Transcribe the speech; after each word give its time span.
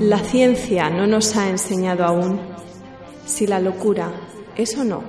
La 0.00 0.20
ciencia 0.20 0.90
no 0.90 1.08
nos 1.08 1.34
ha 1.34 1.48
enseñado 1.48 2.04
aún 2.04 2.38
si 3.26 3.48
la 3.48 3.58
locura 3.58 4.12
es 4.56 4.76
o 4.78 4.84
no 4.84 5.02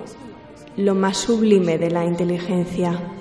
lo 0.77 0.95
más 0.95 1.17
sublime 1.17 1.77
de 1.77 1.91
la 1.91 2.05
inteligencia. 2.05 3.18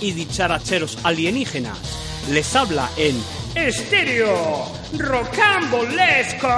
Y 0.00 0.10
dicharacheros 0.10 0.98
alienígenas. 1.04 1.78
Les 2.28 2.56
habla 2.56 2.90
en 2.96 3.16
estéreo 3.54 4.66
rocambolesco 4.98 6.48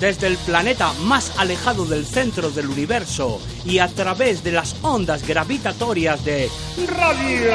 desde 0.00 0.26
el 0.26 0.36
planeta 0.38 0.92
más 1.04 1.38
alejado 1.38 1.84
del 1.84 2.04
centro 2.04 2.50
del 2.50 2.66
universo 2.66 3.40
y 3.64 3.78
a 3.78 3.86
través 3.86 4.42
de 4.42 4.50
las 4.50 4.74
ondas 4.82 5.24
gravitatorias 5.24 6.24
de 6.24 6.50
Radio 6.88 7.54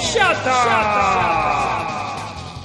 Shata. 0.00 1.48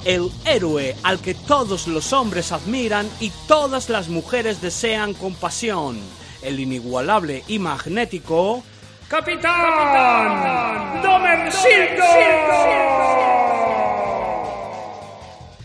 El 0.04 0.30
héroe 0.44 0.94
al 1.02 1.18
que 1.18 1.34
todos 1.34 1.88
los 1.88 2.12
hombres 2.12 2.52
admiran 2.52 3.10
y 3.18 3.32
todas 3.48 3.88
las 3.88 4.08
mujeres 4.08 4.60
desean 4.62 5.12
compasión. 5.12 5.98
El 6.40 6.60
inigualable 6.60 7.42
y 7.48 7.58
magnético 7.58 8.62
¡Capitán! 9.08 11.02
¡Domercildo! 11.02 12.04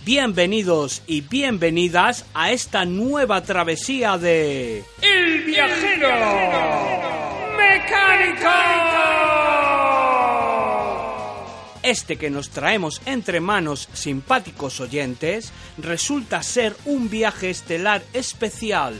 Bienvenidos 0.06 1.02
y 1.08 1.20
bienvenidas 1.20 2.26
a 2.34 2.52
esta 2.52 2.86
nueva 2.86 3.44
travesía 3.44 4.18
de... 4.18 4.86
¡El 5.02 5.44
viajero! 5.44 6.08
¡Mecánico! 7.58 8.50
Este 11.84 12.16
que 12.16 12.30
nos 12.30 12.50
traemos 12.50 13.02
entre 13.06 13.42
manos 13.42 13.90
simpáticos 13.92 14.80
oyentes 14.80 15.52
resulta 15.78 16.42
ser 16.44 16.78
un 16.86 17.10
viaje 17.10 17.50
estelar 17.50 18.04
especial, 18.14 18.96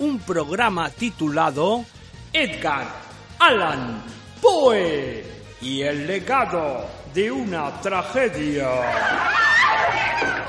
un 0.00 0.18
programa 0.18 0.90
titulado 0.90 1.84
Edgar 2.32 3.03
Alan 3.46 4.02
Poe 4.40 5.22
y 5.60 5.82
el 5.82 6.06
legado 6.06 6.86
de 7.12 7.30
una 7.30 7.78
tragedia. 7.82 8.70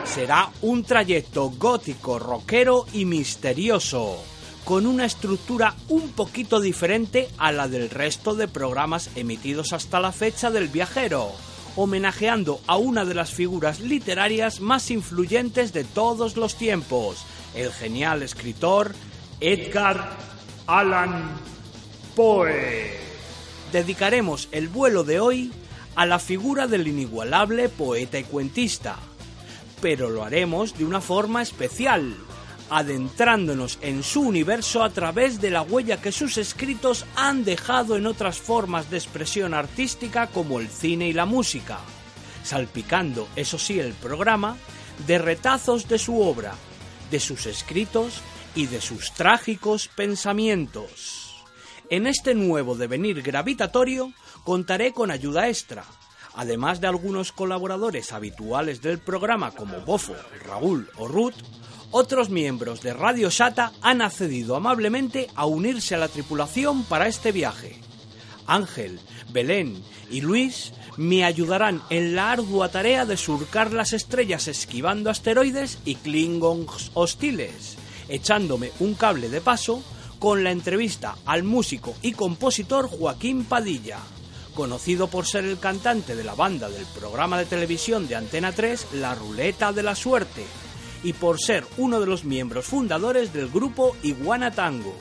Será 0.05 0.49
un 0.61 0.81
trayecto 0.85 1.49
gótico, 1.49 2.19
rockero 2.19 2.85
y 2.93 3.03
misterioso, 3.03 4.23
con 4.63 4.85
una 4.87 5.03
estructura 5.03 5.75
un 5.89 6.11
poquito 6.13 6.61
diferente 6.61 7.27
a 7.37 7.51
la 7.51 7.67
del 7.67 7.89
resto 7.89 8.33
de 8.33 8.47
programas 8.47 9.09
emitidos 9.17 9.73
hasta 9.73 9.99
la 9.99 10.13
fecha 10.13 10.49
del 10.49 10.69
viajero, 10.69 11.33
homenajeando 11.75 12.61
a 12.65 12.77
una 12.77 13.03
de 13.03 13.15
las 13.15 13.29
figuras 13.29 13.81
literarias 13.81 14.61
más 14.61 14.89
influyentes 14.89 15.73
de 15.73 15.83
todos 15.83 16.37
los 16.37 16.55
tiempos, 16.55 17.25
el 17.55 17.73
genial 17.73 18.23
escritor 18.23 18.95
Edgar 19.41 20.11
Allan 20.65 21.54
Poe. 22.15 22.91
Dedicaremos 23.73 24.47
el 24.53 24.69
vuelo 24.69 25.03
de 25.03 25.19
hoy 25.19 25.51
a 25.95 26.05
la 26.05 26.17
figura 26.17 26.65
del 26.65 26.87
inigualable 26.87 27.67
poeta 27.67 28.17
y 28.17 28.23
cuentista, 28.23 28.95
pero 29.81 30.09
lo 30.09 30.23
haremos 30.23 30.77
de 30.77 30.85
una 30.85 31.01
forma 31.01 31.41
especial, 31.41 32.15
adentrándonos 32.69 33.79
en 33.81 34.01
su 34.01 34.21
universo 34.21 34.81
a 34.83 34.91
través 34.91 35.41
de 35.41 35.49
la 35.49 35.61
huella 35.61 36.01
que 36.01 36.13
sus 36.13 36.37
escritos 36.37 37.05
han 37.17 37.43
dejado 37.43 37.97
en 37.97 38.07
otras 38.07 38.37
formas 38.37 38.89
de 38.89 38.97
expresión 38.97 39.53
artística 39.53 40.27
como 40.27 40.61
el 40.61 40.69
cine 40.69 41.09
y 41.09 41.13
la 41.13 41.25
música, 41.25 41.79
salpicando, 42.43 43.27
eso 43.35 43.59
sí, 43.59 43.77
el 43.77 43.93
programa 43.93 44.55
de 45.05 45.17
retazos 45.17 45.89
de 45.89 45.99
su 45.99 46.21
obra, 46.21 46.53
de 47.11 47.19
sus 47.19 47.45
escritos 47.45 48.21
y 48.55 48.67
de 48.67 48.79
sus 48.79 49.11
trágicos 49.11 49.89
pensamientos. 49.89 51.24
En 51.89 52.07
este 52.07 52.33
nuevo 52.33 52.75
devenir 52.75 53.21
gravitatorio 53.21 54.11
contaré 54.43 54.91
con 54.91 55.11
ayuda 55.11 55.49
extra, 55.49 55.85
además 56.33 56.81
de 56.81 56.87
algunos 56.87 57.31
colaboradores 57.31 58.11
habituales 58.11 58.81
del 58.81 58.97
programa 58.97 59.51
como 59.51 59.81
Bofo, 59.81 60.15
Raúl 60.45 60.89
o 60.97 61.07
Ruth, 61.07 61.35
otros 61.91 62.31
miembros 62.31 62.81
de 62.81 62.93
Radio 62.93 63.29
Shata 63.29 63.71
han 63.81 64.01
accedido 64.01 64.55
amablemente 64.55 65.29
a 65.35 65.45
unirse 65.45 65.93
a 65.93 65.99
la 65.99 66.07
tripulación 66.07 66.83
para 66.85 67.07
este 67.07 67.31
viaje. 67.31 67.79
Ángel, 68.47 68.99
Belén 69.31 69.81
y 70.09 70.21
Luis 70.21 70.73
me 70.97 71.23
ayudarán 71.23 71.83
en 71.91 72.15
la 72.15 72.31
ardua 72.31 72.69
tarea 72.69 73.05
de 73.05 73.15
surcar 73.15 73.71
las 73.73 73.93
estrellas 73.93 74.47
esquivando 74.47 75.11
asteroides 75.11 75.77
y 75.85 75.95
klingons 75.95 76.89
hostiles, 76.95 77.77
echándome 78.09 78.71
un 78.79 78.95
cable 78.95 79.29
de 79.29 79.41
paso 79.41 79.83
con 80.25 80.43
la 80.43 80.49
entrevista 80.49 81.17
al 81.27 81.43
músico 81.43 81.93
y 82.01 82.13
compositor 82.13 82.89
Joaquín 82.89 83.45
Padilla, 83.45 83.99
conocido 84.55 85.07
por 85.07 85.27
ser 85.27 85.45
el 85.45 85.59
cantante 85.59 86.15
de 86.15 86.23
la 86.23 86.33
banda 86.33 86.67
del 86.67 86.83
programa 86.99 87.37
de 87.37 87.45
televisión 87.45 88.07
de 88.07 88.15
Antena 88.15 88.51
3 88.51 88.87
La 88.93 89.13
Ruleta 89.13 89.71
de 89.71 89.83
la 89.83 89.93
Suerte 89.93 90.43
y 91.03 91.13
por 91.13 91.39
ser 91.39 91.63
uno 91.77 91.99
de 91.99 92.07
los 92.07 92.25
miembros 92.25 92.65
fundadores 92.65 93.33
del 93.33 93.49
grupo 93.49 93.95
Iguana 94.01 94.49
Tango. 94.49 94.97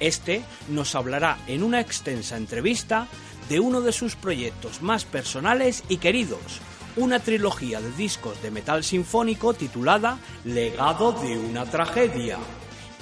Este 0.00 0.42
nos 0.68 0.96
hablará 0.96 1.38
en 1.46 1.62
una 1.62 1.80
extensa 1.80 2.36
entrevista 2.36 3.06
de 3.48 3.60
uno 3.60 3.80
de 3.82 3.92
sus 3.92 4.16
proyectos 4.16 4.82
más 4.82 5.04
personales 5.04 5.84
y 5.88 5.98
queridos, 5.98 6.60
una 6.96 7.20
trilogía 7.20 7.80
de 7.80 7.92
discos 7.92 8.42
de 8.42 8.50
metal 8.50 8.82
sinfónico 8.82 9.54
titulada 9.54 10.18
Legado 10.42 11.12
de 11.12 11.38
una 11.38 11.66
tragedia 11.66 12.40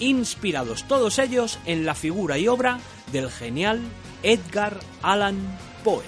inspirados 0.01 0.85
todos 0.85 1.19
ellos 1.19 1.59
en 1.67 1.85
la 1.85 1.95
figura 1.95 2.39
y 2.39 2.49
obra 2.49 2.81
del 3.13 3.31
genial 3.31 3.83
Edgar 4.23 4.81
Allan 5.03 5.59
Poe. 5.85 6.05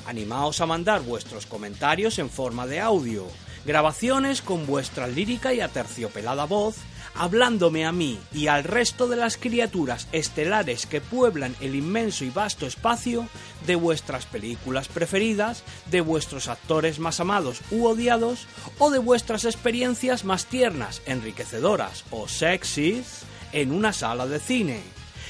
Animaos 0.05 0.61
a 0.61 0.65
mandar 0.65 1.01
vuestros 1.01 1.45
comentarios 1.45 2.19
en 2.19 2.29
forma 2.29 2.67
de 2.67 2.79
audio, 2.79 3.27
grabaciones 3.67 4.41
con 4.41 4.65
vuestra 4.65 5.07
lírica 5.07 5.53
y 5.53 5.59
aterciopelada 5.59 6.45
voz, 6.45 6.77
hablándome 7.13 7.85
a 7.85 7.91
mí 7.91 8.17
y 8.31 8.47
al 8.47 8.63
resto 8.63 9.09
de 9.09 9.17
las 9.17 9.35
criaturas 9.35 10.07
estelares 10.13 10.85
que 10.85 11.01
pueblan 11.01 11.53
el 11.59 11.75
inmenso 11.75 12.23
y 12.23 12.29
vasto 12.29 12.65
espacio 12.65 13.27
de 13.65 13.75
vuestras 13.75 14.25
películas 14.25 14.87
preferidas, 14.87 15.63
de 15.91 15.99
vuestros 15.99 16.47
actores 16.47 16.99
más 16.99 17.19
amados 17.19 17.59
u 17.69 17.87
odiados, 17.87 18.47
o 18.79 18.89
de 18.89 18.99
vuestras 18.99 19.43
experiencias 19.43 20.23
más 20.23 20.45
tiernas, 20.45 21.01
enriquecedoras 21.05 22.05
o 22.09 22.29
sexys 22.29 23.23
en 23.51 23.73
una 23.73 23.91
sala 23.91 24.27
de 24.27 24.39
cine. 24.39 24.81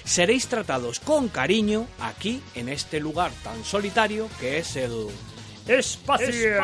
Seréis 0.03 0.47
tratados 0.47 0.99
con 0.99 1.27
cariño 1.27 1.87
aquí 1.99 2.41
en 2.53 2.69
este 2.69 2.99
lugar 2.99 3.31
tan 3.43 3.65
solitario 3.65 4.29
que 4.39 4.59
es 4.59 4.75
el 4.75 5.07
espacio, 5.67 6.61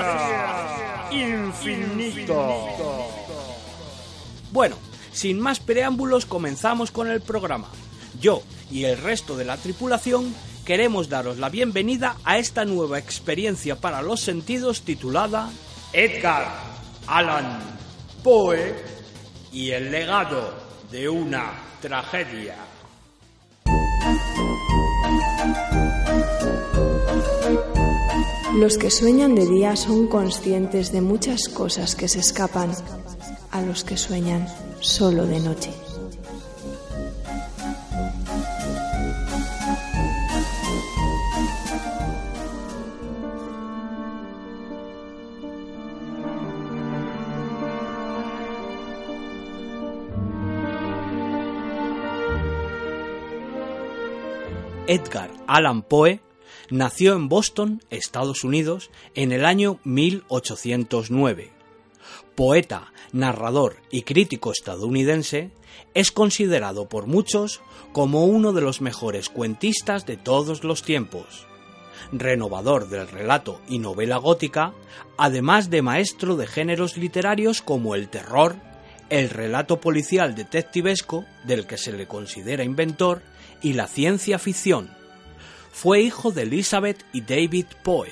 infinito. 1.12 2.68
Bueno, 4.52 4.78
sin 5.12 5.40
más 5.40 5.60
preámbulos 5.60 6.26
comenzamos 6.26 6.92
con 6.92 7.10
el 7.10 7.22
programa. 7.22 7.68
Yo 8.20 8.44
y 8.72 8.86
el 8.86 8.98
resto 8.98 9.36
de 9.36 9.46
la 9.46 9.58
tripulación 9.58 10.34
queremos 10.66 11.10
daros 11.10 11.38
la 11.38 11.50
bienvenida 11.50 12.16
a 12.24 12.38
esta 12.38 12.64
nueva 12.64 12.98
experiencia 13.00 13.76
para 13.76 14.02
los 14.02 14.22
sentidos 14.22 14.84
titulada 14.84 15.50
Edgar 15.92 16.48
Allan 17.08 17.60
Poe 18.24 18.76
y 19.52 19.72
el 19.72 19.92
legado 19.92 20.54
de 20.90 21.10
una 21.10 21.52
tragedia. 21.82 22.56
Los 28.54 28.78
que 28.78 28.92
sueñan 28.92 29.34
de 29.34 29.48
día 29.48 29.76
son 29.76 30.08
conscientes 30.08 30.92
de 30.92 31.02
muchas 31.02 31.50
cosas 31.50 31.96
que 31.96 32.08
se 32.08 32.20
escapan 32.20 32.72
a 33.50 33.64
los 33.64 33.84
que 33.84 33.98
sueñan 33.98 34.48
solo 34.80 35.26
de 35.26 35.40
noche. 35.40 35.72
Edgar 54.86 55.32
Allan 55.48 55.82
Poe 55.82 56.22
nació 56.74 57.14
en 57.14 57.30
Boston, 57.30 57.84
Estados 57.92 58.44
Unidos, 58.44 58.90
en 59.14 59.32
el 59.32 59.46
año 59.46 59.80
1809. 59.84 61.52
Poeta, 62.34 62.92
narrador 63.12 63.76
y 63.92 64.02
crítico 64.02 64.52
estadounidense, 64.52 65.52
es 65.94 66.12
considerado 66.12 66.90
por 66.90 67.06
muchos 67.06 67.62
como 67.92 68.26
uno 68.26 68.54
de 68.54 68.62
los 68.62 68.82
mejores 68.82 69.30
cuentistas 69.30 70.08
de 70.08 70.18
todos 70.18 70.64
los 70.64 70.82
tiempos. 70.82 71.46
Renovador 72.12 72.90
del 72.90 73.08
relato 73.08 73.62
y 73.70 73.78
novela 73.78 74.18
gótica, 74.18 74.74
además 75.16 75.70
de 75.70 75.84
maestro 75.84 76.38
de 76.38 76.48
géneros 76.48 76.98
literarios 76.98 77.62
como 77.62 77.94
el 77.94 78.10
terror, 78.10 78.56
el 79.12 79.30
relato 79.30 79.80
policial 79.80 80.34
detectivesco, 80.34 81.24
del 81.46 81.68
que 81.68 81.78
se 81.78 81.92
le 81.92 82.08
considera 82.08 82.64
inventor, 82.64 83.22
y 83.62 83.74
la 83.74 83.86
ciencia 83.86 84.40
ficción. 84.40 85.03
Fue 85.74 86.02
hijo 86.02 86.32
de 86.32 86.44
Elizabeth 86.44 87.04
y 87.14 87.22
David 87.22 87.66
Poe, 87.84 88.12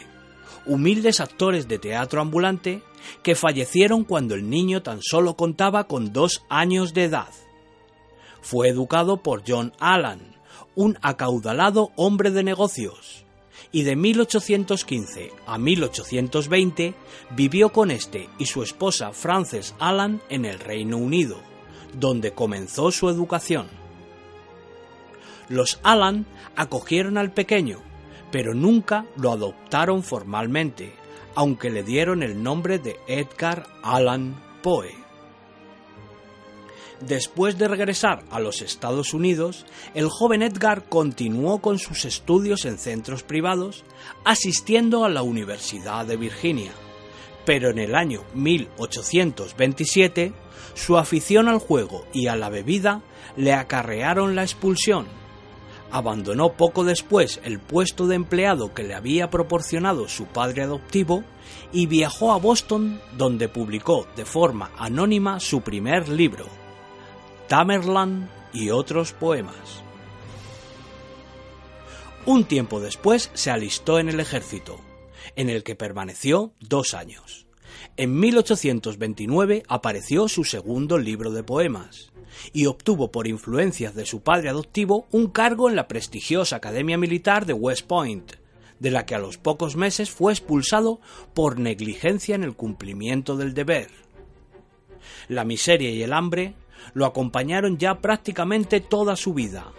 humildes 0.66 1.20
actores 1.20 1.68
de 1.68 1.78
teatro 1.78 2.20
ambulante 2.20 2.82
que 3.22 3.36
fallecieron 3.36 4.04
cuando 4.04 4.34
el 4.34 4.50
niño 4.50 4.82
tan 4.82 5.00
solo 5.02 5.36
contaba 5.36 5.86
con 5.86 6.12
dos 6.12 6.44
años 6.50 6.96
de 6.96 7.04
edad. 7.04 7.30
Fue 8.42 8.68
educado 8.68 9.18
por 9.18 9.44
John 9.48 9.74
Allan, 9.80 10.36
un 10.74 10.98
acaudalado 11.04 11.92
hombre 11.96 12.32
de 12.32 12.44
negocios, 12.44 13.26
y 13.72 13.84
de 13.84 13.96
1815 13.96 15.32
a 15.46 15.60
1820 15.60 16.96
vivió 17.36 17.72
con 17.72 17.92
este 17.92 18.28
y 18.40 18.48
su 18.48 18.64
esposa 18.64 19.14
Frances 19.14 19.76
Allan 19.78 20.20
en 20.30 20.46
el 20.46 20.60
Reino 20.60 20.98
Unido, 20.98 21.38
donde 21.94 22.34
comenzó 22.34 22.92
su 22.92 23.08
educación. 23.08 23.81
Los 25.52 25.82
Allan 25.84 26.26
acogieron 26.56 27.18
al 27.18 27.34
pequeño, 27.34 27.80
pero 28.32 28.54
nunca 28.54 29.06
lo 29.18 29.34
adoptaron 29.34 30.02
formalmente, 30.02 30.94
aunque 31.36 31.70
le 31.70 31.84
dieron 31.84 32.24
el 32.24 32.42
nombre 32.42 32.80
de 32.80 32.96
Edgar 33.06 33.68
Allan 33.84 34.42
Poe. 34.64 34.96
Después 37.02 37.58
de 37.58 37.68
regresar 37.68 38.24
a 38.32 38.40
los 38.40 38.62
Estados 38.62 39.14
Unidos, 39.14 39.66
el 39.94 40.08
joven 40.08 40.42
Edgar 40.42 40.86
continuó 40.88 41.60
con 41.60 41.80
sus 41.80 42.06
estudios 42.06 42.64
en 42.64 42.78
centros 42.78 43.24
privados, 43.24 43.84
asistiendo 44.24 45.04
a 45.04 45.10
la 45.10 45.22
Universidad 45.22 46.06
de 46.06 46.16
Virginia. 46.16 46.72
Pero 47.44 47.72
en 47.72 47.80
el 47.80 47.94
año 47.96 48.24
1827, 48.36 50.32
su 50.76 50.98
afición 50.98 51.50
al 51.50 51.60
juego 51.60 52.06
y 52.14 52.28
a 52.28 52.38
la 52.38 52.48
bebida 52.48 53.02
le 53.36 53.52
acarrearon 53.52 54.34
la 54.34 54.44
expulsión 54.44 55.20
abandonó 55.92 56.54
poco 56.54 56.84
después 56.84 57.40
el 57.44 57.60
puesto 57.60 58.08
de 58.08 58.16
empleado 58.16 58.74
que 58.74 58.84
le 58.84 58.94
había 58.94 59.30
proporcionado 59.30 60.08
su 60.08 60.26
padre 60.26 60.64
adoptivo 60.64 61.24
y 61.72 61.86
viajó 61.88 62.32
a 62.32 62.38
Boston 62.38 63.02
donde 63.18 63.50
publicó 63.50 64.08
de 64.16 64.26
forma 64.26 64.72
anónima 64.78 65.40
su 65.40 65.62
primer 65.62 66.10
libro, 66.10 66.46
Tamerlan 67.48 68.30
y 68.54 68.70
otros 68.70 69.14
poemas. 69.14 69.84
Un 72.26 72.46
tiempo 72.46 72.80
después 72.80 73.32
se 73.34 73.52
alistó 73.52 73.98
en 73.98 74.08
el 74.10 74.20
ejército, 74.20 74.80
en 75.36 75.50
el 75.50 75.64
que 75.64 75.76
permaneció 75.76 76.54
dos 76.60 76.94
años. 76.94 77.48
En 77.98 78.20
1829 78.20 79.64
apareció 79.68 80.28
su 80.28 80.44
segundo 80.44 80.98
libro 80.98 81.32
de 81.32 81.44
poemas, 81.44 82.11
y 82.54 82.66
obtuvo 82.66 83.12
por 83.12 83.28
influencias 83.28 83.96
de 83.96 84.06
su 84.06 84.22
padre 84.22 84.50
adoptivo 84.50 85.08
un 85.12 85.28
cargo 85.28 85.70
en 85.70 85.76
la 85.76 85.88
prestigiosa 85.88 86.58
Academia 86.58 86.98
Militar 86.98 87.46
de 87.46 87.54
West 87.54 87.88
Point, 87.88 88.34
de 88.80 88.92
la 88.92 89.06
que 89.06 89.16
a 89.16 89.20
los 89.20 89.38
pocos 89.38 89.76
meses 89.76 90.10
fue 90.10 90.34
expulsado 90.34 91.00
por 91.34 91.60
negligencia 91.60 92.36
en 92.36 92.44
el 92.44 92.56
cumplimiento 92.56 93.38
del 93.38 93.54
deber. 93.54 93.90
La 95.28 95.46
miseria 95.46 95.92
y 95.92 96.02
el 96.04 96.14
hambre 96.14 96.56
lo 96.94 97.06
acompañaron 97.06 97.78
ya 97.78 98.02
prácticamente 98.02 98.82
toda 98.82 99.16
su 99.16 99.34
vida. 99.34 99.72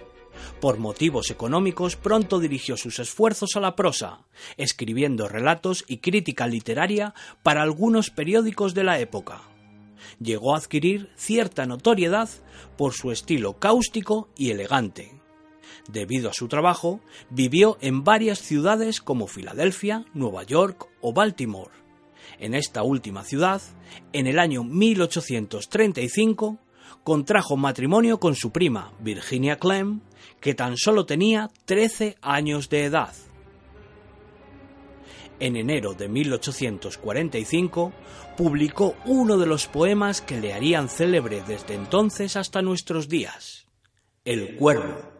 Por 0.61 0.79
motivos 0.79 1.31
económicos 1.31 1.97
pronto 1.97 2.39
dirigió 2.39 2.77
sus 2.77 2.99
esfuerzos 3.01 3.57
a 3.57 3.61
la 3.61 3.75
prosa, 3.75 4.21
escribiendo 4.57 5.29
relatos 5.29 5.85
y 5.89 5.99
crítica 5.99 6.47
literaria 6.47 7.15
para 7.43 7.63
algunos 7.63 8.11
periódicos 8.11 8.75
de 8.75 8.85
la 8.85 8.99
época 9.01 9.43
llegó 10.23 10.55
a 10.55 10.59
adquirir 10.59 11.11
cierta 11.17 11.67
notoriedad 11.67 12.29
por 12.77 12.93
su 12.93 13.11
estilo 13.11 13.59
cáustico 13.59 14.29
y 14.37 14.51
elegante. 14.51 15.21
Debido 15.89 16.31
a 16.31 16.35
su 16.35 16.49
trabajo, 16.49 17.01
vivió 17.31 17.77
en 17.81 18.05
varias 18.05 18.39
ciudades 18.39 19.01
como 19.01 19.27
Filadelfia, 19.27 20.05
Nueva 20.15 20.45
York 20.45 20.89
o 21.01 21.13
Baltimore. 21.13 21.73
En 22.39 22.55
esta 22.55 22.83
última 22.83 23.25
ciudad, 23.25 23.61
en 24.13 24.27
el 24.27 24.39
año 24.39 24.65
1835, 24.65 26.59
contrajo 27.05 27.57
matrimonio 27.57 28.21
con 28.21 28.37
su 28.37 28.53
prima 28.53 28.93
Virginia 29.01 29.57
Clem, 29.57 30.01
que 30.41 30.55
tan 30.55 30.77
solo 30.77 31.05
tenía 31.05 31.51
13 31.65 32.17
años 32.21 32.69
de 32.69 32.85
edad. 32.85 33.15
En 35.41 35.57
enero 35.57 35.95
de 35.95 36.09
1845 36.09 37.93
publicó 38.37 38.97
uno 39.05 39.39
de 39.39 39.47
los 39.47 39.67
poemas 39.67 40.21
que 40.21 40.41
le 40.41 40.53
harían 40.53 40.89
célebre 40.89 41.43
desde 41.47 41.75
entonces 41.75 42.37
hasta 42.37 42.63
nuestros 42.63 43.09
días, 43.09 43.67
El 44.25 44.57
Cuervo. 44.57 45.11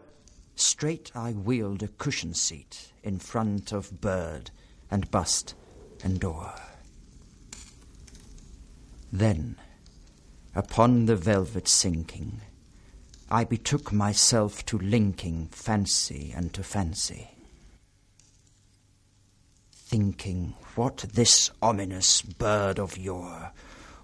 Straight 0.55 1.11
I 1.15 1.33
wheeled 1.33 1.83
a 1.83 1.87
cushion 1.87 2.33
seat 2.33 2.93
in 3.03 3.19
front 3.19 3.73
of 3.73 3.99
bird 3.99 4.51
and 4.89 5.09
bust 5.09 5.55
and 6.03 6.19
door. 6.19 6.53
Then, 9.11 9.57
upon 10.55 11.05
the 11.05 11.15
velvet 11.15 11.67
sinking, 11.67 12.41
I 13.29 13.45
betook 13.45 13.91
myself 13.91 14.63
to 14.65 14.77
linking 14.77 15.49
fancy 15.51 16.31
and 16.35 16.53
to 16.53 16.63
fancy 16.63 17.32
thinking 19.93 20.55
what 20.75 21.05
this 21.13 21.51
ominous 21.61 22.23
bird 22.23 22.79
of 22.79 22.97
yore, 22.97 23.51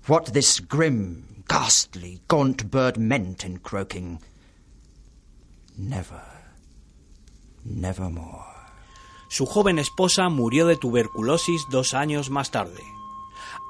what 0.06 0.34
this 0.34 0.60
grim, 0.60 1.44
ghastly, 1.48 2.22
gaunt 2.28 2.70
bird 2.70 3.00
meant 3.00 3.44
in 3.44 3.58
croaking. 3.58 4.20
Never, 5.76 6.22
nevermore. 7.66 8.46
Su 9.30 9.48
joven 9.48 9.80
esposa 9.80 10.30
murió 10.30 10.68
de 10.68 10.76
tuberculosis 10.76 11.64
dos 11.72 11.96
años 11.96 12.30
más 12.30 12.52
tarde. 12.52 12.84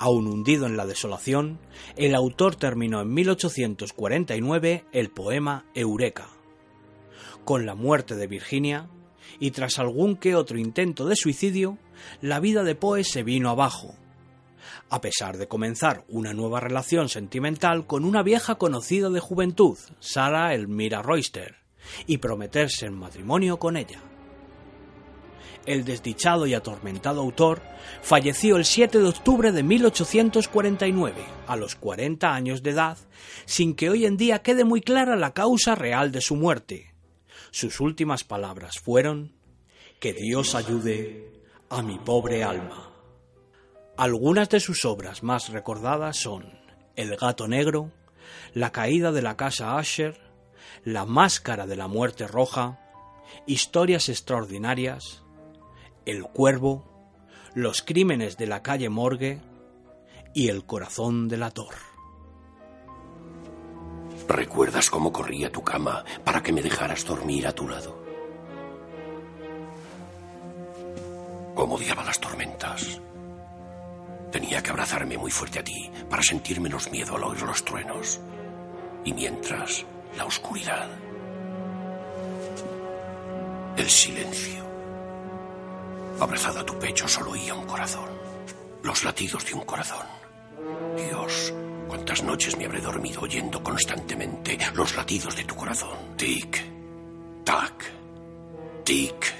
Aún 0.01 0.27
hundido 0.27 0.65
en 0.65 0.75
la 0.75 0.85
desolación, 0.85 1.57
el 1.95 2.15
autor 2.15 2.57
terminó 2.57 2.99
en 2.99 3.13
1849 3.13 4.83
el 4.91 5.09
poema 5.09 5.63
Eureka. 5.73 6.27
Con 7.45 7.65
la 7.65 7.75
muerte 7.75 8.17
de 8.17 8.27
Virginia, 8.27 8.89
y 9.39 9.51
tras 9.51 9.79
algún 9.79 10.15
que 10.15 10.35
otro 10.35 10.59
intento 10.59 11.05
de 11.05 11.15
suicidio, 11.15 11.77
la 12.21 12.39
vida 12.39 12.63
de 12.63 12.75
Poe 12.75 13.03
se 13.03 13.23
vino 13.23 13.49
abajo. 13.49 13.95
A 14.89 15.01
pesar 15.01 15.37
de 15.37 15.47
comenzar 15.47 16.03
una 16.07 16.33
nueva 16.33 16.59
relación 16.59 17.09
sentimental 17.09 17.85
con 17.85 18.05
una 18.05 18.23
vieja 18.23 18.55
conocida 18.55 19.09
de 19.09 19.19
juventud, 19.19 19.77
Sarah 19.99 20.53
Elmira 20.53 21.01
Royster, 21.01 21.57
y 22.07 22.17
prometerse 22.17 22.85
en 22.85 22.93
matrimonio 22.93 23.57
con 23.57 23.77
ella. 23.77 24.01
El 25.65 25.85
desdichado 25.85 26.47
y 26.47 26.53
atormentado 26.53 27.21
autor 27.21 27.61
falleció 28.01 28.57
el 28.57 28.65
7 28.65 28.99
de 28.99 29.07
octubre 29.07 29.51
de 29.51 29.61
1849, 29.61 31.23
a 31.47 31.55
los 31.55 31.75
40 31.75 32.33
años 32.33 32.63
de 32.63 32.71
edad, 32.71 32.97
sin 33.45 33.75
que 33.75 33.89
hoy 33.89 34.05
en 34.05 34.17
día 34.17 34.39
quede 34.39 34.63
muy 34.63 34.81
clara 34.81 35.15
la 35.15 35.33
causa 35.33 35.75
real 35.75 36.11
de 36.11 36.21
su 36.21 36.35
muerte. 36.35 36.95
Sus 37.51 37.79
últimas 37.79 38.23
palabras 38.23 38.79
fueron 38.79 39.35
Que 39.99 40.13
Dios 40.13 40.55
ayude 40.55 41.31
a 41.69 41.81
mi 41.81 41.97
pobre 41.97 42.43
alma. 42.43 42.91
Algunas 43.97 44.49
de 44.49 44.59
sus 44.59 44.85
obras 44.85 45.23
más 45.23 45.49
recordadas 45.49 46.17
son 46.17 46.59
El 46.95 47.15
gato 47.17 47.47
negro, 47.47 47.91
La 48.53 48.71
caída 48.71 49.11
de 49.11 49.21
la 49.21 49.35
casa 49.35 49.77
Asher, 49.77 50.19
La 50.83 51.05
máscara 51.05 51.65
de 51.65 51.75
la 51.75 51.87
muerte 51.87 52.27
roja, 52.27 52.79
Historias 53.45 54.09
extraordinarias, 54.09 55.23
El 56.05 56.23
cuervo, 56.23 57.11
Los 57.55 57.81
crímenes 57.81 58.37
de 58.37 58.47
la 58.47 58.61
calle 58.61 58.89
Morgue 58.89 59.41
y 60.33 60.49
El 60.49 60.65
corazón 60.65 61.27
de 61.27 61.37
la 61.37 61.51
torre. 61.51 61.88
¿Recuerdas 64.29 64.91
cómo 64.91 65.11
corría 65.11 65.51
tu 65.51 65.63
cama 65.63 66.05
para 66.23 66.43
que 66.43 66.53
me 66.53 66.61
dejaras 66.61 67.03
dormir 67.03 67.47
a 67.47 67.51
tu 67.51 67.67
lado? 67.67 67.99
Cómo 71.55 71.75
odiaba 71.75 72.03
las 72.03 72.19
tormentas. 72.19 73.01
Tenía 74.31 74.61
que 74.61 74.69
abrazarme 74.69 75.17
muy 75.17 75.31
fuerte 75.31 75.57
a 75.57 75.63
ti 75.63 75.89
para 76.07 76.21
sentir 76.21 76.61
menos 76.61 76.91
miedo 76.91 77.15
al 77.15 77.23
oír 77.23 77.41
los 77.41 77.65
truenos. 77.65 78.19
Y 79.03 79.13
mientras, 79.13 79.83
la 80.15 80.25
oscuridad. 80.25 80.87
El 83.77 83.89
silencio. 83.89 84.63
Abrazado 86.19 86.59
a 86.59 86.65
tu 86.67 86.77
pecho 86.77 87.07
solo 87.07 87.31
oía 87.31 87.55
un 87.55 87.65
corazón. 87.65 88.09
Los 88.83 89.03
latidos 89.03 89.43
de 89.47 89.55
un 89.55 89.65
corazón. 89.65 90.05
Dios, 90.95 91.51
cuántas 91.89 92.23
noches 92.23 92.55
me 92.55 92.65
habré 92.65 92.79
dormido 92.79 93.21
oyendo 93.21 93.61
constantemente 93.63 94.57
los 94.75 94.95
latidos 94.95 95.35
de 95.35 95.43
tu 95.43 95.55
corazón. 95.55 95.97
Tic, 96.15 96.63
tac, 97.43 97.91
tic, 98.85 99.33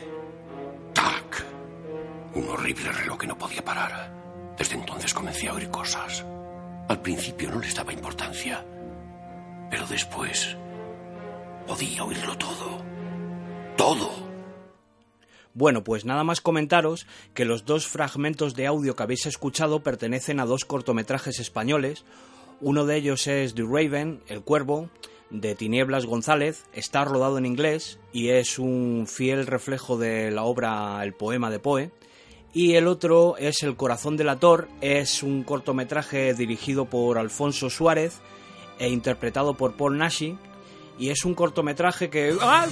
tac. 0.94 1.46
Un 2.34 2.50
horrible 2.50 2.92
reloj 2.92 3.20
que 3.20 3.28
no 3.28 3.38
podía 3.38 3.64
parar. 3.64 4.56
Desde 4.58 4.76
entonces 4.76 5.14
comencé 5.14 5.48
a 5.48 5.54
oír 5.54 5.70
cosas. 5.70 6.26
Al 6.90 7.02
principio 7.02 7.52
no 7.52 7.60
les 7.60 7.76
daba 7.76 7.94
importancia, 7.94 8.66
pero 9.70 9.86
después 9.86 10.58
podía 11.68 12.04
oírlo 12.04 12.36
todo. 12.38 12.84
Todo. 13.78 14.30
Bueno, 15.54 15.84
pues 15.84 16.04
nada 16.04 16.24
más 16.24 16.42
comentaros 16.42 17.06
que 17.34 17.46
los 17.46 17.66
dos 17.66 17.88
fragmentos 17.88 18.56
de 18.56 18.66
audio 18.66 18.96
que 18.96 19.04
habéis 19.04 19.26
escuchado 19.28 19.82
pertenecen 19.82 20.40
a 20.40 20.46
dos 20.46 20.66
cortometrajes 20.66 21.40
españoles. 21.40 22.06
Uno 22.62 22.86
de 22.86 22.98
ellos 22.98 23.26
es 23.28 23.56
The 23.56 23.64
Raven, 23.64 24.22
El 24.28 24.42
Cuervo, 24.42 24.90
de 25.30 25.56
Tinieblas 25.56 26.06
González. 26.06 26.66
Está 26.74 27.06
rodado 27.06 27.38
en 27.38 27.46
inglés 27.46 28.00
y 28.12 28.30
es 28.30 28.60
un 28.60 29.08
fiel 29.08 29.48
reflejo 29.48 29.98
de 29.98 30.30
la 30.30 30.44
obra 30.44 31.02
El 31.04 31.14
poema 31.14 31.50
de 31.50 31.60
Poe. 31.60 31.92
Y 32.54 32.76
el 32.76 32.88
otro 32.88 33.38
es 33.38 33.64
El 33.64 33.78
corazón 33.78 34.18
del 34.18 34.28
ator, 34.28 34.68
es 34.82 35.24
un 35.24 35.44
cortometraje 35.44 36.34
dirigido 36.34 36.86
por 36.86 37.18
Alfonso 37.18 37.70
Suárez 37.70 38.20
e 38.78 38.90
interpretado 38.90 39.54
por 39.54 39.78
Paul 39.78 39.98
Nashi. 39.98 40.38
Y 40.98 41.12
es 41.12 41.24
un 41.24 41.36
cortometraje 41.36 42.10
que... 42.10 42.36
¡Ah! 42.42 42.68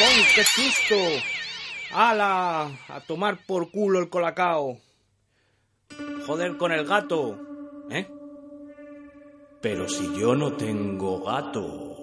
¡Ay, 0.00 0.24
qué 0.34 0.42
susto! 0.42 0.96
¡Hala! 1.92 2.68
A 2.88 3.00
tomar 3.06 3.38
por 3.46 3.70
culo 3.70 4.00
el 4.00 4.08
colacao. 4.08 4.80
Joder 6.26 6.56
con 6.56 6.72
el 6.72 6.84
gato. 6.86 7.38
¿Eh? 7.90 8.06
Pero 9.60 9.88
si 9.88 10.18
yo 10.18 10.34
no 10.34 10.52
tengo 10.54 11.22
gato. 11.22 11.96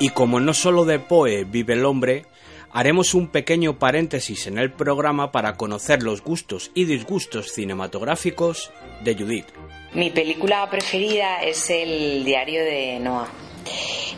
Y 0.00 0.10
como 0.10 0.40
no 0.40 0.52
solo 0.52 0.84
de 0.84 0.98
Poe 0.98 1.44
vive 1.44 1.74
el 1.74 1.86
hombre, 1.86 2.26
haremos 2.72 3.14
un 3.14 3.28
pequeño 3.28 3.78
paréntesis 3.78 4.46
en 4.48 4.58
el 4.58 4.72
programa 4.72 5.32
para 5.32 5.56
conocer 5.56 6.02
los 6.02 6.22
gustos 6.22 6.72
y 6.74 6.84
disgustos 6.84 7.52
cinematográficos 7.52 8.70
de 9.02 9.14
Judith. 9.14 9.46
Mi 9.94 10.10
película 10.10 10.68
preferida 10.68 11.40
es 11.40 11.70
El 11.70 12.24
diario 12.24 12.64
de 12.64 12.98
Noah. 12.98 13.28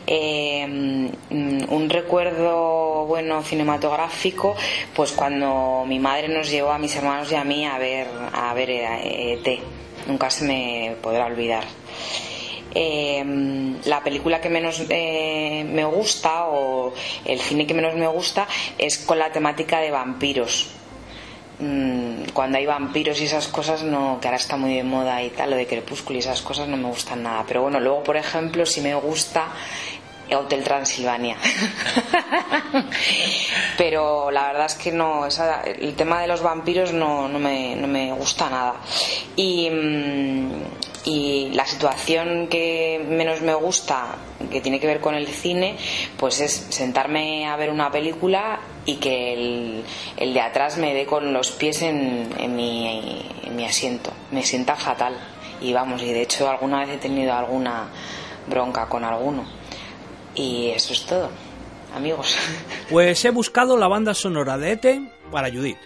Eh, 0.06 0.64
un 0.64 1.90
recuerdo 1.90 3.04
bueno 3.04 3.42
cinematográfico, 3.42 4.56
pues 4.94 5.12
cuando 5.12 5.84
mi 5.86 5.98
madre 5.98 6.28
nos 6.28 6.48
llevó 6.48 6.70
a 6.70 6.78
mis 6.78 6.96
hermanos 6.96 7.30
y 7.30 7.34
a 7.34 7.44
mí 7.44 7.66
a 7.66 7.76
ver 7.76 8.06
a 8.32 8.54
ver 8.54 8.70
ET. 8.70 9.60
Nunca 10.06 10.30
se 10.30 10.46
me 10.46 10.96
podrá 11.02 11.26
olvidar. 11.26 11.64
Eh, 12.74 13.22
la 13.84 14.02
película 14.02 14.40
que 14.40 14.48
menos 14.48 14.82
eh, 14.88 15.62
me 15.68 15.84
gusta 15.84 16.46
o 16.46 16.94
el 17.26 17.38
cine 17.38 17.66
que 17.66 17.74
menos 17.74 17.94
me 17.96 18.06
gusta 18.06 18.48
es 18.78 18.96
con 18.96 19.18
la 19.18 19.30
temática 19.30 19.80
de 19.80 19.90
vampiros. 19.90 20.70
Mm, 21.58 22.30
cuando 22.34 22.58
hay 22.58 22.66
vampiros 22.66 23.20
y 23.20 23.24
esas 23.24 23.48
cosas, 23.48 23.82
no, 23.82 24.18
que 24.20 24.28
ahora 24.28 24.36
está 24.36 24.56
muy 24.56 24.74
de 24.74 24.82
moda 24.82 25.22
y 25.22 25.30
tal, 25.30 25.50
lo 25.50 25.56
de 25.56 25.66
crepúsculo 25.66 26.16
y 26.16 26.20
esas 26.20 26.42
cosas 26.42 26.68
no 26.68 26.76
me 26.76 26.88
gustan 26.88 27.22
nada. 27.22 27.44
Pero 27.46 27.62
bueno, 27.62 27.80
luego, 27.80 28.02
por 28.02 28.16
ejemplo, 28.16 28.66
si 28.66 28.80
me 28.80 28.94
gusta 28.94 29.48
Hotel 30.34 30.64
Transilvania. 30.64 31.36
Pero 33.78 34.30
la 34.30 34.48
verdad 34.48 34.66
es 34.66 34.74
que 34.74 34.92
no, 34.92 35.26
el 35.26 35.94
tema 35.94 36.20
de 36.20 36.26
los 36.26 36.42
vampiros 36.42 36.92
no, 36.92 37.28
no, 37.28 37.38
me, 37.38 37.76
no 37.76 37.86
me 37.86 38.12
gusta 38.12 38.50
nada. 38.50 38.74
Y, 39.36 39.70
mm, 39.70 40.50
y 41.04 41.50
la 41.52 41.64
situación 41.64 42.48
que 42.48 43.04
menos 43.08 43.40
me 43.40 43.54
gusta, 43.54 44.16
que 44.50 44.60
tiene 44.60 44.80
que 44.80 44.88
ver 44.88 45.00
con 45.00 45.14
el 45.14 45.28
cine, 45.28 45.76
pues 46.16 46.40
es 46.40 46.66
sentarme 46.70 47.46
a 47.46 47.56
ver 47.56 47.70
una 47.70 47.90
película 47.90 48.58
y 48.86 48.96
que 48.96 49.82
el, 50.16 50.32
de 50.32 50.40
atrás 50.40 50.78
me 50.78 50.94
dé 50.94 51.04
con 51.04 51.32
los 51.32 51.50
pies 51.50 51.82
en, 51.82 52.30
en, 52.38 52.56
mi, 52.56 53.20
en 53.42 53.56
mi 53.56 53.66
asiento. 53.66 54.12
Me 54.30 54.42
sienta 54.42 54.76
fatal. 54.76 55.18
Y 55.60 55.72
vamos, 55.72 56.02
y 56.02 56.12
de 56.12 56.22
hecho 56.22 56.48
alguna 56.48 56.80
vez 56.80 56.90
he 56.90 56.98
tenido 56.98 57.34
alguna 57.34 57.88
bronca 58.46 58.88
con 58.88 59.04
alguno. 59.04 59.44
Y 60.34 60.68
eso 60.68 60.92
es 60.92 61.04
todo, 61.04 61.30
amigos. 61.94 62.36
Pues 62.88 63.24
he 63.24 63.30
buscado 63.30 63.76
la 63.76 63.88
banda 63.88 64.14
sonora 64.14 64.56
de 64.58 64.72
Ete 64.72 65.10
para 65.32 65.50
Judith. 65.50 65.78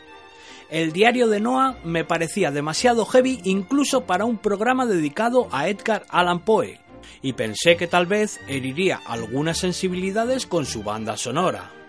El 0.68 0.92
diario 0.92 1.28
de 1.28 1.40
Noah 1.40 1.78
me 1.82 2.04
parecía 2.04 2.50
demasiado 2.50 3.06
heavy 3.06 3.40
incluso 3.44 4.02
para 4.02 4.26
un 4.26 4.36
programa 4.36 4.84
dedicado 4.84 5.48
a 5.50 5.68
Edgar 5.68 6.04
Allan 6.10 6.40
Poe, 6.40 6.78
y 7.22 7.32
pensé 7.32 7.76
que 7.76 7.86
tal 7.86 8.06
vez 8.06 8.38
heriría 8.48 9.00
algunas 9.06 9.58
sensibilidades 9.58 10.46
con 10.46 10.66
su 10.66 10.82
banda 10.82 11.16
sonora. 11.16 11.79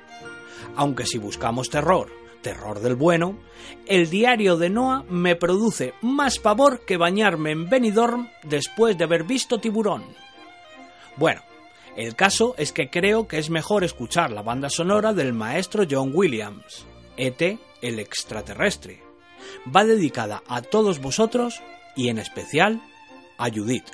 Aunque 0.76 1.06
si 1.06 1.18
buscamos 1.18 1.70
terror, 1.70 2.10
terror 2.42 2.80
del 2.80 2.96
bueno, 2.96 3.38
el 3.86 4.10
diario 4.10 4.58
de 4.58 4.70
Noah 4.70 5.04
me 5.10 5.36
produce 5.36 5.94
más 6.02 6.40
pavor 6.40 6.86
que 6.86 6.98
bañarme 6.98 7.52
en 7.52 7.70
Benidorm 7.70 8.30
después 8.44 8.98
de 8.98 9.04
haber 9.04 9.24
visto 9.24 9.60
tiburón. 9.60 10.04
Bueno, 11.18 11.42
el 11.96 12.16
caso 12.16 12.56
es 12.58 12.72
que 12.72 12.90
creo 12.90 13.28
que 13.28 13.38
es 13.38 13.50
mejor 13.50 13.84
escuchar 13.84 14.32
la 14.32 14.42
banda 14.42 14.70
sonora 14.70 15.14
del 15.14 15.34
maestro 15.34 15.84
John 15.90 16.12
Williams, 16.14 16.86
E.T 17.18 17.60
el 17.82 18.00
extraterrestre. 18.00 19.02
Va 19.76 19.84
dedicada 19.84 20.44
a 20.48 20.62
todos 20.62 21.00
vosotros 21.02 21.62
y 21.96 22.10
en 22.10 22.20
especial 22.20 22.82
a 23.38 23.50
Judith. 23.50 23.86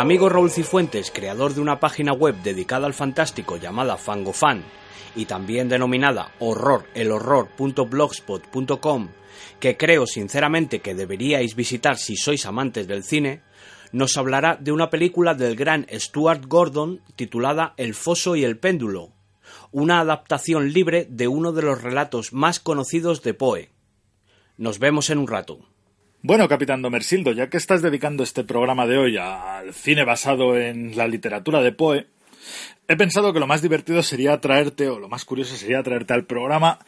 Amigo 0.00 0.28
Raúl 0.30 0.50
Cifuentes, 0.50 1.10
creador 1.10 1.52
de 1.52 1.60
una 1.60 1.78
página 1.78 2.14
web 2.14 2.34
dedicada 2.42 2.86
al 2.86 2.94
fantástico 2.94 3.58
llamada 3.58 3.98
Fangofan 3.98 4.64
y 5.14 5.26
también 5.26 5.68
denominada 5.68 6.32
horrorelhorror.blogspot.com, 6.38 9.08
que 9.58 9.76
creo 9.76 10.06
sinceramente 10.06 10.80
que 10.80 10.94
deberíais 10.94 11.54
visitar 11.54 11.98
si 11.98 12.16
sois 12.16 12.46
amantes 12.46 12.88
del 12.88 13.04
cine, 13.04 13.42
nos 13.92 14.16
hablará 14.16 14.56
de 14.56 14.72
una 14.72 14.88
película 14.88 15.34
del 15.34 15.54
gran 15.54 15.86
Stuart 15.92 16.46
Gordon 16.46 17.02
titulada 17.14 17.74
El 17.76 17.92
foso 17.94 18.36
y 18.36 18.44
el 18.44 18.58
péndulo, 18.58 19.12
una 19.70 20.00
adaptación 20.00 20.72
libre 20.72 21.06
de 21.10 21.28
uno 21.28 21.52
de 21.52 21.60
los 21.60 21.82
relatos 21.82 22.32
más 22.32 22.58
conocidos 22.58 23.22
de 23.22 23.34
Poe. 23.34 23.68
Nos 24.56 24.78
vemos 24.78 25.10
en 25.10 25.18
un 25.18 25.28
rato. 25.28 25.69
Bueno, 26.22 26.48
capitán 26.48 26.82
Domersildo, 26.82 27.32
ya 27.32 27.48
que 27.48 27.56
estás 27.56 27.80
dedicando 27.80 28.22
este 28.22 28.44
programa 28.44 28.86
de 28.86 28.98
hoy 28.98 29.16
al 29.16 29.72
cine 29.72 30.04
basado 30.04 30.58
en 30.58 30.94
la 30.94 31.08
literatura 31.08 31.62
de 31.62 31.72
Poe, 31.72 32.08
he 32.86 32.96
pensado 32.96 33.32
que 33.32 33.40
lo 33.40 33.46
más 33.46 33.62
divertido 33.62 34.02
sería 34.02 34.38
traerte, 34.38 34.90
o 34.90 34.98
lo 34.98 35.08
más 35.08 35.24
curioso 35.24 35.56
sería 35.56 35.82
traerte 35.82 36.12
al 36.12 36.26
programa, 36.26 36.78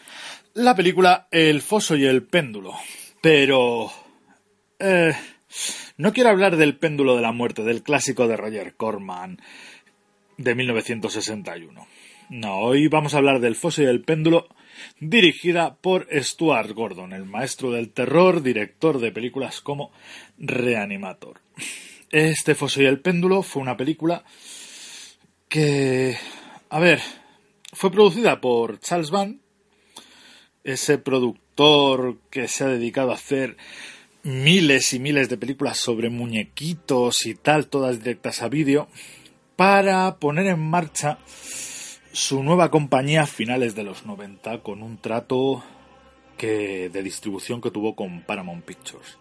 la 0.53 0.75
película 0.75 1.29
El 1.31 1.63
foso 1.63 1.97
y 1.97 2.05
el 2.05 2.25
péndulo. 2.25 2.75
Pero... 3.23 3.91
Eh, 4.79 5.15
no 5.97 6.13
quiero 6.13 6.29
hablar 6.29 6.59
del 6.59 6.77
péndulo 6.77 7.17
de 7.17 7.23
la 7.23 7.33
muerte, 7.33 7.63
del 7.63 7.83
clásico 7.83 8.29
de 8.29 8.37
Roger 8.37 8.75
Corman 8.75 9.41
de 10.37 10.55
1961. 10.55 11.87
No, 12.29 12.59
hoy 12.59 12.89
vamos 12.89 13.15
a 13.15 13.19
hablar 13.19 13.41
del 13.41 13.57
foso 13.57 13.83
y 13.83 13.87
el 13.87 14.03
péndulo 14.03 14.49
dirigida 15.01 15.75
por 15.75 16.07
Stuart 16.13 16.73
Gordon, 16.73 17.13
el 17.13 17.25
maestro 17.25 17.71
del 17.71 17.91
terror, 17.91 18.43
director 18.43 18.99
de 19.01 19.13
películas 19.13 19.61
como 19.61 19.93
Reanimator. 20.39 21.41
Este 22.11 22.55
Foso 22.55 22.83
y 22.83 22.87
el 22.87 23.01
péndulo 23.01 23.43
fue 23.43 23.63
una 23.63 23.77
película 23.77 24.25
que, 25.49 26.17
a 26.71 26.81
ver, 26.81 27.01
fue 27.73 27.91
producida 27.91 28.41
por 28.41 28.81
Charles 28.81 29.11
Van, 29.11 29.41
ese 30.65 30.99
productor 30.99 32.19
que 32.31 32.49
se 32.49 32.65
ha 32.65 32.69
dedicado 32.69 33.11
a 33.11 33.15
hacer 33.15 33.57
miles 34.23 34.93
y 34.93 34.99
miles 34.99 35.29
de 35.29 35.37
películas 35.37 35.79
sobre 35.79 36.11
muñequitos 36.11 37.27
y 37.27 37.35
tal, 37.35 37.67
todas 37.67 37.99
directas 37.99 38.43
a 38.43 38.49
vídeo, 38.49 38.89
para 39.57 40.17
poner 40.17 40.47
en 40.47 40.61
marcha 40.61 41.19
su 42.13 42.43
nueva 42.43 42.71
compañía 42.71 43.23
a 43.23 43.27
finales 43.27 43.75
de 43.75 43.85
los 43.85 44.05
90 44.05 44.63
con 44.63 44.83
un 44.83 44.99
trato 44.99 45.65
que, 46.37 46.91
de 46.91 47.03
distribución 47.03 47.61
que 47.61 47.71
tuvo 47.71 47.97
con 47.97 48.23
Paramount 48.23 48.65
Pictures. 48.65 49.19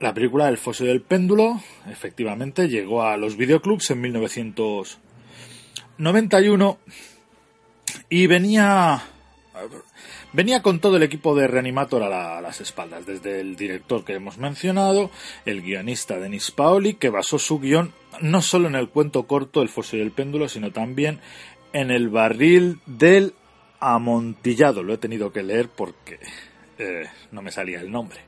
La 0.00 0.12
película 0.14 0.48
El 0.48 0.58
foso 0.58 0.84
del 0.84 1.02
péndulo 1.02 1.60
efectivamente 1.90 2.68
llegó 2.68 3.02
a 3.02 3.16
los 3.16 3.36
videoclubs 3.36 3.90
en 3.90 4.00
1991 4.00 6.78
y 8.08 8.26
venía 8.26 9.02
venía 10.32 10.62
con 10.62 10.80
todo 10.80 10.96
el 10.96 11.04
equipo 11.04 11.36
de 11.36 11.46
Reanimator 11.46 12.02
a, 12.02 12.40
las 12.40 12.60
espaldas, 12.60 13.06
desde 13.06 13.40
el 13.40 13.54
director 13.56 14.04
que 14.04 14.14
hemos 14.14 14.38
mencionado, 14.38 15.12
el 15.46 15.62
guionista 15.62 16.18
Denis 16.18 16.50
Paoli, 16.50 16.94
que 16.94 17.08
basó 17.08 17.38
su 17.38 17.60
guion 17.60 17.92
no 18.20 18.42
solo 18.42 18.68
en 18.68 18.74
el 18.74 18.88
cuento 18.88 19.26
corto 19.26 19.62
El 19.62 19.68
foso 19.68 19.96
y 19.96 20.00
el 20.00 20.12
péndulo, 20.12 20.48
sino 20.48 20.72
también 20.72 21.20
en 21.74 21.90
el 21.90 22.08
barril 22.08 22.80
del 22.86 23.34
amontillado. 23.80 24.82
Lo 24.82 24.94
he 24.94 24.98
tenido 24.98 25.32
que 25.32 25.42
leer 25.42 25.68
porque 25.68 26.18
eh, 26.78 27.04
no 27.32 27.42
me 27.42 27.50
salía 27.50 27.80
el 27.80 27.90
nombre. 27.90 28.20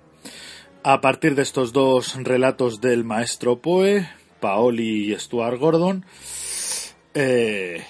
A 0.83 1.01
partir 1.01 1.35
de 1.35 1.43
estos 1.43 1.73
dos 1.73 2.17
relatos 2.23 2.81
del 2.81 3.05
maestro 3.05 3.61
Poe, 3.61 4.09
Paoli 4.41 5.13
y 5.13 5.19
Stuart 5.19 5.59
Gordon, 5.59 6.05
eh, 7.15 7.83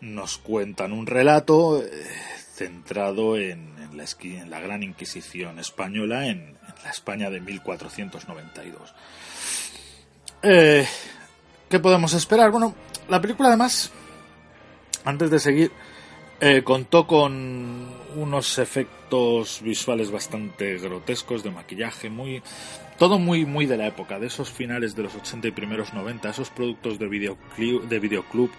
nos 0.00 0.36
cuentan 0.38 0.92
un 0.92 1.06
relato 1.06 1.80
eh, 1.80 1.88
centrado 2.52 3.36
en, 3.36 3.74
la, 3.96 4.04
en, 4.20 4.50
la, 4.50 4.60
Gran 4.60 4.82
Inquisición 4.82 5.58
española, 5.58 6.26
en, 6.26 6.56
la 6.82 6.90
España 6.90 7.30
de 7.30 7.40
1492. 7.40 8.94
Eh, 10.42 10.86
¿Qué 11.68 11.78
podemos 11.78 12.12
esperar? 12.14 12.50
Bueno, 12.50 12.74
la 13.08 13.20
película 13.20 13.48
además 13.48 13.90
antes 15.04 15.30
de 15.30 15.38
seguir, 15.38 15.70
eh, 16.40 16.62
contó 16.62 17.06
con 17.06 17.88
unos 18.16 18.58
efectos 18.58 19.60
visuales 19.62 20.10
bastante 20.10 20.78
grotescos 20.78 21.42
de 21.44 21.50
maquillaje, 21.50 22.10
muy 22.10 22.42
todo 22.98 23.18
muy 23.18 23.44
muy 23.44 23.66
de 23.66 23.76
la 23.76 23.86
época, 23.86 24.18
de 24.18 24.26
esos 24.26 24.50
finales 24.50 24.96
de 24.96 25.04
los 25.04 25.14
80 25.14 25.48
y 25.48 25.50
primeros 25.52 25.94
90, 25.94 26.28
esos 26.28 26.50
productos 26.50 26.98
de 26.98 27.08
videoclub, 27.08 27.88
de 27.88 27.98
videoclub 27.98 28.50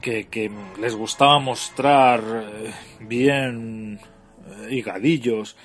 que, 0.00 0.26
que 0.26 0.50
les 0.80 0.96
gustaba 0.96 1.38
mostrar 1.38 2.22
eh, 2.24 2.72
bien 3.00 4.00
eh, 4.46 4.74
higadillos. 4.74 5.56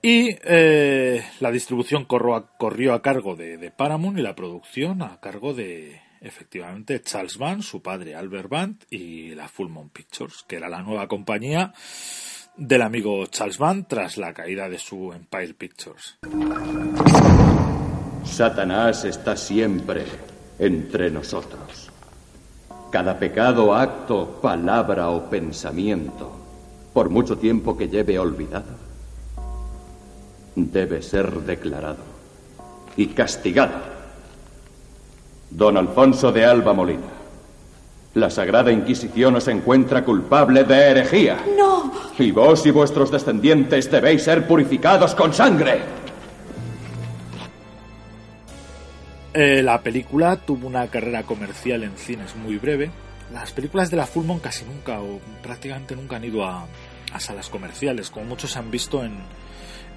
Y 0.00 0.36
la 0.44 1.50
distribución 1.50 2.04
corrió 2.04 2.36
a, 2.36 2.56
corrió 2.56 2.94
a 2.94 3.02
cargo 3.02 3.34
de 3.34 3.72
Paramount 3.76 4.16
y 4.16 4.22
la 4.22 4.36
producción 4.36 5.02
a 5.02 5.18
cargo 5.20 5.54
de, 5.54 6.00
efectivamente 6.20 7.00
Charles 7.02 7.38
Band, 7.38 7.62
su 7.62 7.82
padre 7.82 8.14
Albert 8.14 8.48
Band 8.48 8.84
y 8.90 9.34
la 9.34 9.48
Full 9.48 9.68
Moon 9.68 9.90
Pictures, 9.90 10.44
que 10.46 10.56
era 10.56 10.68
la 10.68 10.82
nueva 10.82 11.08
compañía 11.08 11.72
del 12.56 12.82
amigo 12.82 13.26
Charles 13.26 13.58
Band 13.58 13.86
tras 13.86 14.16
la 14.16 14.34
caída 14.34 14.68
de 14.68 14.78
su 14.78 15.12
Empire 15.12 15.54
Pictures. 15.54 16.18
Satanás 18.24 19.04
está 19.04 19.36
siempre 19.36 20.04
entre 20.58 21.10
nosotros. 21.10 21.90
Cada 22.90 23.18
pecado, 23.18 23.74
acto, 23.74 24.40
palabra 24.40 25.10
o 25.10 25.28
pensamiento, 25.28 26.32
por 26.92 27.10
mucho 27.10 27.38
tiempo 27.38 27.76
que 27.76 27.88
lleve 27.88 28.18
olvidado, 28.18 28.76
debe 30.56 31.02
ser 31.02 31.30
declarado 31.42 32.02
y 32.96 33.08
castigado 33.08 33.97
Don 35.50 35.76
Alfonso 35.76 36.30
de 36.32 36.44
Alba 36.44 36.72
Molina. 36.72 37.08
La 38.14 38.30
Sagrada 38.30 38.72
Inquisición 38.72 39.36
os 39.36 39.48
encuentra 39.48 40.04
culpable 40.04 40.64
de 40.64 40.90
herejía. 40.90 41.38
No. 41.56 41.92
Y 42.18 42.30
vos 42.32 42.66
y 42.66 42.70
vuestros 42.70 43.10
descendientes 43.10 43.90
debéis 43.90 44.22
ser 44.22 44.46
purificados 44.46 45.14
con 45.14 45.32
sangre. 45.32 45.80
Eh, 49.34 49.62
la 49.62 49.80
película 49.82 50.36
tuvo 50.36 50.66
una 50.66 50.88
carrera 50.88 51.22
comercial 51.22 51.84
en 51.84 51.96
cines 51.96 52.34
muy 52.34 52.56
breve. 52.56 52.90
Las 53.32 53.52
películas 53.52 53.90
de 53.90 53.98
la 53.98 54.06
Full 54.06 54.24
Moon 54.24 54.40
casi 54.40 54.64
nunca 54.64 55.00
o 55.00 55.20
prácticamente 55.42 55.94
nunca 55.94 56.16
han 56.16 56.24
ido 56.24 56.44
a, 56.44 56.66
a 57.12 57.20
salas 57.20 57.48
comerciales, 57.48 58.10
como 58.10 58.26
muchos 58.26 58.56
han 58.56 58.70
visto 58.70 59.04
en, 59.04 59.12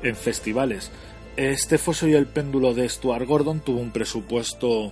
en 0.03 0.15
festivales. 0.15 0.91
Este 1.37 1.77
Foso 1.77 2.07
y 2.07 2.13
el 2.13 2.27
péndulo 2.27 2.73
de 2.73 2.87
Stuart 2.87 3.25
Gordon 3.25 3.61
tuvo 3.61 3.79
un 3.79 3.91
presupuesto 3.91 4.91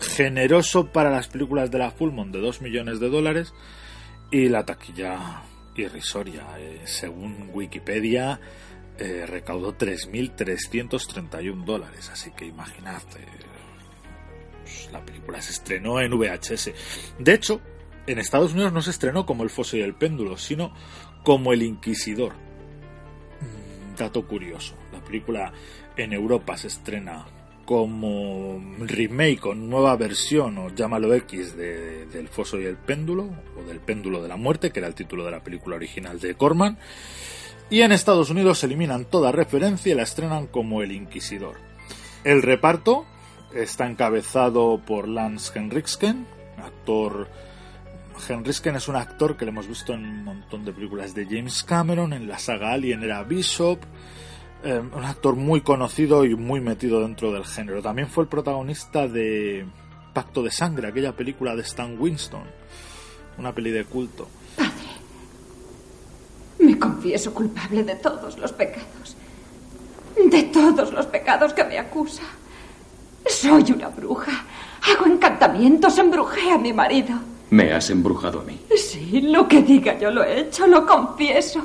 generoso 0.00 0.86
para 0.92 1.10
las 1.10 1.28
películas 1.28 1.70
de 1.70 1.78
la 1.78 1.90
Full 1.90 2.12
Moon 2.12 2.32
de 2.32 2.40
2 2.40 2.62
millones 2.62 3.00
de 3.00 3.08
dólares 3.08 3.54
y 4.30 4.48
la 4.48 4.64
taquilla 4.64 5.42
irrisoria. 5.76 6.46
Eh, 6.58 6.82
según 6.84 7.50
Wikipedia, 7.52 8.40
eh, 8.98 9.26
recaudó 9.26 9.76
3.331 9.76 11.64
dólares. 11.64 12.10
Así 12.12 12.30
que 12.32 12.46
imaginad, 12.46 13.02
eh, 13.16 13.26
pues, 14.62 14.88
la 14.92 15.04
película 15.04 15.40
se 15.40 15.52
estrenó 15.52 16.00
en 16.00 16.12
VHS. 16.12 16.72
De 17.18 17.34
hecho, 17.34 17.60
en 18.06 18.18
Estados 18.18 18.52
Unidos 18.52 18.72
no 18.72 18.82
se 18.82 18.90
estrenó 18.90 19.26
como 19.26 19.42
El 19.42 19.50
Foso 19.50 19.76
y 19.76 19.82
el 19.82 19.94
Péndulo, 19.94 20.36
sino 20.36 20.74
como 21.24 21.52
El 21.52 21.62
Inquisidor. 21.62 22.32
Mm, 23.40 23.96
dato 23.96 24.26
curioso, 24.26 24.74
la 24.92 25.00
película 25.00 25.52
en 25.96 26.12
Europa 26.12 26.56
se 26.56 26.68
estrena 26.68 27.26
como 27.68 28.62
remake 28.78 29.44
o 29.44 29.54
nueva 29.54 29.94
versión, 29.96 30.56
o 30.56 30.70
llámalo 30.70 31.12
X, 31.12 31.54
de, 31.54 32.06
del 32.06 32.28
Foso 32.28 32.58
y 32.58 32.64
el 32.64 32.78
Péndulo, 32.78 33.28
o 33.58 33.62
del 33.68 33.78
Péndulo 33.78 34.22
de 34.22 34.28
la 34.28 34.38
Muerte, 34.38 34.70
que 34.70 34.78
era 34.78 34.88
el 34.88 34.94
título 34.94 35.22
de 35.26 35.32
la 35.32 35.44
película 35.44 35.76
original 35.76 36.18
de 36.18 36.34
Corman. 36.34 36.78
Y 37.68 37.82
en 37.82 37.92
Estados 37.92 38.30
Unidos 38.30 38.64
eliminan 38.64 39.04
toda 39.04 39.32
referencia 39.32 39.92
y 39.92 39.94
la 39.94 40.04
estrenan 40.04 40.46
como 40.46 40.80
El 40.80 40.92
Inquisidor. 40.92 41.56
El 42.24 42.40
reparto 42.40 43.04
está 43.54 43.86
encabezado 43.86 44.80
por 44.86 45.06
Lance 45.06 45.52
Henriksen, 45.54 46.26
actor. 46.56 47.28
Henriksen 48.26 48.76
es 48.76 48.88
un 48.88 48.96
actor 48.96 49.36
que 49.36 49.44
le 49.44 49.50
hemos 49.50 49.68
visto 49.68 49.92
en 49.92 50.06
un 50.06 50.24
montón 50.24 50.64
de 50.64 50.72
películas 50.72 51.14
de 51.14 51.26
James 51.26 51.62
Cameron, 51.64 52.14
en 52.14 52.28
la 52.28 52.38
saga 52.38 52.72
Alien 52.72 53.02
era 53.02 53.22
Bishop, 53.24 53.78
eh, 54.64 54.80
un 54.80 55.04
actor 55.04 55.36
muy 55.36 55.60
conocido 55.60 56.24
y 56.24 56.34
muy 56.34 56.60
metido 56.60 57.00
dentro 57.00 57.32
del 57.32 57.44
género. 57.44 57.80
También 57.80 58.08
fue 58.08 58.24
el 58.24 58.28
protagonista 58.28 59.06
de 59.06 59.64
Pacto 60.12 60.42
de 60.42 60.50
Sangre, 60.50 60.88
aquella 60.88 61.12
película 61.12 61.54
de 61.54 61.62
Stan 61.62 61.96
Winston, 61.98 62.42
una 63.38 63.54
peli 63.54 63.70
de 63.70 63.84
culto. 63.84 64.26
Padre, 64.56 64.72
me 66.58 66.78
confieso 66.78 67.32
culpable 67.32 67.84
de 67.84 67.94
todos 67.96 68.36
los 68.38 68.52
pecados. 68.52 69.16
De 70.28 70.42
todos 70.44 70.92
los 70.92 71.06
pecados 71.06 71.52
que 71.54 71.62
me 71.62 71.78
acusa. 71.78 72.24
Soy 73.26 73.70
una 73.70 73.88
bruja. 73.88 74.44
Hago 74.82 75.06
encantamientos, 75.06 75.98
embrujé 75.98 76.50
a 76.50 76.58
mi 76.58 76.72
marido. 76.72 77.14
¿Me 77.50 77.72
has 77.72 77.90
embrujado 77.90 78.40
a 78.40 78.44
mí? 78.44 78.60
Sí, 78.76 79.20
lo 79.20 79.46
que 79.46 79.62
diga 79.62 79.98
yo 79.98 80.10
lo 80.10 80.24
he 80.24 80.40
hecho, 80.40 80.66
lo 80.66 80.84
confieso. 80.84 81.62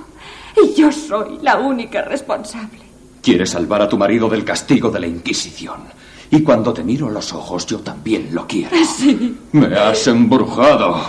Y 0.61 0.73
yo 0.75 0.91
soy 0.91 1.39
la 1.41 1.57
única 1.57 2.03
responsable. 2.03 2.82
Quieres 3.23 3.51
salvar 3.51 3.81
a 3.81 3.87
tu 3.87 3.97
marido 3.97 4.27
del 4.27 4.43
castigo 4.43 4.91
de 4.91 4.99
la 4.99 5.07
Inquisición. 5.07 5.85
Y 6.29 6.43
cuando 6.43 6.73
te 6.73 6.83
miro 6.83 7.07
a 7.07 7.11
los 7.11 7.31
ojos, 7.31 7.65
yo 7.65 7.79
también 7.79 8.35
lo 8.35 8.45
quiero. 8.45 8.75
Sí. 8.85 9.39
Me 9.53 9.67
has 9.77 10.05
embrujado. 10.07 11.01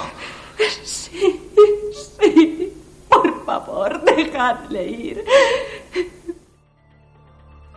Sí, 0.85 1.40
sí. 1.92 2.72
Por 3.09 3.44
favor, 3.44 4.05
dejadle 4.05 4.87
ir. 4.87 5.24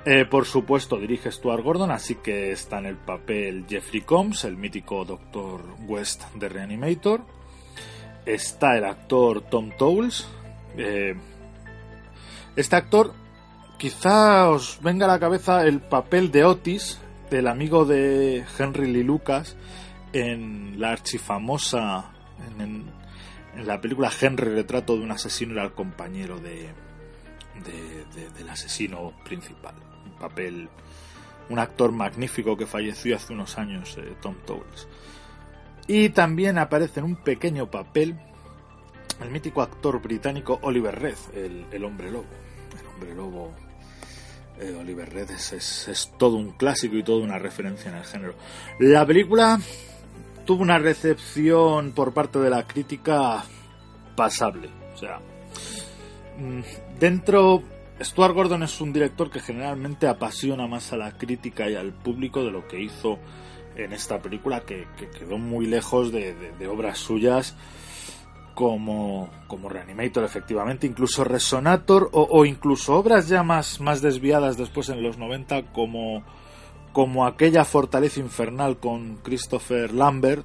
Eh, 0.06 0.26
por 0.26 0.45
supuesto, 0.45 0.97
dirige 0.97 1.32
Stuart 1.32 1.63
Gordon, 1.63 1.89
así 1.89 2.15
que 2.15 2.52
está 2.52 2.78
en 2.78 2.86
el 2.86 2.95
papel 2.95 3.65
Jeffrey 3.67 4.02
Combs, 4.02 4.43
el 4.43 4.56
mítico 4.56 5.04
Dr. 5.04 5.62
West 5.88 6.23
de 6.36 6.47
Reanimator. 6.47 7.21
Está 8.26 8.78
el 8.78 8.86
actor 8.86 9.41
Tom 9.41 9.71
Towles. 9.78 10.28
Eh, 10.78 11.15
este 12.56 12.76
actor, 12.76 13.13
quizá 13.78 14.50
os 14.50 14.80
venga 14.82 15.06
a 15.06 15.10
la 15.10 15.20
cabeza 15.20 15.63
el 15.66 15.80
papel 15.82 16.32
de 16.32 16.44
Otis, 16.46 17.00
del 17.30 17.48
amigo 17.48 17.86
de 17.86 18.44
Henry 18.58 18.92
Lee 18.92 19.04
Lucas, 19.04 19.56
en 20.13 20.80
la 20.80 20.92
archifamosa. 20.92 22.12
En, 22.60 22.86
la 23.66 23.82
película 23.82 24.12
Henry, 24.22 24.50
retrato 24.54 24.96
de 24.96 25.04
un 25.04 25.10
asesino, 25.12 25.54
era 25.54 25.63
el 25.63 25.72
compañero 25.74 26.38
de, 26.40 26.70
de- 27.66 28.06
de- 28.16 28.30
del 28.30 28.50
asesino 28.50 29.13
principal. 29.26 29.74
Un 30.06 30.12
papel, 30.20 30.70
un 31.50 31.58
actor 31.58 31.92
magnífico 31.92 32.56
que 32.56 32.68
falleció 32.68 33.16
hace 33.16 33.34
unos 33.34 33.58
años, 33.58 33.98
eh, 33.98 34.13
Tom 34.22 34.36
Towles. 34.46 34.88
Y 35.88 36.10
también 36.10 36.60
aparece 36.60 37.00
en 37.00 37.08
un 37.08 37.16
pequeño 37.16 37.72
papel 37.72 38.16
el 39.22 39.32
mítico 39.32 39.63
actor 39.63 40.00
británico 40.04 40.60
Oliver 40.62 41.00
Reed, 41.00 41.18
el, 41.34 41.66
el 41.72 41.84
hombre 41.84 42.12
lobo. 42.12 42.26
El 42.80 42.86
hombre 42.88 43.16
lobo 43.16 43.52
eh, 44.60 44.76
Oliver 44.80 45.12
Reed 45.12 45.30
es, 45.32 46.12
todo 46.17 46.38
un 46.38 46.52
clásico 46.52 46.96
y 46.96 47.04
toda 47.04 47.24
una 47.24 47.39
referencia 47.39 47.91
en 47.91 47.98
el 47.98 48.04
género. 48.04 48.36
La 48.80 49.06
película 49.06 49.60
tuvo 50.46 50.62
una 50.62 50.80
recepción 50.80 51.91
por 51.91 52.13
parte 52.13 52.39
de 52.39 52.50
la 52.50 52.65
crítica 52.65 53.43
pasable. 54.15 54.70
O 54.93 54.98
sea, 54.98 55.20
mm, 56.39 57.00
dentro 57.00 57.62
Stuart 58.02 58.34
Gordon 58.34 58.63
es 58.63 58.82
un 58.82 58.93
director 58.93 59.30
que 59.30 59.39
generalmente 59.39 60.08
apasiona 60.08 60.67
más 60.67 60.91
a 60.93 60.98
la 60.98 61.17
crítica 61.17 61.70
y 61.70 61.76
al 61.76 61.93
público 61.93 62.43
de 62.43 62.52
lo 62.52 62.67
que 62.67 62.82
hizo 62.82 63.20
en 63.76 63.93
esta 63.93 64.20
película, 64.20 64.62
que, 64.62 64.88
que 64.98 65.10
quedó 65.10 65.38
muy 65.38 65.67
lejos 65.67 66.12
de 66.12 66.67
obras 66.67 66.98
suyas 66.98 67.56
como, 68.58 69.30
como 69.46 69.70
Reanimator, 69.70 70.24
efectivamente, 70.24 70.88
incluso 70.88 71.24
Resonator, 71.24 72.10
o, 72.12 72.43
incluso 72.43 72.96
obras 72.96 73.28
ya 73.28 73.43
más, 73.43 73.80
más 73.80 74.02
desviadas 74.02 74.58
después 74.58 74.89
en 74.89 75.04
los 75.04 75.20
90, 75.20 75.72
como, 75.74 76.24
como 76.91 77.28
aquella 77.28 77.65
Fortaleza 77.65 78.20
Infernal 78.20 78.80
con 78.80 79.17
Christopher 79.17 79.93
Lambert, 79.93 80.43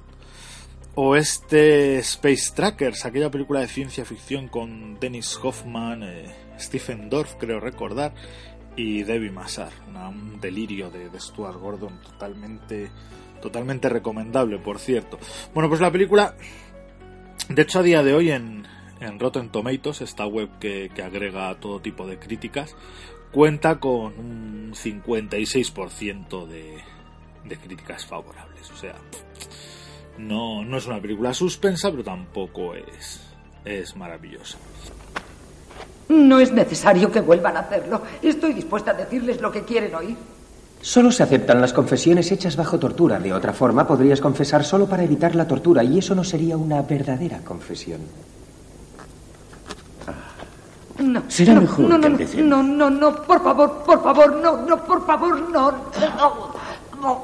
o 0.93 1.15
este 1.15 1.97
Space 1.97 2.53
Trackers, 2.53 3.03
aquella 3.03 3.31
película 3.31 3.61
de 3.61 3.67
ciencia 3.67 4.05
ficción 4.05 4.47
con 4.47 4.99
Dennis 4.99 5.39
Hoffman, 5.41 6.03
eh, 6.03 6.35
Stephen 6.59 7.09
Dorff, 7.09 7.33
creo 7.39 7.59
recordar, 7.59 8.13
y 8.75 9.01
Debbie 9.01 9.31
Massar, 9.31 9.71
un 9.87 10.39
delirio 10.39 10.91
de, 10.91 11.09
de 11.09 11.19
Stuart 11.19 11.59
Gordon 11.59 11.99
totalmente, 12.03 12.91
totalmente 13.41 13.89
recomendable, 13.89 14.59
por 14.59 14.77
cierto. 14.77 15.17
Bueno, 15.51 15.67
pues 15.67 15.81
la 15.81 15.91
película, 15.91 16.35
de 17.49 17.61
hecho 17.61 17.79
a 17.79 17.83
día 17.83 18.03
de 18.03 18.13
hoy 18.13 18.31
en, 18.31 18.65
en 18.99 19.19
Rotten 19.19 19.49
Tomatoes, 19.49 20.01
esta 20.01 20.25
web 20.25 20.49
que, 20.59 20.91
que 20.93 21.03
agrega 21.03 21.53
todo 21.59 21.79
tipo 21.79 22.07
de 22.07 22.19
críticas, 22.19 22.75
cuenta 23.31 23.79
con 23.79 24.17
un 24.17 24.73
56% 24.73 26.47
de, 26.47 26.77
de 27.45 27.57
críticas 27.57 28.05
favorables, 28.05 28.69
o 28.71 28.75
sea, 28.75 28.95
no, 30.17 30.63
no 30.63 30.77
es 30.77 30.85
una 30.85 31.01
película 31.01 31.33
suspensa, 31.33 31.89
pero 31.91 32.03
tampoco 32.03 32.75
es, 32.75 33.21
es 33.65 33.95
maravillosa. 33.95 34.57
No 36.09 36.39
es 36.39 36.51
necesario 36.51 37.11
que 37.11 37.21
vuelvan 37.21 37.57
a 37.57 37.61
hacerlo. 37.61 38.03
Estoy 38.21 38.53
dispuesta 38.53 38.91
a 38.91 38.93
decirles 38.93 39.41
lo 39.41 39.51
que 39.51 39.63
quieren 39.63 39.95
oír. 39.95 40.15
Solo 40.83 41.13
se 41.13 41.23
aceptan 41.23 41.61
las 41.61 41.71
confesiones 41.71 42.29
hechas 42.33 42.57
bajo 42.57 42.77
tortura. 42.77 43.17
De 43.17 43.33
otra 43.33 43.53
forma, 43.53 43.87
podrías 43.87 44.19
confesar 44.19 44.65
solo 44.65 44.85
para 44.85 45.03
evitar 45.03 45.33
la 45.33 45.47
tortura 45.47 45.81
y 45.81 45.99
eso 45.99 46.13
no 46.13 46.25
sería 46.25 46.57
una 46.57 46.81
verdadera 46.81 47.39
confesión. 47.39 48.01
No. 50.99 51.23
Será 51.29 51.53
no, 51.53 51.61
mejor 51.61 51.79
no, 51.85 51.95
que 51.95 52.01
no, 52.01 52.07
empecemos. 52.07 52.45
no, 52.49 52.61
no, 52.63 52.89
no, 52.89 53.15
por 53.23 53.41
favor, 53.41 53.83
por 53.85 54.03
favor, 54.03 54.35
no, 54.35 54.57
no, 54.57 54.83
por 54.83 55.05
favor, 55.05 55.39
no. 55.49 55.71
no, 55.71 56.53
no. 57.01 57.23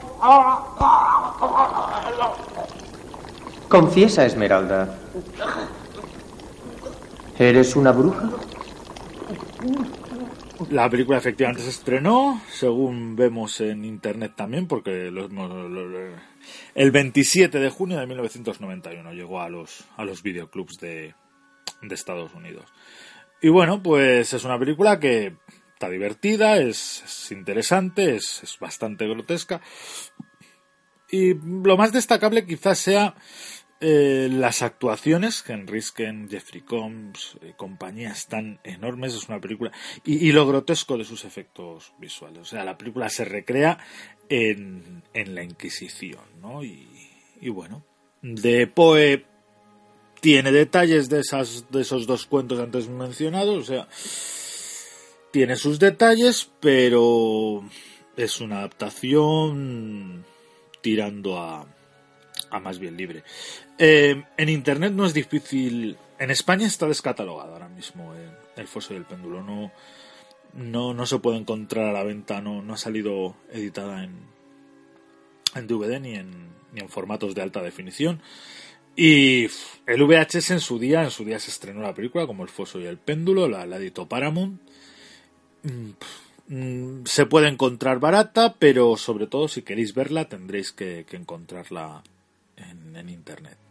Confiesa, 3.67 4.25
Esmeralda. 4.25 4.87
¿Eres 7.37 7.75
una 7.75 7.91
bruja? 7.91 8.23
La 10.69 10.89
película 10.89 11.17
efectivamente 11.17 11.61
se 11.63 11.69
estrenó, 11.69 12.41
según 12.51 13.15
vemos 13.15 13.61
en 13.61 13.85
internet 13.85 14.33
también, 14.35 14.67
porque 14.67 15.09
lo 15.09 15.25
hemos- 15.25 15.49
lo- 15.49 15.87
lo- 15.87 16.15
el 16.75 16.91
27 16.91 17.59
de 17.59 17.69
junio 17.69 17.97
de 17.99 18.05
1991 18.07 19.13
llegó 19.13 19.39
a 19.41 19.49
los, 19.49 19.85
a 19.95 20.03
los 20.03 20.21
videoclubs 20.21 20.77
de, 20.79 21.15
de 21.81 21.95
Estados 21.95 22.33
Unidos. 22.33 22.65
Y 23.41 23.49
bueno, 23.49 23.81
pues 23.81 24.33
es 24.33 24.43
una 24.43 24.59
película 24.59 24.99
que 24.99 25.37
está 25.73 25.89
divertida, 25.89 26.57
es, 26.57 27.03
es 27.05 27.31
interesante, 27.31 28.15
es, 28.15 28.43
es 28.43 28.59
bastante 28.59 29.07
grotesca. 29.07 29.61
Y 31.11 31.33
lo 31.35 31.77
más 31.77 31.91
destacable 31.93 32.45
quizás 32.45 32.79
sea 32.79 33.15
eh, 33.81 34.29
las 34.31 34.61
actuaciones, 34.61 35.43
Henry 35.47 35.73
Risken, 35.73 36.29
Jeffrey 36.29 36.61
Combs, 36.61 37.37
eh, 37.41 37.53
compañía 37.55 38.11
están 38.11 38.59
enormes, 38.63 39.15
es 39.15 39.29
una 39.29 39.39
película, 39.39 39.71
y, 40.03 40.27
y 40.27 40.31
lo 40.31 40.45
grotesco 40.47 40.97
de 40.97 41.05
sus 41.05 41.25
efectos 41.25 41.93
visuales. 41.97 42.39
O 42.39 42.45
sea, 42.45 42.63
la 42.63 42.77
película 42.77 43.09
se 43.09 43.25
recrea 43.25 43.79
en, 44.29 45.03
en 45.13 45.35
la 45.35 45.43
Inquisición, 45.43 46.23
¿no? 46.41 46.63
Y, 46.63 46.87
y 47.41 47.49
bueno, 47.49 47.83
de 48.21 48.67
Poe 48.67 49.25
tiene 50.21 50.51
detalles 50.51 51.07
de, 51.09 51.21
esas, 51.21 51.71
de 51.71 51.81
esos 51.81 52.05
dos 52.05 52.25
cuentos 52.25 52.59
antes 52.59 52.89
mencionados, 52.89 53.57
o 53.57 53.63
sea, 53.63 53.87
tiene 55.31 55.55
sus 55.55 55.79
detalles, 55.79 56.51
pero 56.59 57.63
es 58.17 58.41
una 58.41 58.57
adaptación 58.59 60.25
tirando 60.81 61.37
a, 61.37 61.65
a 62.49 62.59
más 62.59 62.79
bien 62.79 62.97
libre. 62.97 63.23
Eh, 63.81 64.21
en 64.35 64.49
internet 64.49 64.91
no 64.91 65.05
es 65.05 65.13
difícil. 65.13 65.97
En 66.19 66.31
España 66.31 66.67
está 66.67 66.85
descatalogado 66.85 67.53
ahora 67.53 67.69
mismo 67.69 68.13
eh, 68.13 68.29
el 68.57 68.67
foso 68.67 68.93
del 68.93 69.05
péndulo. 69.05 69.41
No, 70.53 70.93
no, 70.93 71.05
se 71.05 71.19
puede 71.19 71.37
encontrar 71.37 71.85
a 71.85 71.93
la 71.93 72.03
venta, 72.03 72.41
no, 72.41 72.61
no 72.61 72.73
ha 72.73 72.77
salido 72.77 73.37
editada 73.53 74.03
en, 74.03 75.67
DVD 75.67 75.99
ni 76.01 76.15
en, 76.15 76.49
formatos 76.89 77.33
de 77.33 77.41
alta 77.41 77.61
definición. 77.61 78.21
Y 78.97 79.45
el 79.85 80.03
VHS 80.03 80.51
en 80.51 80.59
su 80.59 80.77
día, 80.77 81.03
en 81.03 81.11
su 81.11 81.23
día 81.23 81.39
se 81.39 81.49
estrenó 81.49 81.81
la 81.81 81.95
película 81.95 82.27
como 82.27 82.43
El 82.43 82.49
Foso 82.49 82.81
y 82.81 82.85
el 82.85 82.97
Péndulo, 82.97 83.47
la, 83.47 83.65
la 83.65 83.77
editó 83.77 84.09
Paramount. 84.09 84.59
Mm, 85.63 86.53
mm, 86.53 87.05
Se 87.05 87.25
puede 87.25 87.47
encontrar 87.47 87.99
barata, 87.99 88.55
pero 88.59 88.97
sobre 88.97 89.27
todo 89.27 89.47
si 89.47 89.61
queréis 89.61 89.93
verla 89.93 90.27
tendréis 90.27 90.73
que, 90.73 91.05
encontrarla 91.11 92.03
en, 92.57 92.97
en 92.97 93.07
internet. 93.07 93.68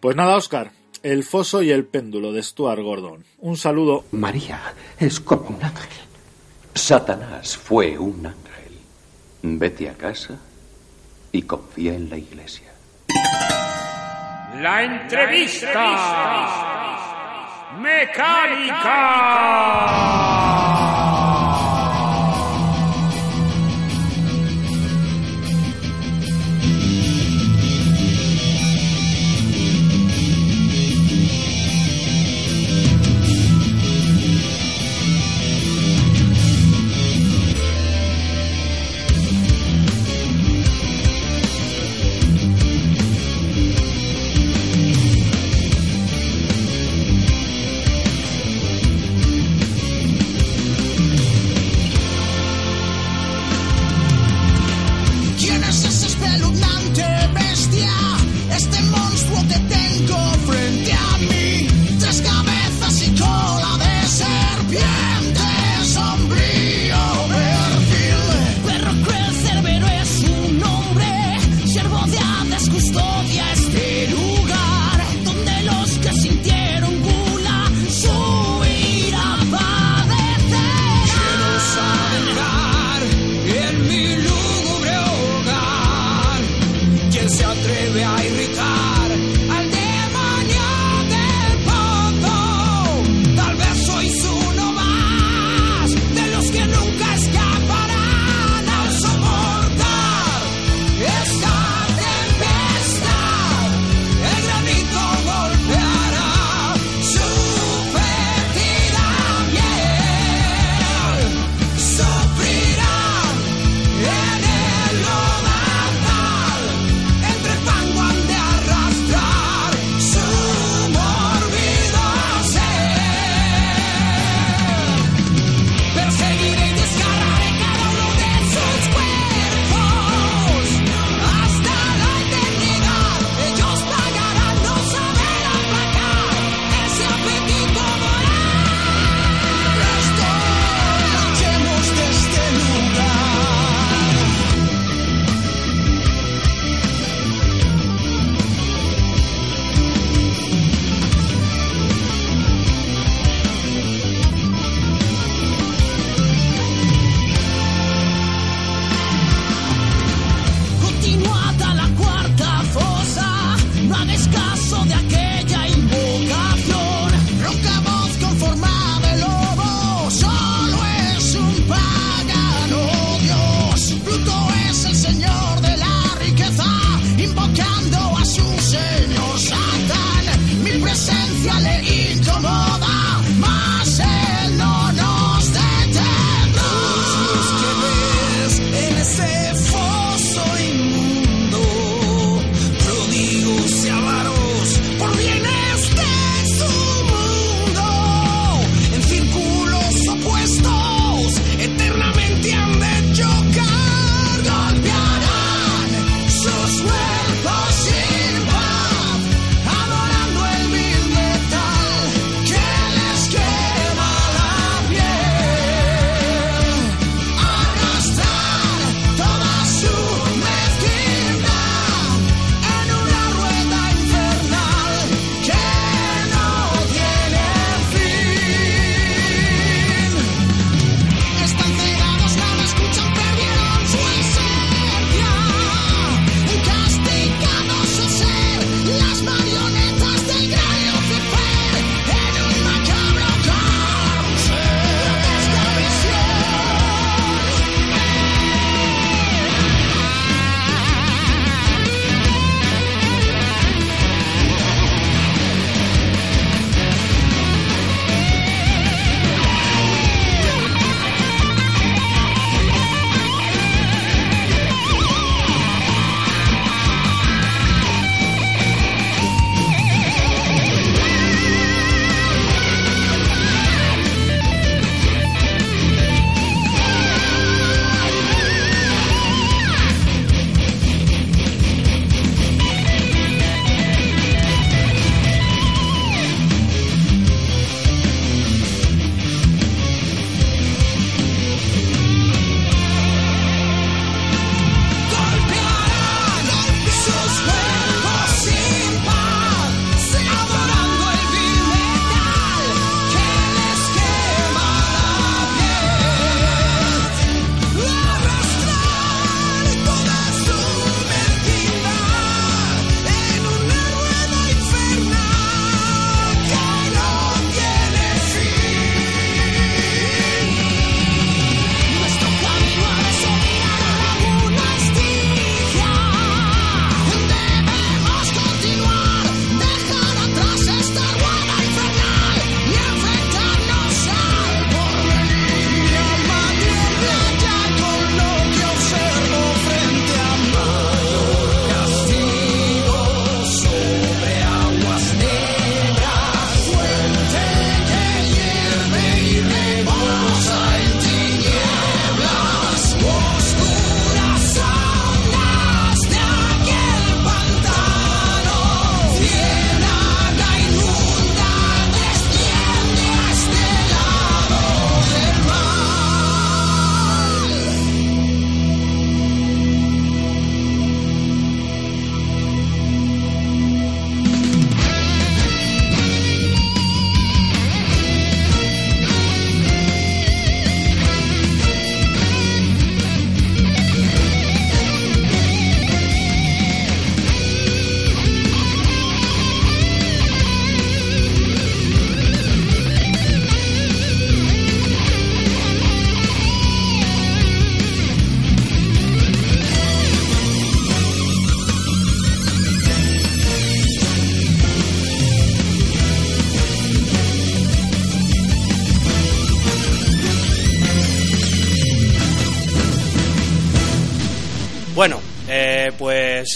Pues 0.00 0.16
nada, 0.16 0.36
Oscar, 0.36 0.72
El 1.02 1.24
Foso 1.24 1.60
y 1.62 1.70
el 1.70 1.84
Péndulo 1.84 2.32
de 2.32 2.42
Stuart 2.42 2.80
Gordon. 2.80 3.22
Un 3.38 3.58
saludo. 3.58 4.04
María 4.12 4.74
es 4.98 5.20
como 5.20 5.48
un 5.50 5.62
ángel. 5.62 5.88
Satanás 6.74 7.56
fue 7.56 7.98
un 7.98 8.24
ángel. 8.24 8.78
Vete 9.42 9.90
a 9.90 9.94
casa 9.94 10.38
y 11.32 11.42
confía 11.42 11.94
en 11.94 12.08
la 12.08 12.16
iglesia. 12.16 12.72
La 14.60 14.82
entrevista, 14.82 15.68
mecánica. 17.78 19.20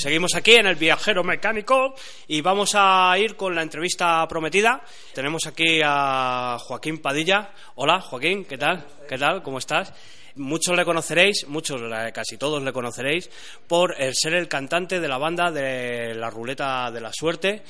Seguimos 0.05 0.35
aquí 0.35 0.57
en 0.57 0.67
el 0.67 0.75
viajero 0.77 1.25
mecánico 1.25 1.95
y 2.29 2.43
vamos 2.43 2.73
a 2.75 3.17
ir 3.19 3.37
con 3.37 3.55
la 3.55 3.63
entrevista 3.63 4.29
prometida. 4.29 4.83
Tenemos 5.15 5.47
aquí 5.47 5.81
a 5.83 6.59
Joaquín 6.61 6.99
Padilla. 6.99 7.53
Hola, 7.77 8.03
Joaquín, 8.03 8.45
¿qué 8.45 8.59
tal? 8.59 8.87
¿Qué 9.09 9.17
tal? 9.17 9.43
¿Cómo 9.43 9.57
estás? 9.57 9.95
Muchos 10.37 10.77
le 10.77 10.85
conoceréis, 10.85 11.47
muchos, 11.47 11.81
casi 12.13 12.37
todos 12.37 12.61
le 12.61 12.73
conoceréis, 12.73 13.31
por 13.69 13.95
el 14.01 14.15
ser 14.17 14.35
el 14.35 14.49
cantante 14.49 14.99
de 14.99 15.07
la 15.07 15.17
banda 15.17 15.53
de 15.53 16.13
la 16.15 16.29
ruleta 16.29 16.91
de 16.91 17.01
la 17.01 17.13
suerte, 17.13 17.63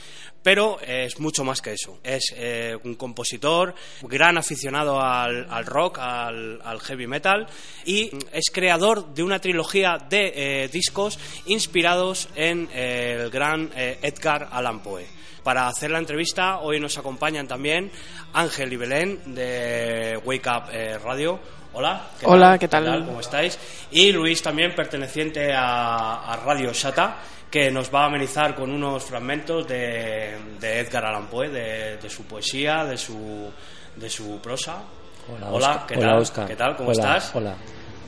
pero 0.43 0.79
es 0.81 1.21
mucho 1.21 1.45
más 1.45 1.61
que 1.61 1.73
eso. 1.73 1.99
Es 2.03 2.33
eh, 2.35 2.75
un 2.85 2.95
compositor, 2.95 3.75
gran 4.03 4.39
aficionado 4.39 4.99
al, 4.99 5.47
al 5.51 5.67
rock, 5.67 5.99
al, 5.99 6.81
heavy 6.81 7.07
metal, 7.07 7.47
y 7.85 8.11
es 8.33 8.51
creador 8.51 9.13
de 9.13 9.23
una 9.23 9.41
trilogía 9.41 9.99
de 10.09 10.33
eh, 10.35 10.69
discos 10.69 11.19
inspirados 11.45 12.31
en 12.35 12.71
eh, 12.73 13.19
el 13.25 13.31
gran 13.31 13.71
Edgar 13.75 14.49
Allan 14.53 14.83
Poe. 14.83 15.07
Para 15.43 15.69
hacer 15.69 15.91
la 15.91 15.99
entrevista 15.99 16.61
hoy 16.61 16.81
nos 16.81 16.97
acompañan 16.97 17.47
también 17.47 17.93
Ángel 18.33 18.73
y 18.73 18.77
Belén 18.77 19.35
de 19.35 20.19
Wake 20.25 20.49
Up 20.49 20.71
Radio. 21.05 21.39
Hola. 21.77 22.03
Hola, 22.23 22.57
¿qué 22.57 22.69
tal? 22.69 23.05
¿Cómo 23.05 23.19
estáis? 23.21 23.59
Y 23.91 24.13
Luis 24.13 24.41
también 24.41 24.75
perteneciente 24.77 25.53
a, 25.53 26.33
a 26.33 26.37
Radio 26.37 26.73
Shata 26.73 27.17
que 27.51 27.69
nos 27.71 27.93
va 27.93 28.05
a 28.05 28.07
amenizar 28.07 28.55
con 28.55 28.71
unos 28.71 29.05
fragmentos 29.05 29.67
de, 29.67 30.37
de 30.61 30.79
Edgar 30.79 31.05
Allan 31.05 31.27
Poe, 31.27 31.49
de, 31.49 31.97
de 31.97 32.11
su 32.11 32.25
poesía, 32.25 32.85
de 32.85 32.97
su, 32.97 33.51
de 33.97 34.09
su 34.09 34.41
prosa. 34.41 34.83
Hola, 35.29 35.49
Hola, 35.51 35.71
Oscar. 35.71 35.87
¿qué 35.87 35.95
Hola, 35.95 36.07
tal? 36.07 36.19
Oscar. 36.19 36.47
¿Qué 36.47 36.57
tal? 36.57 36.77
¿Cómo 36.77 36.91
Hola, 36.91 37.17
estás? 37.17 37.35
Hola. 37.35 37.55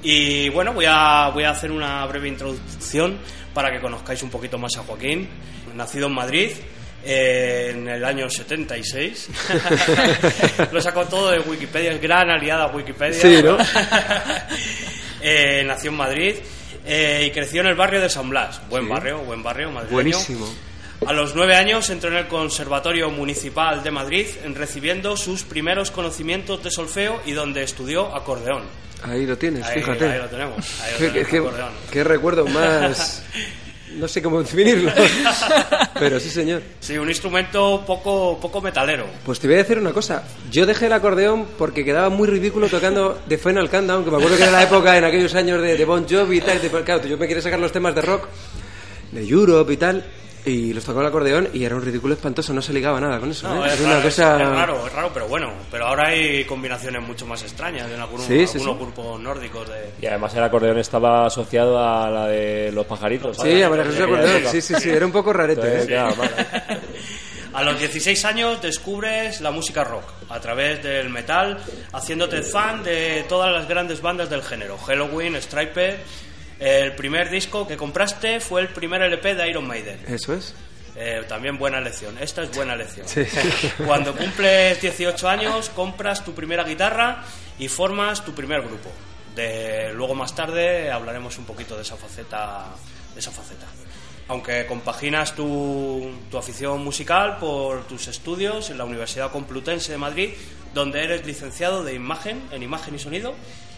Y 0.03 0.49
bueno, 0.51 0.73
voy 0.73 0.85
a, 0.89 1.31
voy 1.35 1.43
a 1.45 1.51
hacer 1.51 1.73
una 1.73 2.07
breve 2.07 2.29
introducción 2.29 3.19
para 3.53 3.73
que 3.73 3.81
conozcáis 3.81 4.23
un 4.23 4.31
poquito 4.31 4.59
más 4.59 4.77
a 4.77 4.85
Joaquín. 4.85 5.29
Nacido 5.75 6.07
en 6.07 6.15
Madrid 6.15 6.53
eh, 7.07 7.71
en 7.73 7.89
el 7.89 8.05
año 8.05 8.29
76. 8.29 9.29
Lo 10.73 10.81
saco 10.81 11.05
todo 11.07 11.31
de 11.31 11.39
Wikipedia, 11.41 11.93
es 11.93 12.01
gran 12.03 12.29
aliada 12.31 12.67
Wikipedia. 12.69 13.21
Sí, 13.21 13.43
¿no? 13.43 13.57
Eh, 15.29 15.65
nació 15.67 15.91
en 15.91 15.97
Madrid 15.97 16.35
eh, 16.85 17.25
y 17.27 17.31
creció 17.33 17.61
en 17.63 17.69
el 17.69 17.75
barrio 17.75 18.01
de 18.01 18.09
San 18.09 18.29
Blas. 18.29 18.61
Buen 18.69 18.85
Sí. 18.85 18.91
barrio, 18.91 19.19
buen 19.21 19.43
barrio 19.43 19.71
madrileño. 19.71 19.95
Buenísimo. 19.95 20.47
A 21.07 21.13
los 21.13 21.35
nueve 21.35 21.57
años 21.57 21.91
entró 21.91 22.11
en 22.11 22.17
el 22.17 22.27
Conservatorio 22.29 23.11
Municipal 23.11 23.83
de 23.83 23.91
Madrid, 23.91 24.27
en- 24.45 24.55
recibiendo 24.55 25.17
sus 25.17 25.43
primeros 25.43 25.91
conocimientos 25.91 26.63
de 26.63 26.71
solfeo 26.71 27.21
y 27.27 27.33
donde 27.33 27.63
estudió 27.65 28.15
acordeón. 28.15 28.65
Ahí 29.03 29.27
lo 29.27 29.37
tienes, 29.37 29.65
Ahí- 29.67 29.81
fíjate. 29.81 30.09
ahí 30.09 30.19
lo 30.19 30.27
tenemos, 30.29 30.81
ahí 30.81 30.93
lo 30.93 30.99
Qué- 30.99 31.07
tenemos, 31.09 31.29
qué- 31.31 31.37
acordeón. 31.39 31.73
qué 31.91 32.05
recuerdo 32.05 32.47
más. 32.47 33.23
No 33.97 34.07
sé 34.09 34.23
cómo 34.23 34.41
definirlo. 34.43 34.93
Pero 35.99 36.21
sí, 36.21 36.29
señor. 36.31 36.63
Sí, 36.81 36.99
un 36.99 37.09
instrumento 37.09 37.83
poco, 37.87 38.39
poco 38.41 38.61
metalero. 38.61 39.07
Pues 39.25 39.41
te 39.41 39.47
voy 39.47 39.55
a 39.57 39.59
decir 39.59 39.79
una 39.79 39.93
cosa. 39.93 40.23
Yo 40.51 40.67
dejé 40.67 40.87
el 40.87 40.93
acordeón 40.93 41.47
porque 41.59 41.85
quedaba 41.85 42.09
muy 42.11 42.29
ridículo 42.29 42.69
tocando 42.69 43.19
The 43.29 43.39
Final 43.39 43.71
Countdown, 43.71 44.05
que 44.05 44.11
me 44.11 44.17
acuerdo 44.19 44.37
que 44.37 44.43
era 44.43 44.53
la 44.53 44.63
época 44.65 44.97
en 44.99 45.05
aquellos 45.05 45.35
años 45.35 45.63
de, 45.63 45.77
de 45.77 45.85
Bon 45.85 46.07
Jovi 46.09 46.39
y 46.39 46.41
tal. 46.41 46.59
y 46.59 46.61
de- 46.69 46.83
claro, 46.85 47.07
yo 47.07 47.17
me 47.17 47.27
quería 47.27 47.43
sacar 47.43 47.59
los 47.59 47.73
temas 47.73 47.95
de 47.95 48.03
rock, 48.03 48.27
de 49.13 49.27
Europe 49.27 49.73
y 49.73 49.77
tal, 49.77 50.05
y 50.47 50.73
los 50.73 50.85
tocaba 50.85 51.03
el 51.03 51.09
acordeón 51.09 51.49
y 51.53 51.65
era 51.65 51.75
un 51.75 51.83
ridículo 51.83 52.15
espantoso, 52.15 52.55
no 52.55 52.63
se 52.63 52.73
ligaba 52.73 53.01
nada 53.01 53.19
con 53.19 53.31
eso. 53.31 53.49
No, 53.49 53.67
¿eh? 53.67 53.69
es, 53.69 53.81
Era 53.81 53.83
una 53.85 53.95
raro, 53.97 54.03
cosa... 54.05 54.43
es 54.43 54.49
raro, 54.49 54.87
es 54.87 54.93
raro, 54.93 55.11
pero 55.13 55.29
bueno. 55.29 55.53
Pero 55.71 55.87
ahora 55.87 56.09
hay 56.09 56.45
combinaciones 56.45 57.03
mucho 57.03 57.27
más 57.27 57.43
extrañas 57.43 57.91
en 57.91 58.01
algunos, 58.01 58.25
Sí, 58.25 58.47
sí, 58.47 58.59
algunos 58.59 58.77
sí. 58.79 58.85
grupos 58.85 59.21
nórdicos 59.21 59.69
de... 59.69 59.91
Y 60.01 60.07
además 60.07 60.35
el 60.35 60.45
acordeón 60.45 60.79
estaba 60.79 61.27
asociado 61.27 61.79
a 61.79 62.09
la 62.11 62.27
de 62.29 62.71
los 62.73 62.87
pajaritos. 62.87 63.37
Sí, 63.37 63.61
a 63.61 63.69
María 63.69 63.85
Jesús 63.85 64.01
Acordeón, 64.01 64.43
sí, 64.51 64.61
sí, 64.63 64.75
sí, 64.81 64.89
era 64.91 65.05
un 65.05 65.13
poco 65.13 65.33
rarete. 65.33 65.81
Entonces, 65.83 65.91
¿eh? 65.91 66.79
A 67.57 67.63
los 67.63 67.79
16 67.79 68.23
años 68.27 68.61
descubres 68.61 69.41
la 69.41 69.51
música 69.51 69.83
rock 69.83 70.05
a 70.29 70.39
través 70.41 70.83
del 70.83 71.09
metal, 71.09 71.57
haciéndote 71.91 72.43
fan 72.43 72.83
de 72.83 73.25
todas 73.31 73.51
las 73.51 73.67
grandes 73.67 74.03
bandas 74.03 74.29
del 74.29 74.43
género. 74.43 74.77
Halloween, 74.77 75.37
Stripe. 75.41 75.97
El 76.59 76.95
primer 76.95 77.29
disco 77.31 77.67
que 77.67 77.77
compraste 77.77 78.41
fue 78.41 78.63
el 78.63 78.69
primer 78.69 79.03
LP 79.03 79.35
de 79.35 79.51
Iron 79.51 79.67
Maiden. 79.67 80.01
Eso 80.09 80.35
es. 80.35 80.55
Eh, 80.99 81.25
también 81.29 81.59
buena 81.59 81.81
lección. 81.81 82.17
Esta 82.19 82.43
es 82.43 82.57
buena 82.57 82.75
lección. 82.75 83.07
Sí. 83.07 83.25
Cuando 83.87 84.17
cumples 84.17 84.81
18 84.81 85.29
años, 85.29 85.69
compras 85.69 86.25
tu 86.25 86.33
primera 86.33 86.65
guitarra 86.65 87.23
y 87.59 87.69
formas 87.69 88.25
tu 88.25 88.35
primer 88.35 88.63
grupo. 88.63 88.91
De, 89.35 89.93
luego 89.93 90.15
más 90.15 90.35
tarde 90.35 90.91
hablaremos 90.91 91.37
un 91.37 91.45
poquito 91.45 91.77
de 91.77 91.83
esa 91.83 91.97
faceta. 91.97 92.69
De 93.13 93.21
esa 93.21 93.31
faceta. 93.31 93.67
Aunque 94.29 94.67
compaginas 94.67 95.37
tu, 95.37 96.11
tu 96.31 96.39
afición 96.39 96.83
musical 96.83 97.37
por 97.39 97.87
tus 97.87 98.09
estudios 98.09 98.71
en 98.71 98.79
la 98.79 98.85
Universidad 98.85 99.31
Complutense 99.31 99.93
de 99.93 99.99
Madrid, 99.99 100.31
donde 100.75 101.05
eres 101.05 101.27
licenciado 101.27 101.85
de 101.85 101.95
imagen, 101.95 102.43
en 102.51 102.63
imagen 102.63 102.95
y 102.95 102.99
sonido, 102.99 103.35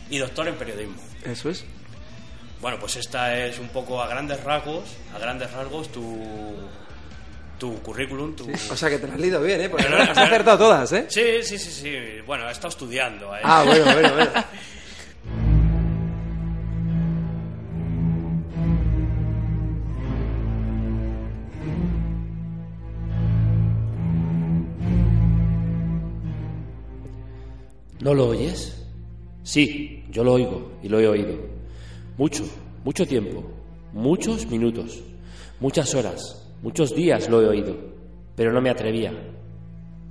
y 0.09 0.19
doctor 0.19 0.49
en 0.49 0.55
periodismo. 0.55 1.03
Eso 1.25 1.51
es. 1.51 1.65
Bueno, 2.61 2.77
pues 2.81 2.97
esta 2.97 3.37
es 3.37 3.59
un 3.59 3.69
poco 3.69 4.03
a 4.03 4.09
grandes 4.09 4.43
rasgos, 4.43 4.85
a 5.15 5.19
grandes 5.19 5.51
rasgos 5.53 5.91
tu, 5.93 6.19
tu 7.59 7.81
currículum, 7.83 8.35
tu... 8.35 8.51
O 8.51 8.77
sea 8.77 8.91
que 8.91 8.99
te 8.99 9.07
lo 9.07 9.13
has 9.13 9.21
leído 9.21 9.41
bien, 9.41 9.61
¿eh? 9.61 9.69
Porque 9.69 9.85
Pero- 9.85 10.03
has 10.03 10.19
acertado 10.19 10.59
todas, 10.59 10.93
¿eh? 10.93 11.07
Sí, 11.09 11.43
sí, 11.43 11.57
sí, 11.59 11.71
sí. 11.71 12.21
Bueno, 12.27 12.49
he 12.49 12.53
estado 12.53 12.69
estudiando. 12.71 13.35
¿eh? 13.37 13.41
Ah, 13.45 13.63
bueno, 13.65 13.85
bueno, 13.85 14.13
bueno. 14.15 14.31
¿No 28.01 28.15
lo 28.15 28.29
oyes? 28.29 28.75
Sí, 29.43 30.05
yo 30.11 30.23
lo 30.25 30.35
oigo 30.35 30.73
y 30.83 30.89
lo 30.89 31.01
he 31.01 31.09
oído. 31.09 31.58
Mucho, 32.19 32.43
mucho 32.83 33.07
tiempo, 33.07 33.45
muchos 33.93 34.45
minutos, 34.47 35.01
muchas 35.61 35.95
horas, 35.95 36.53
muchos 36.63 36.93
días 36.93 37.29
lo 37.29 37.41
he 37.41 37.47
oído, 37.47 37.77
pero 38.35 38.53
no 38.53 38.61
me 38.61 38.71
atrevía. 38.71 39.13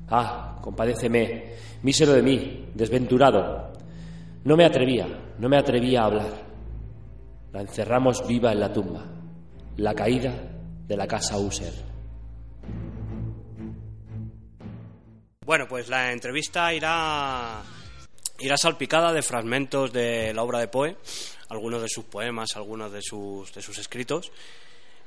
Ah, 0.08 0.58
compadéceme, 0.62 1.56
mísero 1.84 2.14
de 2.14 2.22
mí, 2.22 2.70
desventurado. 2.74 3.74
No 4.46 4.56
me 4.56 4.64
atrevía, 4.64 5.06
no 5.38 5.50
me 5.50 5.58
atrevía 5.58 6.04
a 6.04 6.06
hablar. 6.06 6.48
La 7.52 7.60
encerramos 7.60 8.26
viva 8.26 8.54
en 8.54 8.62
la 8.62 8.72
tumba, 8.72 9.04
la 9.76 9.94
caída 9.94 10.34
de 10.88 10.96
la 10.96 11.08
casa 11.08 11.38
User. 11.38 11.74
Bueno, 15.46 15.68
pues 15.68 15.90
la 15.90 16.14
entrevista 16.14 16.74
irá, 16.74 17.64
irá 18.40 18.58
salpicada 18.58 19.12
de 19.12 19.22
fragmentos 19.22 19.92
de 19.92 20.34
la 20.34 20.44
obra 20.44 20.60
de 20.60 20.70
Poe, 20.70 20.96
algunos 21.50 21.82
de 21.82 21.90
sus 21.90 22.06
poemas, 22.06 22.50
algunos 22.56 22.92
de 22.92 23.02
sus, 23.02 23.54
de 23.54 23.62
sus 23.62 23.78
escritos. 23.78 24.32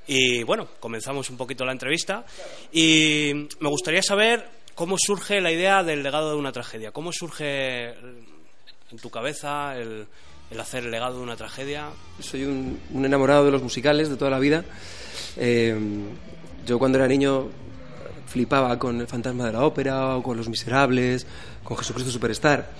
Y 0.07 0.43
bueno, 0.43 0.69
comenzamos 0.81 1.31
un 1.31 1.37
poquito 1.37 1.65
la 1.65 1.73
entrevista. 1.73 2.25
Y 2.73 3.49
me 3.61 3.69
gustaría 3.69 4.03
saber 4.03 4.49
cómo 4.75 4.97
surge 4.99 5.41
la 5.41 5.53
idea 5.53 5.83
del 5.85 6.03
legado 6.03 6.31
de 6.31 6.37
una 6.37 6.53
tragedia. 6.53 6.93
¿Cómo 6.93 7.13
surge 7.13 7.91
en 7.91 8.99
tu 9.01 9.11
cabeza 9.11 9.77
el, 9.77 10.07
el 10.51 10.61
hacer 10.61 10.85
el 10.85 10.91
legado 10.91 11.19
de 11.19 11.23
una 11.23 11.37
tragedia? 11.37 11.91
Soy 12.19 12.45
un, 12.45 12.81
un 12.93 13.05
enamorado 13.05 13.45
de 13.45 13.51
los 13.51 13.63
musicales 13.63 14.09
de 14.09 14.17
toda 14.17 14.31
la 14.31 14.39
vida. 14.39 14.65
Eh, 15.37 15.79
yo 16.67 16.79
cuando 16.79 16.99
era 16.99 17.07
niño 17.07 17.49
flipaba 18.27 18.79
con 18.79 19.01
El 19.01 19.09
fantasma 19.09 19.47
de 19.47 19.53
la 19.53 19.65
ópera 19.65 20.17
o 20.17 20.23
con 20.23 20.37
Los 20.37 20.49
Miserables, 20.49 21.27
con 21.65 21.77
Jesucristo 21.77 22.11
Superstar. 22.11 22.71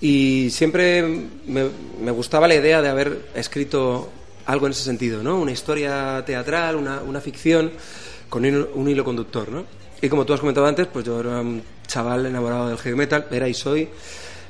Y 0.00 0.50
siempre 0.50 1.02
me, 1.46 1.68
me 2.00 2.10
gustaba 2.10 2.46
la 2.46 2.54
idea 2.54 2.82
de 2.82 2.88
haber 2.88 3.28
escrito 3.34 4.10
algo 4.44 4.66
en 4.66 4.72
ese 4.72 4.84
sentido, 4.84 5.22
¿no? 5.22 5.38
Una 5.40 5.52
historia 5.52 6.22
teatral, 6.26 6.76
una, 6.76 7.00
una 7.00 7.20
ficción 7.20 7.72
con 8.28 8.44
un, 8.44 8.68
un 8.74 8.88
hilo 8.88 9.04
conductor, 9.04 9.48
¿no? 9.50 9.64
Y 10.02 10.08
como 10.08 10.26
tú 10.26 10.34
has 10.34 10.40
comentado 10.40 10.66
antes, 10.66 10.86
pues 10.86 11.04
yo 11.04 11.18
era 11.20 11.40
un 11.40 11.62
chaval 11.86 12.26
enamorado 12.26 12.68
del 12.68 12.76
heavy 12.78 12.96
metal, 12.96 13.26
era 13.30 13.48
y 13.48 13.54
soy 13.54 13.88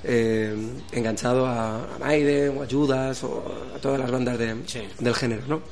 eh, 0.03 0.55
enganchado 0.93 1.47
a, 1.47 1.95
a 1.95 1.99
Maiden 2.01 2.59
o 2.59 2.63
a 2.63 2.67
Judas 2.69 3.23
o 3.23 3.45
a 3.75 3.79
todas 3.79 4.01
las 4.01 4.11
bandas 4.11 4.39
de- 4.39 4.57
Sí. 4.67 4.81
del 4.99 5.15
género, 5.15 5.43
¿no? 5.49 5.63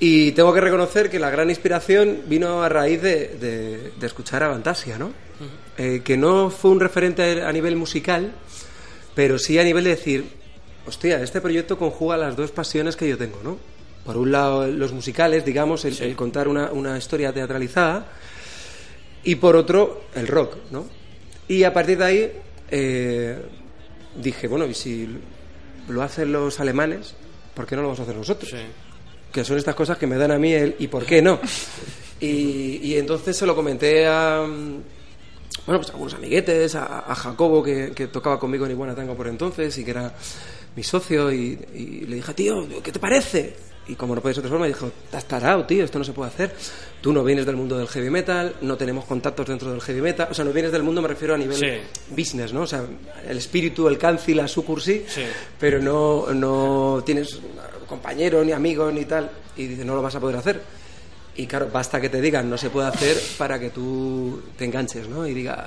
Y 0.00 0.32
tengo 0.32 0.52
que 0.52 0.60
reconocer 0.60 1.10
que 1.10 1.18
la 1.18 1.30
gran 1.30 1.50
inspiración 1.50 2.22
vino 2.26 2.62
a 2.62 2.68
raíz 2.68 3.00
de, 3.02 3.28
de- 3.40 3.92
de 3.98 4.06
escuchar 4.06 4.42
a 4.42 4.50
Fantasia, 4.50 4.98
¿no? 4.98 5.12
Eh, 5.78 6.02
que 6.04 6.16
no 6.18 6.50
fue 6.50 6.70
un 6.72 6.80
referente 6.80 7.42
a 7.42 7.50
nivel 7.52 7.76
musical, 7.76 8.32
pero 9.20 9.38
sí 9.38 9.58
a 9.58 9.64
nivel 9.64 9.84
de 9.84 9.90
decir, 9.90 10.24
hostia, 10.86 11.22
este 11.22 11.42
proyecto 11.42 11.76
conjuga 11.76 12.16
las 12.16 12.36
dos 12.36 12.52
pasiones 12.52 12.96
que 12.96 13.06
yo 13.06 13.18
tengo, 13.18 13.38
¿no? 13.44 13.58
Por 14.02 14.16
un 14.16 14.32
lado, 14.32 14.66
los 14.66 14.94
musicales, 14.94 15.44
digamos, 15.44 15.84
el, 15.84 16.00
el 16.00 16.16
contar 16.16 16.48
una, 16.48 16.72
una 16.72 16.96
historia 16.96 17.30
teatralizada, 17.30 18.06
y 19.22 19.34
por 19.34 19.56
otro, 19.56 20.04
el 20.14 20.26
rock, 20.26 20.56
¿no? 20.70 20.86
Y 21.48 21.64
a 21.64 21.74
partir 21.74 21.98
de 21.98 22.04
ahí 22.06 22.32
eh, 22.70 23.38
dije, 24.16 24.48
bueno, 24.48 24.64
y 24.64 24.72
si 24.72 25.06
lo 25.90 26.00
hacen 26.00 26.32
los 26.32 26.58
alemanes, 26.58 27.14
¿por 27.52 27.66
qué 27.66 27.76
no 27.76 27.82
lo 27.82 27.88
vamos 27.88 28.00
a 28.00 28.04
hacer 28.04 28.16
nosotros? 28.16 28.54
que 29.30 29.44
son 29.44 29.58
estas 29.58 29.74
cosas 29.74 29.98
que 29.98 30.06
me 30.06 30.16
dan 30.16 30.30
a 30.30 30.38
mí 30.38 30.54
el 30.54 30.76
¿y 30.78 30.88
por 30.88 31.04
qué 31.04 31.20
no? 31.20 31.38
Y, 32.22 32.80
y 32.82 32.96
entonces 32.96 33.36
se 33.36 33.44
lo 33.46 33.54
comenté 33.54 34.06
a, 34.06 34.46
bueno, 35.66 35.80
pues 35.80 35.88
a 35.90 35.92
algunos 35.92 36.14
amiguetes, 36.14 36.74
a, 36.74 37.00
a 37.10 37.14
Jacobo, 37.14 37.62
que, 37.62 37.92
que 37.92 38.06
tocaba 38.06 38.38
conmigo 38.38 38.64
en 38.66 38.72
Iguana 38.72 38.94
Tango 38.94 39.14
por 39.16 39.28
entonces 39.28 39.76
y 39.78 39.84
que 39.84 39.90
era 39.90 40.12
mi 40.76 40.82
socio, 40.82 41.32
y, 41.32 41.58
y 41.74 42.06
le 42.06 42.16
dije, 42.16 42.32
tío, 42.34 42.66
¿qué 42.82 42.92
te 42.92 42.98
parece? 43.00 43.56
Y 43.88 43.96
como 43.96 44.14
no 44.14 44.20
puede 44.20 44.34
ser 44.36 44.42
de 44.44 44.48
otra 44.48 44.54
forma, 44.58 44.66
dijo, 44.68 44.86
estás 45.04 45.24
tarado, 45.26 45.66
tío, 45.66 45.84
esto 45.84 45.98
no 45.98 46.04
se 46.04 46.12
puede 46.12 46.30
hacer. 46.30 46.54
Tú 47.00 47.12
no 47.12 47.24
vienes 47.24 47.44
del 47.44 47.56
mundo 47.56 47.76
del 47.76 47.88
heavy 47.88 48.08
metal, 48.08 48.54
no 48.60 48.76
tenemos 48.76 49.04
contactos 49.04 49.48
dentro 49.48 49.72
del 49.72 49.80
heavy 49.80 50.00
metal. 50.00 50.28
O 50.30 50.34
sea, 50.34 50.44
no 50.44 50.52
vienes 50.52 50.70
del 50.70 50.84
mundo, 50.84 51.02
me 51.02 51.08
refiero 51.08 51.34
a 51.34 51.38
nivel 51.38 51.56
Sí. 51.56 52.14
business, 52.14 52.52
¿no? 52.52 52.62
O 52.62 52.66
sea, 52.68 52.84
el 53.26 53.36
espíritu, 53.36 53.88
el 53.88 53.98
canci, 53.98 54.32
la 54.32 54.46
sucursi, 54.46 55.04
Sí. 55.08 55.22
pero 55.58 55.80
no, 55.80 56.32
no 56.32 57.02
tienes 57.04 57.40
compañeros, 57.88 58.46
ni 58.46 58.52
amigos, 58.52 58.92
ni 58.94 59.06
tal. 59.06 59.28
Y 59.56 59.66
dice, 59.66 59.84
no 59.84 59.96
lo 59.96 60.02
vas 60.02 60.14
a 60.14 60.20
poder 60.20 60.36
hacer. 60.36 60.62
Y 61.36 61.46
claro, 61.46 61.68
basta 61.72 62.00
que 62.00 62.08
te 62.08 62.20
digan, 62.20 62.50
no 62.50 62.58
se 62.58 62.70
puede 62.70 62.88
hacer 62.88 63.16
para 63.38 63.58
que 63.58 63.70
tú 63.70 64.42
te 64.58 64.64
enganches, 64.64 65.08
¿no? 65.08 65.26
Y 65.26 65.32
digas, 65.34 65.58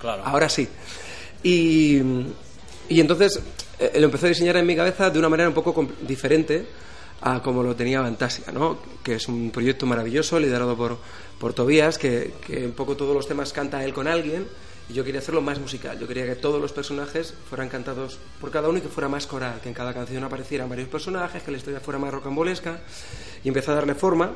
Claro. 0.00 0.22
ahora 0.24 0.48
sí. 0.48 0.66
Y, 1.42 1.98
y 2.88 3.00
entonces 3.00 3.38
eh, 3.78 3.92
lo 3.98 4.06
empecé 4.06 4.26
a 4.26 4.28
diseñar 4.30 4.56
en 4.56 4.66
mi 4.66 4.74
cabeza 4.74 5.10
de 5.10 5.18
una 5.18 5.28
manera 5.28 5.48
un 5.48 5.54
poco 5.54 5.86
diferente 6.06 6.66
a 7.20 7.42
como 7.42 7.62
lo 7.62 7.74
tenía 7.76 8.02
Fantasia, 8.02 8.52
¿no? 8.52 8.78
Que 9.02 9.14
es 9.16 9.28
un 9.28 9.50
proyecto 9.50 9.86
maravilloso 9.86 10.38
liderado 10.40 10.76
por, 10.76 10.98
por 11.38 11.52
Tobías, 11.54 11.96
que, 11.98 12.34
que 12.46 12.66
un 12.66 12.72
poco 12.72 12.96
todos 12.96 13.14
los 13.14 13.26
temas 13.28 13.52
canta 13.52 13.84
él 13.84 13.92
con 13.94 14.08
alguien. 14.08 14.46
Y 14.86 14.92
yo 14.92 15.02
quería 15.02 15.20
hacerlo 15.20 15.40
más 15.40 15.58
musical. 15.58 15.98
Yo 15.98 16.06
quería 16.06 16.26
que 16.26 16.34
todos 16.34 16.60
los 16.60 16.72
personajes 16.72 17.32
fueran 17.48 17.70
cantados 17.70 18.18
por 18.38 18.50
cada 18.50 18.68
uno 18.68 18.78
y 18.78 18.80
que 18.82 18.88
fuera 18.88 19.08
más 19.08 19.26
coral, 19.26 19.58
que 19.62 19.68
en 19.70 19.74
cada 19.74 19.94
canción 19.94 20.22
aparecieran 20.24 20.68
varios 20.68 20.88
personajes, 20.88 21.42
que 21.42 21.50
la 21.50 21.56
historia 21.56 21.80
fuera 21.80 21.98
más 21.98 22.12
rocambolesca. 22.12 22.80
Y 23.42 23.48
empecé 23.48 23.70
a 23.70 23.74
darle 23.76 23.94
forma. 23.94 24.32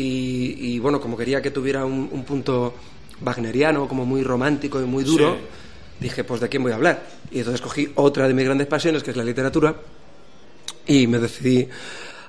Y, 0.00 0.54
y, 0.74 0.78
bueno, 0.78 1.00
como 1.00 1.16
quería 1.16 1.42
que 1.42 1.50
tuviera 1.50 1.84
un, 1.84 2.08
un 2.12 2.24
punto 2.24 2.72
wagneriano, 3.20 3.88
como 3.88 4.06
muy 4.06 4.22
romántico 4.22 4.80
y 4.80 4.84
muy 4.84 5.02
duro, 5.02 5.34
Sí. 5.34 5.40
dije, 6.04 6.22
pues 6.22 6.40
de 6.40 6.48
quién 6.48 6.62
voy 6.62 6.70
a 6.70 6.76
hablar. 6.76 7.02
Y 7.32 7.38
entonces 7.38 7.60
cogí 7.60 7.90
otra 7.96 8.28
de 8.28 8.34
mis 8.34 8.44
grandes 8.44 8.68
pasiones, 8.68 9.02
que 9.02 9.10
es 9.10 9.16
la 9.16 9.24
literatura, 9.24 9.74
y 10.86 11.08
me 11.08 11.18
decidí 11.18 11.66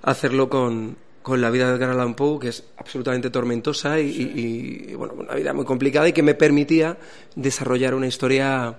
a 0.02 0.10
hacerlo 0.12 0.50
con, 0.50 0.98
con 1.22 1.42
la 1.42 1.52
vida 1.52 1.68
de 1.70 1.76
Edgar 1.76 1.92
Allan 1.92 2.16
Poe, 2.16 2.40
que 2.40 2.48
es 2.48 2.64
absolutamente 2.78 3.30
tormentosa 3.30 4.00
y, 4.00 4.08
y- 4.10 4.86
y, 4.92 4.96
bueno, 4.96 5.14
una 5.14 5.36
vida 5.36 5.54
muy 5.54 5.66
complicada 5.66 6.08
y 6.10 6.14
que 6.14 6.24
me 6.24 6.34
permitía 6.34 6.98
desarrollar 7.36 7.94
una 7.94 8.08
historia 8.08 8.76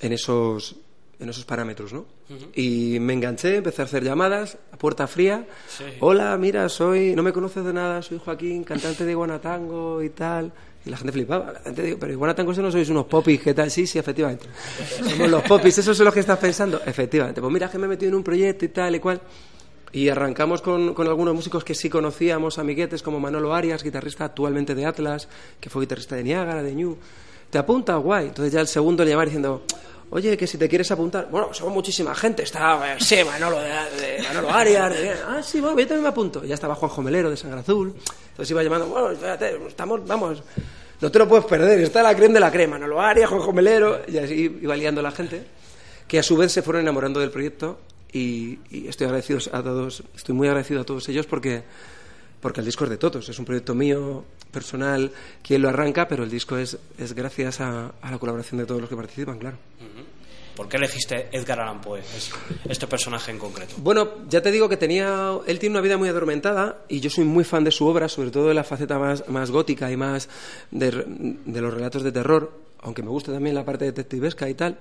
en 0.00 0.12
esos, 0.12 0.74
en 1.20 1.28
esos 1.28 1.44
parámetros, 1.44 1.92
¿no? 1.92 2.06
Y 2.54 2.98
me 3.00 3.12
enganché, 3.12 3.56
empecé 3.56 3.82
a 3.82 3.86
hacer 3.86 4.04
llamadas 4.04 4.56
a 4.72 4.76
puerta 4.76 5.06
fría. 5.06 5.46
Sí. 5.66 5.84
Hola, 6.00 6.36
mira, 6.38 6.68
soy, 6.68 7.14
no 7.16 7.22
me 7.22 7.32
conoces 7.32 7.64
de 7.64 7.72
nada, 7.72 8.02
soy 8.02 8.20
Joaquín, 8.24 8.62
cantante 8.62 9.04
de 9.04 9.14
Guanatango 9.14 10.02
y 10.02 10.10
tal. 10.10 10.52
Y 10.86 10.90
la 10.90 10.96
gente 10.96 11.12
flipaba. 11.12 11.52
La 11.52 11.60
gente 11.60 11.82
dice, 11.82 11.96
pero 11.96 12.12
Iguanatango 12.12 12.52
eso 12.52 12.62
no 12.62 12.70
sois 12.70 12.88
unos 12.88 13.06
popis, 13.06 13.40
¿qué 13.42 13.52
tal? 13.52 13.70
Sí, 13.70 13.86
sí, 13.86 13.98
efectivamente. 13.98 14.46
Somos 15.10 15.28
los 15.28 15.42
popis, 15.42 15.78
esos 15.78 15.96
son 15.96 16.04
los 16.04 16.14
que 16.14 16.20
estás 16.20 16.38
pensando. 16.38 16.80
Efectivamente. 16.86 17.40
Pues 17.40 17.52
mira, 17.52 17.68
que 17.68 17.78
me 17.78 17.86
he 17.86 17.88
metido 17.88 18.10
en 18.10 18.14
un 18.14 18.22
proyecto 18.22 18.64
y 18.64 18.68
tal 18.68 18.94
y 18.94 19.00
cual. 19.00 19.20
Y 19.90 20.08
arrancamos 20.08 20.62
con, 20.62 20.94
con 20.94 21.08
algunos 21.08 21.34
músicos 21.34 21.64
que 21.64 21.74
sí 21.74 21.90
conocíamos, 21.90 22.58
amiguetes, 22.58 23.02
como 23.02 23.18
Manolo 23.18 23.54
Arias, 23.54 23.82
guitarrista 23.82 24.26
actualmente 24.26 24.74
de 24.74 24.84
Atlas, 24.84 25.28
que 25.58 25.70
fue 25.70 25.82
guitarrista 25.82 26.14
de 26.14 26.22
Niágara, 26.24 26.62
de 26.62 26.74
New. 26.74 26.96
¿Te 27.50 27.58
apunta? 27.58 27.96
Guay. 27.96 28.28
Entonces 28.28 28.52
ya 28.52 28.60
el 28.60 28.68
segundo 28.68 29.02
le 29.02 29.10
llamaba 29.10 29.24
diciendo, 29.24 29.64
oye, 30.10 30.36
que 30.36 30.46
si 30.46 30.58
te 30.58 30.68
quieres 30.68 30.90
apuntar. 30.90 31.28
Bueno, 31.30 31.52
somos 31.52 31.72
muchísima 31.74 32.14
gente. 32.14 32.42
Está, 32.42 32.94
eh, 32.94 32.96
sí, 33.00 33.16
Manolo, 33.24 33.58
de, 33.60 33.68
de 33.68 34.22
Manolo 34.22 34.50
Arias. 34.50 34.92
de- 34.94 35.10
ah, 35.26 35.40
sí, 35.42 35.60
bueno, 35.60 35.78
yo 35.78 35.86
también 35.86 36.02
me 36.02 36.08
apunto. 36.08 36.44
Ya 36.44 36.54
estaba 36.54 36.74
Juanjo 36.74 37.02
Melero 37.02 37.30
de 37.30 37.36
Sangre 37.36 37.60
Azul. 37.60 37.94
Entonces 38.30 38.50
iba 38.50 38.62
llamando, 38.62 38.86
bueno, 38.86 39.10
espérate, 39.10 39.58
estamos, 39.68 40.06
vamos, 40.06 40.42
no 41.00 41.10
te 41.10 41.18
lo 41.18 41.28
puedes 41.28 41.44
perder. 41.46 41.80
Está 41.80 42.02
la 42.02 42.14
crema 42.16 42.34
de 42.34 42.40
la 42.40 42.50
crema. 42.50 42.78
Manolo 42.78 43.00
Arias, 43.00 43.28
Juanjo 43.30 43.52
Melero. 43.52 44.00
Y 44.08 44.18
así 44.18 44.58
iba 44.62 44.76
liando 44.76 45.02
la 45.02 45.10
gente 45.10 45.44
que 46.06 46.18
a 46.18 46.22
su 46.22 46.36
vez 46.36 46.52
se 46.52 46.62
fueron 46.62 46.82
enamorando 46.82 47.20
del 47.20 47.30
proyecto 47.30 47.78
y, 48.12 48.58
y 48.70 48.88
estoy 48.88 49.04
agradecido 49.06 49.38
a 49.52 49.62
todos, 49.62 50.02
estoy 50.16 50.34
muy 50.34 50.48
agradecido 50.48 50.80
a 50.80 50.84
todos 50.84 51.06
ellos 51.10 51.26
porque 51.26 51.64
porque 52.40 52.60
el 52.60 52.66
disco 52.66 52.84
es 52.84 52.90
de 52.90 52.98
todos, 52.98 53.28
es 53.28 53.38
un 53.38 53.44
proyecto 53.44 53.74
mío 53.74 54.24
personal 54.50 55.10
quien 55.42 55.62
lo 55.62 55.68
arranca, 55.68 56.08
pero 56.08 56.24
el 56.24 56.30
disco 56.30 56.56
es, 56.56 56.78
es 56.98 57.12
gracias 57.14 57.60
a, 57.60 57.92
a 58.00 58.10
la 58.10 58.18
colaboración 58.18 58.58
de 58.58 58.66
todos 58.66 58.80
los 58.80 58.88
que 58.90 58.96
participan, 58.96 59.38
claro. 59.38 59.56
¿Por 60.56 60.68
qué 60.68 60.76
elegiste 60.76 61.28
Edgar 61.30 61.60
Allan 61.60 61.80
Poe, 61.80 62.00
es- 62.00 62.32
este 62.68 62.88
personaje 62.88 63.30
en 63.30 63.38
concreto? 63.38 63.74
Bueno, 63.78 64.08
ya 64.28 64.42
te 64.42 64.50
digo 64.50 64.68
que 64.68 64.76
tenía, 64.76 65.30
él 65.46 65.58
tiene 65.60 65.74
una 65.74 65.80
vida 65.82 65.96
muy 65.96 66.08
adormentada 66.08 66.78
y 66.88 66.98
yo 66.98 67.10
soy 67.10 67.24
muy 67.24 67.44
fan 67.44 67.62
de 67.62 67.70
su 67.70 67.86
obra, 67.86 68.08
sobre 68.08 68.32
todo 68.32 68.48
de 68.48 68.54
la 68.54 68.64
faceta 68.64 68.98
más, 68.98 69.28
más 69.28 69.52
gótica 69.52 69.90
y 69.92 69.96
más 69.96 70.28
de, 70.72 71.04
de 71.46 71.60
los 71.60 71.72
relatos 71.72 72.02
de 72.02 72.10
terror, 72.10 72.50
aunque 72.80 73.02
me 73.04 73.08
gusta 73.10 73.32
también 73.32 73.54
la 73.54 73.64
parte 73.64 73.84
detectivesca 73.84 74.48
y 74.48 74.54
tal, 74.54 74.78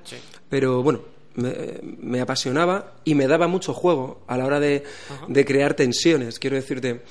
pero 0.50 0.82
bueno, 0.82 1.02
me, 1.38 1.80
me 1.82 2.20
apasionaba 2.22 2.94
y 3.06 3.16
me 3.16 3.28
daba 3.28 3.48
mucho 3.48 3.74
juego 3.74 4.22
a 4.28 4.38
la 4.38 4.46
hora 4.46 4.60
de, 4.60 4.84
de 5.28 5.46
crear 5.46 5.74
tensiones. 5.74 6.38
Quiero 6.40 6.56
decirte, 6.58 7.02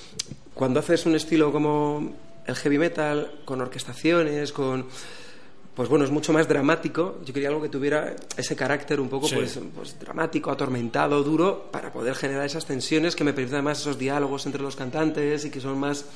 cuando 0.54 0.80
haces 0.80 1.06
un 1.06 1.16
estilo 1.16 1.50
como 1.50 2.12
el 2.46 2.54
heavy 2.54 2.78
metal, 2.78 3.40
con 3.44 3.60
orquestaciones, 3.60 4.52
con 4.52 4.86
pues 5.74 5.90
bueno, 5.90 6.06
es 6.06 6.10
mucho 6.10 6.32
más 6.32 6.48
dramático. 6.48 7.18
Yo 7.22 7.34
quería 7.34 7.50
algo 7.50 7.60
que 7.60 7.68
tuviera 7.68 8.16
ese 8.38 8.56
carácter 8.56 8.98
un 8.98 9.10
poco 9.10 9.28
Sí. 9.28 9.34
pues, 9.34 9.60
pues 9.74 10.00
dramático, 10.00 10.50
atormentado, 10.50 11.22
duro, 11.22 11.68
para 11.70 11.92
poder 11.92 12.14
generar 12.14 12.46
esas 12.46 12.64
tensiones 12.64 13.14
que 13.14 13.24
me 13.24 13.34
permitan 13.34 13.62
más 13.62 13.80
esos 13.80 13.98
diálogos 13.98 14.46
entre 14.46 14.62
los 14.62 14.74
cantantes 14.74 15.44
y 15.44 15.50
que 15.50 15.60
son 15.60 15.78
más 15.78 16.06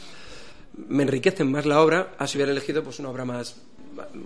me 0.89 1.03
enriquecen 1.03 1.51
más 1.51 1.67
la 1.67 1.83
obra 1.83 2.13
a 2.17 2.27
si 2.27 2.39
hubiera 2.39 2.53
elegido 2.53 2.83
pues 2.83 3.01
una 3.01 3.11
obra 3.11 3.25
más 3.27 3.57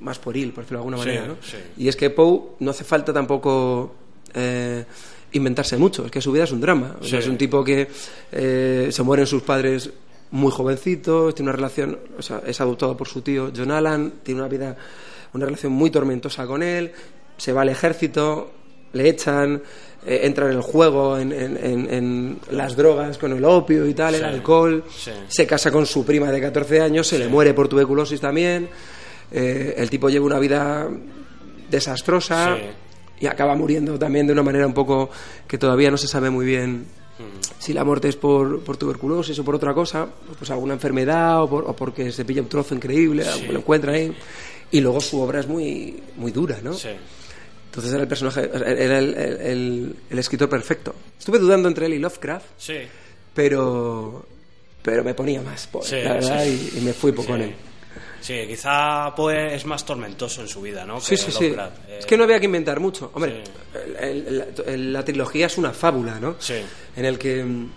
más 0.00 0.18
pueril, 0.18 0.52
por 0.52 0.64
decirlo 0.64 0.78
de 0.80 0.82
alguna 0.86 0.98
Sí, 1.02 1.08
manera, 1.08 1.26
¿no? 1.26 1.36
sí. 1.42 1.56
Y 1.78 1.88
es 1.88 1.96
que 1.96 2.10
Poe 2.10 2.40
no 2.60 2.70
hace 2.70 2.84
falta 2.84 3.12
tampoco 3.12 3.94
eh, 4.34 4.84
inventarse 5.32 5.76
mucho, 5.76 6.04
es 6.06 6.10
que 6.10 6.20
su 6.20 6.32
vida 6.32 6.44
es 6.44 6.52
un 6.52 6.60
drama. 6.60 6.96
O 7.00 7.04
sea, 7.04 7.20
Sí. 7.20 7.24
es 7.24 7.28
un 7.28 7.36
tipo 7.38 7.62
que 7.64 7.88
eh, 8.32 8.88
se 8.90 9.02
mueren 9.02 9.26
sus 9.26 9.42
padres 9.42 9.90
muy 10.30 10.50
jovencitos, 10.50 11.34
tiene 11.34 11.50
una 11.50 11.56
relación, 11.56 11.98
o 12.18 12.22
sea, 12.22 12.42
es 12.46 12.60
adoptado 12.60 12.96
por 12.96 13.06
su 13.08 13.22
tío 13.22 13.52
John 13.56 13.70
Allan, 13.70 14.14
tiene 14.22 14.40
una 14.40 14.48
vida, 14.48 14.76
una 15.32 15.44
relación 15.46 15.72
muy 15.72 15.90
tormentosa 15.90 16.46
con 16.46 16.62
él, 16.62 16.92
se 17.36 17.52
va 17.52 17.62
al 17.62 17.68
ejército, 17.68 18.50
le 18.92 19.08
echan, 19.08 19.62
eh, 20.06 20.20
entra 20.24 20.46
en 20.46 20.52
el 20.52 20.60
juego, 20.60 21.18
en, 21.18 21.32
en- 21.32 21.56
en- 21.56 21.94
en 21.94 22.38
las 22.50 22.76
drogas, 22.76 23.18
con 23.18 23.32
el 23.32 23.44
opio 23.44 23.86
y 23.86 23.94
tal, 23.94 24.14
el 24.16 24.24
alcohol, 24.24 24.84
se 25.28 25.46
casa 25.46 25.70
con 25.70 25.86
su 25.86 26.04
prima 26.04 26.30
de 26.32 26.40
14 26.40 26.80
años, 26.80 27.06
se 27.06 27.18
le 27.18 27.28
muere 27.28 27.54
por 27.54 27.68
tuberculosis 27.68 28.20
también, 28.20 28.68
eh, 29.33 29.75
el 29.79 29.91
tipo 29.91 30.09
lleva 30.09 30.27
una 30.27 30.39
vida 30.39 30.89
desastrosa 31.70 32.57
Sí. 32.57 32.62
y 33.20 33.27
acaba 33.27 33.55
muriendo 33.55 33.99
también 33.99 34.27
de 34.27 34.33
una 34.33 34.43
manera 34.43 34.66
un 34.66 34.75
poco 34.75 35.11
que 35.47 35.59
todavía 35.59 35.91
no 35.91 35.97
se 35.97 36.09
sabe 36.09 36.31
muy 36.31 36.47
bien 36.47 36.87
si 37.61 37.72
la 37.72 37.85
muerte 37.85 38.09
es 38.09 38.16
por, 38.16 38.61
por 38.64 38.77
tuberculosis 38.77 39.39
o 39.39 39.45
por 39.45 39.55
otra 39.55 39.72
cosa, 39.72 40.07
pues 40.37 40.51
alguna 40.51 40.75
enfermedad 40.75 41.43
o, 41.45 41.49
por- 41.49 41.64
o 41.64 41.75
porque 41.77 42.11
se 42.11 42.25
pilla 42.25 42.43
un 42.43 42.49
trozo 42.49 42.75
increíble, 42.75 43.25
Sí. 43.25 43.47
lo 43.47 43.61
encuentra 43.61 43.93
ahí. 43.93 44.12
Y 44.72 44.81
luego 44.81 45.01
su 45.01 45.20
obra 45.20 45.39
es 45.41 45.47
muy, 45.47 46.03
muy 46.16 46.33
dura, 46.33 46.59
¿no? 46.62 46.72
Sí. 46.75 46.89
Entonces 47.66 47.93
era 47.93 48.03
el 48.03 48.09
personaje, 48.09 48.51
era 48.53 48.99
el, 48.99 49.14
el- 49.14 49.41
el- 49.41 49.97
el 50.11 50.18
escritor 50.18 50.49
perfecto. 50.49 50.93
Estuve 51.16 51.39
dudando 51.39 51.68
entre 51.68 51.87
él 51.87 51.95
y 51.95 51.99
Lovecraft, 52.01 52.47
Sí. 52.59 52.79
pero, 53.33 54.27
pero 54.83 55.05
me 55.05 55.14
ponía 55.14 55.41
más, 55.41 55.66
Poe, 55.68 55.83
Sí, 55.85 55.97
la 56.03 56.14
verdad, 56.14 56.45
y, 56.45 56.79
y 56.79 56.81
me 56.83 56.93
fui 56.93 57.12
Sí. 57.12 57.16
con 57.27 57.41
él. 57.41 57.55
Sí, 58.25 58.47
quizá 58.49 59.14
Poe 59.14 59.55
es 59.55 59.66
más 59.66 59.85
tormentoso 59.85 60.41
en 60.41 60.49
su 60.49 60.62
vida, 60.62 60.87
¿no? 60.87 60.99
Sí, 60.99 61.11
que 61.11 61.16
sí, 61.18 61.31
sí. 61.31 61.45
Eh, 61.89 61.99
Es 61.99 62.07
que 62.07 62.16
no 62.16 62.25
había 62.25 62.39
que 62.41 62.47
inventar 62.47 62.81
mucho. 62.81 63.11
Hombre, 63.12 63.45
el- 64.01 64.27
el- 64.27 64.45
el- 64.66 64.93
la 64.95 65.05
trilogía 65.05 65.45
es 65.45 65.59
una 65.59 65.72
fábula, 65.72 66.18
¿no? 66.18 66.37
Sí. 66.39 66.55
En 66.97 67.05
el 67.05 67.18
que 67.18 67.45
mm, 67.45 67.70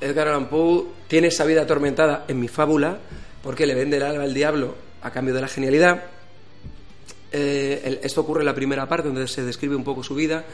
Edgar 0.00 0.28
Allan 0.28 0.48
Poe 0.48 0.84
tiene 1.06 1.28
esa 1.28 1.44
vida 1.44 1.60
atormentada 1.62 2.24
en 2.28 2.40
mi 2.40 2.48
fábula 2.48 2.96
porque 3.42 3.66
le 3.66 3.74
vende 3.74 3.98
el 3.98 4.02
alma 4.04 4.22
al 4.22 4.32
diablo 4.32 4.74
a 5.02 5.10
cambio 5.10 5.34
de 5.34 5.42
la 5.42 5.48
genialidad. 5.48 6.02
Eh, 7.32 7.82
el- 7.84 8.00
esto 8.02 8.22
ocurre 8.22 8.40
en 8.40 8.46
la 8.46 8.54
primera 8.54 8.88
parte, 8.88 9.08
donde 9.08 9.28
se 9.28 9.42
describe 9.44 9.76
un 9.76 9.84
poco 9.84 10.02
su 10.02 10.14
vida. 10.14 10.44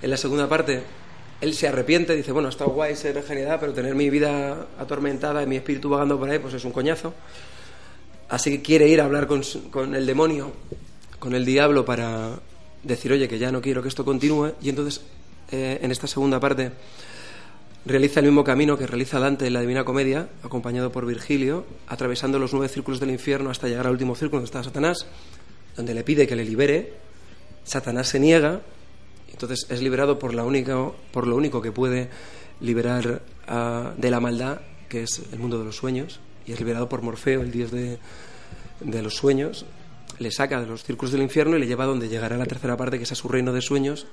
En 0.00 0.10
la 0.10 0.16
segunda 0.16 0.48
parte, 0.48 0.80
él 1.40 1.54
se 1.54 1.66
arrepiente, 1.66 2.14
dice, 2.14 2.30
bueno, 2.32 2.46
ha 2.48 2.50
estado 2.50 2.70
guay 2.70 2.94
ser 2.96 3.20
genialidad, 3.22 3.58
pero 3.60 3.72
tener 3.72 3.94
mi 3.96 4.08
vida 4.10 4.68
atormentada 4.78 5.42
y 5.42 5.46
mi 5.46 5.56
espíritu 5.56 5.88
vagando 5.90 6.18
por 6.20 6.30
ahí, 6.30 6.38
pues 6.38 6.54
es 6.54 6.64
un 6.64 6.70
coñazo. 6.72 7.12
Así 8.32 8.50
que 8.50 8.62
quiere 8.62 8.88
ir 8.88 9.02
a 9.02 9.04
hablar 9.04 9.26
con, 9.26 9.42
con 9.70 9.94
el 9.94 10.06
demonio, 10.06 10.52
con 11.18 11.34
el 11.34 11.44
diablo, 11.44 11.84
para 11.84 12.38
decir, 12.82 13.12
oye, 13.12 13.28
que 13.28 13.38
ya 13.38 13.52
no 13.52 13.60
quiero 13.60 13.82
que 13.82 13.88
esto 13.88 14.06
continúe. 14.06 14.54
Y 14.62 14.70
entonces, 14.70 15.02
eh, 15.50 15.78
en 15.82 15.90
esta 15.90 16.06
segunda 16.06 16.40
parte, 16.40 16.72
realiza 17.84 18.20
el 18.20 18.26
mismo 18.26 18.42
camino 18.42 18.78
que 18.78 18.86
realiza 18.86 19.20
Dante 19.20 19.46
en 19.46 19.52
la 19.52 19.60
Divina 19.60 19.84
Comedia, 19.84 20.28
acompañado 20.42 20.90
por 20.90 21.04
Virgilio, 21.04 21.66
atravesando 21.88 22.38
los 22.38 22.54
nueve 22.54 22.68
círculos 22.68 23.00
del 23.00 23.10
infierno 23.10 23.50
hasta 23.50 23.68
llegar 23.68 23.86
al 23.86 23.92
último 23.92 24.14
círculo 24.14 24.38
donde 24.40 24.46
está 24.46 24.64
Satanás, 24.64 25.04
donde 25.76 25.92
le 25.92 26.02
pide 26.02 26.26
que 26.26 26.34
le 26.34 26.46
libere. 26.46 26.94
Satanás 27.64 28.08
se 28.08 28.18
niega, 28.18 28.62
entonces 29.30 29.66
es 29.68 29.82
liberado 29.82 30.18
por, 30.18 30.32
la 30.32 30.44
única, 30.44 30.90
por 31.12 31.26
lo 31.26 31.36
único 31.36 31.60
que 31.60 31.70
puede 31.70 32.08
liberar 32.62 33.20
a- 33.46 33.92
de 33.96 34.10
la 34.10 34.20
maldad, 34.20 34.62
que 34.88 35.02
es 35.02 35.20
el 35.32 35.38
mundo 35.38 35.58
de 35.58 35.66
los 35.66 35.76
sueños, 35.76 36.18
y 36.46 36.52
es 36.52 36.58
liberado 36.58 36.88
por 36.88 37.02
Morfeo, 37.02 37.42
el 37.42 37.50
dios 37.50 37.70
de, 37.70 37.98
de 38.80 39.02
los 39.02 39.14
sueños, 39.16 39.64
le 40.18 40.30
saca 40.30 40.60
de 40.60 40.66
los 40.66 40.84
círculos 40.84 41.12
del 41.12 41.22
infierno 41.22 41.56
y 41.56 41.60
le 41.60 41.66
lleva 41.66 41.84
a 41.84 41.86
donde 41.86 42.08
llegará 42.08 42.36
la 42.36 42.46
tercera 42.46 42.76
parte, 42.76 42.98
que 42.98 43.04
es 43.04 43.12
a 43.12 43.16
su 43.16 43.28
reino 43.28 43.52
de 43.52 43.60
sueños, 43.62 44.06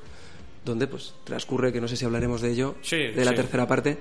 donde 0.65 0.88
pues 0.88 1.13
transcurre, 1.23 1.71
que 1.71 1.82
no 1.82 1.88
sé 1.88 1.95
si 1.95 2.05
hablaremos 2.05 2.41
de 2.41 2.51
ello, 2.51 2.75
Sí, 2.82 2.97
de 2.97 3.25
la 3.25 3.32
sí. 3.32 3.38
tercera 3.38 3.67
parte. 3.67 3.97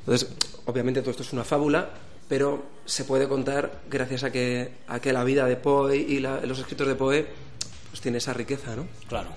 Entonces, 0.00 0.28
obviamente 0.66 1.00
todo 1.00 1.10
esto 1.12 1.22
es 1.22 1.32
una 1.32 1.44
fábula, 1.44 1.90
pero 2.28 2.64
se 2.84 3.04
puede 3.04 3.28
contar 3.28 3.82
gracias 3.90 4.24
a 4.24 4.32
que, 4.32 4.70
a 4.88 5.00
que 5.00 5.12
la 5.12 5.24
vida 5.24 5.46
de 5.46 5.56
Poe 5.56 5.96
y 5.96 6.20
la- 6.20 6.40
los 6.44 6.58
escritos 6.58 6.86
de 6.88 6.94
Poe 6.94 7.26
pues 7.90 8.00
tiene 8.00 8.18
esa 8.18 8.32
riqueza, 8.34 8.74
¿no? 8.76 8.86
Claro. 9.08 9.28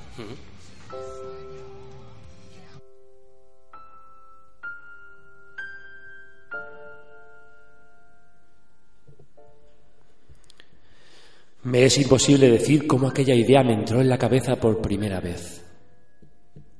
Me 11.67 11.83
es 11.83 11.97
imposible 11.97 12.49
decir 12.49 12.87
cómo 12.87 13.09
aquella 13.09 13.35
idea 13.35 13.61
me 13.61 13.73
entró 13.73 13.99
en 13.99 14.07
la 14.07 14.17
cabeza 14.17 14.55
por 14.55 14.81
primera 14.81 15.19
vez. 15.19 15.65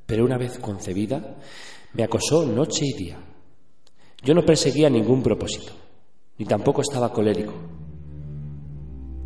Pero 0.05 0.23
una 0.23 0.37
vez 0.37 0.59
concebida, 0.59 1.35
me 1.91 2.03
acosó 2.03 2.45
noche 2.45 2.85
y 2.85 2.93
día. 2.93 3.19
Yo 4.23 4.33
no 4.33 4.45
perseguía 4.45 4.89
ningún 4.89 5.21
propósito, 5.21 5.73
ni 6.37 6.45
tampoco 6.45 6.83
estaba 6.83 7.11
colérico. 7.11 7.53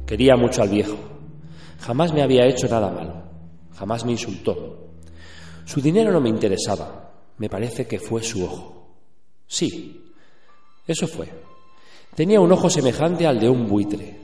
Quería 0.07 0.35
mucho 0.35 0.63
al 0.63 0.69
viejo. 0.69 0.97
Jamás 1.81 2.11
me 2.11 2.23
había 2.23 2.47
hecho 2.47 2.67
nada 2.67 2.89
malo. 2.89 3.21
Jamás 3.75 4.03
me 4.03 4.13
insultó. 4.13 4.95
Su 5.65 5.79
dinero 5.79 6.11
no 6.11 6.21
me 6.21 6.29
interesaba. 6.29 7.13
Me 7.37 7.49
parece 7.49 7.85
que 7.85 7.99
fue 7.99 8.23
su 8.23 8.43
ojo. 8.43 8.95
Sí, 9.45 10.11
eso 10.87 11.07
fue. 11.07 11.29
Tenía 12.15 12.41
un 12.41 12.51
ojo 12.51 12.67
semejante 12.67 13.27
al 13.27 13.39
de 13.39 13.47
un 13.47 13.67
buitre. 13.67 14.20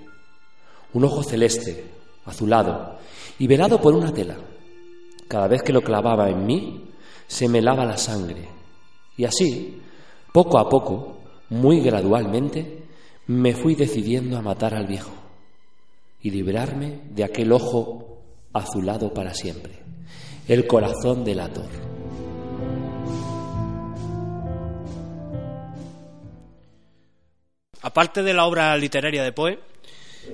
Un 0.98 1.04
ojo 1.04 1.22
celeste, 1.22 1.86
azulado 2.26 2.98
y 3.38 3.46
velado 3.46 3.80
por 3.80 3.94
una 3.94 4.12
tela. 4.12 4.36
Cada 5.28 5.48
vez 5.48 5.62
que 5.62 5.72
lo 5.72 5.84
clavaba 5.84 6.28
en 6.28 6.44
mí, 6.44 6.90
se 7.28 7.48
me 7.48 7.62
lava 7.62 7.86
la 7.86 7.98
sangre. 7.98 8.50
Y 9.16 9.24
así, 9.24 9.80
poco 10.34 10.58
a 10.58 10.68
poco, 10.68 11.20
muy 11.50 11.82
gradualmente, 11.82 12.88
me 13.28 13.54
fui 13.54 13.76
decidiendo 13.76 14.40
a 14.40 14.42
matar 14.42 14.74
al 14.74 14.88
viejo 14.88 15.12
y 16.24 16.32
librarme 16.32 17.02
de 17.12 17.26
aquel 17.26 17.52
ojo 17.52 18.18
azulado 18.52 19.14
para 19.14 19.36
siempre, 19.36 19.78
el 20.48 20.66
corazón 20.66 21.24
del 21.24 21.42
ator. 21.42 21.70
Aparte 27.84 28.24
de 28.24 28.34
la 28.34 28.48
obra 28.48 28.76
literaria 28.78 29.22
de 29.22 29.32
Poe, 29.32 29.67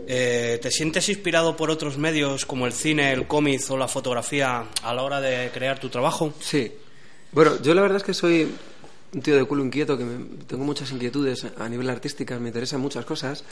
eh, 0.07 0.59
¿te 0.61 0.71
sientes 0.71 1.07
inspirado 1.09 1.55
por 1.55 1.69
otros 1.71 1.97
medios 1.97 2.45
como 2.45 2.65
el 2.65 2.73
cine, 2.73 3.11
el 3.11 3.27
cómic 3.27 3.61
o 3.69 3.77
la 3.77 3.87
fotografía 3.87 4.65
a 4.83 4.93
la 4.93 5.03
hora 5.03 5.21
de 5.21 5.49
crear 5.53 5.79
tu 5.79 5.89
trabajo? 5.89 6.33
Sí. 6.39 6.71
Bueno, 7.31 7.61
yo 7.61 7.73
la 7.73 7.81
verdad 7.81 7.97
es 7.97 8.03
que 8.03 8.13
soy 8.13 8.51
un 9.13 9.21
tío 9.21 9.35
de 9.35 9.45
culo 9.45 9.63
inquieto, 9.63 9.97
que 9.97 10.03
me- 10.05 10.25
tengo 10.45 10.63
muchas 10.63 10.91
inquietudes 10.91 11.45
a 11.57 11.69
nivel 11.69 11.89
artística, 11.89 12.37
me 12.39 12.49
interesan 12.49 12.81
muchas 12.81 13.05
cosas. 13.05 13.43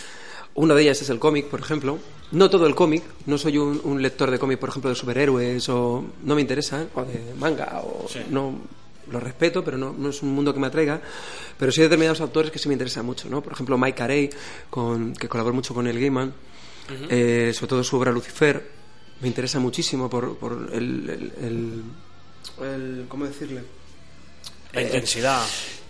Una 0.53 0.75
de 0.75 0.81
ellas 0.83 1.01
es 1.01 1.09
el 1.09 1.19
cómic, 1.19 1.45
por 1.47 1.59
ejemplo. 1.61 1.97
No 2.31 2.49
todo 2.49 2.67
el 2.67 2.75
cómic, 2.75 3.03
no 3.25 3.37
soy 3.37 3.57
un, 3.57 3.79
un 3.83 4.01
lector 4.01 4.29
de 4.31 4.37
cómic, 4.39 4.59
por 4.59 4.69
ejemplo, 4.69 4.89
de 4.89 4.95
superhéroes, 4.95 5.69
o 5.69 6.03
no 6.23 6.35
me 6.35 6.41
interesa, 6.41 6.85
o 6.93 7.03
de 7.05 7.33
manga, 7.39 7.81
o 7.83 8.05
no 8.29 8.55
lo 9.11 9.19
respeto, 9.19 9.63
pero 9.63 9.77
no, 9.77 9.93
no 9.97 10.09
es 10.09 10.21
un 10.23 10.29
mundo 10.33 10.53
que 10.53 10.59
me 10.59 10.67
atraiga. 10.67 11.01
Pero 11.57 11.71
sí 11.71 11.81
hay 11.81 11.85
determinados 11.87 12.21
autores 12.21 12.51
que 12.51 12.59
sí 12.59 12.67
me 12.67 12.73
interesan 12.73 13.05
mucho, 13.05 13.29
¿no? 13.29 13.41
Por 13.41 13.53
ejemplo, 13.53 13.77
Mike 13.77 13.97
Carey, 13.97 14.29
con, 14.69 15.13
que 15.13 15.27
colabora 15.27 15.53
mucho 15.55 15.73
con 15.73 15.87
el 15.87 15.99
Gaiman, 15.99 16.33
eh, 17.09 17.51
sobre 17.53 17.69
todo 17.69 17.83
su 17.83 17.97
obra 17.97 18.11
Lucifer, 18.11 18.69
me 19.21 19.27
interesa 19.27 19.59
muchísimo 19.59 20.09
por, 20.09 20.37
por 20.37 20.69
el, 20.73 21.09
el- 21.09 21.33
el- 21.41 21.83
el- 22.65 23.05
¿Cómo 23.07 23.25
decirle? 23.25 23.61
La 24.73 24.81
intensidad. 24.81 25.41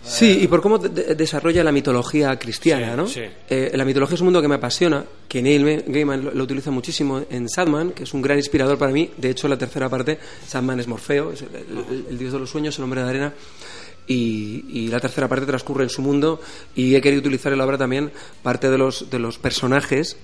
Sí, 0.04 0.38
y 0.42 0.48
por 0.48 0.60
cómo 0.60 0.78
de- 0.78 0.88
de- 0.88 1.14
desarrolla 1.14 1.62
la 1.62 1.70
mitología 1.70 2.36
cristiana, 2.36 2.90
Sí, 2.90 2.96
¿no? 2.96 3.06
sí. 3.06 3.20
Eh, 3.48 3.70
la 3.74 3.84
mitología 3.84 4.16
es 4.16 4.20
un 4.20 4.26
mundo 4.26 4.42
que 4.42 4.48
me 4.48 4.56
apasiona, 4.56 5.04
que 5.28 5.40
Neil 5.40 5.64
Ma- 5.64 5.82
Gaiman 5.86 6.24
lo, 6.24 6.30
lo 6.34 6.42
utiliza 6.42 6.72
muchísimo 6.72 7.22
en 7.30 7.48
Sandman, 7.48 7.92
que 7.92 8.02
es 8.02 8.12
un 8.12 8.20
gran 8.20 8.36
inspirador 8.36 8.76
para 8.78 8.90
mí. 8.90 9.10
De 9.16 9.30
hecho, 9.30 9.46
la 9.46 9.56
tercera 9.56 9.88
parte, 9.88 10.18
Sandman 10.48 10.80
es 10.80 10.88
Morfeo, 10.88 11.30
es 11.32 11.42
el, 11.42 11.48
el- 11.54 12.06
el 12.10 12.18
dios 12.18 12.32
de 12.32 12.38
los 12.40 12.50
sueños, 12.50 12.76
el 12.78 12.84
hombre 12.84 13.02
de 13.04 13.08
arena. 13.10 13.34
Y, 14.08 14.64
y 14.68 14.88
la 14.88 14.98
tercera 14.98 15.28
parte 15.28 15.46
transcurre 15.46 15.84
en 15.84 15.90
su 15.90 16.02
mundo 16.02 16.40
y 16.74 16.96
he 16.96 17.00
querido 17.00 17.20
utilizar 17.20 17.52
en 17.52 17.58
la 17.58 17.64
obra 17.64 17.78
también 17.78 18.10
parte 18.42 18.68
de 18.68 18.76
los, 18.76 19.08
de 19.10 19.20
los 19.20 19.38
personajes 19.38 20.16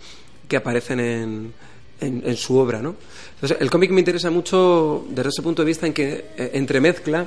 que 0.49 0.57
aparecen 0.57 0.99
en, 0.99 1.53
en, 2.01 2.23
en 2.27 2.37
su 2.37 2.57
obra, 2.59 2.83
¿no? 2.83 2.97
Entonces, 3.37 3.59
el 3.61 3.71
cómic 3.71 3.93
me 3.93 4.01
interesa 4.01 4.31
mucho 4.33 5.07
desde 5.11 5.29
ese 5.29 5.43
punto 5.43 5.63
de 5.63 5.67
vista 5.67 5.87
en 5.87 5.93
que 5.93 6.25
eh, 6.37 6.51
entremezcla 6.55 7.27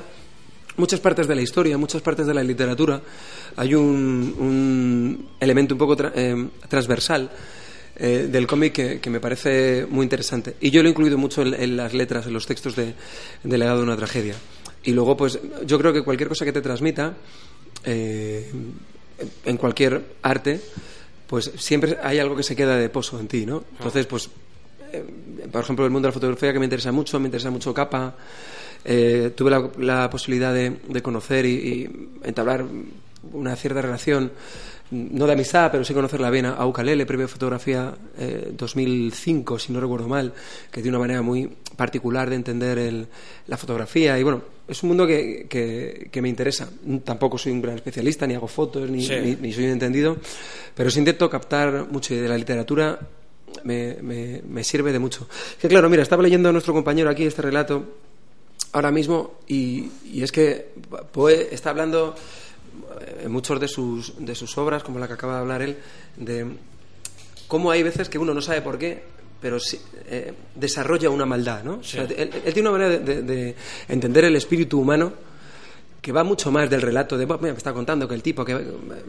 muchas 0.76 1.00
partes 1.00 1.26
de 1.26 1.34
la 1.34 1.42
historia, 1.42 1.76
muchas 1.78 2.02
partes 2.02 2.26
de 2.26 2.34
la 2.34 2.42
literatura. 2.42 3.00
Hay 3.56 3.74
un, 3.74 5.28
elemento 5.40 5.74
un 5.74 5.78
poco 5.78 5.96
tra- 5.96 6.12
eh, 6.14 6.48
transversal 6.68 7.30
eh, 7.96 8.28
del 8.30 8.46
cómic 8.46 9.00
que, 9.00 9.10
me 9.10 9.20
parece 9.20 9.86
muy 9.88 10.04
interesante. 10.04 10.56
Y 10.60 10.70
yo 10.70 10.82
lo 10.82 10.88
he 10.88 10.92
incluido 10.92 11.18
mucho 11.18 11.42
en, 11.42 11.54
en 11.54 11.76
las 11.76 11.92
letras, 11.94 12.26
en 12.26 12.32
los 12.32 12.46
textos 12.46 12.74
de, 12.76 12.94
de 13.42 13.58
Legado 13.58 13.78
de 13.78 13.84
una 13.84 13.96
tragedia. 13.96 14.34
Y 14.84 14.92
luego, 14.92 15.16
pues 15.16 15.38
yo 15.66 15.78
creo 15.78 15.92
que 15.92 16.02
cualquier 16.02 16.28
cosa 16.28 16.44
que 16.44 16.52
te 16.52 16.60
transmita, 16.60 17.14
eh, 17.84 18.50
en 19.44 19.56
cualquier 19.56 20.02
arte, 20.22 20.60
pues 21.26 21.50
siempre 21.56 21.98
hay 22.02 22.18
algo 22.18 22.34
que 22.34 22.42
se 22.42 22.56
queda 22.56 22.76
de 22.76 22.88
pozo 22.88 23.20
en 23.20 23.28
ti, 23.28 23.46
¿no? 23.46 23.64
Entonces, 23.78 24.06
pues 24.06 24.28
por 25.50 25.62
ejemplo, 25.62 25.84
el 25.84 25.90
mundo 25.90 26.06
de 26.06 26.10
la 26.10 26.14
fotografía 26.14 26.52
que 26.52 26.58
me 26.58 26.66
interesa 26.66 26.92
mucho, 26.92 27.18
me 27.20 27.26
interesa 27.26 27.50
mucho 27.50 27.72
capa. 27.74 28.14
Eh, 28.84 29.32
tuve 29.36 29.50
la, 29.50 29.70
la 29.78 30.10
posibilidad 30.10 30.52
de, 30.52 30.76
de 30.88 31.02
conocer 31.02 31.46
y, 31.46 31.50
y 31.50 32.08
entablar 32.24 32.64
una 33.32 33.54
cierta 33.54 33.80
relación, 33.80 34.32
no 34.90 35.26
de 35.26 35.32
amistad, 35.32 35.70
pero 35.70 35.84
sí 35.84 35.94
conocerla 35.94 36.28
bien 36.30 36.46
a 36.46 36.66
Ukalele, 36.66 37.06
premio 37.06 37.26
de 37.26 37.32
fotografía 37.32 37.94
eh, 38.18 38.52
2005, 38.56 39.58
si 39.58 39.72
no 39.72 39.80
recuerdo 39.80 40.08
mal, 40.08 40.32
que 40.70 40.82
tiene 40.82 40.96
una 40.96 41.04
manera 41.06 41.22
muy 41.22 41.48
particular 41.76 42.28
de 42.28 42.36
entender 42.36 42.78
el- 42.78 43.06
la 43.46 43.56
fotografía. 43.56 44.18
Y 44.18 44.22
bueno, 44.24 44.42
es 44.66 44.82
un 44.82 44.88
mundo 44.88 45.06
que, 45.06 45.46
que- 45.48 46.08
que 46.10 46.20
me 46.20 46.28
interesa. 46.28 46.68
Tampoco 47.04 47.38
soy 47.38 47.52
un 47.52 47.62
gran 47.62 47.76
especialista, 47.76 48.26
ni 48.26 48.34
hago 48.34 48.48
fotos, 48.48 48.90
ni, 48.90 49.02
Sí. 49.04 49.14
ni- 49.22 49.36
ni 49.36 49.52
soy 49.52 49.64
un 49.64 49.70
entendido, 49.70 50.16
pero 50.74 50.90
sí 50.90 50.98
intento 50.98 51.30
captar 51.30 51.86
mucho 51.90 52.14
de 52.14 52.28
la 52.28 52.36
literatura 52.36 52.98
me, 53.64 53.96
me- 54.02 54.42
me 54.46 54.64
sirve 54.64 54.92
de 54.92 54.98
mucho. 54.98 55.28
Que 55.60 55.68
claro, 55.68 55.88
mira, 55.90 56.02
estaba 56.02 56.22
leyendo 56.22 56.48
a 56.48 56.52
nuestro 56.52 56.72
compañero 56.72 57.10
aquí 57.10 57.24
este 57.24 57.42
relato 57.42 57.84
ahora 58.72 58.90
mismo 58.90 59.34
y, 59.46 59.90
y 60.04 60.22
es 60.22 60.32
que 60.32 60.70
Poe 61.12 61.48
está 61.54 61.70
hablando 61.70 62.14
en 63.22 63.30
muchos 63.30 63.60
de 63.60 63.68
sus, 63.68 64.14
de 64.24 64.34
sus 64.34 64.56
obras, 64.58 64.82
como 64.82 64.98
la 64.98 65.06
que 65.06 65.14
acaba 65.14 65.34
de 65.34 65.40
hablar 65.40 65.62
él, 65.62 65.76
de 66.16 66.46
cómo 67.48 67.70
hay 67.70 67.82
veces 67.82 68.08
que 68.08 68.18
uno 68.18 68.32
no 68.34 68.40
sabe 68.40 68.62
por 68.62 68.78
qué, 68.78 69.02
pero 69.40 69.58
sí, 69.60 69.78
eh, 70.08 70.32
desarrolla 70.54 71.10
una 71.10 71.26
maldad, 71.26 71.62
¿no? 71.64 71.74
O 71.78 71.82
sea, 71.84 72.04
él, 72.04 72.30
él 72.44 72.54
tiene 72.54 72.68
una 72.70 72.78
manera 72.78 72.98
de, 72.98 73.14
de- 73.14 73.22
de 73.22 73.56
entender 73.88 74.24
el 74.24 74.36
espíritu 74.36 74.80
humano 74.80 75.12
que 76.02 76.10
va 76.12 76.24
mucho 76.24 76.50
más 76.50 76.68
del 76.68 76.82
relato 76.82 77.16
de, 77.16 77.24
"Bueno, 77.26 77.42
me 77.42 77.50
está 77.50 77.72
contando 77.72 78.08
que 78.08 78.14
el 78.16 78.22
tipo, 78.24 78.44
que 78.44 78.58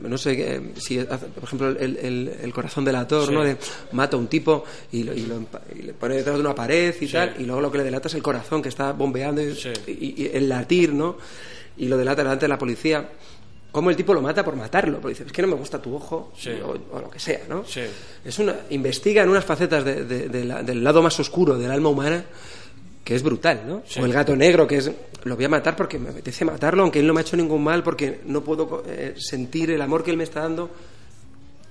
no 0.03 0.15
sé 0.17 0.61
si, 0.75 0.99
por 0.99 1.43
ejemplo, 1.43 1.69
el, 1.69 1.97
el- 1.97 2.31
el 2.41 2.53
corazón 2.53 2.85
del 2.85 2.95
actor, 2.95 3.25
Sí. 3.27 3.33
¿no? 3.33 3.43
De, 3.43 3.57
mata 3.93 4.15
a 4.15 4.19
un 4.19 4.27
tipo 4.27 4.63
y, 4.91 5.01
lo- 5.03 5.13
y 5.13 5.21
lo 5.25 5.41
y 5.75 5.81
le 5.81 5.93
pone 5.95 6.15
detrás 6.17 6.35
de 6.35 6.41
una 6.41 6.53
pared 6.53 6.93
y 7.01 7.07
Sí. 7.07 7.13
tal, 7.13 7.33
y 7.39 7.45
luego 7.45 7.61
lo 7.61 7.71
que 7.71 7.79
le 7.79 7.83
delata 7.83 8.07
es 8.07 8.13
el 8.13 8.21
corazón 8.21 8.61
que 8.61 8.69
está 8.69 8.91
bombeando 8.93 9.41
y, 9.41 9.57
y- 9.87 10.13
y 10.23 10.31
el 10.33 10.47
latir, 10.47 10.93
¿no? 10.93 11.17
Y 11.77 11.87
lo 11.87 11.97
delata 11.97 12.21
delante 12.21 12.45
de 12.45 12.49
la 12.49 12.59
policía. 12.59 13.09
Cómo 13.71 13.89
el 13.89 13.95
tipo 13.95 14.13
lo 14.13 14.21
mata 14.21 14.45
por 14.45 14.55
matarlo, 14.55 14.99
porque 15.01 15.13
dice, 15.15 15.23
es 15.23 15.31
que 15.31 15.41
no 15.41 15.47
me 15.47 15.55
gusta 15.55 15.81
tu 15.81 15.95
ojo, 15.95 16.31
o, 16.63 16.95
o 16.95 17.01
lo 17.01 17.09
que 17.09 17.17
sea, 17.19 17.41
¿no? 17.49 17.65
Sí. 17.65 17.81
Es 18.23 18.37
una, 18.37 18.55
investiga 18.69 19.23
en 19.23 19.29
unas 19.29 19.43
facetas 19.43 19.83
de- 19.83 20.05
de- 20.05 20.29
de 20.29 20.45
la- 20.45 20.61
del 20.61 20.83
lado 20.83 21.01
más 21.01 21.19
oscuro 21.19 21.57
del 21.57 21.71
alma 21.71 21.89
humana 21.89 22.23
que 23.03 23.15
es 23.15 23.23
brutal, 23.23 23.63
¿no? 23.67 23.83
Sí. 23.85 23.99
O 23.99 24.05
el 24.05 24.13
gato 24.13 24.35
negro, 24.35 24.65
que 24.65 24.77
es, 24.77 24.91
lo 25.23 25.35
voy 25.35 25.45
a 25.45 25.49
matar 25.49 25.75
porque 25.75 25.99
me 25.99 26.09
apetece 26.09 26.45
matarlo, 26.45 26.83
aunque 26.83 26.99
él 26.99 27.07
no 27.07 27.13
me 27.13 27.19
ha 27.19 27.23
hecho 27.23 27.37
ningún 27.37 27.63
mal, 27.63 27.83
porque 27.83 28.21
no 28.25 28.43
puedo 28.43 28.83
eh, 28.87 29.15
sentir 29.17 29.71
el 29.71 29.81
amor 29.81 30.03
que 30.03 30.11
él 30.11 30.17
me 30.17 30.23
está 30.23 30.41
dando. 30.41 30.69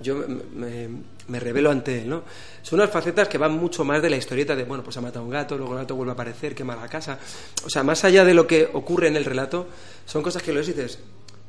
Yo 0.01 0.17
me, 0.17 0.43
me, 0.55 0.89
me 1.29 1.39
revelo 1.39 1.71
ante 1.71 2.03
él, 2.03 2.09
¿no? 2.09 2.25
Son 2.63 2.81
unas 2.81 2.91
facetas 2.91 3.29
que 3.29 3.39
van 3.39 3.53
mucho 3.53 3.85
más 3.85 4.03
de 4.03 4.11
la 4.11 4.17
historieta 4.17 4.57
de, 4.57 4.65
bueno, 4.65 4.83
pues 4.83 4.97
ha 4.97 5.01
matado 5.01 5.21
a 5.21 5.25
un 5.25 5.31
gato, 5.31 5.57
luego 5.57 5.75
el 5.75 5.79
gato 5.81 5.95
vuelve 5.95 6.11
a 6.11 6.15
aparecer, 6.15 6.55
quema 6.55 6.75
la 6.75 6.89
casa. 6.89 7.19
O 7.65 7.71
sea, 7.71 7.83
más 7.85 8.05
allá 8.05 8.25
de 8.25 8.35
lo 8.35 8.47
que 8.47 8.69
ocurre 8.73 9.09
en 9.09 9.17
el 9.17 9.25
relato, 9.25 9.69
son 10.05 10.23
cosas 10.23 10.43
que 10.43 10.53
lo 10.53 10.61
dices, 10.61 10.99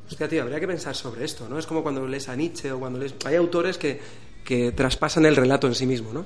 hostia, 0.08 0.28
tío, 0.28 0.44
habría 0.44 0.60
que 0.60 0.68
pensar 0.68 0.96
sobre 0.96 1.26
esto, 1.26 1.50
¿no? 1.50 1.58
Es 1.58 1.66
como 1.66 1.82
cuando 1.82 2.08
lees 2.08 2.30
a 2.30 2.36
Nietzsche 2.36 2.72
o 2.72 2.80
cuando 2.80 3.00
lees... 3.00 3.16
Hay 3.26 3.36
autores 3.36 3.78
que, 3.78 4.00
que 4.46 4.72
traspasan 4.72 5.26
el 5.26 5.36
relato 5.36 5.66
en 5.68 5.74
sí 5.74 5.88
mismo, 5.88 6.14
¿no? 6.14 6.26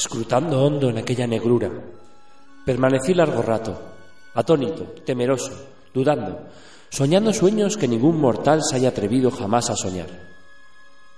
Escrutando 0.00 0.64
hondo 0.64 0.88
en 0.88 0.96
aquella 0.96 1.26
negrura. 1.26 1.70
Permanecí 2.64 3.12
largo 3.12 3.42
rato, 3.42 3.78
atónito, 4.34 4.94
temeroso, 5.04 5.52
dudando, 5.92 6.48
soñando 6.88 7.34
sueños 7.34 7.76
que 7.76 7.86
ningún 7.86 8.18
mortal 8.18 8.62
se 8.62 8.76
haya 8.76 8.88
atrevido 8.88 9.30
jamás 9.30 9.68
a 9.68 9.76
soñar. 9.76 10.08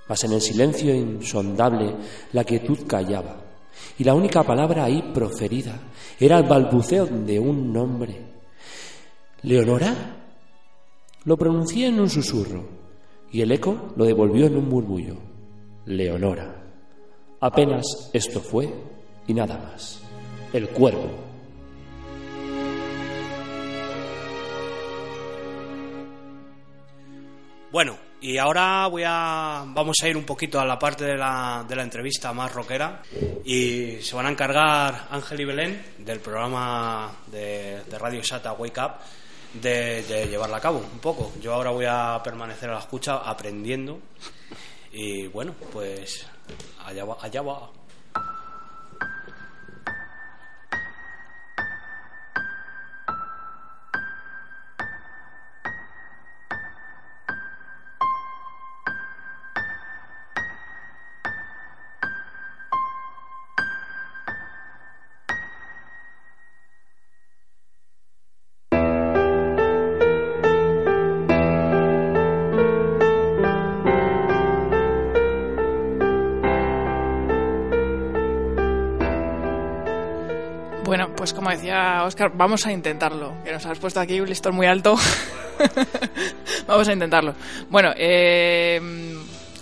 Mas 0.09 0.25
en 0.25 0.33
el 0.33 0.41
silencio 0.41 0.93
insondable 0.93 1.95
la 2.33 2.43
quietud 2.43 2.81
callaba, 2.85 3.37
y 3.99 4.03
la 4.03 4.15
única 4.15 4.43
palabra 4.43 4.85
ahí 4.85 5.01
proferida 5.15 5.79
era 6.19 6.39
el 6.39 6.49
balbuceo 6.49 7.07
de 7.07 7.39
un 7.39 7.73
nombre. 7.73 8.21
¿Leonora? 9.43 9.95
Lo 11.25 11.37
pronuncié 11.37 11.87
en 11.87 12.01
un 12.01 12.11
susurro, 12.11 12.65
y 13.31 13.43
el 13.43 13.53
eco 13.53 13.93
lo 13.95 14.05
devolvió 14.05 14.47
en 14.47 14.57
un 14.57 14.69
murmullo. 14.69 15.15
Leonora. 15.87 16.62
Apenas 17.43 18.09
esto 18.13 18.41
fue 18.41 18.73
y 19.27 19.35
nada 19.35 19.59
más. 19.59 20.01
El 20.53 20.69
cuervo. 20.69 21.11
Bueno, 27.73 27.99
y 28.21 28.39
ahora 28.39 28.87
voy 28.87 29.03
a, 29.05 29.65
vamos 29.67 29.97
a 30.01 30.09
ir 30.09 30.17
un 30.17 30.23
poquito 30.23 30.61
a 30.61 30.65
la 30.65 30.79
parte 30.79 31.05
de 31.05 31.17
la, 31.17 31.67
entrevista 31.69 32.33
más 32.33 32.53
rockera 32.53 33.03
y 33.45 33.97
se 34.01 34.15
van 34.15 34.27
a 34.27 34.31
encargar 34.31 35.09
Ángel 35.11 35.41
y 35.41 35.45
Belén 35.45 35.83
del 35.99 36.21
programa 36.21 37.13
de, 37.27 37.83
Radio 37.99 38.23
Sata 38.23 38.53
Wake 38.53 38.81
Up 38.81 38.93
de 39.61 40.29
llevarla 40.31 40.59
a 40.59 40.61
cabo 40.61 40.79
un 40.79 41.01
poco. 41.01 41.33
Yo 41.43 41.55
ahora 41.55 41.71
voy 41.71 41.87
a 41.89 42.21
permanecer 42.23 42.71
a 42.71 42.75
la 42.75 42.79
escucha 42.79 43.17
aprendiendo 43.17 43.99
y 44.93 45.27
bueno, 45.27 45.57
pues 45.73 46.25
allá 46.87 47.05
va. 47.05 47.17
Allá 47.21 47.43
va. 47.43 47.82
Pues 81.23 81.35
como 81.35 81.51
decía 81.51 82.03
Oscar, 82.03 82.33
vamos 82.35 82.67
a 82.67 82.73
intentarlo. 82.73 83.33
Que 83.45 83.53
nos 83.53 83.65
has 83.65 83.79
puesto 83.79 84.01
aquí 84.01 84.21
un 84.21 84.29
listón 84.29 84.57
muy 84.57 84.67
alto. 84.67 84.97
vamos 86.67 86.89
a 86.89 86.93
intentarlo. 86.93 87.37
Bueno, 87.71 87.93
eh, 87.97 88.81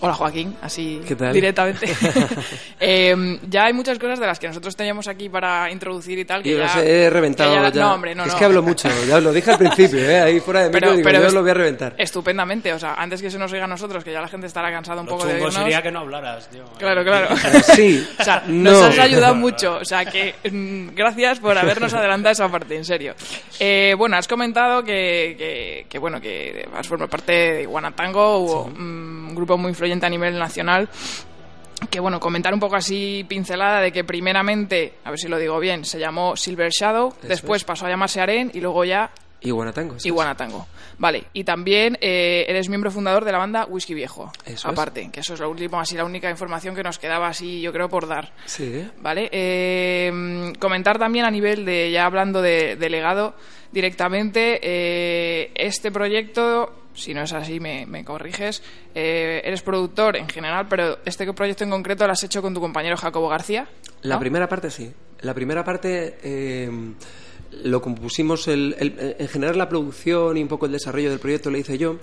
hola 0.01 0.15
Joaquín, 0.15 0.57
así 0.63 1.01
¿Qué 1.07 1.15
tal? 1.17 1.33
directamente. 1.33 1.87
Eh, 2.83 3.39
ya 3.51 3.67
hay 3.67 3.75
muchas 3.75 3.99
cosas 3.99 4.19
de 4.19 4.27
las 4.27 4.39
que 4.39 4.49
nosotros 4.49 4.75
teníamos 4.75 5.07
aquí 5.07 5.29
para 5.29 5.71
introducir 5.71 6.19
y 6.19 6.25
tal. 6.25 6.43
Que 6.43 6.53
Yo 6.53 6.59
ya, 6.59 6.65
los 6.65 6.77
he 6.77 7.11
reventado 7.11 7.51
que 7.55 7.61
ya- 7.61 7.69
ya. 7.71 7.81
No, 7.83 7.95
hombre, 7.95 8.15
no, 8.15 8.25
es 8.25 8.33
no. 8.33 8.39
que 8.39 8.45
hablo 8.47 8.63
mucho, 8.63 8.89
ya 9.07 9.21
lo 9.21 9.33
dije 9.35 9.51
al 9.51 9.59
principio, 9.59 9.99
¿eh? 10.01 10.19
ahí 10.21 10.41
fuera 10.41 10.61
de 10.61 10.69
mí, 10.69 10.73
Pero, 10.73 10.93
digo, 10.93 11.03
pero 11.05 11.21
yo 11.21 11.27
es- 11.27 11.35
lo 11.35 11.43
voy 11.43 11.51
a 11.51 11.55
reventar. 11.55 11.95
Estupendamente, 11.99 12.73
o 12.73 12.79
sea, 12.79 12.95
antes 12.95 13.21
que 13.21 13.31
se 13.31 13.39
nos 13.39 13.53
oiga 13.53 13.65
a 13.65 13.69
nosotros, 13.69 14.03
que 14.03 14.13
ya 14.13 14.23
la 14.23 14.29
gente 14.29 14.47
estará 14.47 14.71
cansada 14.71 15.03
un 15.03 15.07
Lo 15.09 15.13
poco 15.13 15.27
de 15.27 15.35
oírnos. 15.35 15.55
sería 15.55 15.83
que 15.83 15.91
no 15.91 16.01
hablaras, 16.01 16.49
tío. 16.49 16.65
Claro, 16.79 17.05
claro. 17.05 17.29
Sí, 17.75 18.07
O 18.19 18.25
sea, 18.25 18.43
no. 18.47 18.71
nos 18.73 18.83
has 18.85 18.99
ayudado 18.99 19.35
mucho. 19.35 19.77
O 19.77 19.85
sea, 19.85 20.07
que 20.07 20.35
mm, 20.51 20.95
gracias 20.95 21.39
por 21.41 21.59
habernos 21.59 21.93
adelantado 21.93 22.33
esa 22.33 22.49
parte, 22.49 22.77
en 22.77 22.85
serio. 22.87 23.15
Eh, 23.59 23.95
bueno, 23.99 24.17
has 24.17 24.27
comentado 24.27 24.83
que, 24.83 25.35
que, 25.37 25.87
que, 25.91 25.99
bueno, 25.99 26.19
que 26.19 26.67
has 26.75 26.89
formado 26.89 27.11
parte 27.11 27.33
de 27.33 27.67
Guanatango, 27.67 28.39
hubo, 28.39 28.69
mm, 28.69 29.29
un 29.29 29.35
grupo 29.35 29.59
muy 29.59 29.69
influyente 29.71 29.90
a 30.07 30.11
nivel 30.11 30.39
nacional. 30.39 30.89
Que 31.91 31.99
bueno, 31.99 32.21
comentar 32.21 32.53
un 32.53 32.61
poco 32.61 32.77
así 32.77 33.25
pincelada 33.27 33.81
de 33.81 33.91
que 33.91 34.05
primeramente, 34.05 34.95
a 35.05 35.11
ver 35.11 35.19
si 35.19 35.29
lo 35.29 35.39
digo 35.39 35.59
bien, 35.59 35.85
se 35.87 35.99
llamó 35.99 36.37
Silver 36.37 36.71
Shadow, 36.71 37.15
Eso 37.19 37.29
después 37.29 37.63
es. 37.63 37.65
pasó 37.65 37.87
a 37.87 37.89
llamarse 37.89 38.21
Aren 38.21 38.51
y 38.53 38.61
luego 38.61 38.85
ya 38.85 39.11
Iguanatango. 39.43 39.97
Iguanatango. 40.05 40.67
Vale, 40.99 41.25
y 41.33 41.45
también 41.45 41.97
eh, 42.03 42.45
eres 42.47 42.69
miembro 42.69 42.91
fundador 42.91 43.25
de 43.25 43.33
la 43.33 43.39
banda 43.39 43.65
Whisky 43.65 43.95
Viejo. 43.95 44.31
Eso 44.45 44.69
aparte, 44.69 45.09
que 45.11 45.21
eso 45.21 45.33
es 45.33 45.41
lo 45.41 45.49
último, 45.49 45.81
así 45.81 45.97
la 45.97 46.05
única 46.05 46.29
información 46.29 46.75
que 46.75 46.83
nos 46.83 46.99
quedaba 46.99 47.29
así, 47.29 47.63
yo 47.63 47.73
creo, 47.73 47.89
por 47.89 48.07
dar. 48.07 48.31
Sí. 48.45 48.87
Vale, 48.99 49.31
eh, 49.33 50.53
comentar 50.59 50.99
también 50.99 51.25
a 51.25 51.31
nivel 51.31 51.65
de, 51.65 51.91
ya 51.91 52.05
hablando 52.05 52.43
de, 52.43 52.77
de 52.77 52.91
legado 52.91 53.35
directamente, 53.73 54.61
eh, 54.63 55.53
este 55.55 55.91
proyecto, 55.91 56.75
si 57.01 57.15
no 57.15 57.23
es 57.23 57.33
así 57.33 57.59
me, 57.61 57.87
me 57.87 58.05
corriges, 58.05 58.63
eh, 58.95 59.41
eres 59.45 59.63
productor 59.63 60.17
en 60.17 60.29
general, 60.29 60.67
pero 60.69 60.99
este 61.05 61.31
proyecto 61.33 61.65
en 61.65 61.71
concreto 61.71 62.07
lo 62.07 62.13
has 62.13 62.23
hecho 62.23 62.43
con 62.43 62.55
tu 62.55 62.61
compañero 62.61 62.97
Jacobo 62.97 63.29
García. 63.29 63.67
La 64.03 64.19
primera 64.19 64.49
parte 64.49 64.71
sí. 64.71 64.93
La 65.23 65.35
primera 65.35 65.65
parte 65.65 66.17
eh, 66.23 66.71
lo 67.65 67.83
compusimos, 67.83 68.47
el, 68.49 68.75
el- 68.79 69.17
en 69.19 69.29
general 69.29 69.59
la 69.59 69.69
producción 69.69 70.37
y 70.37 70.43
un 70.43 70.49
poco 70.49 70.67
el 70.67 70.73
desarrollo 70.73 71.11
del 71.11 71.19
proyecto 71.19 71.51
lo 71.51 71.59
hice 71.59 71.77
yo, 71.77 71.97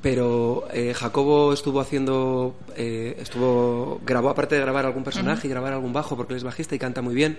pero 0.00 0.66
eh, 0.72 0.94
Jacobo 0.94 1.52
estuvo 1.52 1.80
haciendo, 1.80 2.56
eh, 2.76 3.16
estuvo 3.20 4.00
grabó 4.04 4.30
aparte 4.30 4.54
de 4.56 4.60
grabar 4.60 4.84
algún 4.86 5.04
personaje 5.04 5.46
y 5.46 5.50
grabar 5.50 5.72
algún 5.74 5.92
bajo 5.92 6.16
porque 6.16 6.32
él 6.32 6.38
es 6.38 6.44
bajista 6.44 6.74
y 6.74 6.78
canta 6.78 7.02
muy 7.02 7.14
bien. 7.14 7.38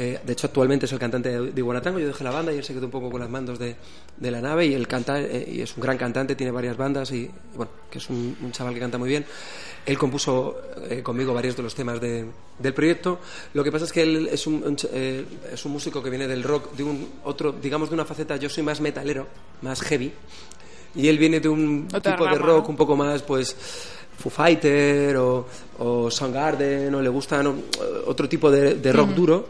Eh, 0.00 0.20
de 0.24 0.32
hecho, 0.32 0.46
actualmente 0.46 0.86
es 0.86 0.92
el 0.92 0.98
cantante 1.00 1.28
de, 1.28 1.50
de 1.50 1.60
Iguanatango. 1.60 1.98
Yo 1.98 2.06
dejé 2.06 2.22
la 2.22 2.30
banda 2.30 2.52
y 2.52 2.58
él 2.58 2.62
se 2.62 2.72
quedó 2.72 2.84
un 2.84 2.92
poco 2.92 3.10
con 3.10 3.20
las 3.20 3.28
mandos 3.28 3.58
de, 3.58 3.74
de 4.16 4.30
la 4.30 4.40
nave. 4.40 4.64
Y 4.66 4.74
él 4.74 4.86
canta, 4.86 5.20
eh, 5.20 5.44
y 5.50 5.60
es 5.60 5.76
un 5.76 5.82
gran 5.82 5.98
cantante, 5.98 6.36
tiene 6.36 6.52
varias 6.52 6.76
bandas. 6.76 7.10
Y, 7.10 7.22
y 7.22 7.30
bueno, 7.56 7.72
que 7.90 7.98
es 7.98 8.08
un, 8.08 8.36
un 8.40 8.52
chaval 8.52 8.74
que 8.74 8.78
canta 8.80 8.96
muy 8.96 9.08
bien. 9.08 9.26
Él 9.84 9.98
compuso 9.98 10.56
eh, 10.88 11.02
conmigo 11.02 11.34
varios 11.34 11.56
de 11.56 11.64
los 11.64 11.74
temas 11.74 12.00
de- 12.00 12.26
del 12.60 12.74
proyecto. 12.74 13.18
Lo 13.54 13.64
que 13.64 13.72
pasa 13.72 13.86
es 13.86 13.92
que 13.92 14.02
él 14.02 14.28
es 14.30 14.46
un, 14.46 14.62
un 14.62 14.76
eh, 14.92 15.24
es 15.52 15.64
un 15.64 15.72
músico 15.72 16.00
que 16.00 16.10
viene 16.10 16.28
del 16.28 16.44
rock, 16.44 16.74
de 16.76 16.84
un 16.84 17.08
otro, 17.24 17.50
digamos, 17.50 17.88
de 17.88 17.94
una 17.96 18.04
faceta. 18.04 18.36
Yo 18.36 18.48
soy 18.48 18.62
más 18.62 18.80
metalero, 18.80 19.26
más 19.62 19.80
heavy. 19.82 20.12
Y 20.94 21.08
él 21.08 21.18
viene 21.18 21.40
de 21.40 21.48
un 21.48 21.88
Otra 21.92 22.12
tipo 22.12 22.24
de 22.24 22.36
rock 22.38 22.64
¿no? 22.64 22.70
un 22.70 22.76
poco 22.76 22.94
más, 22.94 23.22
pues. 23.22 23.56
Foo 24.18 24.30
Fighter 24.30 25.16
o, 25.16 25.46
o 25.78 26.10
Soundgarden 26.10 26.92
o 26.92 27.00
le 27.00 27.08
gustan 27.08 27.46
o- 27.46 27.54
otro 28.06 28.28
tipo 28.28 28.50
de, 28.50 28.74
de 28.74 28.92
rock 28.92 29.10
duro 29.10 29.48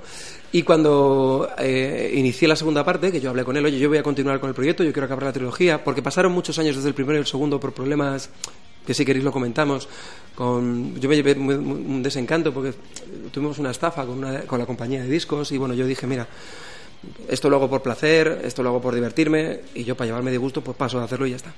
y 0.52 0.62
cuando 0.62 1.48
eh, 1.58 2.12
inicié 2.16 2.48
la 2.48 2.56
segunda 2.56 2.84
parte, 2.84 3.12
que 3.12 3.20
yo 3.20 3.30
hablé 3.30 3.44
con 3.44 3.56
él, 3.56 3.64
oye, 3.64 3.78
yo 3.78 3.88
voy 3.88 3.98
a 3.98 4.02
continuar 4.02 4.40
con 4.40 4.48
el 4.48 4.54
proyecto, 4.54 4.82
yo 4.84 4.92
quiero 4.92 5.04
acabar 5.06 5.24
la 5.24 5.32
trilogía, 5.32 5.84
porque 5.84 6.02
pasaron 6.02 6.32
muchos 6.32 6.58
años 6.58 6.76
desde 6.76 6.88
el 6.88 6.94
primero 6.94 7.16
y 7.18 7.20
el 7.20 7.26
segundo 7.26 7.60
por 7.60 7.72
problemas 7.72 8.30
que 8.86 8.94
si 8.94 9.04
queréis 9.04 9.24
lo 9.24 9.32
comentamos. 9.32 9.88
Con, 10.34 10.98
yo 10.98 11.08
me 11.08 11.16
llevé 11.16 11.34
un 11.34 12.02
desencanto 12.02 12.54
porque 12.54 12.72
tuvimos 13.32 13.58
una 13.58 13.70
estafa 13.72 14.06
con, 14.06 14.18
una- 14.18 14.40
con 14.42 14.58
la 14.58 14.64
compañía 14.66 15.02
de 15.02 15.08
discos 15.10 15.52
y 15.52 15.58
bueno, 15.58 15.74
yo 15.74 15.84
dije, 15.86 16.06
mira, 16.06 16.26
esto 17.28 17.50
lo 17.50 17.56
hago 17.56 17.68
por 17.68 17.82
placer, 17.82 18.40
esto 18.44 18.62
lo 18.62 18.70
hago 18.70 18.80
por 18.80 18.94
divertirme 18.94 19.60
y 19.74 19.84
yo 19.84 19.96
para 19.96 20.06
llevarme 20.06 20.30
de 20.30 20.38
gusto 20.38 20.62
pues 20.62 20.76
paso 20.76 20.98
a 21.00 21.04
hacerlo 21.04 21.26
y 21.26 21.30
ya 21.30 21.36
está. 21.36 21.52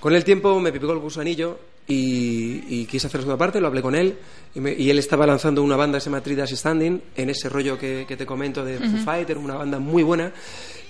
Con 0.00 0.14
el 0.14 0.24
tiempo 0.24 0.58
me 0.60 0.72
picó 0.72 0.90
el 0.92 0.98
gusanillo 0.98 1.58
y, 1.88 2.62
y 2.68 2.86
quise 2.86 3.06
hacer 3.08 3.20
la 3.20 3.22
segunda 3.24 3.38
parte, 3.38 3.60
lo 3.60 3.66
hablé 3.66 3.82
con 3.82 3.94
él 3.94 4.16
y, 4.54 4.60
me- 4.60 4.72
y 4.72 4.88
él 4.90 4.98
estaba 4.98 5.26
lanzando 5.26 5.62
una 5.62 5.76
banda 5.76 5.98
se 6.00 6.06
llama 6.06 6.22
Tridas 6.22 6.50
Standing 6.50 7.02
en 7.16 7.30
ese 7.30 7.48
rollo 7.48 7.76
que, 7.78 8.04
que 8.06 8.16
te 8.16 8.24
comento 8.24 8.64
de 8.64 8.78
Foo 8.78 8.86
Ujú. 8.88 8.98
Fighter, 8.98 9.36
una 9.38 9.54
banda 9.54 9.78
muy 9.78 10.02
buena 10.02 10.32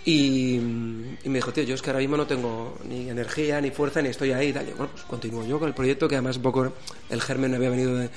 y, 0.04 0.56
y 0.56 1.28
me 1.28 1.38
dijo, 1.38 1.52
tío, 1.52 1.62
yo 1.64 1.74
es 1.74 1.82
que 1.82 1.90
ahora 1.90 2.00
mismo 2.00 2.16
no 2.16 2.26
tengo 2.26 2.76
ni 2.88 3.08
energía, 3.08 3.60
ni 3.60 3.70
fuerza, 3.70 4.02
ni 4.02 4.08
estoy 4.08 4.32
ahí 4.32 4.48
y 4.48 4.52
tal. 4.52 4.68
Y 4.68 4.72
bueno, 4.72 4.88
pues 4.92 5.04
continúo 5.04 5.44
yo 5.46 5.58
con 5.58 5.68
el 5.68 5.74
proyecto 5.74 6.08
que 6.08 6.16
además 6.16 6.36
un 6.36 6.42
poco 6.42 6.72
el 7.08 7.20
germen 7.22 7.54
había 7.54 7.70
venido 7.70 7.96
de, 7.96 8.10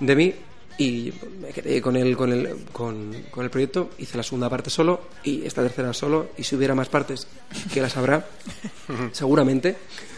de 0.00 0.16
mí 0.16 0.34
y 0.78 1.12
me 1.40 1.48
quedé 1.50 1.80
con 1.80 1.94
el, 1.96 2.16
con, 2.16 2.32
el, 2.32 2.64
con, 2.72 3.12
con 3.30 3.44
el 3.44 3.50
proyecto, 3.50 3.90
hice 3.98 4.16
la 4.16 4.22
segunda 4.22 4.48
parte 4.50 4.68
solo 4.70 5.02
y 5.24 5.44
esta 5.46 5.62
tercera 5.62 5.92
solo 5.94 6.30
y 6.38 6.42
si 6.42 6.56
hubiera 6.56 6.74
más 6.74 6.88
partes 6.88 7.26
que 7.72 7.80
las 7.82 7.96
habrá, 7.96 8.26
seguramente. 9.12 9.76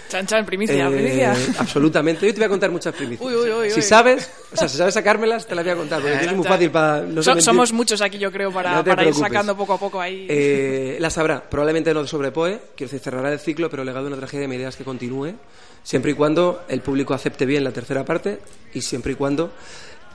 Chan, 0.08 0.26
chan, 0.26 0.46
primicia, 0.46 0.88
Eh, 0.88 0.90
primicia. 0.90 1.34
Absolutamente. 1.58 2.26
Yo 2.26 2.32
te 2.32 2.40
voy 2.40 2.46
a 2.46 2.48
contar 2.48 2.70
muchas 2.70 2.94
primicias. 2.94 3.26
Uy, 3.26 3.34
uy, 3.34 3.50
uy, 3.50 3.70
si 3.70 3.82
sabes, 3.82 4.30
o 4.52 4.56
sea, 4.56 4.68
si 4.68 4.76
sabes 4.78 4.94
sacármelas, 4.94 5.46
te 5.46 5.54
las 5.54 5.64
voy 5.64 5.72
a 5.72 5.76
contar, 5.76 6.00
porque 6.00 6.24
es 6.24 6.32
muy 6.34 6.46
fácil 6.46 6.70
para... 6.70 7.02
No 7.02 7.22
So- 7.22 7.40
somos 7.40 7.72
muchos 7.72 8.00
aquí, 8.00 8.18
yo 8.18 8.32
creo, 8.32 8.50
para, 8.52 8.76
No 8.76 8.84
para 8.84 9.04
ir 9.04 9.14
sacando 9.14 9.56
poco 9.56 9.74
a 9.74 9.78
poco 9.78 10.00
ahí. 10.00 10.26
Eh, 10.28 10.96
las 11.00 11.16
habrá. 11.18 11.48
Probablemente 11.48 11.92
no 11.94 12.06
sobre 12.06 12.32
Poe, 12.32 12.58
quiero 12.76 12.90
decir, 12.90 13.00
cerrará 13.00 13.32
el 13.32 13.38
ciclo, 13.38 13.68
pero 13.70 13.84
legado 13.84 14.06
de 14.06 14.12
una 14.12 14.16
tragedia, 14.18 14.48
mi 14.48 14.56
idea 14.56 14.68
es 14.70 14.76
que 14.76 14.84
continúe, 14.84 15.34
siempre 15.82 16.12
y 16.12 16.14
cuando 16.14 16.64
el 16.68 16.80
público 16.80 17.14
acepte 17.14 17.44
bien 17.46 17.64
la 17.64 17.72
tercera 17.72 18.04
parte 18.04 18.38
y 18.74 18.80
siempre 18.80 19.12
y 19.12 19.14
cuando 19.14 19.52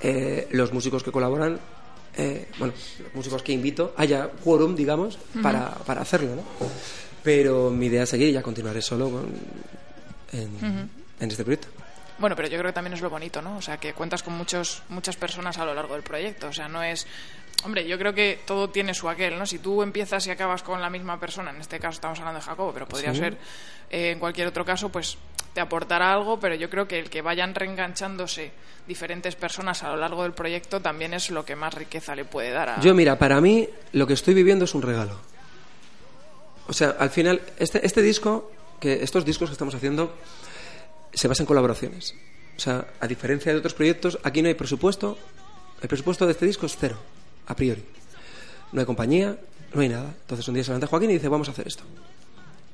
eh, 0.02 0.48
los 0.52 0.74
músicos 0.74 1.04
que 1.04 1.12
colaboran, 1.12 1.60
eh, 2.18 2.48
bueno, 2.60 2.74
los 3.04 3.14
músicos 3.16 3.42
que 3.44 3.52
invito, 3.54 3.94
haya 3.98 4.28
quórum, 4.44 4.76
digamos, 4.76 5.18
para, 5.42 5.70
para 5.72 6.02
hacerlo, 6.02 6.36
¿no? 6.36 6.44
Pero 7.24 7.70
mi 7.72 7.86
idea 7.86 8.04
es 8.04 8.10
seguir 8.10 8.30
y 8.30 8.34
ya 8.34 8.42
continuaré 8.42 8.82
solo 8.82 9.10
con- 9.10 9.32
en, 10.34 10.90
este 11.20 11.44
proyecto. 11.44 11.68
Bueno, 12.20 12.36
pero 12.36 12.48
yo 12.48 12.58
creo 12.58 12.70
que 12.70 12.74
también 12.76 12.94
es 12.94 13.02
lo 13.02 13.10
bonito, 13.10 13.42
¿no? 13.42 13.58
O 13.58 13.62
sea, 13.62 13.78
que 13.78 13.94
cuentas 13.94 14.22
con 14.24 14.34
muchos, 14.34 14.84
muchas 14.90 15.16
personas 15.16 15.58
a 15.58 15.66
lo 15.66 15.74
largo 15.74 15.94
del 15.94 16.04
proyecto. 16.04 16.48
O 16.48 16.54
sea, 16.54 16.68
no 16.68 16.84
es... 16.84 17.08
Hombre, 17.66 17.88
yo 17.88 17.98
creo 17.98 18.14
que 18.14 18.42
todo 18.46 18.70
tiene 18.70 18.94
su 18.94 19.08
aquel, 19.08 19.38
¿no? 19.40 19.46
Si 19.46 19.58
tú 19.60 19.82
empiezas 19.84 20.28
y 20.28 20.32
acabas 20.32 20.64
con 20.64 20.82
la 20.82 20.90
misma 20.90 21.20
persona, 21.20 21.52
en 21.52 21.62
este 21.62 21.80
caso 21.80 21.96
estamos 21.96 22.20
hablando 22.20 22.40
de 22.40 22.46
Jacobo, 22.46 22.74
pero 22.74 22.88
podría 22.88 23.14
Sí. 23.14 23.20
ser 23.20 23.38
eh, 23.90 24.12
en 24.12 24.20
cualquier 24.20 24.48
otro 24.48 24.66
caso, 24.66 24.90
pues 24.90 25.18
te 25.54 25.62
aportará 25.62 26.12
algo, 26.12 26.40
pero 26.40 26.56
yo 26.56 26.70
creo 26.70 26.88
que 26.88 27.00
el 27.00 27.10
que 27.10 27.22
vayan 27.22 27.56
reenganchándose 27.56 28.52
diferentes 28.88 29.36
personas 29.36 29.82
a 29.84 29.90
lo 29.90 29.98
largo 29.98 30.24
del 30.24 30.34
proyecto 30.34 30.82
también 30.82 31.14
es 31.14 31.30
lo 31.30 31.46
que 31.46 31.56
más 31.56 31.74
riqueza 31.74 32.16
le 32.16 32.26
puede 32.26 32.52
dar 32.52 32.70
a... 32.70 32.80
Yo, 32.82 32.94
mira, 32.94 33.18
para 33.18 33.40
mí 33.40 33.70
lo 33.94 34.06
que 34.08 34.14
estoy 34.14 34.34
viviendo 34.34 34.66
es 34.66 34.74
un 34.76 34.82
regalo. 34.82 35.20
O 36.68 36.74
sea, 36.74 36.96
al 37.00 37.10
final, 37.12 37.42
este, 37.60 37.86
este 37.86 38.02
disco, 38.02 38.52
que 38.84 39.02
estos 39.02 39.24
discos 39.24 39.48
que 39.48 39.54
estamos 39.54 39.74
haciendo, 39.74 40.14
se 41.14 41.30
basan 41.30 41.44
en 41.44 41.48
colaboraciones. 41.48 42.16
O 42.58 42.60
sea, 42.60 42.86
a 43.00 43.08
diferencia 43.08 43.54
de 43.54 43.58
otros 43.58 43.74
proyectos, 43.74 44.20
aquí 44.24 44.42
no 44.42 44.50
hay 44.50 44.56
presupuesto. 44.56 45.18
El 45.82 45.88
presupuesto 45.88 46.26
de 46.26 46.34
este 46.34 46.46
disco 46.46 46.66
es 46.66 46.76
cero, 46.78 46.98
a 47.48 47.56
priori. 47.56 47.82
No 48.74 48.82
hay 48.82 48.86
compañía, 48.86 49.38
no 49.74 49.80
hay 49.80 49.88
nada. 49.88 50.14
Entonces 50.24 50.46
un 50.50 50.56
día 50.56 50.66
se 50.66 50.72
levanta 50.72 50.88
Joaquín 50.88 51.12
y 51.12 51.14
dice, 51.14 51.30
vamos 51.30 51.48
a 51.48 51.52
hacer 51.52 51.66
esto. 51.66 51.84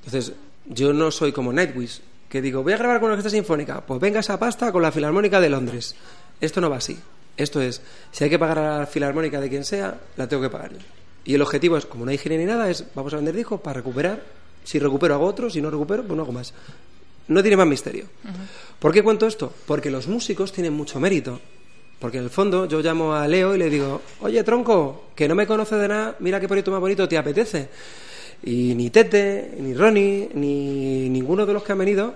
Entonces, 0.03 0.33
yo 0.65 0.93
no 0.93 1.11
soy 1.11 1.31
como 1.31 1.53
Nightwish, 1.53 2.01
que 2.27 2.41
digo, 2.41 2.63
voy 2.63 2.73
a 2.73 2.77
grabar 2.77 2.99
con 2.99 3.05
una 3.05 3.13
orquesta 3.13 3.29
sinfónica. 3.29 3.85
Pues 3.85 4.01
venga 4.01 4.21
esa 4.21 4.39
pasta 4.39 4.71
con 4.71 4.81
la 4.81 4.91
Filarmónica 4.91 5.39
de 5.39 5.51
Londres. 5.51 5.93
Esto 6.41 6.59
no 6.59 6.71
va 6.71 6.77
así. 6.77 6.97
Esto 7.37 7.61
es, 7.61 7.83
si 8.11 8.23
hay 8.23 8.31
que 8.31 8.39
pagar 8.39 8.57
a 8.57 8.79
la 8.79 8.85
Filarmónica 8.87 9.39
de 9.39 9.47
quien 9.47 9.63
sea, 9.63 9.99
la 10.17 10.27
tengo 10.27 10.41
que 10.41 10.49
pagar. 10.49 10.71
Y 11.23 11.35
el 11.35 11.41
objetivo 11.43 11.77
es, 11.77 11.85
como 11.85 12.03
no 12.03 12.09
hay 12.09 12.15
higiene 12.15 12.39
ni 12.39 12.45
nada, 12.45 12.67
es 12.67 12.83
vamos 12.95 13.13
a 13.13 13.17
vender 13.17 13.35
discos 13.35 13.61
para 13.61 13.75
recuperar. 13.75 14.38
Si 14.69 14.77
recupero 14.77 15.15
hago 15.15 15.25
otro, 15.25 15.49
si 15.49 15.63
no 15.63 15.71
recupero, 15.71 16.03
pues 16.03 16.15
no 16.15 16.21
hago 16.21 16.31
más. 16.31 16.53
No 17.27 17.41
tiene 17.41 17.57
más 17.57 17.65
misterio. 17.65 18.05
¿Por 18.77 18.93
qué 18.93 19.01
cuento 19.01 19.25
esto? 19.25 19.51
Porque 19.65 19.89
los 19.89 20.07
músicos 20.07 20.51
tienen 20.51 20.73
mucho 20.73 20.99
mérito. 20.99 21.39
Porque 21.97 22.19
en 22.19 22.25
el 22.25 22.29
fondo 22.29 22.67
yo 22.67 22.79
llamo 22.79 23.15
a 23.15 23.27
Leo 23.27 23.55
y 23.55 23.57
le 23.57 23.67
digo, 23.67 23.99
oye 24.19 24.43
tronco, 24.43 25.05
que 25.15 25.27
no 25.27 25.33
me 25.33 25.47
conoce 25.47 25.75
de 25.75 25.87
nada, 25.87 26.15
mira 26.19 26.39
qué 26.39 26.47
proyecto 26.47 26.69
más 26.69 26.81
bonito 26.81 27.07
te 27.09 27.17
apetece. 27.17 27.67
Y 28.43 28.75
ni 28.75 28.91
Tete, 28.91 29.55
ni 29.59 29.73
Ronnie, 29.73 30.29
ni 30.35 31.09
ninguno 31.09 31.47
de 31.47 31.53
los 31.53 31.63
que 31.63 31.71
han 31.71 31.79
venido 31.79 32.13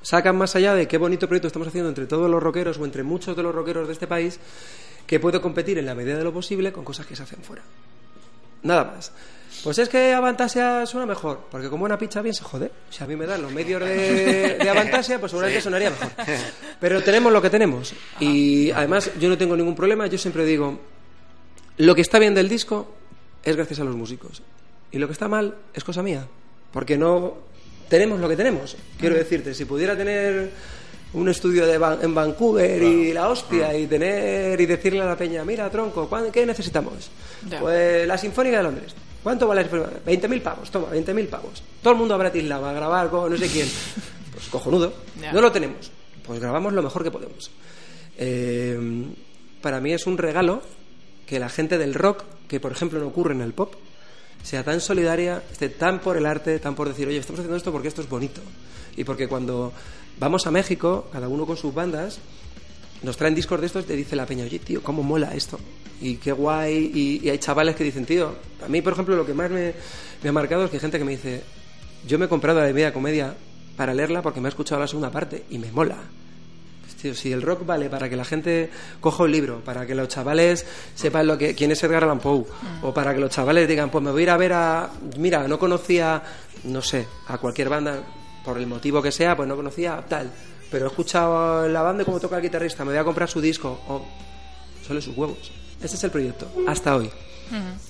sacan 0.00 0.34
más 0.34 0.56
allá 0.56 0.74
de 0.74 0.88
qué 0.88 0.96
bonito 0.96 1.28
proyecto 1.28 1.48
estamos 1.48 1.68
haciendo 1.68 1.90
entre 1.90 2.06
todos 2.06 2.30
los 2.30 2.42
rockeros 2.42 2.78
o 2.78 2.86
entre 2.86 3.02
muchos 3.02 3.36
de 3.36 3.42
los 3.42 3.54
rockeros 3.54 3.86
de 3.86 3.92
este 3.92 4.06
país 4.06 4.40
que 5.06 5.20
puedo 5.20 5.42
competir 5.42 5.76
en 5.76 5.84
la 5.84 5.94
medida 5.94 6.16
de 6.16 6.24
lo 6.24 6.32
posible 6.32 6.72
con 6.72 6.84
cosas 6.84 7.04
que 7.04 7.16
se 7.16 7.22
hacen 7.22 7.42
fuera. 7.42 7.62
Nada 8.62 8.84
más. 8.84 9.12
Pues 9.62 9.78
es 9.78 9.88
que 9.88 10.12
Avantasia 10.12 10.84
suena 10.86 11.06
mejor, 11.06 11.46
porque 11.50 11.68
como 11.68 11.84
una 11.84 11.96
picha 11.96 12.20
bien 12.20 12.34
se 12.34 12.42
jode. 12.42 12.70
Si 12.90 13.04
a 13.04 13.06
mí 13.06 13.14
me 13.14 13.26
dan 13.26 13.42
los 13.42 13.52
medios 13.52 13.80
de, 13.82 14.58
de 14.58 14.68
Avantasia, 14.70 15.20
pues 15.20 15.30
seguramente 15.30 15.60
Sí. 15.60 15.64
sonaría 15.64 15.90
mejor. 15.90 16.08
Pero 16.80 17.00
tenemos 17.02 17.32
lo 17.32 17.40
que 17.40 17.50
tenemos. 17.50 17.94
Y 18.18 18.70
además 18.72 19.10
yo 19.20 19.28
no 19.28 19.38
tengo 19.38 19.56
ningún 19.56 19.76
problema, 19.76 20.06
yo 20.08 20.18
siempre 20.18 20.44
digo, 20.44 20.78
lo 21.78 21.94
que 21.94 22.00
está 22.00 22.18
bien 22.18 22.34
del 22.34 22.48
disco 22.48 22.92
es 23.44 23.54
gracias 23.54 23.78
a 23.80 23.84
los 23.84 23.94
músicos. 23.94 24.42
Y 24.90 24.98
lo 24.98 25.06
que 25.06 25.12
está 25.12 25.28
mal 25.28 25.54
es 25.72 25.84
cosa 25.84 26.02
mía. 26.02 26.26
Porque 26.72 26.98
no 26.98 27.34
tenemos 27.88 28.18
lo 28.20 28.28
que 28.28 28.36
tenemos. 28.36 28.76
Quiero 28.98 29.14
decirte, 29.14 29.54
si 29.54 29.64
pudiera 29.64 29.96
tener 29.96 30.50
un 31.14 31.28
estudio 31.28 31.66
de 31.66 31.78
Van- 31.78 31.98
en 32.02 32.14
Vancouver 32.14 32.82
y 32.82 33.12
la 33.12 33.28
hostia 33.28 33.76
y 33.76 33.86
tener 33.86 34.58
y 34.60 34.66
decirle 34.66 35.02
a 35.02 35.06
la 35.06 35.16
peña, 35.16 35.44
mira 35.44 35.68
tronco, 35.70 36.08
¿cuán- 36.08 36.32
¿qué 36.32 36.44
necesitamos? 36.46 37.10
Pues 37.60 38.08
la 38.08 38.16
Sinfónica 38.18 38.56
de 38.56 38.62
Londres. 38.62 38.94
¿Cuánto 39.22 39.46
vale 39.46 39.62
la 39.62 39.68
Sinfónica? 39.68 40.04
20.000 40.04 40.42
pavos, 40.42 40.70
toma, 40.70 40.88
20.000 40.90 41.28
pavos. 41.28 41.62
Todo 41.82 41.92
el 41.92 41.98
mundo 41.98 42.14
a 42.14 42.18
Bratislava 42.18 42.70
a 42.70 42.72
grabar 42.72 43.08
con 43.10 43.30
no 43.30 43.38
sé 43.38 43.48
quién. 43.48 43.68
Pues 44.32 44.48
cojonudo. 44.48 44.92
No 45.32 45.40
lo 45.40 45.52
tenemos. 45.52 45.90
Pues 46.26 46.40
grabamos 46.40 46.72
lo 46.72 46.82
mejor 46.82 47.04
que 47.04 47.10
podemos. 47.10 47.50
Eh, 48.16 49.04
para 49.60 49.80
mí 49.80 49.92
es 49.92 50.06
un 50.06 50.18
regalo 50.18 50.62
que 51.26 51.38
la 51.38 51.48
gente 51.48 51.78
del 51.78 51.94
rock, 51.94 52.24
que 52.48 52.60
por 52.60 52.72
ejemplo 52.72 52.98
no 52.98 53.06
ocurre 53.06 53.34
en 53.34 53.42
el 53.42 53.52
pop, 53.52 53.74
sea 54.42 54.64
tan 54.64 54.80
solidaria, 54.80 55.42
esté 55.50 55.68
tan 55.68 56.00
por 56.00 56.16
el 56.16 56.26
arte, 56.26 56.58
tan 56.58 56.74
por 56.74 56.88
decir, 56.88 57.06
oye, 57.06 57.18
estamos 57.18 57.40
haciendo 57.40 57.56
esto 57.56 57.72
porque 57.72 57.88
esto 57.88 58.02
es 58.02 58.08
bonito. 58.08 58.40
Y 58.96 59.04
porque 59.04 59.28
cuando 59.28 59.72
vamos 60.18 60.46
a 60.46 60.50
México, 60.50 61.08
cada 61.12 61.28
uno 61.28 61.46
con 61.46 61.56
sus 61.56 61.72
bandas, 61.72 62.18
nos 63.02 63.16
traen 63.16 63.34
discos 63.34 63.60
de 63.60 63.66
estos, 63.66 63.84
te 63.84 63.96
dice 63.96 64.14
la 64.16 64.26
peña, 64.26 64.44
oye, 64.44 64.58
tío, 64.58 64.82
cómo 64.82 65.02
mola 65.02 65.34
esto. 65.34 65.58
Y 66.00 66.16
qué 66.16 66.32
guay. 66.32 66.90
Y, 66.94 67.26
y 67.26 67.30
hay 67.30 67.38
chavales 67.38 67.74
que 67.74 67.84
dicen, 67.84 68.04
tío, 68.04 68.34
a 68.64 68.68
mí, 68.68 68.80
por 68.82 68.92
ejemplo, 68.92 69.16
lo 69.16 69.26
que 69.26 69.34
más 69.34 69.50
me, 69.50 69.74
ha 70.26 70.32
marcado 70.32 70.64
es 70.64 70.70
que 70.70 70.76
hay 70.76 70.80
gente 70.80 70.98
que 70.98 71.04
me 71.04 71.12
dice, 71.12 71.42
yo 72.06 72.18
me 72.18 72.26
he 72.26 72.28
comprado 72.28 72.60
la 72.60 72.66
Divina 72.66 72.92
Comedia 72.92 73.34
para 73.76 73.94
leerla 73.94 74.22
porque 74.22 74.40
me 74.40 74.48
ha 74.48 74.50
escuchado 74.50 74.80
la 74.80 74.86
segunda 74.86 75.10
parte 75.10 75.44
y 75.50 75.58
me 75.58 75.70
mola. 75.72 75.96
Pues, 76.82 76.94
tío, 76.96 77.14
si 77.14 77.32
el 77.32 77.42
rock 77.42 77.66
vale 77.66 77.88
para 77.90 78.08
que 78.08 78.16
la 78.16 78.24
gente 78.24 78.70
coja 79.00 79.24
un 79.24 79.32
libro, 79.32 79.60
para 79.64 79.86
que 79.86 79.94
los 79.94 80.08
chavales 80.08 80.64
sepan 80.94 81.26
lo 81.26 81.36
que, 81.36 81.54
quién 81.54 81.72
es 81.72 81.82
Edgar 81.82 82.04
Allan 82.04 82.20
Poe, 82.20 82.44
o 82.82 82.94
para 82.94 83.14
que 83.14 83.20
los 83.20 83.30
chavales 83.30 83.66
digan, 83.66 83.90
pues 83.90 84.04
me 84.04 84.12
voy 84.12 84.20
a 84.20 84.24
ir 84.24 84.30
a 84.30 84.36
ver 84.36 84.52
a. 84.52 84.90
Mira, 85.18 85.48
no 85.48 85.58
conocía, 85.58 86.22
no 86.64 86.82
sé, 86.82 87.06
a 87.26 87.38
cualquier 87.38 87.68
banda, 87.68 88.00
por 88.44 88.58
el 88.58 88.66
motivo 88.66 89.02
que 89.02 89.10
sea, 89.10 89.36
pues 89.36 89.48
no 89.48 89.56
conocía 89.56 89.98
a 89.98 90.06
tal. 90.06 90.30
Pero 90.72 90.86
he 90.86 90.88
escuchado 90.88 91.68
la 91.68 91.82
banda 91.82 92.02
y 92.02 92.06
cómo 92.06 92.18
toca 92.18 92.36
el 92.36 92.42
guitarrista, 92.42 92.84
me 92.84 92.92
voy 92.92 92.98
a 92.98 93.04
comprar 93.04 93.28
su 93.28 93.40
disco. 93.40 93.78
O 93.88 94.04
solo 94.86 95.00
sus 95.00 95.16
huevos. 95.16 95.52
Ese 95.82 95.96
es 95.96 96.04
el 96.04 96.10
proyecto, 96.10 96.48
hasta 96.66 96.96
hoy. 96.96 97.10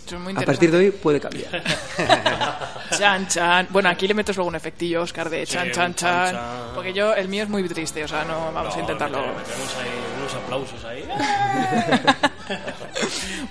Es 0.06 0.12
muy 0.18 0.34
A 0.36 0.40
partir 0.40 0.72
de 0.72 0.78
hoy 0.78 0.90
puede 0.90 1.20
cambiar. 1.20 1.62
Chan, 2.98 3.28
chan. 3.28 3.68
Bueno, 3.70 3.88
aquí 3.88 4.08
le 4.08 4.14
metes 4.14 4.36
luego 4.36 4.48
un 4.48 4.56
efectillo, 4.56 5.02
Oscar, 5.02 5.30
de 5.30 5.46
chan, 5.46 5.66
Sí, 5.66 5.72
chan, 5.72 5.94
chan. 5.94 6.36
Porque 6.74 6.92
yo, 6.92 7.14
el 7.14 7.28
mío 7.28 7.44
es 7.44 7.48
muy 7.48 7.66
triste, 7.68 8.04
o 8.04 8.08
sea, 8.08 8.24
no 8.24 8.52
vamos 8.52 8.76
a 8.76 8.80
intentarlo. 8.80 9.18
Metemos 9.18 9.76
ahí 9.76 9.90
unos 10.18 10.34
aplausos 10.34 10.84
ahí. 10.84 11.08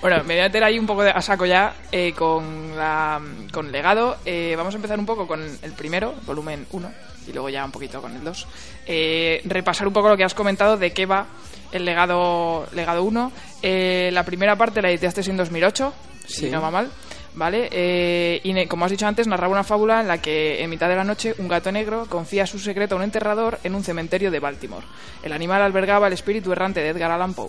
Bueno, 0.00 0.18
me 0.24 0.34
voy 0.34 0.40
a 0.40 0.44
meter 0.44 0.64
ahí 0.64 0.78
un 0.78 0.86
poco 0.86 1.02
de, 1.02 1.10
a 1.10 1.22
saco 1.22 1.46
ya 1.46 1.74
eh, 1.90 2.12
con, 2.12 2.76
la, 2.76 3.20
con 3.52 3.70
legado. 3.70 4.16
Eh, 4.24 4.54
vamos 4.56 4.74
a 4.74 4.76
empezar 4.76 4.98
un 4.98 5.06
poco 5.06 5.26
con 5.26 5.40
el 5.40 5.72
primero, 5.72 6.14
volumen 6.26 6.66
1, 6.72 6.92
y 7.26 7.32
luego 7.32 7.48
ya 7.48 7.64
un 7.64 7.70
poquito 7.72 8.00
con 8.00 8.14
el 8.14 8.22
2. 8.24 8.46
Eh, 8.86 9.40
repasar 9.44 9.86
un 9.86 9.92
poco 9.92 10.08
lo 10.08 10.16
que 10.16 10.24
has 10.24 10.34
comentado 10.34 10.76
de 10.76 10.92
qué 10.92 11.06
va 11.06 11.26
el 11.72 11.84
legado, 11.84 12.66
legado 12.72 13.02
1. 13.04 13.32
Eh, 13.62 14.10
la 14.12 14.24
primera 14.24 14.56
parte 14.56 14.82
la 14.82 14.90
editaste 14.90 15.22
en 15.30 15.36
2008, 15.36 15.92
si 16.26 16.40
Sí. 16.46 16.50
no 16.50 16.60
va 16.60 16.70
mal. 16.70 16.90
¿Vale? 17.34 17.70
Eh, 17.72 18.40
y 18.44 18.66
como 18.66 18.84
has 18.84 18.90
dicho 18.90 19.06
antes, 19.06 19.26
narraba 19.26 19.54
una 19.54 19.64
fábula 19.64 20.02
en 20.02 20.08
la 20.08 20.18
que 20.20 20.62
en 20.62 20.68
mitad 20.68 20.86
de 20.86 20.96
la 20.96 21.02
noche 21.04 21.34
un 21.38 21.48
gato 21.48 21.72
negro 21.72 22.04
confía 22.06 22.46
su 22.46 22.58
secreto 22.58 22.94
a 22.94 22.98
un 22.98 23.04
enterrador 23.04 23.58
en 23.64 23.74
un 23.74 23.82
cementerio 23.82 24.30
de 24.30 24.38
Baltimore. 24.38 24.84
El 25.22 25.32
animal 25.32 25.62
albergaba 25.62 26.08
el 26.08 26.12
espíritu 26.12 26.52
errante 26.52 26.80
de 26.82 26.90
Edgar 26.90 27.10
Allan 27.10 27.32
Poe. 27.32 27.48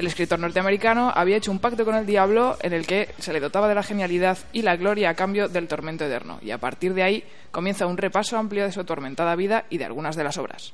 El 0.00 0.06
escritor 0.06 0.38
norteamericano 0.38 1.12
había 1.14 1.36
hecho 1.36 1.50
un 1.50 1.58
pacto 1.58 1.84
con 1.84 1.94
el 1.94 2.06
diablo 2.06 2.56
en 2.62 2.72
el 2.72 2.86
que 2.86 3.10
se 3.18 3.34
le 3.34 3.38
dotaba 3.38 3.68
de 3.68 3.74
la 3.74 3.82
genialidad 3.82 4.38
y 4.50 4.62
la 4.62 4.74
gloria 4.76 5.10
a 5.10 5.14
cambio 5.14 5.46
del 5.46 5.68
tormento 5.68 6.06
eterno, 6.06 6.38
y 6.40 6.52
a 6.52 6.58
partir 6.58 6.94
de 6.94 7.02
ahí 7.02 7.22
comienza 7.50 7.84
un 7.84 7.98
repaso 7.98 8.38
amplio 8.38 8.64
de 8.64 8.72
su 8.72 8.80
atormentada 8.80 9.36
vida 9.36 9.66
y 9.68 9.76
de 9.76 9.84
algunas 9.84 10.16
de 10.16 10.24
las 10.24 10.38
obras. 10.38 10.72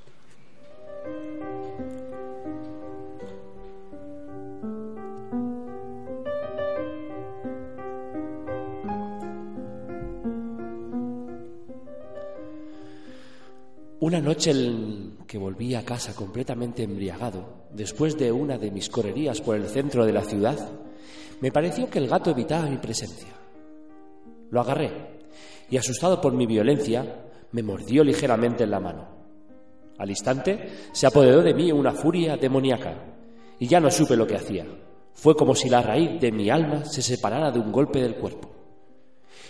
Una 13.98 14.20
noche 14.20 14.52
en 14.52 15.18
que 15.26 15.36
volví 15.36 15.74
a 15.74 15.84
casa 15.84 16.14
completamente 16.14 16.84
embriagado, 16.84 17.55
después 17.72 18.16
de 18.16 18.32
una 18.32 18.58
de 18.58 18.70
mis 18.70 18.88
correrías 18.88 19.40
por 19.40 19.56
el 19.56 19.66
centro 19.66 20.04
de 20.04 20.12
la 20.12 20.22
ciudad, 20.22 20.58
me 21.40 21.52
pareció 21.52 21.88
que 21.88 21.98
el 21.98 22.08
gato 22.08 22.30
evitaba 22.30 22.68
mi 22.68 22.78
presencia. 22.78 23.32
Lo 24.50 24.60
agarré 24.60 24.90
y, 25.68 25.76
asustado 25.76 26.20
por 26.20 26.32
mi 26.32 26.46
violencia, 26.46 27.24
me 27.52 27.62
mordió 27.62 28.02
ligeramente 28.02 28.64
en 28.64 28.70
la 28.70 28.80
mano. 28.80 29.08
Al 29.98 30.10
instante 30.10 30.70
se 30.92 31.06
apoderó 31.06 31.42
de 31.42 31.54
mí 31.54 31.72
una 31.72 31.92
furia 31.92 32.36
demoníaca 32.36 32.94
y 33.58 33.66
ya 33.66 33.80
no 33.80 33.90
supe 33.90 34.16
lo 34.16 34.26
que 34.26 34.36
hacía. 34.36 34.66
Fue 35.14 35.34
como 35.34 35.54
si 35.54 35.68
la 35.68 35.82
raíz 35.82 36.20
de 36.20 36.30
mi 36.30 36.50
alma 36.50 36.84
se 36.84 37.00
separara 37.00 37.50
de 37.50 37.58
un 37.58 37.72
golpe 37.72 38.00
del 38.00 38.16
cuerpo. 38.16 38.50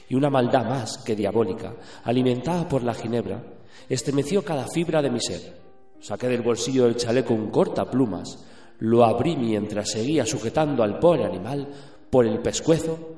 Y 0.08 0.14
una 0.14 0.30
maldad 0.30 0.64
más 0.64 0.98
que 0.98 1.16
diabólica, 1.16 1.74
alimentada 2.04 2.68
por 2.68 2.84
la 2.84 2.94
ginebra, 2.94 3.42
estremeció 3.88 4.44
cada 4.44 4.68
fibra 4.68 5.02
de 5.02 5.10
mi 5.10 5.20
ser. 5.20 5.65
Saqué 6.06 6.28
del 6.28 6.42
bolsillo 6.42 6.84
del 6.84 6.94
chaleco 6.94 7.34
un 7.34 7.50
cortaplumas, 7.50 8.46
lo 8.78 9.04
abrí 9.04 9.34
mientras 9.36 9.90
seguía 9.90 10.24
sujetando 10.24 10.84
al 10.84 11.00
pobre 11.00 11.24
animal 11.24 11.66
por 12.08 12.24
el 12.26 12.38
pescuezo 12.38 13.16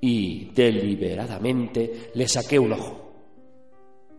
y 0.00 0.46
deliberadamente 0.54 2.10
le 2.14 2.26
saqué 2.26 2.58
un 2.58 2.72
ojo. 2.72 3.12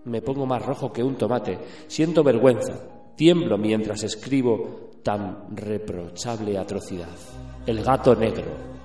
Me 0.05 0.21
pongo 0.21 0.45
más 0.45 0.63
rojo 0.63 0.93
que 0.93 1.01
un 1.01 1.15
tomate, 1.15 1.57
siento 1.87 2.23
vergüenza, 2.23 2.73
tiemblo 3.15 3.57
mientras 3.57 4.03
escribo 4.03 4.91
tan 5.01 5.57
reprochable 5.57 6.59
atrocidad. 6.59 7.17
El 7.65 7.83
gato 7.83 8.13
negro. 8.15 8.80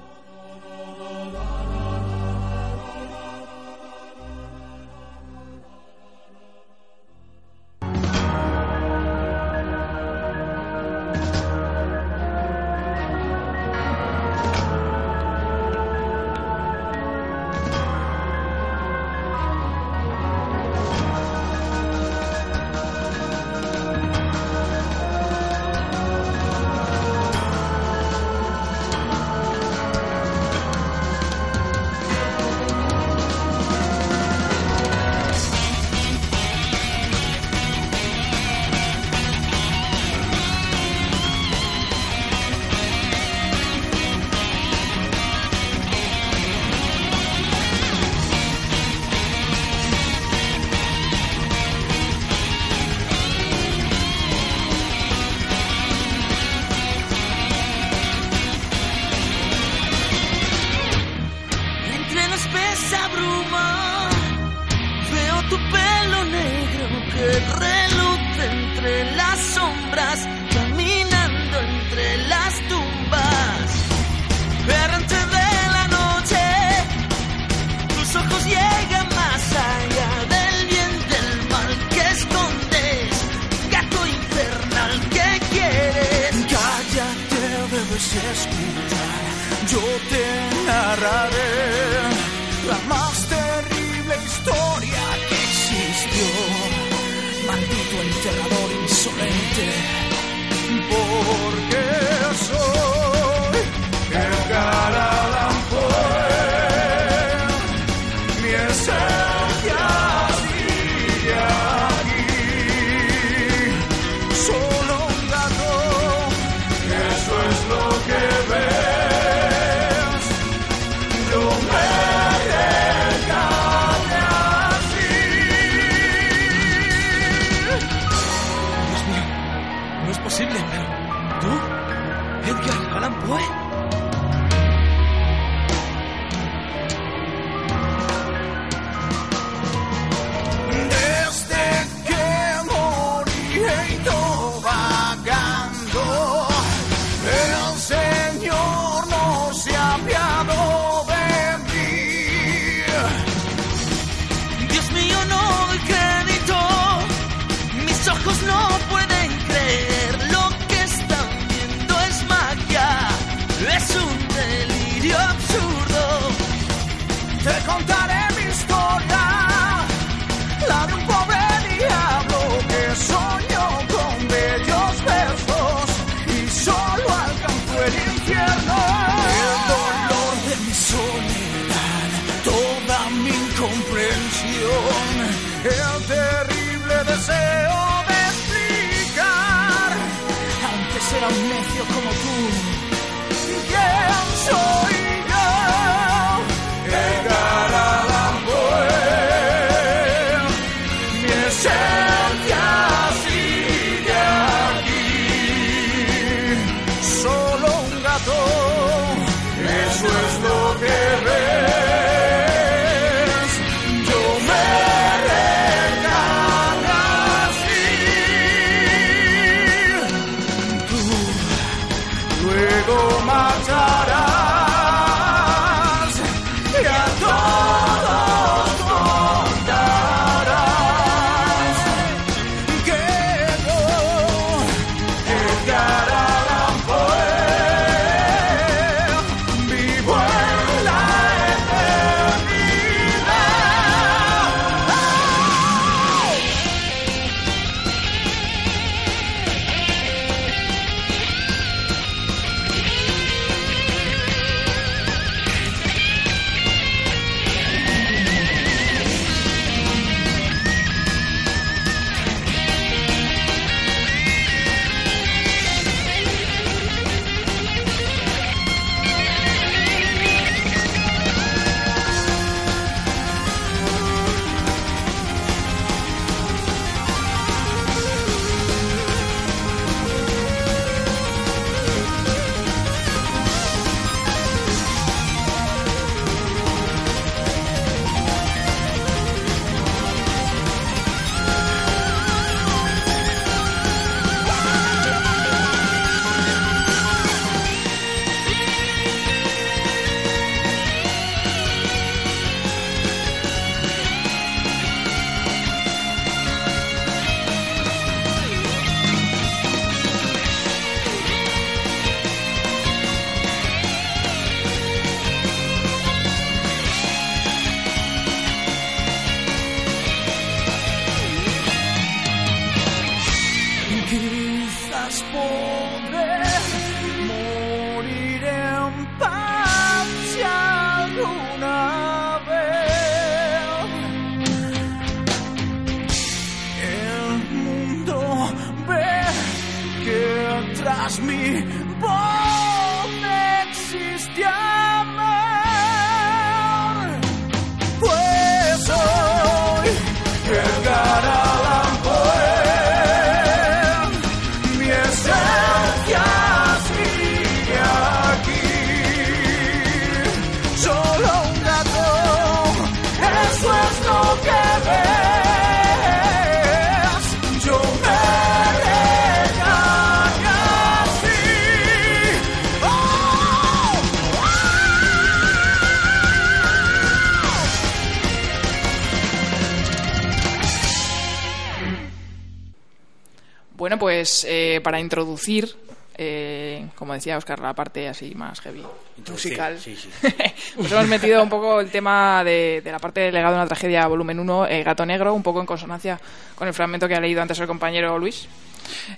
Para 384.86 385.00
introducir, 385.00 385.68
eh, 386.16 386.86
como 386.94 387.12
decía 387.12 387.36
Oscar, 387.36 387.58
la 387.58 387.74
parte 387.74 388.06
así 388.06 388.36
más 388.36 388.60
heavy, 388.60 388.84
musical, 389.28 389.80
Sí, 389.80 389.96
sí. 389.96 390.08
pues 390.76 390.92
hemos 390.92 391.08
metido 391.08 391.42
un 391.42 391.48
poco 391.48 391.80
el 391.80 391.90
tema 391.90 392.44
de, 392.44 392.82
de 392.84 392.92
la 392.92 393.00
parte 393.00 393.22
del 393.22 393.34
legado 393.34 393.54
de 393.54 393.62
una 393.62 393.66
tragedia, 393.66 394.06
volumen 394.06 394.38
1, 394.38 394.68
eh, 394.68 394.84
Gato 394.84 395.04
Negro, 395.04 395.34
un 395.34 395.42
poco 395.42 395.58
en 395.58 395.66
consonancia 395.66 396.20
con 396.54 396.68
el 396.68 396.72
fragmento 396.72 397.08
que 397.08 397.16
ha 397.16 397.20
leído 397.20 397.42
antes 397.42 397.58
el 397.58 397.66
compañero 397.66 398.16
Luis. 398.16 398.46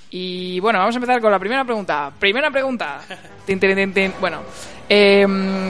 Y 0.08 0.58
bueno, 0.60 0.78
vamos 0.78 0.94
a 0.94 0.96
empezar 1.00 1.20
con 1.20 1.30
la 1.30 1.38
primera 1.38 1.66
pregunta. 1.66 2.10
Primera 2.18 2.50
pregunta. 2.50 3.02
Bueno, 4.18 4.40
eh, 4.88 5.26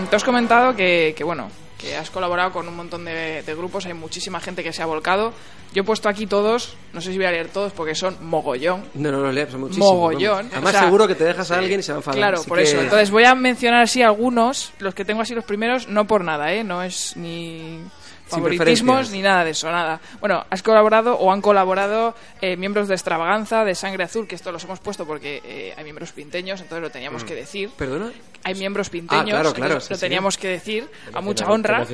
te 0.08 0.14
has 0.14 0.22
comentado 0.22 0.76
que, 0.76 1.12
que, 1.16 1.24
bueno, 1.24 1.50
que 1.78 1.96
has 1.96 2.10
colaborado 2.10 2.50
con 2.52 2.66
un 2.68 2.74
montón 2.76 3.04
de, 3.04 3.42
de 3.42 3.54
grupos, 3.54 3.86
hay 3.86 3.94
muchísima 3.94 4.40
gente 4.40 4.62
que 4.64 4.72
se 4.72 4.82
ha 4.82 4.86
volcado. 4.86 5.32
Yo 5.72 5.82
he 5.82 5.84
puesto 5.84 6.08
aquí 6.08 6.26
todos, 6.26 6.76
no 6.92 7.00
sé 7.00 7.12
si 7.12 7.18
voy 7.18 7.26
a 7.26 7.30
leer 7.30 7.48
todos 7.48 7.72
porque 7.72 7.94
son 7.94 8.16
mogollón. 8.26 8.84
No, 8.94 9.12
no, 9.12 9.18
no 9.20 9.30
leas, 9.30 9.50
son 9.50 9.60
muchísimos. 9.60 9.88
Mogollón. 9.92 10.36
vamos. 10.48 10.52
Además, 10.52 10.70
O 10.74 10.78
sea, 10.78 10.84
seguro 10.86 11.06
que 11.06 11.14
te 11.14 11.24
dejas 11.24 11.50
a 11.50 11.58
alguien 11.58 11.80
y 11.80 11.82
se 11.82 11.92
va 11.92 11.96
a 11.96 12.00
enfadar. 12.00 12.18
Claro, 12.18 12.38
así 12.40 12.48
por 12.48 12.58
que- 12.58 12.64
eso. 12.64 12.80
Entonces 12.80 13.10
voy 13.10 13.24
a 13.24 13.34
mencionar 13.34 13.82
así 13.82 14.02
algunos, 14.02 14.72
los 14.78 14.94
que 14.94 15.04
tengo 15.04 15.20
así 15.22 15.34
los 15.34 15.44
primeros, 15.44 15.86
no 15.88 16.06
por 16.06 16.24
nada, 16.24 16.52
¿eh? 16.52 16.64
No 16.64 16.82
es 16.82 17.16
ni 17.16 17.80
favoritismos 18.28 19.10
ni 19.10 19.22
nada 19.22 19.44
de 19.44 19.50
eso, 19.50 19.70
nada. 19.70 20.00
Bueno, 20.20 20.44
has 20.50 20.62
colaborado 20.62 21.14
o 21.18 21.32
han 21.32 21.40
colaborado 21.40 22.14
eh, 22.40 22.56
miembros 22.56 22.88
de 22.88 22.94
Extravaganza, 22.94 23.64
de 23.64 23.74
Sangre 23.74 24.04
Azul, 24.04 24.26
que 24.28 24.34
esto 24.34 24.52
los 24.52 24.62
hemos 24.64 24.80
puesto 24.80 25.06
porque 25.06 25.40
eh, 25.44 25.74
hay 25.76 25.84
miembros 25.84 26.12
pinteños, 26.12 26.60
entonces 26.60 26.82
lo 26.82 26.90
teníamos 26.90 27.24
Mm. 27.24 27.26
que 27.26 27.34
decir. 27.34 27.70
¿Perdona? 27.76 28.12
Hay 28.44 28.54
miembros 28.54 28.88
pinteños, 28.90 29.24
Ah, 29.26 29.40
claro, 29.40 29.52
claro, 29.52 29.80
sí, 29.80 29.88
lo 29.90 29.96
sí. 29.96 30.00
teníamos 30.00 30.38
que 30.38 30.48
decir 30.48 30.88
a 31.12 31.20
mucha 31.20 31.46
honra. 31.50 31.84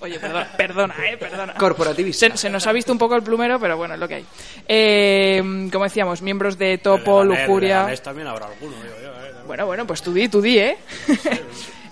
Oye, 0.00 0.18
perdona, 0.20 0.48
perdona, 0.56 0.94
eh, 1.10 1.16
perdona. 1.16 1.54
Corporativista. 1.54 2.28
Se, 2.30 2.36
se 2.36 2.50
nos 2.50 2.64
ha 2.68 2.72
visto 2.72 2.92
un 2.92 2.98
poco 2.98 3.16
el 3.16 3.22
plumero, 3.24 3.58
pero 3.58 3.76
bueno, 3.76 3.94
es 3.94 4.00
lo 4.00 4.06
que 4.06 4.14
hay. 4.14 4.26
Eh, 4.68 5.68
como 5.72 5.84
decíamos, 5.84 6.22
miembros 6.22 6.56
de 6.56 6.78
Topo, 6.78 7.24
Lujuria. 7.24 7.92
También 8.02 8.28
habrá 8.28 8.46
alguno, 8.46 8.76
digo 8.80 8.94
yo, 9.02 9.08
eh. 9.08 9.32
Bueno, 9.46 9.66
bueno, 9.66 9.86
pues 9.88 10.00
tú 10.00 10.12
di, 10.12 10.28
tú 10.28 10.40
di, 10.40 10.58
¿eh? 10.60 10.78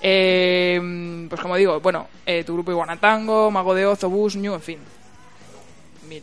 Eh, 0.09 1.27
pues 1.29 1.41
como 1.41 1.57
digo, 1.57 1.81
bueno, 1.81 2.07
eh, 2.25 2.45
tu 2.45 2.55
grupo 2.55 2.71
Iguanatango, 2.71 3.51
Mago 3.51 3.75
de 3.75 3.87
Oz, 3.87 4.05
Obús, 4.05 4.37
Ñu, 4.37 4.55
en 4.55 4.61
fin. 4.61 4.79
Mil. 6.09 6.23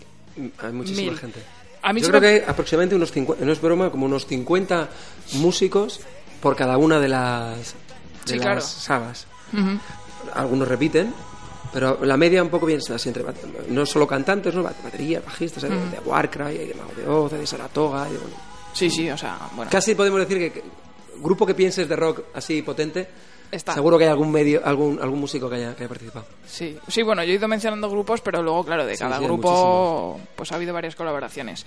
Hay 0.59 0.71
muchísima 0.71 1.11
Mil. 1.11 1.19
gente. 1.19 1.41
A 1.81 1.91
mí 1.91 1.99
Yo 1.99 2.07
creo 2.07 2.21
que 2.21 2.27
hay 2.27 2.43
aproximadamente 2.47 2.95
unos 2.95 3.11
50, 3.11 3.43
no 3.43 3.51
es 3.51 3.59
broma, 3.59 3.89
como 3.89 4.05
unos 4.05 4.25
50 4.25 4.87
músicos 5.33 5.99
por 6.41 6.55
cada 6.55 6.77
una 6.77 6.97
de 7.01 7.09
las, 7.09 7.57
de 7.57 7.63
Sí, 8.25 8.35
las 8.35 8.41
claro. 8.41 8.61
sagas. 8.61 9.27
Ujú. 9.51 9.77
Algunos 10.33 10.65
repiten, 10.69 11.13
pero 11.73 11.99
la 12.05 12.15
media 12.15 12.41
un 12.41 12.47
poco 12.49 12.65
bien 12.65 12.79
así 12.89 13.09
entre 13.09 13.25
no 13.67 13.85
solo 13.85 14.07
cantantes, 14.07 14.55
no 14.55 14.63
batería, 14.63 15.19
bajistas, 15.25 15.65
hay 15.65 15.71
de- 15.71 15.75
Ujú. 15.75 15.89
de 15.91 15.99
Warcry, 15.99 16.57
de 16.57 16.73
Mago 16.75 16.93
de 16.95 17.05
Oz, 17.09 17.31
de 17.33 17.45
Saratoga, 17.45 18.05
de- 18.05 18.17
bueno, 18.17 18.35
Sí, 18.71 18.89
sí, 18.89 19.09
o 19.09 19.17
sea, 19.17 19.37
bueno. 19.57 19.69
Casi 19.69 19.93
podemos 19.93 20.21
decir 20.21 20.37
que, 20.39 20.51
que 20.53 20.63
grupo 21.17 21.45
que 21.45 21.53
pienses 21.53 21.87
de 21.89 21.95
rock 21.97 22.21
así 22.33 22.61
potente, 22.61 23.07
Está. 23.53 23.73
seguro 23.73 23.97
que 23.97 24.05
hay 24.05 24.09
algún 24.09 24.31
medio, 24.31 24.61
algún 24.65 24.99
algún 25.01 25.19
músico 25.19 25.49
que 25.49 25.57
haya, 25.57 25.75
que 25.75 25.83
haya 25.83 25.89
participado. 25.89 26.25
Sí, 26.45 26.77
sí, 26.87 27.03
bueno, 27.03 27.23
yo 27.23 27.31
he 27.31 27.35
ido 27.35 27.47
mencionando 27.47 27.89
grupos, 27.89 28.21
pero 28.21 28.41
luego, 28.41 28.65
claro, 28.65 28.85
de 28.85 28.95
Sí, 28.95 28.99
cada 29.03 29.19
sí, 29.19 29.23
grupo 29.23 30.19
pues 30.35 30.51
ha 30.51 30.55
habido 30.55 30.73
varias 30.73 30.95
colaboraciones. 30.95 31.65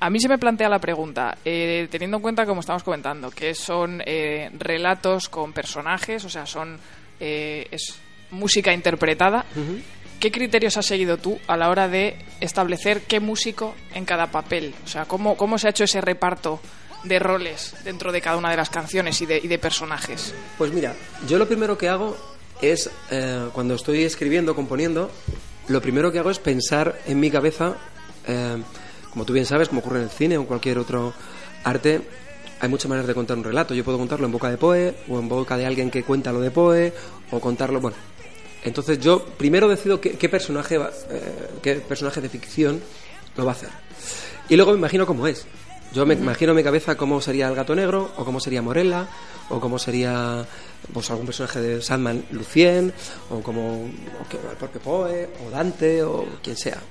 A 0.00 0.10
mí 0.10 0.18
se 0.20 0.28
me 0.28 0.38
plantea 0.38 0.68
la 0.68 0.78
pregunta, 0.78 1.38
eh, 1.44 1.88
teniendo 1.90 2.18
en 2.18 2.22
cuenta, 2.22 2.44
como 2.46 2.60
estamos 2.60 2.82
comentando, 2.82 3.30
que 3.30 3.54
son 3.54 4.02
eh, 4.04 4.50
relatos 4.58 5.28
con 5.28 5.52
personajes, 5.52 6.24
o 6.24 6.28
sea, 6.28 6.44
son 6.46 6.78
eh, 7.20 7.66
es 7.70 7.98
música 8.30 8.72
interpretada. 8.72 9.44
¿Qué 10.20 10.30
criterios 10.32 10.76
has 10.78 10.86
seguido 10.86 11.18
tú 11.18 11.38
a 11.46 11.56
la 11.56 11.68
hora 11.68 11.88
de 11.88 12.16
establecer 12.40 13.02
qué 13.02 13.20
músico 13.20 13.74
en 13.94 14.04
cada 14.06 14.26
papel? 14.30 14.74
O 14.84 14.88
sea, 14.88 15.04
¿cómo, 15.04 15.36
cómo 15.36 15.58
se 15.58 15.66
ha 15.66 15.70
hecho 15.70 15.84
ese 15.84 16.00
reparto 16.00 16.60
de 17.06 17.18
roles 17.18 17.74
dentro 17.84 18.12
de 18.12 18.20
cada 18.20 18.36
una 18.36 18.50
de 18.50 18.56
las 18.56 18.70
canciones 18.70 19.20
y 19.22 19.26
de, 19.26 19.58
personajes? 19.58 20.34
Pues 20.58 20.72
mira, 20.72 20.94
yo 21.28 21.38
lo 21.38 21.46
primero 21.46 21.76
que 21.78 21.88
hago 21.88 22.16
es, 22.60 22.90
eh, 23.10 23.48
cuando 23.52 23.74
estoy 23.74 24.04
escribiendo, 24.04 24.54
componiendo, 24.54 25.10
lo 25.68 25.80
primero 25.80 26.12
que 26.12 26.18
hago 26.18 26.30
es 26.30 26.38
pensar 26.38 26.98
en 27.06 27.18
mi 27.20 27.30
cabeza, 27.30 27.74
eh, 28.26 28.62
como 29.10 29.24
tú 29.24 29.32
bien 29.32 29.46
sabes, 29.46 29.68
como 29.68 29.80
ocurre 29.80 29.98
en 29.98 30.04
el 30.04 30.10
cine 30.10 30.36
o 30.36 30.42
en 30.42 30.46
cualquier 30.46 30.78
otro 30.78 31.12
arte, 31.64 32.00
hay 32.60 32.68
muchas 32.68 32.88
maneras 32.88 33.06
de 33.06 33.14
contar 33.14 33.36
un 33.36 33.44
relato. 33.44 33.74
Yo 33.74 33.84
puedo 33.84 33.98
contarlo 33.98 34.26
en 34.26 34.32
boca 34.32 34.48
de 34.48 34.56
Poe, 34.56 34.94
o 35.08 35.18
en 35.18 35.28
boca 35.28 35.56
de 35.56 35.66
alguien 35.66 35.90
que 35.90 36.02
cuenta 36.04 36.32
lo 36.32 36.40
de 36.40 36.50
Poe, 36.50 36.92
o 37.30 37.40
contarlo, 37.40 37.80
bueno. 37.80 37.96
Entonces 38.64 38.98
yo 38.98 39.24
primero 39.24 39.68
decido 39.68 40.00
qué, 40.00 40.12
qué 40.12 40.28
personaje 40.28 40.78
va- 40.78 40.90
eh, 41.10 41.48
qué 41.62 41.74
personaje 41.76 42.20
de 42.20 42.28
ficción 42.28 42.80
lo 43.36 43.44
va 43.44 43.52
a 43.52 43.54
hacer. 43.54 43.68
Y 44.48 44.56
luego 44.56 44.72
me 44.72 44.78
imagino 44.78 45.06
cómo 45.06 45.26
es. 45.26 45.46
Yo 45.92 46.04
me 46.04 46.14
imagino 46.14 46.52
en 46.52 46.56
mi 46.56 46.62
cabeza 46.62 46.96
cómo 46.96 47.20
sería 47.20 47.48
el 47.48 47.54
gato 47.54 47.74
negro, 47.74 48.10
o 48.16 48.24
cómo 48.24 48.38
sería 48.40 48.60
Morella, 48.60 49.06
o 49.48 49.60
cómo 49.60 49.78
sería 49.78 50.44
pues 50.92 51.10
algún 51.10 51.26
personaje 51.26 51.60
de 51.60 51.82
Sandman 51.82 52.24
Lucien, 52.30 52.92
o 53.30 53.40
como 53.40 53.88
el 54.30 54.56
propio 54.58 54.80
Poe, 54.80 55.30
o 55.46 55.50
Dante, 55.50 56.02
o 56.02 56.26
quien 56.42 56.56
sea. 56.56 56.82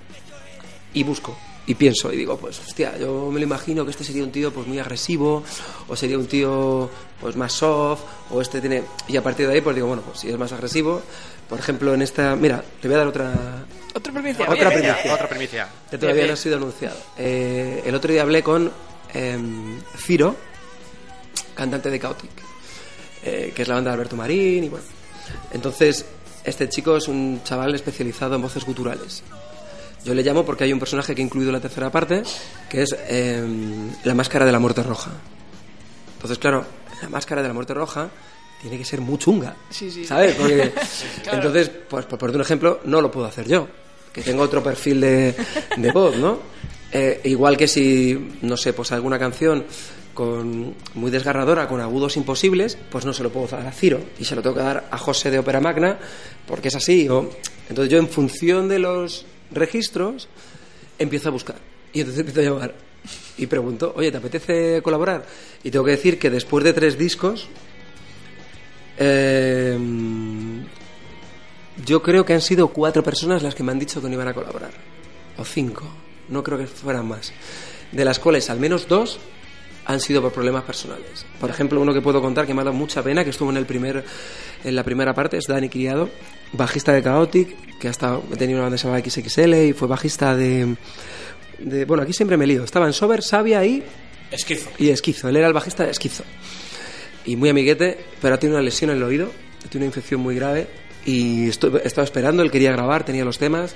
Y 0.93 1.03
busco, 1.03 1.37
y 1.67 1.75
pienso, 1.75 2.11
y 2.13 2.17
digo, 2.17 2.37
pues 2.37 2.59
hostia, 2.59 2.97
yo 2.97 3.29
me 3.31 3.39
lo 3.39 3.45
imagino 3.45 3.83
que 3.83 3.91
este 3.91 4.03
sería 4.03 4.23
un 4.23 4.31
tío 4.31 4.53
pues 4.53 4.67
muy 4.67 4.79
agresivo, 4.79 5.43
o 5.87 5.95
sería 5.95 6.17
un 6.17 6.27
tío 6.27 6.89
pues 7.19 7.35
más 7.35 7.53
soft, 7.53 8.01
o 8.31 8.41
este 8.41 8.61
tiene... 8.61 8.83
Y 9.07 9.17
a 9.17 9.23
partir 9.23 9.47
de 9.47 9.53
ahí 9.53 9.61
pues 9.61 9.75
digo, 9.75 9.87
bueno, 9.87 10.03
pues 10.03 10.19
si 10.19 10.29
es 10.29 10.37
más 10.37 10.51
agresivo, 10.51 11.01
por 11.49 11.59
ejemplo 11.59 11.93
en 11.93 12.01
esta... 12.01 12.35
Mira, 12.35 12.63
te 12.81 12.87
voy 12.87 12.95
a 12.95 12.99
dar 12.99 13.07
otra, 13.07 13.65
Otra 13.95 14.11
primicia. 14.11 14.45
otra 14.49 14.69
primicia. 14.69 15.13
Otra 15.13 15.29
primicia. 15.29 15.67
Que 15.89 15.97
todavía 15.97 16.23
Bien, 16.23 16.27
no 16.27 16.33
ha 16.33 16.37
sido 16.37 16.57
anunciado. 16.57 16.97
Eh, 17.17 17.81
el 17.85 17.95
otro 17.95 18.11
día 18.11 18.23
hablé 18.23 18.43
con 18.43 18.69
em, 19.13 19.79
Ciro, 19.97 20.35
cantante 21.55 21.89
de 21.89 21.99
Chaotic, 21.99 22.31
eh, 23.23 23.53
que 23.55 23.61
es 23.61 23.67
la 23.67 23.75
banda 23.75 23.91
de 23.91 23.93
Alberto 23.95 24.17
Marín, 24.17 24.65
y 24.65 24.69
bueno. 24.69 24.85
Entonces, 25.53 26.05
este 26.43 26.67
chico 26.67 26.97
es 26.97 27.07
un 27.07 27.41
chaval 27.43 27.73
especializado 27.73 28.35
en 28.35 28.41
voces 28.41 28.65
guturales. 28.65 29.23
Yo 30.03 30.13
le 30.13 30.23
llamo 30.23 30.45
porque 30.45 30.65
hay 30.65 30.73
un 30.73 30.79
personaje 30.79 31.15
que 31.15 31.21
he 31.21 31.25
incluido 31.25 31.49
en 31.49 31.53
la 31.55 31.61
tercera 31.61 31.89
parte, 31.89 32.21
que 32.69 32.83
es 32.83 32.95
em, 33.07 33.91
la 34.03 34.13
máscara 34.13 34.45
de 34.45 34.51
la 34.51 34.59
muerte 34.59 34.83
roja. 34.83 35.11
Entonces, 36.15 36.37
claro, 36.37 36.65
la 37.01 37.07
máscara 37.07 37.41
de 37.41 37.47
la 37.47 37.53
muerte 37.53 37.73
roja 37.73 38.09
tiene 38.61 38.77
que 38.77 38.83
ser 38.85 38.99
muy 38.99 39.17
chunga. 39.17 39.55
Sí, 39.69 39.89
sí. 39.89 40.05
¿Sabes? 40.05 40.35
Porque, 40.35 40.73
Claro. 41.23 41.37
Entonces, 41.37 41.71
pues 41.89 42.05
por 42.05 42.19
ponerte 42.19 42.37
un 42.37 42.41
ejemplo, 42.41 42.81
no 42.83 42.99
lo 43.01 43.09
puedo 43.09 43.25
hacer 43.25 43.47
yo, 43.47 43.67
que 44.15 44.21
tengo 44.21 44.43
otro 44.43 44.63
perfil 44.63 45.01
de, 45.01 45.35
de 45.75 45.91
voz, 45.91 46.15
¿no? 46.15 46.39
Eh, 46.89 47.19
igual 47.25 47.57
que 47.57 47.67
si, 47.67 48.17
no 48.43 48.55
sé, 48.55 48.71
pues 48.71 48.93
alguna 48.93 49.19
canción 49.19 49.65
con 50.13 50.73
muy 50.93 51.11
desgarradora, 51.11 51.67
con 51.67 51.81
agudos 51.81 52.15
imposibles, 52.15 52.77
pues 52.89 53.03
no 53.03 53.11
se 53.11 53.23
lo 53.23 53.29
puedo 53.29 53.47
dar 53.47 53.67
a 53.67 53.73
Ciro 53.73 53.99
y 54.17 54.23
se 54.23 54.33
lo 54.33 54.41
tengo 54.41 54.55
que 54.55 54.61
dar 54.61 54.87
a 54.89 54.97
José 54.97 55.31
de 55.31 55.39
Ópera 55.39 55.59
Magna 55.59 55.99
porque 56.47 56.69
es 56.69 56.75
así. 56.75 57.09
O... 57.09 57.29
Entonces 57.67 57.91
yo 57.91 57.97
en 57.97 58.07
función 58.07 58.69
de 58.69 58.79
los 58.79 59.25
registros 59.51 60.29
empiezo 60.97 61.27
a 61.27 61.31
buscar 61.33 61.57
y 61.91 61.99
entonces 61.99 62.21
empiezo 62.21 62.39
a 62.39 62.43
llamar 62.53 62.75
y 63.37 63.47
pregunto, 63.47 63.93
oye, 63.97 64.11
¿te 64.11 64.17
apetece 64.17 64.81
colaborar? 64.81 65.25
Y 65.61 65.71
tengo 65.71 65.83
que 65.83 65.91
decir 65.91 66.17
que 66.17 66.29
después 66.29 66.63
de 66.63 66.71
tres 66.71 66.97
discos, 66.97 67.49
eh, 68.97 69.77
yo 71.83 72.01
creo 72.01 72.25
que 72.25 72.33
han 72.33 72.41
sido 72.41 72.69
cuatro 72.69 73.03
personas 73.03 73.43
las 73.43 73.55
que 73.55 73.63
me 73.63 73.71
han 73.71 73.79
dicho 73.79 74.01
que 74.01 74.07
no 74.07 74.13
iban 74.13 74.27
a 74.27 74.33
colaborar. 74.33 74.71
O 75.37 75.43
cinco. 75.43 75.85
No 76.29 76.43
creo 76.43 76.57
que 76.57 76.67
fueran 76.67 77.07
más. 77.07 77.33
De 77.91 78.05
las 78.05 78.19
cuales 78.19 78.49
al 78.49 78.59
menos 78.59 78.87
dos 78.87 79.19
han 79.85 79.99
sido 79.99 80.21
por 80.21 80.31
problemas 80.31 80.63
personales. 80.63 81.25
Por 81.39 81.49
ejemplo, 81.49 81.79
uno 81.79 81.93
que 81.93 82.01
puedo 82.01 82.21
contar 82.21 82.47
que 82.47 82.53
me 82.53 82.61
ha 82.61 82.63
dado 82.63 82.75
mucha 82.75 83.03
pena, 83.03 83.23
que 83.23 83.29
estuvo 83.29 83.51
en, 83.51 83.57
el 83.57 83.65
primer, 83.65 84.03
en 84.63 84.75
la 84.75 84.83
primera 84.83 85.13
parte, 85.13 85.37
es 85.37 85.45
Dani 85.45 85.69
Criado, 85.69 86.09
bajista 86.53 86.93
de 86.93 87.03
Chaotic, 87.03 87.77
que 87.77 87.87
ha 87.87 87.91
estado, 87.91 88.23
he 88.33 88.37
tenido 88.37 88.57
una 88.59 88.69
banda 88.69 88.77
que 88.77 88.81
se 88.81 88.87
llama 88.87 88.99
XXL 88.99 89.67
y 89.69 89.73
fue 89.73 89.87
bajista 89.87 90.35
de, 90.35 90.75
de... 91.59 91.85
Bueno, 91.85 92.03
aquí 92.03 92.13
siempre 92.13 92.37
me 92.37 92.47
lío. 92.47 92.63
Estaba 92.63 92.87
en 92.87 92.93
Sober, 92.93 93.21
Sabia 93.21 93.63
y... 93.63 93.83
Esquizo. 94.31 94.71
Y 94.79 94.89
Esquizo. 94.89 95.29
Él 95.29 95.37
era 95.37 95.47
el 95.47 95.53
bajista 95.53 95.83
de 95.83 95.91
Esquizo. 95.91 96.23
Y 97.25 97.35
muy 97.35 97.49
amiguete, 97.49 97.99
pero 98.21 98.35
ha 98.35 98.39
tenido 98.39 98.57
una 98.57 98.65
lesión 98.65 98.89
en 98.89 98.97
el 98.97 99.03
oído, 99.03 99.31
tiene 99.69 99.85
una 99.85 99.89
infección 99.89 100.21
muy 100.21 100.35
grave 100.35 100.67
y 101.05 101.47
estu- 101.47 101.79
he 101.83 101.87
estado 101.87 102.03
esperando, 102.03 102.41
él 102.43 102.51
quería 102.51 102.71
grabar, 102.71 103.05
tenía 103.05 103.23
los 103.23 103.37
temas 103.37 103.75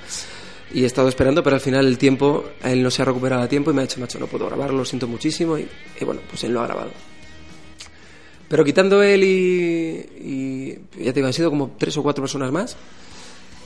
y 0.72 0.82
he 0.82 0.86
estado 0.86 1.08
esperando, 1.08 1.42
pero 1.42 1.56
al 1.56 1.60
final 1.62 1.86
el 1.86 1.98
tiempo, 1.98 2.44
él 2.62 2.82
no 2.82 2.90
se 2.90 3.02
ha 3.02 3.04
recuperado 3.04 3.42
a 3.42 3.48
tiempo 3.48 3.70
y 3.70 3.74
me 3.74 3.82
ha 3.82 3.86
dicho, 3.86 4.00
macho, 4.00 4.18
no 4.18 4.26
puedo 4.26 4.46
grabarlo, 4.46 4.78
lo 4.78 4.84
siento 4.84 5.06
muchísimo 5.08 5.58
y, 5.58 5.68
bueno, 6.04 6.20
pues 6.28 6.44
él 6.44 6.52
lo 6.52 6.60
ha 6.60 6.66
grabado. 6.66 6.90
Pero 8.48 8.64
quitando 8.64 9.02
él 9.02 9.22
y, 9.24 10.74
ya 10.98 11.12
te 11.12 11.14
digo, 11.14 11.26
han 11.28 11.32
sido 11.32 11.50
como 11.50 11.76
tres 11.78 11.96
o 11.96 12.02
cuatro 12.02 12.22
personas 12.22 12.50
más, 12.50 12.76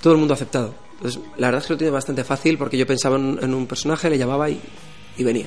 todo 0.02 0.12
el 0.12 0.18
mundo 0.18 0.34
ha 0.34 0.36
aceptado. 0.36 0.74
Entonces, 0.96 1.20
la 1.38 1.46
verdad 1.48 1.62
es 1.62 1.66
que 1.66 1.72
lo 1.72 1.78
tiene 1.78 1.90
bastante 1.90 2.22
fácil 2.22 2.58
porque 2.58 2.76
yo 2.76 2.86
pensaba 2.86 3.16
en, 3.16 3.54
un 3.54 3.66
personaje, 3.66 4.10
le 4.10 4.18
llamaba 4.18 4.50
y 4.50 4.60
venía. 5.18 5.46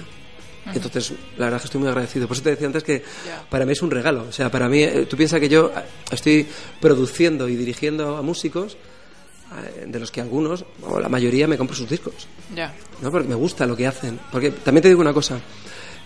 Entonces, 0.73 1.11
la 1.37 1.45
verdad 1.45 1.57
es 1.57 1.61
que 1.63 1.65
estoy 1.67 1.79
muy 1.81 1.89
agradecido. 1.89 2.27
Por 2.27 2.35
eso 2.35 2.43
te 2.43 2.49
decía 2.51 2.67
antes 2.67 2.83
que 2.83 3.03
para 3.49 3.65
mí 3.65 3.71
es 3.71 3.81
un 3.81 3.91
regalo. 3.91 4.25
O 4.29 4.31
sea, 4.31 4.49
para 4.51 4.67
mí, 4.67 4.83
eh, 4.83 5.05
tú 5.09 5.15
piensas 5.17 5.39
que 5.39 5.49
yo 5.49 5.71
eh, 5.75 5.81
estoy 6.11 6.47
produciendo 6.81 7.47
y 7.47 7.55
dirigiendo 7.55 8.17
a 8.17 8.21
músicos 8.21 8.75
eh, 8.75 9.85
de 9.87 9.99
los 9.99 10.11
que 10.11 10.21
algunos, 10.21 10.65
o 10.83 10.99
la 10.99 11.09
mayoría, 11.09 11.47
me 11.47 11.57
compro 11.57 11.75
sus 11.75 11.89
discos. 11.89 12.27
Ya. 12.55 12.73
¿no? 13.01 13.11
Porque 13.11 13.27
me 13.27 13.35
gusta 13.35 13.65
lo 13.65 13.75
que 13.75 13.87
hacen. 13.87 14.19
Porque 14.31 14.51
también 14.51 14.81
te 14.81 14.89
digo 14.89 15.01
una 15.01 15.13
cosa. 15.13 15.39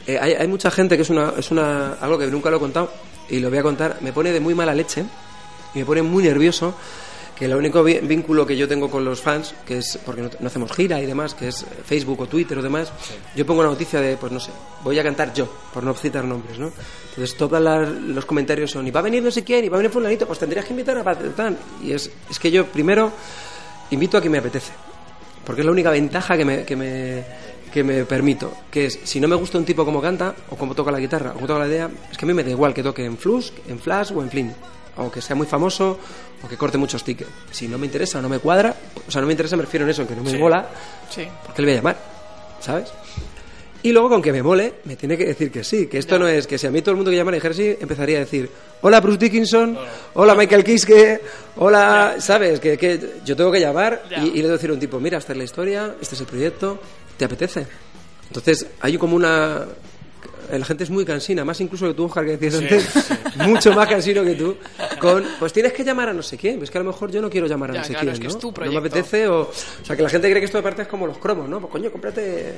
eh, 0.08 0.18
hay, 0.20 0.34
hay 0.34 0.48
mucha 0.48 0.70
gente 0.72 0.96
que 0.96 1.04
es 1.04 1.10
una, 1.10 1.34
es 1.38 1.52
una 1.52 1.94
algo 1.94 2.18
que 2.18 2.28
nunca 2.28 2.50
lo 2.50 2.58
he 2.58 2.60
contado 2.60 2.92
y 3.30 3.40
lo 3.40 3.50
voy 3.50 3.60
a 3.60 3.64
contar, 3.64 3.98
me 4.02 4.12
pone 4.14 4.32
de 4.32 4.40
muy 4.40 4.54
mala 4.54 4.74
leche 4.76 5.06
y 5.74 5.80
me 5.80 5.86
pone 5.86 6.02
muy 6.02 6.24
nervioso 6.24 6.76
que 7.42 7.46
el 7.46 7.56
único 7.56 7.84
vínculo 7.84 8.46
que 8.46 8.56
yo 8.56 8.68
tengo 8.68 8.88
con 8.88 9.04
los 9.04 9.20
fans, 9.20 9.56
que 9.66 9.80
es 9.80 9.98
porque 10.06 10.22
no, 10.22 10.30
no 10.42 10.46
hacemos 10.46 10.72
gira 10.74 11.02
y 11.02 11.08
demás, 11.08 11.34
que 11.34 11.48
es 11.48 11.66
Facebook 11.84 12.22
o 12.22 12.28
Twitter 12.28 12.56
o 12.60 12.62
demás, 12.62 12.94
yo 13.36 13.48
pongo 13.48 13.62
una 13.62 13.72
noticia 13.72 14.00
de, 14.00 14.16
pues 14.16 14.32
no 14.32 14.40
sé, 14.40 14.52
voy 14.84 15.00
a 15.00 15.04
cantar 15.04 15.34
yo, 15.34 15.52
por 15.74 15.82
no 15.82 15.92
citar 15.96 16.24
nombres, 16.24 16.60
¿no? 16.60 16.72
Entonces 17.10 17.36
todos 17.36 17.60
los 17.60 18.26
comentarios 18.26 18.70
son, 18.70 18.86
y 18.86 18.92
va 18.92 19.00
a 19.00 19.04
venir 19.04 19.24
no 19.24 19.32
sé 19.32 19.44
quién, 19.44 19.66
y 19.66 19.70
va 19.70 19.78
a 19.78 19.80
venir 19.80 19.92
fulanito, 19.92 20.28
pues 20.28 20.38
tendrías 20.38 20.66
que 20.66 20.74
invitar 20.74 20.96
a 21.00 21.04
Patán. 21.04 21.58
Y 21.84 21.94
es, 21.94 22.12
es 22.30 22.38
que 22.38 22.52
yo 22.52 22.68
primero 22.68 23.12
invito 23.90 24.20
a 24.20 24.22
quien 24.22 24.34
me 24.34 24.38
apetece, 24.38 24.74
porque 25.44 25.62
es 25.62 25.66
la 25.66 25.72
única 25.72 25.90
ventaja 25.90 26.38
que 26.38 26.46
me, 26.46 26.64
que 26.64 26.76
me, 26.76 27.24
que 27.74 27.84
me 27.84 28.06
permito, 28.06 28.54
que 28.70 28.86
es, 28.86 29.00
si 29.04 29.20
no 29.20 29.28
me 29.28 29.36
gusta 29.36 29.58
un 29.58 29.66
tipo 29.66 29.84
como 29.84 30.00
canta, 30.00 30.36
o 30.52 30.56
como 30.56 30.76
toca 30.76 30.92
la 30.92 31.00
guitarra, 31.00 31.32
o 31.32 31.34
como 31.34 31.48
toca 31.48 31.62
la 31.62 31.68
idea, 31.68 31.90
es 32.12 32.20
que 32.20 32.24
a 32.24 32.28
mí 32.28 32.36
me 32.36 32.44
da 32.44 32.52
igual 32.52 32.72
que 32.72 32.84
toque 32.84 33.04
en 33.04 33.18
Flux, 33.18 33.52
en 33.68 33.80
Flash 33.80 34.12
o 34.14 34.22
en 34.22 34.30
Flynn, 34.30 34.54
o 34.98 35.12
que 35.12 35.22
sea 35.22 35.36
muy 35.36 35.48
famoso, 35.48 35.98
o 36.44 36.48
que 36.48 36.58
corte 36.58 36.78
muchos 36.78 37.04
tickets. 37.04 37.30
Si 37.52 37.68
no 37.68 37.78
me 37.78 37.86
interesa 37.86 38.20
o 38.20 38.22
no 38.22 38.30
me 38.30 38.40
cuadra, 38.40 38.76
o 39.08 39.12
sea, 39.12 39.22
no 39.22 39.28
me 39.28 39.34
interesa, 39.34 39.56
me 39.56 39.64
refiero 39.64 39.86
en 39.86 39.92
eso, 39.92 40.02
en 40.02 40.08
que 40.08 40.16
no 40.16 40.24
me 40.24 40.32
Sí. 40.32 40.38
mola, 40.38 40.68
Sí. 41.10 41.28
¿por 41.46 41.54
qué 41.56 41.62
le 41.62 41.68
voy 41.68 41.74
a 41.74 41.78
llamar? 41.78 41.98
¿Sabes? 42.60 42.90
Y 43.84 43.92
luego, 43.94 44.10
con 44.10 44.22
que 44.22 44.32
me 44.32 44.44
mole, 44.44 44.76
me 44.86 44.96
tiene 44.96 45.18
que 45.18 45.26
decir 45.26 45.52
que 45.52 45.64
sí. 45.64 45.88
Que 45.88 45.98
esto 45.98 46.20
no 46.20 46.28
es 46.28 46.46
que 46.46 46.60
si 46.60 46.68
a 46.68 46.72
mí 46.72 46.84
todo 46.84 46.92
el 46.92 46.98
mundo 46.98 47.10
que 47.10 47.18
llamara 47.18 47.34
dijera 47.36 47.56
sí, 47.56 47.76
empezaría 47.82 48.18
a 48.18 48.20
decir: 48.20 48.48
Hola 48.82 49.02
Bruce 49.02 49.18
Dickinson, 49.18 49.76
hola 50.14 50.36
Michael 50.36 50.64
Kiske, 50.64 51.20
hola. 51.58 52.18
¿Sabes? 52.20 52.60
Que, 52.60 52.78
que 52.78 53.14
yo 53.26 53.36
tengo 53.36 53.52
que 53.52 53.60
llamar 53.60 54.04
y, 54.24 54.28
y 54.28 54.30
le 54.36 54.44
que 54.44 54.48
decir 54.50 54.70
a 54.70 54.74
un 54.74 54.80
tipo: 54.80 55.00
Mira, 55.00 55.18
esta 55.18 55.32
es 55.32 55.38
la 55.40 55.44
historia, 55.46 55.96
este 56.00 56.14
es 56.14 56.22
el 56.22 56.28
proyecto, 56.28 56.80
¿te 57.18 57.26
apetece? 57.26 57.66
Entonces, 58.28 58.68
hay 58.82 59.00
como 59.00 59.16
una. 59.16 59.66
La 60.52 60.66
gente 60.66 60.84
es 60.84 60.90
muy 60.90 61.06
cansina, 61.06 61.46
más 61.46 61.60
incluso 61.62 61.88
que 61.88 61.94
tú, 61.94 62.06
Oscar, 62.06 62.26
que 62.26 62.38
decías 62.38 62.56
Sí, 62.56 62.64
antes, 62.64 63.38
mucho 63.48 63.72
más 63.74 63.88
cansino 63.88 64.24
que 64.24 64.34
tú. 64.36 64.56
Con, 65.00 65.24
pues 65.40 65.54
tienes 65.54 65.74
que 65.74 65.84
llamar 65.84 66.10
a 66.10 66.14
no 66.14 66.22
sé 66.22 66.38
quién. 66.38 66.62
Es 66.62 66.70
que 66.70 66.78
a 66.78 66.82
lo 66.84 66.88
mejor 66.92 67.12
yo 67.12 67.22
no 67.22 67.30
quiero 67.30 67.48
llamar 67.48 67.72
a 67.72 67.74
Ya, 67.76 67.80
no 67.80 67.86
sé 67.86 67.94
claro, 67.94 68.04
quién. 68.06 68.14
es 68.14 68.20
que 68.20 68.28
¿no? 68.28 68.34
es 68.34 68.40
tu 68.40 68.52
no 68.66 68.72
me 68.72 68.78
apetece. 68.78 69.28
O, 69.28 69.42
o 69.42 69.52
sea, 69.86 69.96
que 69.96 70.04
la 70.04 70.10
gente 70.10 70.30
cree 70.30 70.40
que 70.42 70.46
esto 70.46 70.58
de 70.58 70.64
parte 70.64 70.82
es 70.84 70.88
como 70.88 71.08
los 71.08 71.18
cromos, 71.18 71.48
¿no? 71.48 71.60
Pues 71.62 71.72
coño, 71.72 71.92
cómprate 71.92 72.54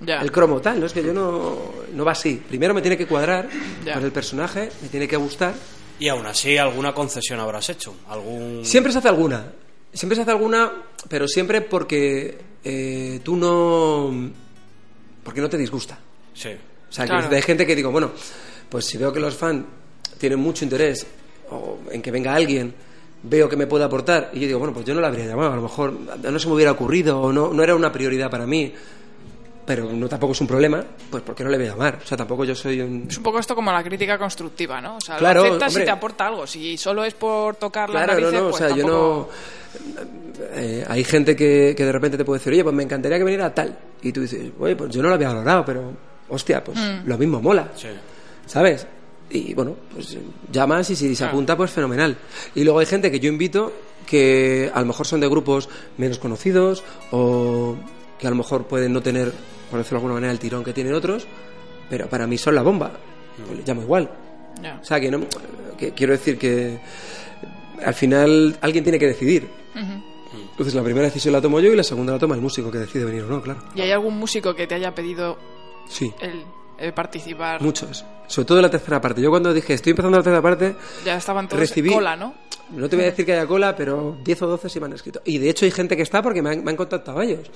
Ya. 0.00 0.20
el 0.20 0.32
cromo 0.32 0.60
tal, 0.60 0.80
¿no? 0.80 0.86
Es 0.86 0.92
que 0.92 1.02
yo 1.02 1.12
no, 1.12 1.56
no 1.94 2.04
va 2.04 2.12
así. 2.12 2.42
Primero 2.48 2.72
me 2.74 2.80
tiene 2.80 2.96
que 2.96 3.06
cuadrar 3.06 3.48
Ya. 3.84 3.94
con 3.94 4.04
el 4.04 4.12
personaje, 4.12 4.70
me 4.82 4.88
tiene 4.88 5.06
que 5.08 5.16
gustar. 5.16 5.54
Y 5.98 6.08
aún 6.08 6.26
así, 6.26 6.56
alguna 6.58 6.92
concesión 6.94 7.40
habrás 7.40 7.68
hecho. 7.70 7.94
Algún... 8.08 8.64
Siempre 8.64 8.92
se 8.92 8.98
hace 8.98 9.08
alguna. 9.08 9.46
Siempre 9.92 10.14
se 10.16 10.22
hace 10.22 10.30
alguna, 10.30 10.70
pero 11.08 11.26
siempre 11.26 11.62
porque 11.62 12.38
eh, 12.64 13.20
tú 13.22 13.34
no. 13.36 14.30
porque 15.24 15.40
no 15.40 15.48
te 15.48 15.56
disgusta. 15.56 15.98
Sí. 16.34 16.50
O 16.88 16.92
sea, 16.92 17.04
Claro. 17.06 17.28
que 17.28 17.36
hay 17.36 17.42
gente 17.42 17.66
que 17.66 17.74
digo, 17.76 17.90
bueno, 17.90 18.10
pues 18.68 18.84
si 18.84 18.96
veo 18.98 19.12
que 19.12 19.20
los 19.20 19.34
fans 19.36 19.64
tienen 20.18 20.38
mucho 20.38 20.64
interés 20.64 21.06
o 21.50 21.78
en 21.90 22.00
que 22.02 22.10
venga 22.10 22.34
alguien, 22.34 22.74
veo 23.22 23.48
que 23.48 23.56
me 23.56 23.66
puede 23.66 23.84
aportar, 23.84 24.30
y 24.32 24.40
yo 24.40 24.46
digo, 24.46 24.58
bueno, 24.58 24.72
pues 24.74 24.86
yo 24.86 24.94
no 24.94 25.00
la 25.00 25.08
habría 25.08 25.26
llamado, 25.26 25.52
a 25.52 25.56
lo 25.56 25.62
mejor 25.62 25.92
no 25.92 26.38
se 26.38 26.46
me 26.48 26.54
hubiera 26.54 26.72
ocurrido 26.72 27.20
o 27.20 27.32
no, 27.32 27.52
no 27.52 27.62
era 27.62 27.74
una 27.74 27.90
prioridad 27.92 28.30
para 28.30 28.46
mí, 28.46 28.72
pero 29.64 29.90
no 29.92 30.08
tampoco 30.08 30.32
es 30.32 30.40
un 30.40 30.46
problema, 30.46 30.84
pues 31.10 31.24
¿por 31.24 31.34
qué 31.34 31.42
no 31.42 31.50
le 31.50 31.56
voy 31.58 31.66
a 31.66 31.70
llamar? 31.70 31.98
O 32.04 32.06
sea, 32.06 32.16
tampoco 32.16 32.44
yo 32.44 32.54
soy 32.54 32.80
un... 32.80 33.06
Es 33.10 33.16
un 33.16 33.24
poco 33.24 33.40
esto 33.40 33.54
como 33.56 33.72
la 33.72 33.82
crítica 33.82 34.16
constructiva, 34.16 34.80
¿no? 34.80 34.96
O 34.96 35.00
sea, 35.00 35.16
Claro, 35.16 35.40
lo 35.40 35.46
aceptas 35.48 35.72
hombre. 35.72 35.82
si 35.82 35.86
te 35.86 35.90
aporta 35.90 36.26
algo. 36.28 36.46
Si 36.46 36.76
solo 36.76 37.04
es 37.04 37.14
por 37.14 37.56
tocar 37.56 37.90
las 37.90 38.04
Claro, 38.04 38.20
no, 38.20 38.26
narices, 38.26 38.40
no, 38.42 38.46
o 38.46 38.50
pues 38.50 38.62
sea, 38.64 38.76
yo 38.76 38.86
no... 38.86 39.28
eh, 40.54 40.84
hay 40.88 41.02
gente 41.02 41.34
que, 41.34 41.74
que 41.76 41.84
de 41.84 41.90
repente 41.92 42.16
te 42.16 42.24
puede 42.24 42.38
decir, 42.38 42.52
oye, 42.52 42.62
pues 42.62 42.76
me 42.76 42.84
encantaría 42.84 43.18
que 43.18 43.24
viniera 43.24 43.52
tal. 43.52 43.76
Y 44.02 44.12
tú 44.12 44.20
dices, 44.20 44.52
oye, 44.58 44.76
pues 44.76 44.90
yo 44.94 45.02
no 45.02 45.08
lo 45.08 45.14
había 45.14 45.28
valorado, 45.28 45.64
pero, 45.64 45.92
hostia, 46.28 46.62
pues 46.64 46.78
Mm. 46.78 47.06
lo 47.08 47.18
mismo 47.18 47.40
mola. 47.40 47.70
Sí. 47.76 47.88
¿Sabes? 48.46 48.86
Y 49.30 49.54
bueno, 49.54 49.74
pues 49.92 50.14
eh, 50.14 50.20
llamas 50.52 50.88
y 50.90 50.96
si 50.96 51.14
se 51.16 51.24
Ah. 51.24 51.28
apunta, 51.28 51.56
pues 51.56 51.70
fenomenal. 51.70 52.16
Y 52.54 52.62
luego 52.64 52.78
hay 52.78 52.86
gente 52.86 53.10
que 53.10 53.18
yo 53.20 53.28
invito 53.28 53.72
que 54.06 54.70
a 54.72 54.80
lo 54.80 54.86
mejor 54.86 55.06
son 55.06 55.20
de 55.20 55.28
grupos 55.28 55.68
menos 55.98 56.18
conocidos 56.18 56.84
o 57.10 57.74
que 58.18 58.26
a 58.26 58.30
lo 58.30 58.36
mejor 58.36 58.66
pueden 58.66 58.92
no 58.92 59.02
tener, 59.02 59.32
por 59.70 59.78
decirlo 59.78 59.96
de 59.98 60.02
alguna 60.04 60.14
manera, 60.14 60.32
el 60.32 60.38
tirón 60.38 60.62
que 60.62 60.72
tienen 60.72 60.94
otros, 60.94 61.26
pero 61.90 62.08
para 62.08 62.26
mí 62.26 62.38
son 62.38 62.54
la 62.54 62.62
bomba. 62.62 62.92
Pues 63.46 63.58
les 63.58 63.66
llamo 63.68 63.82
igual. 63.82 64.10
Ya. 64.62 64.78
O 64.80 64.84
sea, 64.84 65.00
que 65.00 65.10
no. 65.10 65.20
Que 65.76 65.90
quiero 65.92 66.12
decir 66.12 66.38
que 66.38 66.78
al 67.84 67.94
final 67.94 68.56
alguien 68.62 68.84
tiene 68.84 68.98
que 68.98 69.06
decidir. 69.08 69.48
Ujú. 69.74 70.40
Entonces 70.52 70.74
la 70.74 70.82
primera 70.82 71.06
decisión 71.06 71.32
la 71.32 71.40
tomo 71.42 71.60
yo 71.60 71.70
y 71.72 71.76
la 71.76 71.82
segunda 71.82 72.12
la 72.14 72.18
toma 72.18 72.34
el 72.34 72.40
músico 72.40 72.70
que 72.70 72.78
decide 72.78 73.04
venir 73.04 73.22
o 73.24 73.26
no, 73.26 73.42
claro. 73.42 73.60
¿Y 73.74 73.80
hay 73.82 73.90
algún 73.90 74.16
músico 74.16 74.54
que 74.54 74.66
te 74.66 74.74
haya 74.76 74.94
pedido 74.94 75.36
Sí, 75.88 76.12
el, 76.20 76.44
el 76.78 76.92
participar? 76.94 77.60
muchos. 77.62 78.04
Sobre 78.26 78.46
todo 78.46 78.60
la 78.62 78.70
tercera 78.70 79.00
parte. 79.00 79.20
Yo 79.22 79.30
cuando 79.30 79.52
dije 79.54 79.74
estoy 79.74 79.90
empezando 79.90 80.18
la 80.18 80.22
tercera 80.24 80.42
parte, 80.42 80.74
Ya 81.04 81.16
estaban 81.16 81.48
todos 81.48 81.62
Recibí- 81.62 81.92
cola, 81.92 82.16
¿no? 82.16 82.34
no 82.70 82.88
te 82.88 82.96
voy 82.96 83.04
a 83.04 83.08
decir 83.10 83.24
que 83.24 83.32
haya 83.32 83.46
cola, 83.46 83.76
pero 83.76 84.16
10 84.24 84.42
o 84.42 84.46
12 84.48 84.68
sí 84.68 84.80
me 84.80 84.86
han 84.86 84.92
escrito. 84.94 85.20
Y 85.24 85.38
de 85.38 85.48
hecho 85.50 85.64
hay 85.64 85.70
gente 85.70 85.96
que 85.96 86.02
está 86.02 86.22
porque 86.22 86.42
me 86.42 86.50
han, 86.50 86.64
me 86.64 86.70
han 86.72 86.76
contactado 86.76 87.22
ellos. 87.22 87.48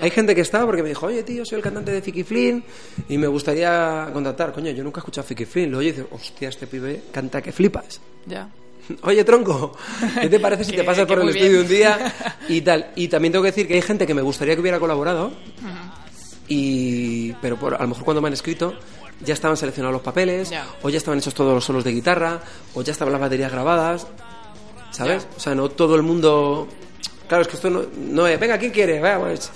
Hay 0.00 0.10
gente 0.10 0.34
que 0.34 0.42
está 0.42 0.64
porque 0.66 0.82
me 0.82 0.90
dijo, 0.90 1.06
oye 1.06 1.22
tío, 1.22 1.44
soy 1.44 1.56
el 1.56 1.62
cantante 1.62 1.90
de 1.90 2.02
Ficky 2.02 2.22
Flynn 2.22 2.62
y 3.08 3.18
me 3.18 3.26
gustaría 3.26 4.08
contactar. 4.12 4.52
Coño, 4.52 4.70
yo 4.70 4.84
nunca 4.84 4.98
he 4.98 5.00
escuchado 5.00 5.24
a 5.24 5.28
Ficky 5.28 5.44
Flynn. 5.46 5.70
Lo 5.72 5.78
oye 5.78 5.88
y 5.88 5.92
dices, 5.92 6.06
hostia, 6.10 6.48
este 6.50 6.66
pibe 6.66 7.02
canta 7.12 7.40
que 7.42 7.50
flipas. 7.50 8.00
Ya. 8.26 8.48
Oye, 9.02 9.24
tronco, 9.24 9.76
¿qué 10.20 10.28
te 10.28 10.38
parece 10.38 10.62
si 10.64 10.70
Que- 10.72 10.76
te 10.78 10.84
pasas 10.84 11.06
por 11.06 11.18
el 11.20 11.28
estudio 11.30 11.50
bien. 11.50 11.62
un 11.62 11.68
día 11.68 12.14
y 12.48 12.60
tal? 12.60 12.92
Y 12.94 13.08
también 13.08 13.32
tengo 13.32 13.42
que 13.42 13.50
decir 13.50 13.66
que 13.66 13.74
hay 13.74 13.82
gente 13.82 14.06
que 14.06 14.14
me 14.14 14.22
gustaría 14.22 14.54
que 14.54 14.60
hubiera 14.60 14.78
colaborado, 14.78 15.32
y 16.48 17.32
pero 17.34 17.56
por, 17.56 17.74
a 17.74 17.82
lo 17.82 17.88
mejor 17.88 18.04
cuando 18.04 18.20
me 18.20 18.28
han 18.28 18.34
escrito 18.34 18.74
ya 19.20 19.32
estaban 19.34 19.56
seleccionados 19.56 19.94
los 19.94 20.02
papeles, 20.02 20.50
Ya. 20.50 20.66
o 20.82 20.90
ya 20.90 20.98
estaban 20.98 21.18
hechos 21.18 21.32
todos 21.34 21.54
los 21.54 21.64
solos 21.64 21.82
de 21.84 21.92
guitarra, 21.92 22.42
o 22.74 22.82
ya 22.82 22.92
estaban 22.92 23.12
las 23.12 23.20
baterías 23.20 23.50
grabadas, 23.50 24.06
¿sabes? 24.90 25.26
O 25.36 25.40
sea, 25.40 25.54
no 25.54 25.70
todo 25.70 25.96
el 25.96 26.02
mundo... 26.02 26.68
Claro, 27.26 27.42
es 27.42 27.48
que 27.48 27.56
esto 27.56 27.70
no, 27.70 27.82
no 27.96 28.26
es, 28.26 28.38
venga, 28.38 28.58
¿quién 28.58 28.70
quiere? 28.72 29.00
Pues, 29.00 29.50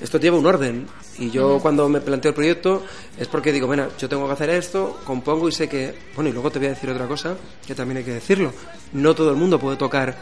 esto 0.00 0.18
lleva 0.18 0.38
un 0.38 0.46
orden. 0.46 0.86
Y 1.18 1.28
yo 1.30 1.58
cuando 1.60 1.88
me 1.88 2.00
planteo 2.00 2.30
el 2.30 2.34
proyecto 2.36 2.84
es 3.18 3.26
porque 3.28 3.52
digo, 3.52 3.66
bueno, 3.66 3.88
yo 3.98 4.08
tengo 4.08 4.26
que 4.28 4.32
hacer 4.32 4.48
esto, 4.50 5.00
compongo 5.04 5.48
y 5.48 5.52
sé 5.52 5.68
que... 5.68 5.92
Bueno, 6.14 6.30
y 6.30 6.32
luego 6.32 6.50
te 6.52 6.58
voy 6.60 6.68
a 6.68 6.70
decir 6.70 6.88
otra 6.88 7.06
cosa, 7.08 7.34
que 7.66 7.74
también 7.74 7.98
hay 7.98 8.04
que 8.04 8.12
decirlo. 8.14 8.52
No 8.92 9.12
todo 9.14 9.30
el 9.30 9.36
mundo 9.36 9.58
puede 9.58 9.76
tocar 9.76 10.16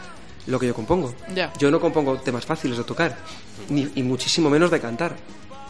lo 0.47 0.59
que 0.59 0.65
yo 0.65 0.73
compongo. 0.73 1.13
Ya. 1.35 1.53
Yo 1.59 1.69
no 1.69 1.79
compongo 1.79 2.17
temas 2.17 2.43
fáciles 2.45 2.75
de 2.77 2.83
tocar, 2.83 3.15
ni, 3.69 3.87
y 3.95 4.01
muchísimo 4.01 4.49
menos 4.49 4.71
de 4.71 4.79
cantar. 4.81 5.15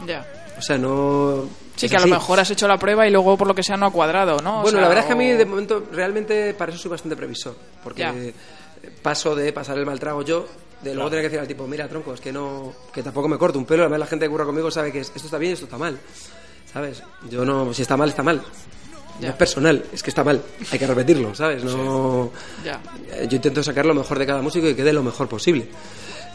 Ya. 0.07 0.25
O 0.59 0.61
sea, 0.61 0.77
no... 0.77 1.45
Sí, 1.75 1.87
que 1.87 1.95
a 1.95 2.01
lo 2.01 2.07
mejor 2.07 2.39
has 2.39 2.49
hecho 2.51 2.67
la 2.67 2.77
prueba 2.77 3.07
y 3.07 3.11
luego 3.11 3.37
por 3.37 3.47
lo 3.47 3.55
que 3.55 3.63
sea 3.63 3.77
no 3.77 3.85
ha 3.85 3.91
cuadrado, 3.91 4.37
¿no? 4.41 4.59
O 4.59 4.61
Bueno, 4.63 4.77
sea, 4.77 4.81
la 4.81 4.87
verdad 4.89 5.03
es 5.05 5.07
que 5.07 5.13
a 5.13 5.15
mí 5.15 5.27
de 5.31 5.45
momento 5.45 5.83
realmente 5.91 6.53
para 6.53 6.71
eso 6.73 6.81
soy 6.81 6.91
bastante 6.91 7.15
previsor, 7.15 7.55
porque 7.83 8.01
Ya. 8.01 8.13
paso 9.01 9.33
de 9.35 9.53
pasar 9.53 9.77
el 9.77 9.85
mal 9.85 9.97
trago 9.99 10.21
yo, 10.21 10.45
de 10.81 10.93
luego 10.93 11.09
tener 11.09 11.23
que 11.23 11.29
decir 11.29 11.39
al 11.39 11.47
tipo, 11.47 11.65
mira, 11.67 11.87
tronco, 11.87 12.13
es 12.13 12.19
que 12.19 12.33
no, 12.33 12.73
que 12.93 13.01
tampoco 13.01 13.29
me 13.29 13.37
corto 13.37 13.57
un 13.57 13.65
pelo, 13.65 13.83
además 13.83 13.99
la 13.99 14.05
gente 14.07 14.25
que 14.25 14.29
curra 14.29 14.45
conmigo 14.45 14.69
sabe 14.69 14.91
que 14.91 14.99
es- 14.99 15.11
esto 15.15 15.27
está 15.27 15.37
bien 15.37 15.51
y 15.51 15.53
esto 15.53 15.65
está 15.65 15.77
mal, 15.77 15.97
¿sabes? 16.71 17.01
Yo 17.29 17.45
no, 17.45 17.73
si 17.73 17.81
está 17.83 17.95
mal, 17.95 18.09
está 18.09 18.23
mal. 18.23 18.37
No 18.37 19.23
Ya. 19.25 19.29
es 19.31 19.35
personal, 19.35 19.83
es 19.93 20.01
que 20.03 20.09
está 20.11 20.23
mal, 20.23 20.41
hay 20.71 20.79
que 20.79 20.87
repetirlo, 20.87 21.35
¿sabes? 21.35 21.63
No, 21.63 22.31
Ya. 22.63 22.81
yo 23.27 23.35
intento 23.37 23.61
sacar 23.63 23.85
lo 23.85 23.93
mejor 23.93 24.17
de 24.19 24.25
cada 24.25 24.41
músico 24.41 24.65
y 24.67 24.71
que 24.71 24.77
quede 24.77 24.91
lo 24.93 25.03
mejor 25.03 25.27
posible. 25.29 25.67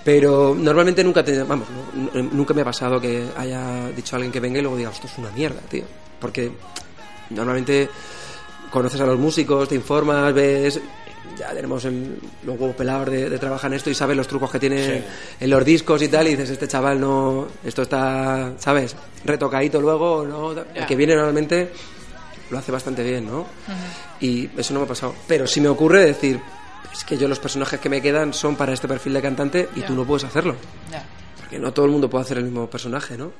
Pero 0.04 0.54
normalmente 0.58 1.02
nunca 1.02 1.24
te, 1.24 1.42
vamos, 1.42 1.66
no- 1.94 2.22
no- 2.22 2.28
nunca 2.30 2.52
me 2.54 2.60
ha 2.60 2.64
pasado 2.64 3.00
que 3.00 3.26
haya 3.36 3.88
dicho 3.88 4.14
a 4.14 4.16
alguien 4.16 4.32
que 4.32 4.40
venga 4.40 4.58
y 4.58 4.62
luego 4.62 4.76
diga, 4.76 4.90
esto 4.90 5.06
es 5.06 5.16
una 5.18 5.30
mierda, 5.30 5.60
tío. 5.62 5.84
Porque 6.20 6.52
normalmente 7.30 7.88
conoces 8.70 9.00
a 9.00 9.06
los 9.06 9.18
músicos, 9.18 9.68
te 9.68 9.74
informas, 9.76 10.34
ves, 10.34 10.80
ya 11.38 11.52
tenemos 11.54 11.84
el, 11.86 12.18
los 12.44 12.58
huevos 12.60 12.76
pelados 12.76 13.10
de, 13.10 13.30
de 13.30 13.38
trabajar 13.38 13.70
en 13.70 13.76
esto 13.76 13.88
y 13.88 13.94
sabes 13.94 14.16
los 14.16 14.28
trucos 14.28 14.50
que 14.50 14.58
tiene 14.58 14.84
Sí. 14.98 15.04
en 15.40 15.50
los 15.50 15.64
discos 15.64 16.02
y 16.02 16.08
tal, 16.08 16.26
y 16.26 16.30
dices, 16.32 16.50
este 16.50 16.68
chaval 16.68 17.00
no, 17.00 17.46
esto 17.64 17.82
está, 17.82 18.52
¿sabes? 18.58 18.94
Retocadito 19.24 19.80
luego, 19.80 20.24
¿no? 20.26 20.52
El 20.52 20.86
que 20.86 20.96
viene 20.96 21.14
normalmente 21.14 21.70
lo 22.50 22.58
hace 22.58 22.70
bastante 22.72 23.02
bien, 23.02 23.26
¿no? 23.26 23.46
Y 24.20 24.50
eso 24.56 24.74
no 24.74 24.80
me 24.80 24.84
ha 24.84 24.88
pasado. 24.88 25.14
Pero 25.26 25.46
sí 25.46 25.60
me 25.62 25.68
ocurre 25.68 26.04
decir, 26.04 26.38
es 26.92 27.04
que 27.04 27.16
yo 27.16 27.28
los 27.28 27.38
personajes 27.38 27.80
que 27.80 27.88
me 27.88 28.00
quedan 28.02 28.32
son 28.32 28.56
para 28.56 28.72
este 28.72 28.88
perfil 28.88 29.14
de 29.14 29.22
cantante 29.22 29.68
y 29.76 29.80
tú 29.82 29.94
no 29.94 30.04
puedes 30.04 30.24
hacerlo. 30.24 30.56
Porque 31.38 31.58
no 31.58 31.72
todo 31.72 31.86
el 31.86 31.92
mundo 31.92 32.08
puede 32.08 32.24
hacer 32.24 32.38
el 32.38 32.44
mismo 32.44 32.68
personaje, 32.68 33.16
¿no? 33.16 33.32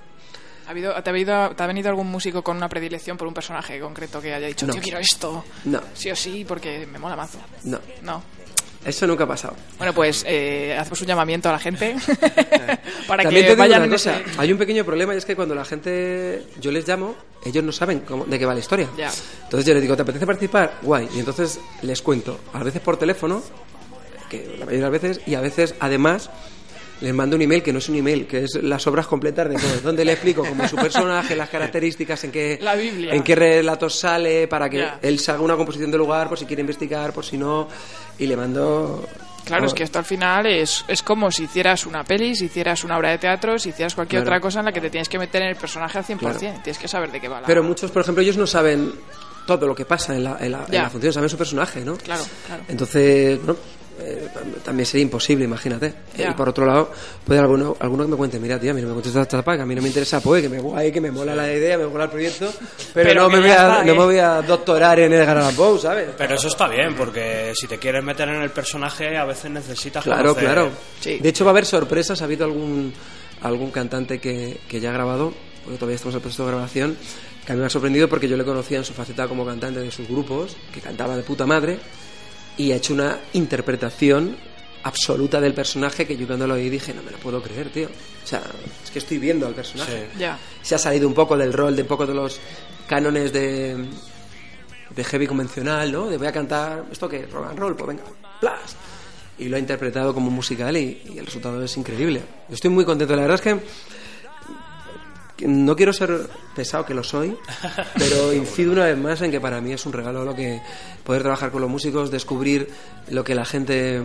¿Ha 0.67 0.71
habido, 0.71 0.95
te, 1.03 1.11
ha 1.11 1.13
habido, 1.13 1.51
¿Te 1.55 1.63
ha 1.63 1.67
venido 1.67 1.91
algún 1.91 2.11
músico 2.11 2.43
con 2.43 2.57
una 2.57 2.69
predilección 2.71 3.19
por 3.19 3.29
un 3.29 3.35
personaje 3.35 3.79
concreto 3.81 4.21
que 4.21 4.33
haya 4.33 4.47
dicho, 4.47 4.67
No. 4.67 4.75
yo 4.75 4.81
quiero 4.81 4.99
esto? 4.99 5.45
No. 5.67 5.81
Sí 5.93 6.11
o 6.11 6.17
sí, 6.17 6.45
porque 6.49 6.87
me 6.87 6.99
mola 6.99 7.17
mazo. 7.17 7.39
No. 7.65 7.79
No. 8.03 8.23
Eso 8.85 9.07
nunca 9.07 9.25
ha 9.25 9.27
pasado. 9.27 9.55
Bueno, 9.79 9.95
pues 9.95 10.25
eh, 10.29 10.77
hacemos 10.79 11.01
un 11.01 11.07
llamamiento 11.07 11.49
a 11.49 11.53
la 11.53 11.59
gente 11.59 11.97
para 13.09 13.23
También 13.23 13.43
que 13.45 13.49
te 13.49 13.49
digo 13.51 13.57
vayan 13.57 13.83
una 13.83 13.91
cosa, 13.93 14.21
ese... 14.21 14.31
hay 14.41 14.53
un 14.53 14.59
pequeño 14.59 14.85
problema 14.85 15.15
y 15.15 15.19
es 15.19 15.25
que 15.25 15.35
cuando 15.37 15.55
la 15.55 15.65
gente 15.65 16.45
yo 16.61 16.71
les 16.71 16.87
llamo, 16.87 17.15
ellos 17.45 17.65
no 17.65 17.73
saben 17.73 18.01
cómo- 18.01 18.25
de 18.27 18.39
qué 18.39 18.47
va 18.47 18.53
la 18.55 18.61
historia. 18.61 18.89
Ya. 18.97 19.11
Entonces 19.45 19.67
yo 19.67 19.73
les 19.75 19.83
digo, 19.83 19.97
¿te 19.97 20.03
apetece 20.03 20.27
participar? 20.27 20.79
Guay. 20.83 21.09
Y 21.15 21.19
entonces 21.21 21.61
les 21.83 22.03
cuento, 22.03 22.39
a 22.53 22.63
veces 22.63 22.81
por 22.83 22.97
teléfono, 22.97 23.43
que 24.31 24.57
la 24.59 24.67
mayoría 24.67 24.87
de 24.87 24.91
las 24.91 25.03
veces, 25.03 25.21
y 25.27 25.35
a 25.35 25.41
veces 25.41 25.75
además 25.81 26.31
les 27.01 27.13
mando 27.13 27.37
un 27.37 27.43
email 27.43 27.63
que 27.63 27.73
no 27.73 27.79
es 27.79 27.89
un 27.89 27.97
email, 27.97 28.27
que 28.27 28.45
es 28.45 28.55
las 28.63 28.87
obras 28.87 29.07
completas 29.07 29.49
de 29.49 29.57
todo, 29.57 29.81
donde 29.83 30.05
le 30.05 30.13
explico 30.13 30.45
como 30.45 30.67
su 30.69 30.77
personaje, 30.77 31.35
las 31.37 31.49
características, 31.51 32.25
en 32.25 32.31
qué, 32.33 32.59
La 32.63 32.75
Biblia. 32.75 33.13
en 33.15 33.23
qué 33.23 33.35
relatos 33.35 33.99
sale, 33.99 34.47
para 34.49 34.69
que 34.71 34.85
él 35.03 35.21
haga 35.29 35.41
una 35.41 35.57
composición 35.57 35.91
de 35.91 35.99
lugar, 35.99 36.29
por 36.29 36.39
si 36.39 36.47
quiere 36.47 36.61
investigar, 36.61 37.13
por 37.13 37.25
si 37.25 37.37
no, 37.37 37.69
y 38.19 38.27
le 38.27 38.37
mando... 38.37 39.07
Claro, 39.45 39.67
es 39.67 39.75
que 39.75 39.83
esto 39.83 39.99
al 39.99 40.07
final 40.07 40.47
es, 40.47 40.87
es 40.89 41.03
como 41.03 41.31
si 41.31 41.45
hicieras 41.45 41.85
una 41.85 42.03
peli, 42.03 42.35
si 42.35 42.47
hicieras 42.47 42.83
una 42.83 42.97
obra 42.97 43.11
de 43.11 43.19
teatro, 43.19 43.59
si 43.59 43.69
hicieras 43.69 43.95
cualquier 43.95 44.23
Claro. 44.23 44.37
otra 44.37 44.41
cosa 44.41 44.61
en 44.61 44.65
la 44.65 44.73
que 44.73 44.81
te 44.81 44.89
tienes 44.89 45.09
que 45.11 45.19
meter 45.19 45.43
en 45.43 45.49
el 45.49 45.57
personaje 45.57 45.99
al 45.99 46.05
100%. 46.05 46.19
Claro. 46.19 46.39
Tienes 46.39 46.79
que 46.79 46.89
saber 46.89 47.13
de 47.13 47.21
qué 47.21 47.29
va 47.29 47.43
la... 47.43 47.47
Pero 47.47 47.63
muchos, 47.63 47.91
por 47.91 48.01
ejemplo, 48.01 48.23
ellos 48.23 48.39
no 48.39 48.47
saben 48.47 48.93
todo 49.47 49.67
lo 49.67 49.75
que 49.75 49.85
pasa 49.85 50.17
en 50.17 50.25
la, 50.25 50.39
en 50.41 50.53
la, 50.53 50.65
en 50.67 50.75
la 50.75 50.89
función, 50.89 51.13
saben 51.13 51.29
su 51.29 51.37
personaje, 51.37 51.85
¿no? 51.85 51.97
Claro, 51.99 52.25
claro. 52.47 52.63
Entonces, 52.69 53.39
bueno, 53.45 53.61
eh, 54.01 54.29
también 54.65 54.87
sería 54.87 55.03
imposible, 55.03 55.45
imagínate. 55.45 55.95
Ya. 56.17 56.31
Y 56.31 56.35
por 56.35 56.49
otro 56.49 56.67
lado, 56.67 56.91
puede 57.25 57.39
haber 57.39 57.51
alguno, 57.51 57.77
alguno 57.81 58.05
que 58.05 58.11
me 58.11 58.17
cuente, 58.17 58.39
mira, 58.41 58.59
tía, 58.59 58.73
a 58.73 58.75
mí 58.75 58.81
no 58.83 58.89
me 58.89 58.95
cuentes 58.95 59.15
esta 59.15 59.43
que 59.43 59.63
a 59.63 59.67
mí 59.67 59.75
no 59.75 59.83
me 59.83 59.89
interesa, 59.89 60.21
pues, 60.21 60.43
que 60.43 60.49
me 60.49 60.59
guay, 60.61 60.91
que 60.93 61.01
me 61.01 61.11
mola 61.11 61.35
la 61.35 61.53
idea, 61.53 61.79
me 61.79 61.87
mola 61.87 62.05
el 62.05 62.11
proyecto, 62.11 62.53
pero, 62.93 63.09
Pero 63.09 63.23
no, 63.23 63.31
me 63.31 63.41
voy 63.41 63.51
a, 63.51 63.53
está, 63.55 63.85
no 63.85 63.93
¿eh? 63.93 63.97
me 63.97 64.05
voy 64.05 64.19
a 64.19 64.43
doctorar 64.43 64.99
en 65.01 65.13
Edgar 65.13 65.39
Allan 65.39 65.55
Poe, 65.55 65.79
¿sabes? 65.79 66.09
Pero 66.17 66.35
eso 66.35 66.49
está 66.49 66.69
bien, 66.69 66.95
porque 66.97 67.53
si 67.55 67.67
te 67.67 67.79
quieres 67.79 68.03
meter 68.03 68.29
en 68.29 68.43
el 68.43 68.51
personaje, 68.51 69.17
a 69.17 69.25
veces 69.25 69.51
necesitas 69.51 70.03
Claro, 70.05 70.35
conocer- 70.35 70.41
claro. 70.45 70.71
De 71.05 71.29
hecho, 71.29 71.45
va 71.45 71.51
a 71.51 71.53
haber 71.53 71.67
sorpresas. 71.67 72.21
Ha 72.23 72.25
habido 72.25 72.45
algún, 72.45 72.93
algún 73.43 73.71
cantante 73.71 74.19
que, 74.19 74.59
que 74.69 74.81
ya 74.81 74.91
ha 74.91 74.93
grabado, 74.93 75.33
porque 75.63 75.79
todavía 75.79 75.97
estamos 75.97 76.15
en 76.15 76.19
el 76.19 76.23
proceso 76.23 76.45
de 76.47 76.51
grabación, 76.53 76.97
que 77.47 77.53
a 77.53 77.55
mí 77.55 77.61
me 77.61 77.67
ha 77.67 77.71
sorprendido 77.71 78.09
porque 78.09 78.27
yo 78.29 78.37
le 78.37 78.45
conocía 78.45 78.79
en 78.79 78.85
su 78.85 78.93
faceta 78.95 79.29
como 79.29 79.45
cantante 79.45 79.81
de 79.81 79.91
sus 79.91 80.09
grupos, 80.09 80.57
que 80.73 80.81
cantaba 80.81 81.17
de 81.17 81.23
puta 81.23 81.45
madre, 81.47 81.79
y 82.57 82.73
ha 82.73 82.77
hecho 82.77 82.95
una 82.95 83.19
interpretación 83.33 84.37
absoluta 84.85 85.41
del 85.41 85.55
personaje 85.55 86.07
que 86.07 86.17
yo 86.17 86.27
cuando 86.27 86.47
lo 86.47 86.55
oí 86.55 86.69
dije, 86.69 86.93
no 86.93 87.03
me 87.03 87.11
lo 87.11 87.19
puedo 87.19 87.43
creer, 87.43 87.71
tío. 87.71 87.89
O 87.89 88.27
sea, 88.27 88.43
es 88.83 88.91
que 88.91 88.99
estoy 88.99 89.19
viendo 89.19 89.47
al 89.47 89.55
personaje. 89.55 90.09
Sí. 90.13 90.19
Ya. 90.19 90.39
Se 90.63 90.75
ha 90.75 90.79
salido 90.79 91.09
un 91.09 91.15
poco 91.15 91.37
del 91.37 91.53
rol, 91.53 91.75
de 91.75 91.83
un 91.83 91.89
poco 91.89 92.07
de 92.07 92.15
los 92.15 92.39
cánones 92.87 93.33
de, 93.33 93.85
de 94.95 95.05
heavy 95.05 95.27
convencional, 95.27 95.91
¿no? 95.91 96.09
De 96.09 96.19
voy 96.19 96.27
a 96.27 96.33
cantar, 96.33 96.85
¿esto 96.93 97.09
qué? 97.09 97.27
Rock 97.27 97.51
and 97.51 97.59
roll, 97.59 97.77
pues 97.77 97.89
venga, 97.89 98.05
plas. 98.41 98.77
Y 99.39 99.49
lo 99.49 99.57
ha 99.57 99.59
interpretado 99.59 100.15
como 100.15 100.31
musical 100.31 100.77
y, 100.77 101.03
y 101.13 101.19
el 101.19 101.27
resultado 101.27 101.63
es 101.63 101.77
increíble. 101.77 102.21
Yo 102.49 102.55
estoy 102.55 102.71
muy 102.71 102.85
contento. 102.85 103.17
La 103.17 103.23
verdad 103.23 103.35
es 103.37 103.41
que, 103.41 103.51
que 103.55 103.63
no 105.41 105.77
quiero 105.77 105.93
ser 105.93 106.29
pesado, 106.55 106.87
que 106.87 106.95
lo 106.95 107.03
soy, 107.03 107.37
pero 107.99 108.33
incido 108.33 108.73
una 108.73 108.85
vez 108.85 108.97
más 108.97 109.21
en 109.23 109.31
que 109.31 109.41
para 109.41 109.61
mí 109.61 109.73
es 109.73 109.85
un 109.87 109.93
regalo 109.93 110.25
lo 110.25 110.35
que 110.35 110.61
poder 111.03 111.23
trabajar 111.23 111.51
con 111.51 111.61
los 111.61 111.71
músicos, 111.71 112.11
descubrir 112.11 112.69
lo 113.11 113.25
que 113.25 113.35
la 113.35 113.45
gente 113.45 114.03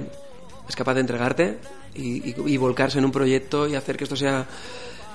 es 0.67 0.75
capaz 0.75 0.95
de 0.95 1.01
entregarte 1.01 1.57
y, 1.95 2.57
volcarse 2.57 2.99
en 2.99 3.05
un 3.05 3.11
proyecto 3.11 3.67
y 3.67 3.75
hacer 3.75 3.97
que 3.97 4.03
esto 4.05 4.15
sea 4.15 4.47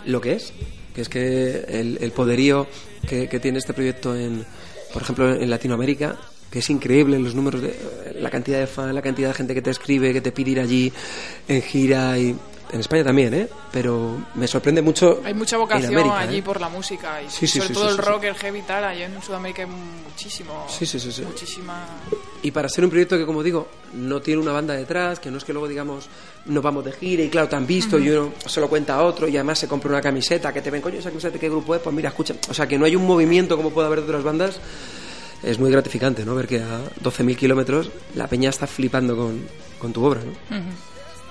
lo 0.06 0.20
que 0.20 0.34
es, 0.34 0.52
que 0.94 1.00
es 1.00 1.08
que 1.08 1.64
el, 1.68 1.98
el 2.00 2.12
poderío 2.12 2.66
que, 3.08 3.28
que 3.28 3.40
tiene 3.40 3.58
este 3.58 3.72
proyecto 3.72 4.14
en, 4.14 4.44
por 4.92 5.02
ejemplo, 5.02 5.34
en 5.34 5.48
Latinoamérica, 5.48 6.16
que 6.50 6.60
es 6.60 6.70
increíble 6.70 7.18
los 7.18 7.34
números 7.34 7.62
de 7.62 7.74
la 8.20 8.30
cantidad 8.30 8.60
de 8.60 8.68
fans, 8.68 8.94
la 8.94 9.02
cantidad 9.02 9.28
de 9.28 9.34
gente 9.34 9.54
que 9.54 9.62
te 9.62 9.70
escribe, 9.70 10.12
que 10.12 10.20
te 10.20 10.30
pide 10.30 10.52
ir 10.52 10.60
allí 10.60 10.92
en 11.48 11.62
gira 11.62 12.16
y 12.16 12.36
en 12.72 12.80
España 12.80 13.04
también, 13.04 13.34
¿eh? 13.34 13.48
Pero 13.72 14.18
me 14.34 14.46
sorprende 14.46 14.82
mucho. 14.82 15.20
Hay 15.24 15.34
mucha 15.34 15.56
vocación 15.56 15.92
América, 15.92 16.18
allí 16.18 16.38
¿eh? 16.38 16.42
por 16.42 16.60
la 16.60 16.68
música 16.68 17.22
y 17.22 17.30
Sí, 17.30 17.46
sí, 17.46 17.58
sobre 17.58 17.68
sí, 17.68 17.74
todo 17.74 17.90
el 17.90 17.98
rock, 17.98 18.24
el 18.24 18.34
heavy 18.34 18.58
y 18.58 18.62
tal. 18.62 18.84
Allí 18.84 19.02
en 19.02 19.22
Sudamérica 19.22 19.62
hay 19.62 19.68
muchísimo. 19.68 20.66
Sí, 20.68 20.86
sí, 20.86 20.98
sí. 20.98 21.22
Muchísima. 21.22 21.86
Y 22.42 22.50
para 22.50 22.68
ser 22.68 22.84
un 22.84 22.90
proyecto 22.90 23.16
que, 23.16 23.24
como 23.24 23.42
digo, 23.42 23.68
no 23.94 24.20
tiene 24.20 24.40
una 24.40 24.52
banda 24.52 24.74
detrás, 24.74 25.20
que 25.20 25.30
no 25.30 25.38
es 25.38 25.44
que 25.44 25.52
luego 25.52 25.68
digamos 25.68 26.08
nos 26.46 26.62
vamos 26.62 26.84
de 26.84 26.92
gira 26.92 27.22
y 27.22 27.30
claro, 27.30 27.48
te 27.48 27.56
han 27.56 27.66
visto 27.66 27.98
y 27.98 28.10
uno 28.10 28.34
se 28.44 28.60
lo 28.60 28.68
cuenta 28.68 28.96
a 28.96 29.02
otro 29.02 29.26
y 29.28 29.36
además 29.36 29.58
se 29.58 29.68
compra 29.68 29.90
una 29.90 30.02
camiseta 30.02 30.52
que 30.52 30.60
te 30.60 30.70
ven, 30.70 30.82
coño, 30.82 30.98
esa 30.98 31.08
camiseta 31.08 31.38
qué 31.38 31.48
grupo 31.48 31.74
es, 31.74 31.80
pues 31.80 31.94
mira, 31.94 32.10
escucha. 32.10 32.34
O 32.48 32.54
sea, 32.54 32.66
que 32.66 32.78
no 32.78 32.84
hay 32.84 32.96
un 32.96 33.06
movimiento 33.06 33.56
como 33.56 33.70
puede 33.70 33.86
haber 33.86 34.00
de 34.00 34.06
otras 34.06 34.24
bandas. 34.24 34.58
Es 35.42 35.58
muy 35.58 35.70
gratificante, 35.70 36.24
¿no? 36.24 36.34
Ver 36.34 36.46
que 36.46 36.60
a 36.60 36.80
12.000 37.02 37.36
kilómetros 37.36 37.90
la 38.14 38.26
peña 38.26 38.48
está 38.48 38.66
flipando 38.66 39.14
con, 39.14 39.46
con 39.78 39.92
tu 39.92 40.02
obra, 40.04 40.20
¿no? 40.20 40.56
Ujú. 40.56 40.68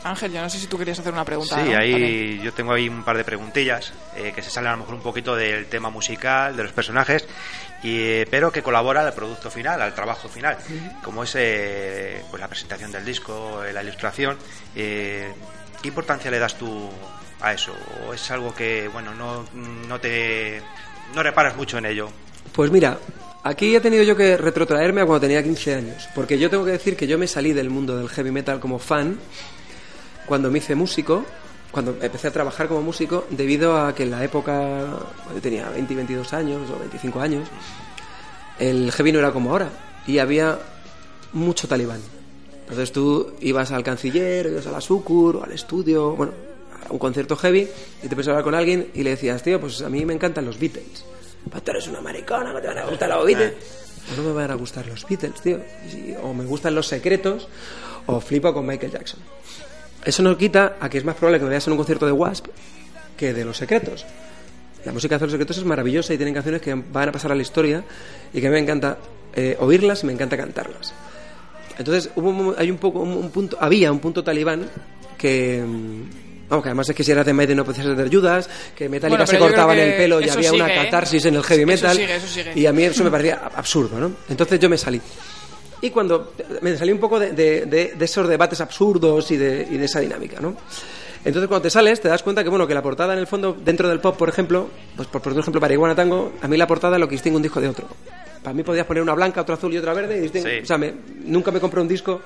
Ángel, 0.03 0.31
yo 0.33 0.41
no 0.41 0.49
sé 0.49 0.59
si 0.59 0.67
tú 0.67 0.77
querías 0.77 0.99
hacer 0.99 1.13
una 1.13 1.23
pregunta. 1.25 1.55
Sí, 1.63 1.69
¿no? 1.71 1.77
ahí 1.77 1.91
También. 1.91 2.41
yo 2.41 2.53
tengo 2.53 2.73
ahí 2.73 2.89
un 2.89 3.03
par 3.03 3.15
de 3.17 3.23
preguntillas 3.23 3.93
eh, 4.17 4.31
que 4.35 4.41
se 4.41 4.49
salen 4.49 4.69
a 4.69 4.71
lo 4.73 4.79
mejor 4.79 4.95
un 4.95 5.01
poquito 5.01 5.35
del 5.35 5.65
tema 5.67 5.89
musical, 5.89 6.55
de 6.57 6.63
los 6.63 6.73
personajes, 6.73 7.25
y, 7.83 7.99
eh, 7.99 8.27
pero 8.29 8.51
que 8.51 8.61
colabora 8.61 9.05
al 9.05 9.13
producto 9.13 9.49
final, 9.49 9.81
al 9.81 9.93
trabajo 9.95 10.27
final, 10.27 10.57
como 11.03 11.23
es 11.23 11.33
eh, 11.35 12.21
pues 12.29 12.41
la 12.41 12.47
presentación 12.47 12.91
del 12.91 13.05
disco, 13.05 13.63
eh, 13.63 13.71
la 13.73 13.81
ilustración. 13.83 14.37
eh, 14.75 15.31
¿Qué 15.81 15.89
importancia 15.89 16.31
le 16.31 16.39
das 16.39 16.57
tú 16.57 16.89
a 17.41 17.51
eso? 17.53 17.73
¿O 18.07 18.13
es 18.13 18.31
algo 18.31 18.53
que, 18.55 18.87
bueno, 18.87 19.13
no, 19.13 19.45
no 19.53 19.99
te... 19.99 20.61
no 21.13 21.21
reparas 21.21 21.57
mucho 21.57 21.77
en 21.77 21.85
ello? 21.87 22.09
Pues 22.53 22.71
mira, 22.71 22.97
aquí 23.43 23.75
he 23.75 23.81
tenido 23.81 24.03
yo 24.03 24.15
que 24.15 24.37
retrotraerme 24.37 25.01
a 25.01 25.05
cuando 25.05 25.21
tenía 25.27 25.43
15 25.43 25.75
años, 25.75 26.07
porque 26.15 26.39
yo 26.39 26.49
tengo 26.49 26.63
que 26.63 26.71
decir 26.71 26.95
que 26.95 27.05
yo 27.05 27.17
me 27.17 27.27
salí 27.27 27.51
del 27.51 27.69
mundo 27.69 27.97
del 27.97 28.07
heavy 28.07 28.31
metal 28.31 28.61
como 28.61 28.79
fan 28.79 29.19
cuando 30.25 30.49
me 30.51 30.59
hice 30.59 30.75
músico, 30.75 31.25
cuando 31.71 31.97
empecé 32.01 32.27
a 32.27 32.31
trabajar 32.31 32.67
como 32.67 32.81
músico, 32.81 33.25
debido 33.29 33.77
a 33.77 33.95
que 33.95 34.03
en 34.03 34.11
la 34.11 34.23
época, 34.23 34.53
cuando 35.23 35.35
yo 35.35 35.41
tenía 35.41 35.69
20 35.69 35.93
y 35.93 35.95
22 35.95 36.33
años 36.33 36.69
o 36.69 36.79
25 36.79 37.19
años, 37.19 37.47
el 38.59 38.91
heavy 38.91 39.11
no 39.11 39.19
era 39.19 39.31
como 39.31 39.51
ahora 39.51 39.69
y 40.05 40.19
había 40.19 40.59
mucho 41.33 41.67
talibán. 41.67 42.01
Entonces 42.61 42.91
tú 42.91 43.33
ibas 43.41 43.71
al 43.71 43.83
canciller, 43.83 44.47
ibas 44.47 44.67
a 44.67 44.71
la 44.71 44.81
Sucur, 44.81 45.37
o 45.37 45.43
al 45.43 45.51
estudio, 45.51 46.15
bueno, 46.15 46.33
a 46.87 46.91
un 46.91 46.99
concierto 46.99 47.35
heavy 47.35 47.67
y 48.01 48.07
te 48.07 48.15
a 48.15 48.19
hablar 48.19 48.43
con 48.43 48.55
alguien 48.55 48.89
y 48.93 49.03
le 49.03 49.11
decías, 49.11 49.41
tío, 49.43 49.59
pues 49.59 49.81
a 49.81 49.89
mí 49.89 50.05
me 50.05 50.13
encantan 50.13 50.45
los 50.45 50.59
Beatles. 50.59 51.05
Pues 51.49 51.63
tú 51.63 51.71
eres 51.71 51.87
una 51.87 52.01
maricona, 52.01 52.53
no 52.53 52.61
te 52.61 52.67
van 52.67 52.77
a 52.77 52.85
gustar 52.85 53.09
los 53.09 53.25
Beatles. 53.25 53.53
Pues 54.05 54.17
no 54.17 54.23
me 54.23 54.33
van 54.33 54.51
a 54.51 54.55
gustar 54.55 54.85
los 54.87 55.05
Beatles, 55.07 55.41
tío. 55.41 55.59
O 56.21 56.33
me 56.33 56.45
gustan 56.45 56.75
los 56.75 56.87
secretos 56.87 57.47
o 58.05 58.19
flipo 58.19 58.53
con 58.53 58.65
Michael 58.65 58.91
Jackson. 58.91 59.19
Eso 60.05 60.21
no 60.23 60.37
quita 60.37 60.77
a 60.79 60.89
que 60.89 60.97
es 60.97 61.05
más 61.05 61.15
probable 61.15 61.39
que 61.39 61.45
me 61.45 61.51
veas 61.51 61.65
en 61.67 61.73
un 61.73 61.77
concierto 61.77 62.05
de 62.05 62.11
Wasp 62.11 62.47
que 63.17 63.33
de 63.33 63.45
los 63.45 63.57
secretos. 63.57 64.05
La 64.85 64.91
música 64.91 65.17
de 65.17 65.25
los 65.25 65.31
secretos 65.31 65.57
es 65.57 65.63
maravillosa 65.63 66.13
y 66.13 66.17
tienen 66.17 66.33
canciones 66.33 66.61
que 66.61 66.73
van 66.73 67.09
a 67.09 67.11
pasar 67.11 67.31
a 67.31 67.35
la 67.35 67.41
historia 67.41 67.83
y 68.33 68.41
que 68.41 68.47
a 68.47 68.49
mí 68.49 68.55
me 68.55 68.59
encanta 68.61 68.97
eh, 69.33 69.55
oírlas 69.59 70.03
y 70.03 70.07
me 70.07 70.13
encanta 70.13 70.35
cantarlas. 70.35 70.93
Entonces 71.77 72.09
hubo 72.15 72.53
hay 72.57 72.69
un 72.69 72.77
poco 72.77 72.99
un, 72.99 73.11
un 73.13 73.29
punto 73.31 73.57
había 73.59 73.91
un 73.91 73.99
punto 73.99 74.23
talibán 74.23 74.67
que 75.17 75.63
mm, 75.65 76.49
vamos 76.49 76.63
que 76.63 76.69
además 76.69 76.89
es 76.89 76.95
que 76.95 77.03
si 77.03 77.11
eras 77.11 77.25
de 77.25 77.33
Maiden 77.33 77.57
no 77.57 77.65
podías 77.65 77.85
tener 77.85 78.05
ayudas 78.05 78.49
que 78.75 78.89
Metallica 78.89 79.23
Bueno, 79.23 79.25
se 79.27 79.39
cortaban 79.39 79.79
el 79.79 79.95
pelo 79.95 80.19
y 80.21 80.25
eso 80.25 80.33
había 80.37 80.51
una 80.53 80.65
sigue, 80.67 80.79
¿eh? 80.79 80.83
catarsis 80.83 81.25
en 81.25 81.35
el 81.35 81.43
heavy 81.43 81.61
Eso 81.63 81.67
metal 81.71 81.97
sigue, 81.97 82.15
eso 82.15 82.27
sigue. 82.27 82.51
y 82.55 82.65
a 82.67 82.73
mí 82.73 82.83
eso 82.83 83.03
me 83.03 83.09
parecía 83.09 83.41
absurdo 83.55 83.97
¿no? 83.99 84.11
entonces 84.29 84.59
yo 84.59 84.69
me 84.69 84.77
salí 84.77 85.01
y 85.83 85.89
cuando 85.91 86.33
me 86.61 86.75
salí 86.77 86.91
un 86.91 86.99
poco 86.99 87.19
de, 87.19 87.31
de- 87.33 87.65
de- 87.65 88.05
esos 88.05 88.27
debates 88.27 88.59
absurdos 88.61 89.29
y 89.31 89.37
de, 89.37 89.67
y 89.69 89.77
de 89.77 89.85
esa 89.85 89.99
dinámica 89.99 90.39
¿no? 90.39 90.55
Entonces 91.25 91.47
cuando 91.47 91.61
te 91.63 91.69
sales 91.69 92.01
te 92.01 92.07
das 92.09 92.23
cuenta 92.23 92.43
que 92.43 92.49
bueno 92.49 92.65
que 92.67 92.73
la 92.73 92.81
portada 92.81 93.13
en 93.13 93.19
el 93.19 93.27
fondo 93.27 93.55
dentro 93.63 93.87
del 93.89 93.99
pop 93.99 94.17
por 94.17 94.27
ejemplo 94.29 94.69
pues 94.95 95.07
por 95.07 95.21
un 95.31 95.39
ejemplo 95.39 95.61
para 95.61 95.73
Iguana 95.73 95.95
Tango 95.95 96.33
a 96.41 96.47
mí 96.47 96.57
la 96.57 96.67
portada 96.67 96.95
es 96.95 96.99
lo 96.99 97.07
que 97.07 97.13
distingue 97.15 97.37
un 97.37 97.43
disco 97.43 97.61
de 97.61 97.69
otro 97.69 97.87
para 98.43 98.53
mí 98.53 98.63
podías 98.63 98.85
poner 98.85 99.01
una 99.03 99.13
blanca 99.13 99.41
otra 99.41 99.55
azul 99.55 99.73
y 99.73 99.77
otra 99.77 99.93
verde 99.93 100.17
y 100.17 100.21
distingue- 100.27 100.57
Sí. 100.59 100.63
o 100.63 100.65
sea 100.65 100.77
me- 100.77 100.93
nunca 101.25 101.51
me 101.51 101.59
compré 101.61 101.79
un 101.81 101.87
disco 101.87 102.21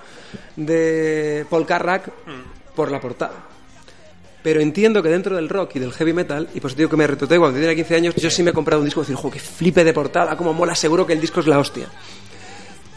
de 0.55 1.45
Paul 1.49 1.65
Carrack 1.65 2.07
Mm. 2.07 2.75
por 2.75 2.91
la 2.91 2.99
portada 2.99 3.33
pero 4.43 4.61
entiendo 4.61 5.03
que 5.03 5.09
dentro 5.09 5.35
del 5.35 5.49
rock 5.49 5.75
y 5.75 5.79
del 5.79 5.91
heavy 5.91 6.13
metal, 6.13 6.47
y 6.53 6.61
pues 6.61 6.73
digo 6.73 6.89
que 6.89 6.95
me 6.95 7.05
retroté 7.05 7.37
cuando 7.37 7.59
tenía 7.59 7.75
15 7.75 7.95
años, 7.95 8.15
yo 8.15 8.29
sí 8.29 8.43
me 8.43 8.51
he 8.51 8.53
comprado 8.53 8.79
un 8.79 8.85
disco 8.85 9.01
y 9.01 9.03
decir, 9.03 9.15
jo, 9.17 9.29
que 9.29 9.39
flipe 9.39 9.83
de 9.83 9.91
portada, 9.91 10.37
como 10.37 10.53
mola, 10.53 10.73
seguro 10.73 11.05
que 11.05 11.11
el 11.11 11.19
disco 11.19 11.41
es 11.41 11.47
la 11.47 11.59
hostia. 11.59 11.87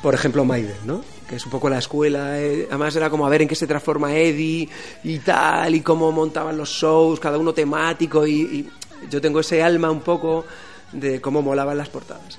Por 0.02 0.14
ejemplo, 0.14 0.44
Maiden, 0.46 0.76
¿no? 0.86 1.02
Que 1.28 1.36
es 1.36 1.44
un 1.44 1.50
poco 1.50 1.68
la 1.68 1.78
escuela, 1.78 2.40
eh, 2.40 2.66
además 2.70 2.96
era 2.96 3.10
como 3.10 3.26
a 3.26 3.28
ver 3.28 3.42
en 3.42 3.48
qué 3.48 3.54
se 3.54 3.66
transforma 3.66 4.16
Eddie 4.16 4.68
y 5.04 5.18
tal, 5.18 5.74
y 5.74 5.82
cómo 5.82 6.10
montaban 6.10 6.56
los 6.56 6.70
shows, 6.70 7.20
cada 7.20 7.36
uno 7.36 7.52
temático, 7.52 8.26
y, 8.26 8.68
yo 9.10 9.20
tengo 9.20 9.40
ese 9.40 9.62
alma 9.62 9.90
un 9.90 10.00
poco 10.00 10.44
de 10.92 11.20
cómo 11.20 11.42
molaban 11.42 11.76
las 11.76 11.88
portadas. 11.88 12.38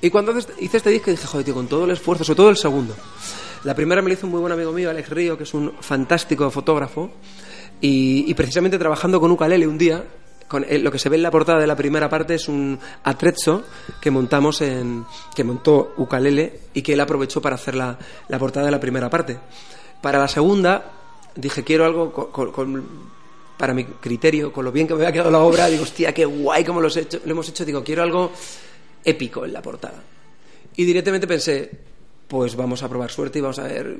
Y 0.00 0.10
cuando 0.10 0.34
hice 0.58 0.76
este 0.76 0.90
disco 0.90 1.10
dije, 1.10 1.26
joder, 1.26 1.44
tío, 1.44 1.54
con 1.54 1.66
todo 1.66 1.84
el 1.84 1.90
esfuerzo, 1.90 2.24
sobre 2.24 2.36
todo 2.36 2.50
el 2.50 2.56
segundo. 2.56 2.94
La 3.64 3.74
primera 3.74 4.02
me 4.02 4.08
la 4.08 4.14
hizo 4.14 4.26
un 4.26 4.32
muy 4.32 4.40
buen 4.40 4.52
amigo 4.52 4.72
mío, 4.72 4.90
Alex 4.90 5.08
Río, 5.10 5.36
que 5.36 5.44
es 5.44 5.54
un 5.54 5.72
fantástico 5.80 6.50
fotógrafo, 6.50 7.10
y, 7.80 8.30
y 8.30 8.34
precisamente 8.34 8.78
trabajando 8.78 9.18
con 9.18 9.30
ukulele 9.30 9.66
un 9.66 9.78
día, 9.78 10.04
con 10.48 10.64
el- 10.68 10.82
lo 10.84 10.90
que 10.92 10.98
se 10.98 11.08
ve 11.08 11.16
en 11.16 11.22
la 11.22 11.30
portada 11.30 11.58
de 11.58 11.66
la 11.66 11.76
primera 11.76 12.08
parte 12.08 12.34
es 12.34 12.48
un 12.48 12.78
atrezzo 13.04 13.64
que 14.00 14.10
montamos 14.10 14.60
en 14.60 15.04
que 15.34 15.42
montó 15.44 15.94
ukulele 15.96 16.60
y 16.74 16.82
que 16.82 16.92
él 16.92 17.00
aprovechó 17.00 17.40
para 17.42 17.56
hacer 17.56 17.74
la, 17.74 17.98
la 18.28 18.38
portada 18.38 18.66
de 18.66 18.72
la 18.72 18.80
primera 18.80 19.10
parte. 19.10 19.38
Para 20.00 20.18
la 20.18 20.28
segunda 20.28 20.92
dije 21.34 21.64
quiero 21.64 21.84
algo 21.84 22.12
con, 22.12 22.30
con- 22.30 22.52
con- 22.52 23.16
para 23.58 23.72
mi 23.72 23.84
criterio, 23.84 24.52
con 24.52 24.64
lo 24.66 24.70
bien 24.72 24.86
que 24.86 24.94
me 24.94 25.00
había 25.00 25.12
quedado 25.12 25.30
la 25.30 25.38
obra, 25.38 25.66
digo, 25.68 25.82
hostia, 25.84 26.12
qué 26.12 26.26
guay 26.26 26.62
como 26.62 26.78
lo, 26.80 26.88
hecho, 26.88 27.20
lo 27.24 27.30
hemos 27.32 27.48
hecho, 27.48 27.64
digo, 27.64 27.82
quiero 27.82 28.02
algo 28.02 28.30
épico 29.02 29.46
en 29.46 29.52
la 29.54 29.62
portada. 29.62 30.02
Y 30.76 30.84
directamente 30.84 31.26
pensé, 31.26 31.70
pues 32.28 32.54
vamos 32.54 32.82
a 32.82 32.88
probar 32.90 33.10
suerte 33.10 33.38
y 33.38 33.42
vamos 33.42 33.58
a 33.58 33.62
ver 33.62 33.96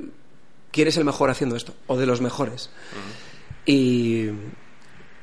quién 0.71 0.87
es 0.89 0.97
el 0.97 1.05
mejor 1.05 1.31
haciendo 1.31 1.55
esto, 1.55 1.73
o 1.87 1.97
de 1.97 2.05
los 2.05 2.21
mejores. 2.21 2.69
Y 3.65 4.27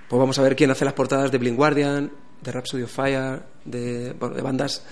pues 0.08 0.18
vamos 0.18 0.38
a 0.38 0.42
ver 0.42 0.56
quién 0.56 0.70
hace 0.70 0.84
las 0.84 0.94
portadas 0.94 1.30
de 1.30 1.38
Blind 1.38 1.56
Guardian, 1.56 2.10
de 2.40 2.52
Rhapsody 2.52 2.82
of 2.82 2.92
Fire, 2.92 3.40
de, 3.64 4.14
bueno, 4.18 4.34
de 4.34 4.42
bandas 4.42 4.84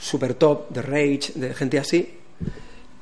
super 0.00 0.34
top, 0.34 0.68
de 0.70 0.82
Rage, 0.82 1.32
de 1.34 1.54
gente 1.54 1.78
así. 1.78 2.18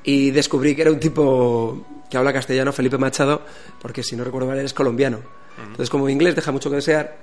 Y 0.05 0.31
descubrí 0.31 0.75
que 0.75 0.83
era 0.83 0.91
un 0.91 1.01
tipo 1.01 1.87
que 2.09 2.17
habla 2.17 2.33
castellano, 2.33 2.73
Felipe 2.73 2.99
Machado, 2.99 3.43
porque 3.81 4.03
si 4.03 4.17
no 4.17 4.25
recuerdo 4.25 4.49
mal, 4.49 4.59
es 4.59 4.73
colombiano. 4.73 5.21
Entonces, 5.59 5.91
como 5.91 6.09
inglés 6.09 6.37
deja 6.37 6.53
mucho 6.53 6.71
que 6.71 6.77
desear, 6.77 7.17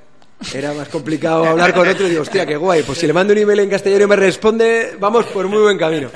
era 0.53 0.73
más 0.73 0.89
complicado 0.89 1.45
hablar 1.45 1.73
con 1.73 1.87
otro 1.87 2.05
y 2.05 2.09
digo, 2.09 2.21
hostia, 2.21 2.45
qué 2.45 2.57
guay. 2.57 2.83
Pues 2.83 2.97
si 2.97 3.07
le 3.07 3.13
mando 3.13 3.33
un 3.33 3.39
email 3.39 3.59
en 3.61 3.69
castellano 3.69 4.03
y 4.03 4.07
me 4.07 4.15
responde, 4.17 4.97
vamos 4.99 5.25
por 5.27 5.47
muy 5.47 5.61
buen 5.61 5.77
camino. 5.77 6.09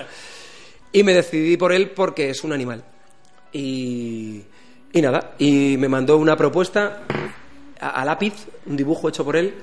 Y 0.91 1.03
me 1.03 1.13
decidí 1.13 1.55
por 1.55 1.71
él 1.71 1.91
porque 1.91 2.29
es 2.31 2.43
un 2.43 2.51
animal. 2.51 2.83
Y, 3.53 4.43
y 4.91 5.01
nada, 5.01 5.35
y 5.39 5.77
me 5.77 5.87
mandó 5.87 6.17
una 6.17 6.35
propuesta 6.35 7.03
a, 7.79 8.01
a 8.01 8.05
lápiz, 8.05 8.33
un 8.65 8.77
dibujo 8.77 9.09
hecho 9.09 9.23
por 9.23 9.35
él, 9.35 9.53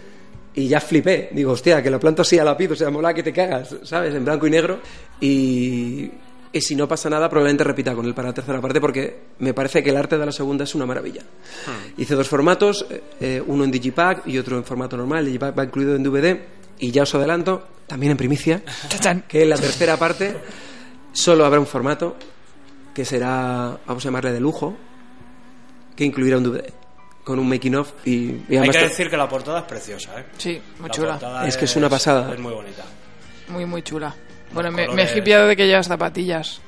y 0.57 0.69
ya 0.69 0.81
flipé. 0.81 1.29
Digo, 1.33 1.53
hostia, 1.53 1.83
que 1.83 1.91
lo 1.91 2.01
planto 2.01 2.23
así 2.23 2.39
a 2.39 2.45
lápiz, 2.45 2.71
o 2.71 2.77
sea, 2.77 2.91
mola 2.91 3.13
que 3.13 3.23
te 3.23 3.33
cagas, 3.33 3.77
¿sabes? 3.85 4.15
En 4.15 4.25
blanco 4.25 4.47
y 4.47 4.51
negro. 4.51 4.81
Y, 5.21 6.11
y 6.51 6.61
si 6.63 6.75
no 6.75 6.89
pasa 6.89 7.11
nada, 7.11 7.29
probablemente 7.29 7.63
repita 7.63 7.95
con 7.95 8.07
él 8.07 8.15
para 8.15 8.29
la 8.29 8.35
tercera 8.35 8.61
parte, 8.61 8.81
porque 8.81 9.21
me 9.39 9.53
parece 9.53 9.83
que 9.83 9.91
el 9.91 9.97
arte 9.99 10.17
de 10.17 10.25
la 10.25 10.33
segunda 10.33 10.65
es 10.65 10.75
una 10.75 10.87
maravilla. 10.87 11.23
Hice 11.99 12.15
dos 12.15 12.27
formatos, 12.27 12.87
eh, 13.21 13.43
uno 13.47 13.65
en 13.65 13.71
Digipack 13.71 14.27
y 14.27 14.39
otro 14.39 14.57
en 14.57 14.65
formato 14.65 14.97
normal. 14.97 15.21
El 15.21 15.27
Digipack 15.27 15.59
va 15.59 15.65
incluido 15.65 15.95
en 15.95 16.03
DVD, 16.03 16.41
y 16.79 16.91
ya 16.91 17.03
os 17.03 17.15
adelanto, 17.15 17.69
también 17.87 18.13
en 18.13 18.17
primicia, 18.17 18.63
que 19.29 19.43
en 19.43 19.51
la 19.51 19.57
tercera 19.57 19.99
parte 19.99 20.35
solo 21.13 21.45
habrá 21.45 21.61
un 21.61 21.67
formato 21.67 22.17
que 22.95 23.05
será, 23.05 23.79
vamos 23.87 24.05
a 24.05 24.09
llamarle 24.09 24.33
de 24.33 24.41
lujo, 24.41 24.75
que 25.95 26.05
incluirá 26.05 26.39
un 26.39 26.45
DVD 26.45 26.76
con 27.27 27.41
un 27.41 27.49
making 27.49 27.75
of 27.75 27.93
y, 28.05 28.37
y 28.49 28.57
Hay 28.57 28.69
que 28.71 28.79
decir 28.79 29.11
que 29.11 29.17
la 29.17 29.29
portada 29.29 29.59
es 29.59 29.65
preciosa, 29.65 30.13
¿eh? 30.21 30.25
Sí, 30.39 30.63
muy 30.79 30.89
La 30.89 30.95
chula. 30.95 31.43
Es 31.45 31.57
que 31.57 31.65
es 31.65 31.75
una 31.75 31.89
pasada. 31.89 32.33
Es 32.33 32.39
muy 32.39 32.53
bonita. 32.55 32.85
Muy, 33.49 33.67
muy 33.67 33.83
chula. 33.83 34.15
Bueno, 34.53 34.71
me, 34.71 34.87
me 34.89 35.03
he 35.03 35.19
hipiado 35.19 35.49
de 35.49 35.57
que 35.57 35.67
llevas 35.67 35.89
zapatillas. 35.89 36.61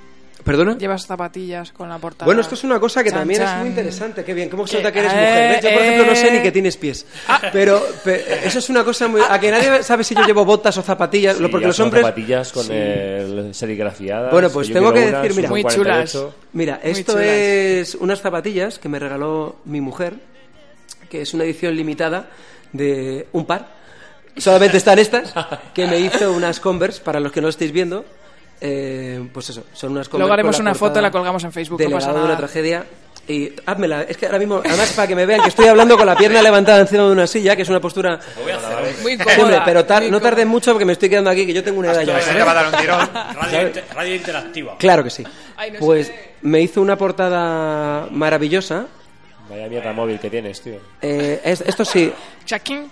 ¿Perdona? 0.43 0.77
Llevas 0.77 1.07
zapatillas 1.07 1.71
con 1.71 1.89
la 1.89 1.99
portada. 1.99 2.25
Bueno, 2.25 2.41
esto 2.41 2.57
es 2.57 2.65
una 2.65 2.81
cosa 2.81 3.05
que 3.05 3.11
Chan, 3.11 3.21
también 3.21 3.43
es 3.43 3.47
chan. 3.49 3.61
muy 3.61 3.69
interesante. 3.69 4.25
Qué 4.25 4.35
bien, 4.35 4.49
¿cómo 4.49 4.67
se 4.67 4.79
Que- 4.79 4.83
nota 4.83 4.93
que 4.93 4.99
eres 4.99 5.13
eh, 5.13 5.17
mujer? 5.17 5.51
¿ves? 5.51 5.63
Yo, 5.63 5.71
por 5.77 5.83
ejemplo, 5.83 6.07
no 6.07 6.17
sé 6.17 6.31
ni 6.33 6.39
eh. 6.39 6.43
que 6.43 6.53
tienes 6.53 6.77
pies. 6.77 7.07
Pero, 7.53 7.81
pe- 8.05 8.25
eso 8.47 8.59
es 8.59 8.69
una 8.71 8.83
cosa 8.83 9.07
muy... 9.07 9.21
A 9.29 9.39
que 9.39 9.51
nadie 9.53 9.83
sabe 9.85 10.03
si 10.03 10.15
yo 10.17 10.25
llevo 10.25 10.45
botas 10.45 10.77
o 10.79 10.83
zapatillas, 10.83 11.39
lo- 11.39 11.51
porque 11.53 11.67
los 11.69 11.79
hombres... 11.79 12.03
zapatillas 12.03 12.51
con 12.53 12.65
Sí. 12.65 12.73
el 12.73 13.55
serigrafiadas. 13.55 14.33
Bueno, 14.33 14.51
pues 14.51 14.67
yo 14.69 14.75
tengo 14.75 14.93
que 14.93 15.13
decir, 15.13 15.35
mira... 15.37 15.49
Muy 15.51 15.63
48. 15.63 16.19
chulas. 16.19 16.35
Mira, 16.53 16.81
esto 16.83 17.13
chulas. 17.13 17.27
es 17.29 17.95
unas 17.97 18.21
zapatillas 18.21 18.79
que 18.81 18.89
me 18.89 18.99
regaló 18.99 19.57
mi 19.67 19.81
mujer, 19.81 20.15
que 21.09 21.23
es 21.23 21.35
una 21.35 21.45
edición 21.45 21.75
limitada 21.77 22.27
de 22.73 23.27
un 23.33 23.45
par. 23.47 23.77
Solamente 24.37 24.77
están 24.77 24.99
estas, 24.99 25.35
que 25.75 25.87
me 25.87 25.99
hizo 25.99 26.33
unas 26.33 26.61
Converse, 26.61 27.01
para 27.03 27.19
los 27.19 27.33
que 27.33 27.41
no 27.41 27.47
lo 27.47 27.51
estéis 27.51 27.73
viendo. 27.73 28.05
Eh, 28.61 29.29
pues 29.33 29.51
eso, 29.51 29.65
son 29.73 29.93
unas 29.93 30.09
Converse 30.09 30.19
Luego 30.21 30.33
haremos 30.35 30.59
una 30.59 30.75
foto 30.75 30.99
y 30.99 31.03
la 31.03 31.11
colgamos 31.11 31.43
en 31.45 31.53
Facebook, 31.53 31.79
de 31.79 31.89
no 31.89 31.97
pasa 31.97 32.09
de 32.13 32.15
una 32.19 32.25
nada. 32.25 32.37
tragedia. 32.39 32.85
Y 33.27 33.53
házmela, 33.67 34.03
es 34.03 34.17
que 34.17 34.25
ahora 34.25 34.39
mismo, 34.39 34.63
además 34.65 34.91
para 34.95 35.07
que 35.07 35.15
me 35.15 35.27
vean 35.27 35.43
que 35.43 35.51
estoy 35.51 35.67
hablando 35.67 35.99
con 35.99 36.07
la 36.07 36.17
pierna 36.17 36.41
levantada 36.41 36.81
encima 36.81 37.03
de 37.05 37.11
una 37.11 37.27
silla, 37.27 37.55
que 37.55 37.61
es 37.63 37.69
una 37.69 37.79
postura... 37.79 38.19
Muy 39.03 39.13
Sí, 39.13 39.19
cómoda. 39.19 39.43
hombre, 39.43 39.61
pero 39.67 39.85
tar- 39.85 40.11
no 40.11 40.19
tarden 40.19 40.49
mucho 40.49 40.73
porque 40.73 40.87
me 40.87 40.95
estoy 40.95 41.11
quedando 41.11 41.29
aquí, 41.29 41.45
que 41.45 41.53
yo 41.53 41.63
tengo 41.63 41.79
una 41.81 41.93
edad 41.93 42.03
ya. 42.05 42.17
A 42.17 42.55
dar 42.55 42.67
un 42.73 42.81
tirón. 42.81 43.11
Radio, 43.35 43.71
radio 43.95 44.15
interactiva. 44.15 44.77
Claro 44.79 45.05
que 45.05 45.11
sí. 45.11 45.25
Ay, 45.59 45.73
no 45.73 45.79
Pues 45.81 46.11
me 46.41 46.63
hizo 46.63 46.81
una 46.81 46.97
portada 46.97 48.07
maravillosa. 48.11 48.87
Vaya 49.49 49.69
mierda 49.69 49.93
móvil 49.93 50.19
que 50.19 50.29
tienes, 50.31 50.61
tío. 50.61 50.77
Eh, 51.01 51.41
es- 51.45 51.62
esto 51.62 51.85
sí. 51.85 52.12
Chaquín. 52.45 52.91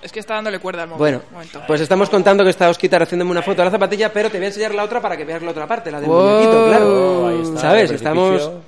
Es 0.00 0.12
que 0.12 0.20
está 0.20 0.34
dándole 0.34 0.58
cuerda 0.60 0.82
al 0.82 0.88
móvil. 0.90 0.98
Bueno, 0.98 1.22
momento. 1.32 1.62
pues 1.66 1.80
estamos 1.80 2.08
contando 2.08 2.44
que 2.44 2.50
está 2.50 2.68
Osquitar 2.68 3.02
haciéndome 3.02 3.32
una 3.32 3.42
foto 3.42 3.58
de 3.62 3.64
la 3.64 3.70
zapatilla, 3.72 4.12
pero 4.12 4.30
te 4.30 4.38
voy 4.38 4.44
a 4.44 4.48
enseñar 4.48 4.74
la 4.74 4.84
otra 4.84 5.00
para 5.00 5.16
que 5.16 5.24
veas 5.24 5.42
la 5.42 5.50
otra 5.50 5.66
parte, 5.66 5.90
la 5.90 6.00
del 6.00 6.08
Wow. 6.08 6.22
muñequito, 6.28 6.66
claro. 6.68 6.86
Oh, 7.22 7.26
ahí 7.28 7.40
está, 7.42 7.60
¿Sabes? 7.60 7.90
el 7.90 7.96
Estamos. 7.96 8.28
precipicio. 8.30 8.62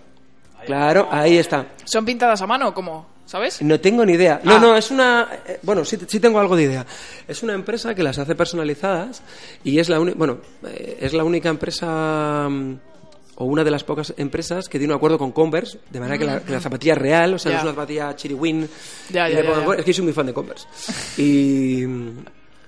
Claro, 0.66 1.08
ahí 1.10 1.38
está. 1.38 1.66
¿Son 1.84 2.04
pintadas 2.04 2.42
a 2.42 2.46
mano 2.46 2.68
o 2.68 2.74
cómo? 2.74 3.06
¿Sabes? 3.26 3.62
No 3.62 3.78
tengo 3.78 4.04
ni 4.04 4.14
idea. 4.14 4.40
No, 4.42 4.56
Ah. 4.56 4.58
no, 4.58 4.76
es 4.76 4.90
una. 4.90 5.28
eh, 5.46 5.60
bueno, 5.62 5.84
sí, 5.84 5.96
sí 6.08 6.18
tengo 6.18 6.40
algo 6.40 6.56
de 6.56 6.64
idea. 6.64 6.84
Es 7.28 7.42
una 7.44 7.54
empresa 7.54 7.94
que 7.94 8.02
las 8.02 8.18
hace 8.18 8.34
personalizadas 8.34 9.22
y 9.62 9.78
es 9.78 9.88
la 9.88 10.00
única. 10.00 10.18
Bueno, 10.18 10.38
eh, 10.66 10.98
es 11.00 11.12
la 11.14 11.22
única 11.22 11.48
empresa. 11.48 12.48
mm, 12.48 12.74
O 13.42 13.44
una 13.46 13.64
de 13.64 13.70
las 13.70 13.84
pocas 13.84 14.12
empresas 14.18 14.68
que 14.68 14.78
tiene 14.78 14.92
un 14.92 14.98
acuerdo 14.98 15.16
con 15.16 15.32
Converse, 15.32 15.78
de 15.88 15.98
manera 15.98 16.18
que 16.18 16.24
la, 16.26 16.40
que 16.40 16.52
la 16.52 16.60
zapatilla 16.60 16.92
es 16.92 16.98
real, 16.98 17.32
o 17.34 17.38
sea, 17.38 17.50
no 17.52 17.54
Ya. 17.54 17.58
es 17.60 17.64
una 17.64 17.72
zapatilla 17.72 18.14
chiriwin. 18.14 18.68
Ya, 19.08 19.30
y 19.30 19.32
ya, 19.32 19.38
le 19.40 19.42
ya, 19.44 19.48
pongan- 19.50 19.58
ya. 19.60 19.64
bueno, 19.64 19.80
Es 19.80 19.86
que 19.86 19.94
soy 19.94 20.04
muy 20.04 20.12
fan 20.12 20.26
de 20.26 20.32
Converse. 20.34 20.66
Y. 21.16 21.84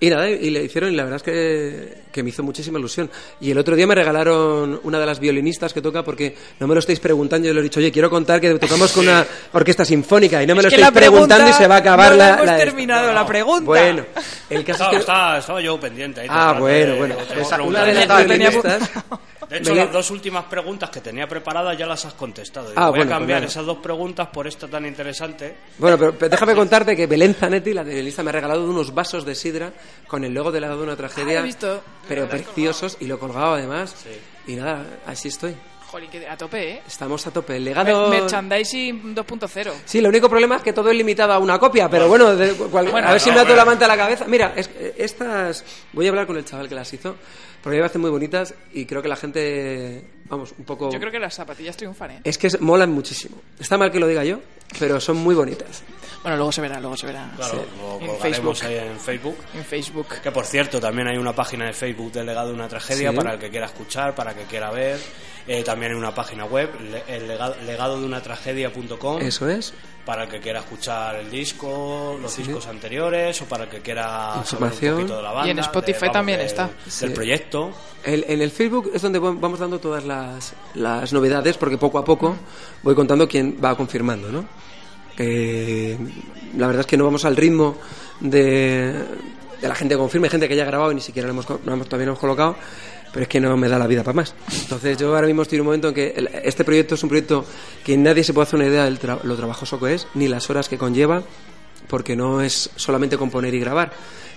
Y 0.01 0.11
nada, 0.11 0.29
y 0.29 0.51
le 0.51 0.65
hicieron, 0.65 0.93
y 0.93 0.97
la 0.97 1.05
verdad 1.05 1.19
es 1.19 1.23
que, 1.23 2.03
que 2.11 2.25
me 2.25 2.31
hizo 2.31 2.43
muchísima 2.43 2.77
ilusión. 2.77 3.09
Y 3.41 3.53
el 3.53 3.59
otro 3.59 3.77
día 3.77 3.87
me 3.87 3.95
regalaron 3.95 4.81
una 4.83 4.99
de 4.99 5.07
las 5.07 5.21
violinistas 5.21 5.73
que 5.73 5.81
toca, 5.81 6.03
porque 6.03 6.35
no 6.59 6.67
me 6.67 6.75
lo 6.75 6.81
estáis 6.81 6.99
preguntando, 6.99 7.47
yo 7.47 7.55
le 7.55 7.61
he 7.61 7.63
dicho, 7.63 7.79
oye, 7.79 7.93
quiero 7.93 8.11
contar 8.11 8.41
que 8.41 8.53
tocamos 8.59 8.91
con 8.91 9.05
una 9.05 9.25
orquesta 9.53 9.85
sinfónica, 9.85 10.43
y 10.43 10.47
no 10.49 10.57
me 10.57 10.63
lo 10.63 10.69
Es 10.69 10.75
que 10.75 10.81
estáis 10.81 10.99
preguntando 10.99 11.49
y 11.49 11.53
se 11.53 11.69
va 11.69 11.77
a 11.77 11.79
acabar 11.79 12.11
no 12.13 12.17
la, 12.19 12.35
hemos 12.35 12.47
la- 12.47 12.57
terminado 12.57 13.13
la 13.13 13.25
pregunta. 13.25 13.65
Bueno, 13.65 14.05
el 14.51 14.65
caso 14.65 14.83
Estaba, 14.83 14.91
es 14.91 14.97
que... 14.97 15.01
estaba- 15.03 15.39
estaba 15.39 15.61
yo 15.61 15.79
pendiente. 15.79 16.23
ahí 16.23 16.27
Ah, 16.29 16.57
bueno, 16.59 16.93
de- 16.95 16.99
bueno. 16.99 17.15
Pues 17.15 17.29
preguntas. 17.29 17.61
una 17.69 17.85
de 17.85 17.95
las 17.95 18.27
violinistas... 18.27 18.91
De 19.53 19.59
hecho, 19.59 19.75
las 19.75 19.93
dos 19.93 20.11
últimas 20.11 20.45
preguntas 20.47 20.89
que 20.91 21.01
tenía 21.01 21.27
preparadas 21.29 21.77
ya 21.77 21.87
las 21.87 22.05
has 22.05 22.15
contestado. 22.15 22.73
Ah, 22.75 22.89
voy 22.89 22.99
bueno, 22.99 23.03
a 23.03 23.07
pues 23.07 23.19
cambiar 23.19 23.45
esas 23.45 23.67
dos 23.67 23.79
preguntas 23.79 24.29
por 24.33 24.47
esta 24.47 24.67
tan 24.69 24.87
interesante. 24.87 25.57
Bueno, 25.79 25.99
pero, 25.99 26.15
pero 26.15 26.29
déjame 26.31 26.55
contarte 26.55 26.97
que 26.97 27.07
Belén 27.07 27.35
Zanetti, 27.35 27.73
la 27.75 27.85
de 27.85 27.91
violinista, 27.93 28.23
me 28.23 28.31
ha 28.31 28.33
regalado 28.33 28.65
unos 28.65 28.95
vasos 28.95 29.25
de 29.25 29.35
sidra 29.35 29.73
con 30.07 30.25
el 30.25 30.33
logo 30.33 30.51
de 30.51 30.61
la 30.61 30.69
de 30.75 30.83
una 30.83 30.97
tragedia, 30.97 31.39
Ah, 31.39 31.43
he 31.43 31.45
visto. 31.45 31.83
pero 32.09 32.29
preciosos, 32.29 32.97
y 33.01 33.07
lo 33.07 33.17
he 33.17 33.19
colgado 33.19 33.55
además. 33.55 33.95
Y 34.47 34.55
nada, 34.55 34.85
así 35.07 35.29
estoy. 35.29 35.55
Jolín, 35.93 36.11
que 36.11 36.27
a 36.27 36.37
tope, 36.39 36.71
¿eh? 36.71 36.83
Estamos 36.87 37.27
a 37.27 37.31
tope. 37.31 37.57
El 37.57 37.65
legado... 37.65 38.09
Me- 38.09 38.21
Merchandising 38.21 39.15
2.0. 39.15 39.73
Sí, 39.85 40.01
lo 40.01 40.09
único 40.09 40.27
problema 40.29 40.57
es 40.57 40.63
que 40.63 40.73
todo 40.73 40.91
es 40.91 40.97
limitado 40.97 41.35
a 41.35 41.39
una 41.39 41.59
copia, 41.59 41.89
pero 41.91 42.09
bueno, 42.09 42.35
de- 42.35 42.55
cual- 42.55 42.89
Bueno, 42.91 43.09
a 43.09 43.13
ver 43.13 43.21
si 43.21 43.29
no, 43.29 43.35
me 43.37 43.41
ato 43.43 43.49
bueno. 43.51 43.57
la 43.63 43.65
manta 43.67 43.85
a 43.85 43.89
la 43.89 43.97
cabeza. 43.99 44.25
Mira, 44.27 44.55
es- 44.57 44.71
estas... 44.97 45.65
Voy 45.93 46.07
a 46.07 46.09
hablar 46.09 46.27
con 46.27 46.39
el 46.39 46.47
chaval 46.47 46.67
que 46.69 46.75
las 46.75 46.91
hizo, 46.95 47.17
porque 47.63 47.77
me 47.77 47.83
parecen 47.83 48.01
muy 48.01 48.11
bonitas 48.11 48.55
y 48.73 48.87
creo 48.87 49.03
que 49.03 49.09
la 49.09 49.17
gente, 49.17 50.03
vamos, 50.31 50.55
un 50.57 50.65
poco... 50.65 50.91
Yo 50.91 50.99
creo 50.99 51.13
que 51.13 51.19
las 51.19 51.35
zapatillas 51.35 51.77
triunfan, 51.77 52.11
¿eh? 52.13 52.21
Es 52.25 52.39
que 52.39 52.47
es- 52.47 52.59
molan 52.61 52.91
muchísimo. 52.91 53.37
Está 53.61 53.77
mal 53.77 53.93
que 53.93 54.01
lo 54.01 54.07
diga 54.09 54.25
yo, 54.25 54.41
pero 54.79 54.99
son 54.99 55.19
muy 55.19 55.35
bonitas. 55.35 55.83
Bueno, 56.23 56.37
luego 56.39 56.53
se 56.53 56.61
verá, 56.63 56.81
luego 56.81 56.97
se 56.97 57.05
verá. 57.07 57.31
Claro, 57.37 57.53
Sí. 57.53 58.07
lo 58.07 58.15
En 58.15 58.19
Facebook. 58.21 58.57
ahí 58.63 58.77
en 58.77 58.99
Facebook. 58.99 59.37
En 59.55 59.65
Facebook. 59.65 60.07
Que 60.23 60.31
por 60.31 60.47
cierto, 60.47 60.81
también 60.81 61.09
hay 61.09 61.19
una 61.19 61.35
página 61.35 61.67
de 61.67 61.73
Facebook 61.75 62.13
del 62.13 62.27
legado 62.27 62.49
de 62.49 62.55
una 62.55 62.69
tragedia 62.69 63.11
Sí. 63.11 63.17
para 63.17 63.35
el 63.35 63.41
que 63.41 63.51
quiera 63.51 63.67
escuchar, 63.67 64.15
para 64.15 64.31
el 64.31 64.37
que 64.39 64.45
quiera 64.45 64.71
ver. 64.71 64.99
Eh, 65.47 65.63
también 65.65 65.93
hay 65.93 65.99
una 65.99 66.15
página 66.15 66.45
web, 66.45 66.71
le- 66.81 67.17
el 67.17 67.27
legado, 67.27 67.57
legado 67.67 67.99
de 68.01 68.07
una 68.07 68.23
tragedia.com. 68.23 69.21
Eso 69.21 69.49
es. 69.49 69.75
Para 70.05 70.25
el 70.25 70.29
que 70.29 70.41
quiera 70.41 70.61
escuchar 70.61 71.17
el 71.17 71.31
disco, 71.31 72.19
los 72.21 72.33
Sí. 72.33 72.43
discos 72.43 72.67
anteriores 72.67 73.41
o 73.43 73.45
para 73.47 73.65
el 73.65 73.71
que 73.71 73.81
quiera 73.81 74.03
saber 74.05 74.37
un 74.37 74.43
Información. 74.43 74.95
poquito 74.97 75.17
de 75.17 75.23
la 75.23 75.33
banda. 75.33 75.49
Y 75.49 75.51
en 75.51 75.59
Spotify 75.61 75.93
de- 75.93 76.01
vamos, 76.01 76.13
también 76.13 76.39
del- 76.39 76.47
está. 76.47 76.67
Del 76.67 76.91
Sí. 76.93 77.09
proyecto. 77.09 77.71
El- 78.05 78.25
en 78.29 78.43
el 78.43 78.51
Facebook 78.51 78.91
es 78.95 79.01
donde 79.03 79.19
va- 79.21 79.33
vamos 79.33 79.59
dando 79.61 79.79
todas 79.79 80.05
las, 80.05 80.55
las 80.75 81.13
novedades, 81.13 81.57
porque 81.57 81.79
poco 81.79 81.99
a 81.99 82.05
poco 82.05 82.37
voy 82.83 82.95
contando 82.97 83.29
quién 83.29 83.59
va 83.65 83.77
confirmando, 83.77 84.31
¿no? 84.33 84.45
Que 85.17 85.97
la 86.57 86.67
verdad 86.67 86.81
es 86.81 86.87
que 86.87 86.97
no 86.97 87.05
vamos 87.05 87.25
al 87.25 87.37
ritmo 87.37 87.77
de, 88.21 88.93
de 89.61 89.69
la 89.69 89.75
gente 89.75 89.95
que 89.95 89.99
confirma, 89.99 90.27
hay 90.27 90.31
gente 90.31 90.49
que 90.49 90.57
ya 90.57 90.63
ha 90.65 90.67
grabado 90.67 90.91
y 90.91 90.95
ni 90.97 91.01
siquiera 91.01 91.27
lo 91.29 91.33
hemos, 91.35 91.47
co- 91.47 91.61
no 91.65 91.73
hemos- 91.75 91.87
todavía 91.87 92.07
no 92.07 92.13
hemos 92.13 92.21
colocado, 92.21 92.57
pero 93.13 93.25
es 93.25 93.29
que 93.29 93.41
no 93.41 93.57
me 93.57 93.69
da 93.69 93.79
la 93.79 93.87
vida 93.87 94.03
para 94.03 94.17
más. 94.17 94.35
Entonces 94.63 94.97
yo 94.97 95.15
ahora 95.15 95.27
mismo 95.27 95.43
estoy 95.43 95.57
en 95.57 95.61
un 95.61 95.67
momento 95.67 95.89
en 95.89 95.95
que 95.95 96.31
este 96.45 96.65
proyecto 96.65 96.95
es 96.95 97.03
un 97.03 97.09
proyecto 97.09 97.45
que 97.85 97.97
nadie 97.97 98.25
se 98.25 98.33
puede 98.33 98.47
hacer 98.47 98.59
una 98.59 98.69
idea 98.69 98.85
de 98.85 99.19
lo 99.23 99.37
trabajoso 99.37 99.79
que 99.79 99.95
es, 99.95 100.07
ni 100.15 100.29
las 100.29 100.49
horas 100.51 100.69
que 100.69 100.79
conlleva, 100.79 101.23
porque 101.89 102.17
no 102.17 102.41
es 102.41 102.71
solamente 102.77 103.19
componer 103.19 103.55
y 103.55 103.61
grabar, 103.61 103.93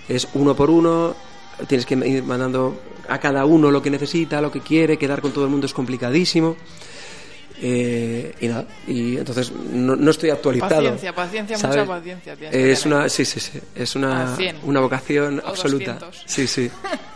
es 0.08 0.28
uno 0.34 0.54
por 0.54 0.70
uno, 0.70 1.16
tienes 1.66 1.86
que 1.86 1.94
ir 1.94 2.22
mandando 2.22 2.80
a 3.08 3.18
cada 3.18 3.44
uno 3.44 3.70
lo 3.70 3.80
que 3.80 3.90
necesita, 3.90 4.40
lo 4.40 4.52
que 4.52 4.60
quiere, 4.60 4.98
quedar 4.98 5.20
con 5.20 5.32
todo 5.32 5.44
el 5.44 5.50
mundo 5.50 5.66
es 5.66 5.72
complicadísimo. 5.72 6.56
Eh, 7.58 8.34
y 8.38 8.48
nada, 8.48 8.66
y 8.86 9.16
entonces 9.16 9.50
no, 9.50 9.96
no 9.96 10.10
estoy 10.10 10.28
actualizado. 10.28 10.82
Paciencia, 10.82 11.14
paciencia, 11.14 11.56
mucha 11.56 11.86
paciencia 11.86 12.36
que 12.36 12.72
Es 12.72 12.84
una, 12.84 13.08
sí, 13.08 13.24
sí, 13.24 13.40
sí, 13.40 13.58
es 13.74 13.96
una, 13.96 14.34
A 14.34 14.36
100. 14.36 14.58
una 14.64 14.80
vocación 14.80 15.42
absoluta. 15.42 15.94
200. 15.94 16.22
Sí, 16.26 16.46
sí. 16.46 16.70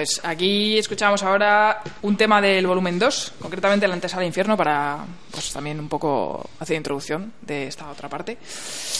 pues 0.00 0.18
aquí 0.24 0.78
escuchamos 0.78 1.22
ahora 1.22 1.82
un 2.00 2.16
tema 2.16 2.40
del 2.40 2.66
volumen 2.66 2.98
2, 2.98 3.34
concretamente 3.38 3.86
la 3.86 3.92
antesala 3.92 4.24
infierno, 4.24 4.56
para 4.56 5.04
pues 5.30 5.52
también 5.52 5.78
un 5.78 5.90
poco 5.90 6.48
hacer 6.58 6.78
introducción 6.78 7.34
de 7.42 7.66
esta 7.66 7.90
otra 7.90 8.08
parte. 8.08 8.38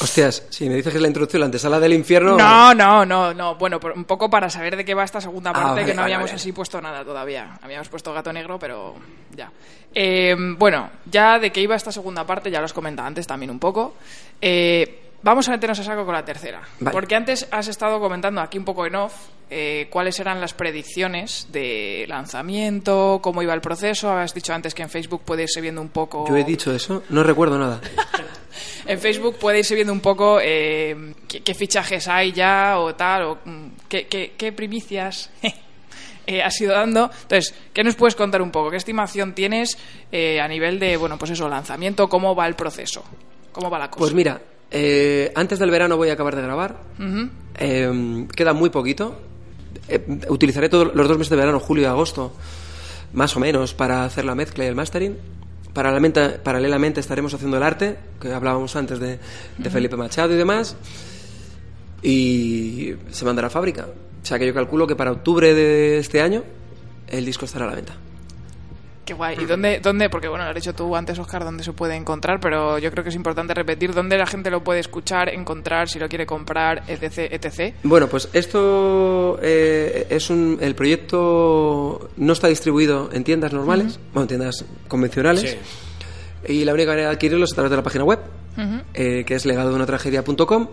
Hostias, 0.03 0.45
si 0.51 0.69
me 0.69 0.75
dices 0.75 0.93
que 0.93 0.99
es 0.99 1.01
la 1.03 1.09
introducción, 1.09 1.41
la 1.41 1.47
antesala 1.47 1.81
del 1.81 1.95
infierno. 1.95 2.37
No, 2.37 2.75
no, 2.75 3.07
no, 3.07 3.33
no. 3.33 3.55
Bueno, 3.55 3.81
un 3.95 4.05
poco 4.05 4.29
para 4.29 4.51
saber 4.51 4.77
de 4.77 4.85
qué 4.85 4.93
va 4.93 5.05
esta 5.05 5.23
segunda 5.23 5.53
Ah, 5.53 5.55
parte, 5.55 5.69
vale, 5.71 5.85
que 5.87 5.95
no 5.95 6.03
vale, 6.03 6.13
habíamos 6.13 6.31
vale. 6.33 6.37
así 6.37 6.53
puesto 6.53 6.79
nada 6.83 7.03
todavía. 7.03 7.59
Habíamos 7.63 7.89
puesto 7.89 8.13
gato 8.13 8.31
negro, 8.31 8.59
pero 8.59 8.95
ya. 9.35 9.51
Eh, 9.95 10.37
bueno, 10.59 10.91
ya 11.11 11.39
de 11.39 11.51
qué 11.51 11.63
iba 11.63 11.77
esta 11.77 11.93
segunda 11.93 12.27
parte, 12.27 12.51
ya 12.51 12.59
lo 12.59 12.67
has 12.67 12.75
comentado 12.75 13.09
antes 13.09 13.27
también 13.27 13.51
un 13.51 13.59
poco. 13.59 13.95
Eh, 14.39 15.10
vamos 15.23 15.49
a 15.49 15.53
meternos 15.53 15.79
a 15.81 15.85
saco 15.85 16.05
con 16.05 16.15
la 16.15 16.25
tercera. 16.25 16.61
Vale. 16.81 16.93
Porque 16.93 17.15
antes 17.15 17.47
has 17.51 17.69
estado 17.69 18.01
comentando 18.01 18.41
aquí 18.41 18.59
un 18.59 18.65
poco 18.65 18.87
en 18.87 18.95
off 18.97 19.15
eh, 19.51 19.89
cuáles 19.91 20.19
eran 20.21 20.41
las 20.41 20.55
predicciones 20.55 21.49
de 21.51 22.05
lanzamiento, 22.09 23.21
cómo 23.23 23.43
iba 23.43 23.55
el 23.55 23.61
proceso. 23.61 24.11
Habías 24.11 24.35
dicho 24.35 24.53
antes 24.55 24.75
que 24.75 24.83
en 24.83 24.91
Facebook 24.91 25.23
puede 25.25 25.43
irse 25.45 25.61
viendo 25.61 25.81
un 25.81 25.89
poco. 25.91 26.27
Yo 26.29 26.37
he 26.37 26.45
dicho 26.45 26.73
eso, 26.73 27.03
no 27.11 27.23
recuerdo 27.23 27.59
nada. 27.59 27.81
En 28.87 28.99
Facebook 28.99 29.37
puede 29.39 29.61
irse 29.61 29.75
viendo 29.77 29.93
un 29.93 30.01
poco 30.01 30.39
eh, 30.43 31.15
qué, 31.29 31.41
qué 31.43 31.55
fichajes 31.55 32.09
hay 32.09 32.33
ya 32.33 32.79
o 32.79 32.95
tal, 32.97 33.23
o 33.23 33.39
mm, 33.45 33.67
qué, 33.89 34.07
qué- 34.09 34.33
qué 34.37 34.53
primicias 34.53 35.31
eh, 36.27 36.43
has 36.43 36.61
ido 36.61 36.73
dando. 36.75 37.05
Entonces, 37.23 37.55
¿qué 37.73 37.85
nos 37.85 37.95
puedes 37.95 38.17
contar 38.17 38.43
un 38.43 38.51
poco? 38.51 38.71
¿Qué 38.71 38.77
estimación 38.77 39.35
tienes 39.35 39.79
eh, 40.11 40.41
a 40.41 40.49
nivel 40.49 40.81
de, 40.81 40.97
bueno, 40.97 41.17
pues 41.19 41.31
eso, 41.31 41.49
lanzamiento? 41.49 42.09
¿Cómo 42.09 42.35
va 42.35 42.47
el 42.49 42.55
proceso? 42.55 43.05
¿Cómo 43.53 43.71
va 43.71 43.79
la 43.79 43.89
cosa? 43.91 44.01
Pues 44.01 44.15
mira, 44.15 44.41
eh, 44.71 45.33
antes 45.35 45.59
del 45.59 45.71
verano 45.71 45.97
voy 45.97 46.11
a 46.11 46.13
acabar 46.13 46.37
de 46.37 46.43
grabar. 46.43 46.81
Eh, 47.59 48.27
queda 48.35 48.53
muy 48.53 48.71
poquito. 48.71 49.21
Eh, 49.89 50.05
utilizaré 50.29 50.69
todos 50.69 50.95
los 50.95 51.09
dos 51.09 51.19
meses 51.19 51.31
de 51.31 51.37
verano, 51.37 51.59
julio 51.59 51.85
y 51.85 51.87
agosto, 51.87 52.33
más 53.13 53.37
o 53.37 53.41
menos, 53.41 53.75
para 53.75 54.05
hacer 54.05 54.25
la 54.25 54.35
mezcla 54.35 54.65
y 54.65 54.69
el 54.69 54.75
mastering. 54.75 55.17
Paralelamente, 55.73 56.31
paralelamente 56.31 57.01
estaremos 57.01 57.33
haciendo 57.35 57.57
el 57.57 57.63
arte, 57.63 57.97
que 58.21 58.33
hablábamos 58.33 58.75
antes 58.77 58.99
de. 58.99 59.19
Felipe 59.71 59.97
Machado 59.97 60.35
y 60.35 60.37
demás. 60.37 60.77
Y 62.03 62.95
se 63.11 63.25
mandará 63.25 63.49
a 63.49 63.51
fábrica. 63.51 63.87
O 64.23 64.27
sea 64.27 64.39
que 64.39 64.47
yo 64.47 64.55
calculo 64.55 64.87
que 64.87 64.97
para 64.97 65.13
octubre 65.13 65.55
de 65.55 65.99
este 65.99 66.21
año 66.21 66.45
el 67.09 67.25
disco 67.25 67.45
estará 67.45 67.67
a 67.67 67.69
la 67.69 67.75
venta. 67.75 67.95
Qué 69.11 69.15
guay. 69.15 69.37
¿Y 69.41 69.45
dónde, 69.45 69.81
dónde? 69.81 70.09
Porque 70.09 70.29
bueno, 70.29 70.45
lo 70.45 70.51
has 70.51 70.55
dicho 70.55 70.73
tú 70.73 70.95
antes, 70.95 71.19
Oscar, 71.19 71.43
dónde 71.43 71.65
se 71.65 71.73
puede 71.73 71.97
encontrar, 71.97 72.39
pero 72.39 72.79
yo 72.79 72.93
creo 72.93 73.03
que 73.03 73.09
es 73.11 73.17
importante 73.17 73.53
repetir 73.55 73.93
dónde 73.93 74.17
la 74.17 74.25
gente 74.25 74.53
lo 74.53 74.63
puede 74.63 74.79
escuchar, 74.79 75.31
encontrar, 75.31 75.89
si 75.89 75.99
lo 75.99 76.09
quiere 76.09 76.27
comprar, 76.27 76.85
etc, 76.87 77.19
etc. 77.33 77.75
Bueno, 77.83 78.07
pues 78.07 78.29
esto 78.33 79.37
eh, 79.43 80.07
es 80.11 80.31
un. 80.31 80.59
El 80.61 80.77
proyecto 80.77 82.11
no 82.19 82.33
está 82.33 82.47
distribuido 82.47 83.11
en 83.13 83.25
tiendas 83.25 83.53
normales, 83.53 83.95
Ujú. 83.95 84.03
bueno, 84.13 84.23
en 84.23 84.29
tiendas 84.29 84.65
convencionales. 84.87 85.57
Y 86.47 86.65
la 86.65 86.73
única 86.73 86.93
manera 86.93 87.09
de 87.09 87.15
adquirirlo 87.15 87.45
es 87.47 87.51
a 87.51 87.55
través 87.57 87.71
de 87.73 87.77
la 87.79 87.83
página 87.83 88.05
web, 88.05 88.21
Ujú. 88.57 88.81
eh, 88.95 89.25
que 89.27 89.35
es 89.35 89.45
legadodeunatragedia.com, 89.45 90.69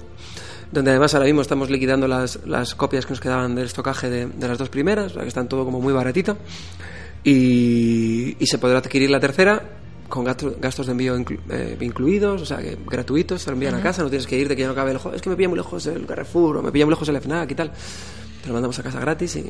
donde 0.72 0.91
además 0.91 1.15
ahora 1.15 1.26
mismo 1.26 1.41
estamos 1.41 1.72
liquidando 1.72 2.07
las, 2.07 2.45
las 2.45 2.76
copias 2.76 3.07
que 3.07 3.14
nos 3.14 3.19
quedaban 3.19 3.55
del 3.55 3.65
estocaje 3.65 4.11
de, 4.11 4.27
de 4.27 4.47
las 4.47 4.59
dos 4.59 4.69
primeras, 4.69 5.07
o 5.07 5.15
sea 5.15 5.23
que 5.23 5.27
están 5.30 5.49
todo 5.49 5.65
como 5.65 5.81
muy 5.81 5.91
baratito. 5.93 6.38
Y, 7.29 8.37
y 8.39 8.45
se 8.47 8.57
podrá 8.57 8.77
adquirir 8.77 9.09
la 9.09 9.19
tercera 9.19 9.61
con 10.07 10.23
gasto- 10.23 10.55
gastos 10.61 10.85
de 10.85 10.93
envío 10.93 11.17
inclu- 11.19 11.41
eh, 11.49 11.75
incluidos, 11.81 12.41
o 12.41 12.45
sea, 12.45 12.59
que 12.59 12.77
gratuitos, 12.89 13.41
se 13.41 13.49
lo 13.49 13.55
envían 13.55 13.75
a 13.75 13.81
casa, 13.81 14.01
no 14.01 14.09
tienes 14.09 14.25
que 14.25 14.37
irte 14.39 14.55
que 14.55 14.61
ya 14.61 14.69
no 14.69 14.73
cabe 14.75 14.91
el 14.91 14.97
juego, 14.97 15.13
es 15.13 15.21
que 15.21 15.29
me 15.29 15.35
pilla 15.35 15.49
muy 15.49 15.57
lejos 15.57 15.85
el 15.87 16.05
Carrefour 16.05 16.55
o 16.55 16.61
me 16.61 16.71
pilla 16.71 16.85
muy 16.85 16.93
lejos 16.93 17.09
el 17.09 17.17
FNAC 17.17 17.51
y 17.51 17.55
tal. 17.55 17.71
Te 18.41 18.47
lo 18.47 18.53
mandamos 18.53 18.79
a 18.79 18.83
casa 18.83 18.99
gratis 19.01 19.35
y... 19.35 19.43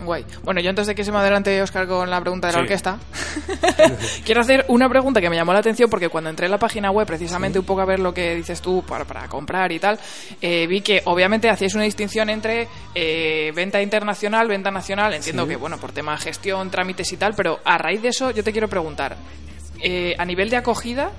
Guay. 0.00 0.24
Bueno, 0.42 0.60
yo 0.60 0.70
antes 0.70 0.86
de 0.86 0.94
que 0.94 1.04
se 1.04 1.10
me 1.12 1.18
adelante 1.18 1.60
Oscar 1.62 1.86
con 1.86 2.08
la 2.08 2.20
pregunta 2.20 2.46
de 2.48 2.52
la 2.52 2.58
Sí. 2.60 2.62
orquesta, 2.62 2.98
quiero 4.24 4.40
hacer 4.40 4.64
una 4.68 4.88
pregunta 4.88 5.20
que 5.20 5.28
me 5.30 5.36
llamó 5.36 5.52
la 5.52 5.58
atención 5.60 5.90
porque 5.90 6.08
cuando 6.08 6.30
entré 6.30 6.46
en 6.46 6.52
la 6.52 6.58
página 6.58 6.90
web, 6.90 7.06
precisamente 7.06 7.58
un 7.58 7.64
poco 7.64 7.80
a 7.80 7.84
ver 7.84 7.98
lo 7.98 8.12
que 8.14 8.34
dices 8.34 8.60
tú 8.60 8.84
para, 8.86 9.04
para 9.04 9.28
comprar 9.28 9.72
y 9.72 9.78
tal, 9.78 9.98
eh, 10.40 10.66
vi 10.66 10.80
que 10.80 11.02
obviamente 11.04 11.48
hacíais 11.50 11.74
una 11.74 11.84
distinción 11.84 12.30
entre 12.30 12.68
eh, 12.94 13.52
venta 13.54 13.80
internacional, 13.82 14.48
venta 14.48 14.70
nacional. 14.70 15.14
Entiendo 15.14 15.44
Sí. 15.44 15.50
que, 15.50 15.56
bueno, 15.56 15.78
por 15.78 15.92
tema 15.92 16.12
de 16.12 16.18
gestión, 16.18 16.70
trámites 16.70 17.12
y 17.12 17.16
tal, 17.16 17.34
pero 17.34 17.60
a 17.64 17.78
raíz 17.78 18.02
de 18.02 18.08
eso 18.08 18.30
yo 18.30 18.42
te 18.44 18.52
quiero 18.52 18.68
preguntar, 18.68 19.16
eh, 19.80 20.14
a 20.18 20.24
nivel 20.24 20.50
de 20.50 20.56
acogida, 20.56 21.10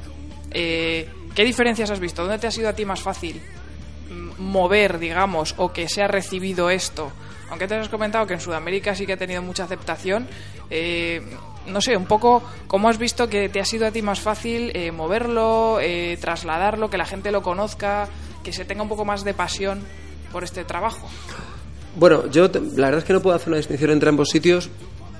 eh, 0.51 1.07
¿qué 1.35 1.43
diferencias 1.43 1.89
has 1.91 1.99
visto? 1.99 2.23
¿Dónde 2.23 2.39
te 2.39 2.47
ha 2.47 2.51
sido 2.51 2.69
a 2.69 2.73
ti 2.73 2.85
más 2.85 3.01
fácil 3.01 3.41
mm, 4.09 4.41
mover, 4.41 4.99
digamos, 4.99 5.53
o 5.57 5.71
que 5.71 5.87
se 5.89 6.01
ha 6.01 6.07
recibido 6.07 6.69
esto? 6.69 7.11
Aunque 7.49 7.67
te 7.67 7.75
has 7.75 7.89
comentado 7.89 8.27
que 8.27 8.33
en 8.33 8.39
Sudamérica 8.39 8.95
sí 8.95 9.05
que 9.05 9.13
ha 9.13 9.17
tenido 9.17 9.41
mucha 9.41 9.63
aceptación, 9.63 10.27
eh, 10.69 11.21
no 11.67 11.81
sé, 11.81 11.97
un 11.97 12.05
poco 12.05 12.43
cómo 12.67 12.89
has 12.89 12.97
visto 12.97 13.27
que 13.27 13.49
te 13.49 13.59
ha 13.59 13.65
sido 13.65 13.87
a 13.87 13.91
ti 13.91 14.01
más 14.01 14.19
fácil 14.19 14.71
eh, 14.73 14.91
moverlo, 14.91 15.79
eh, 15.81 16.17
trasladarlo, 16.19 16.89
que 16.89 16.97
la 16.97 17.05
gente 17.05 17.31
lo 17.31 17.41
conozca, 17.41 18.07
que 18.43 18.53
se 18.53 18.65
tenga 18.65 18.83
un 18.83 18.89
poco 18.89 19.05
más 19.05 19.23
de 19.23 19.33
pasión 19.33 19.81
por 20.31 20.43
este 20.43 20.63
trabajo. 20.63 21.07
Bueno, 21.95 22.29
yo 22.29 22.47
la 22.47 22.87
verdad 22.87 22.99
es 22.99 23.03
que 23.03 23.13
no 23.13 23.21
puedo 23.21 23.35
hacer 23.35 23.49
una 23.49 23.57
distinción 23.57 23.91
entre 23.91 24.09
ambos 24.09 24.29
sitios 24.29 24.69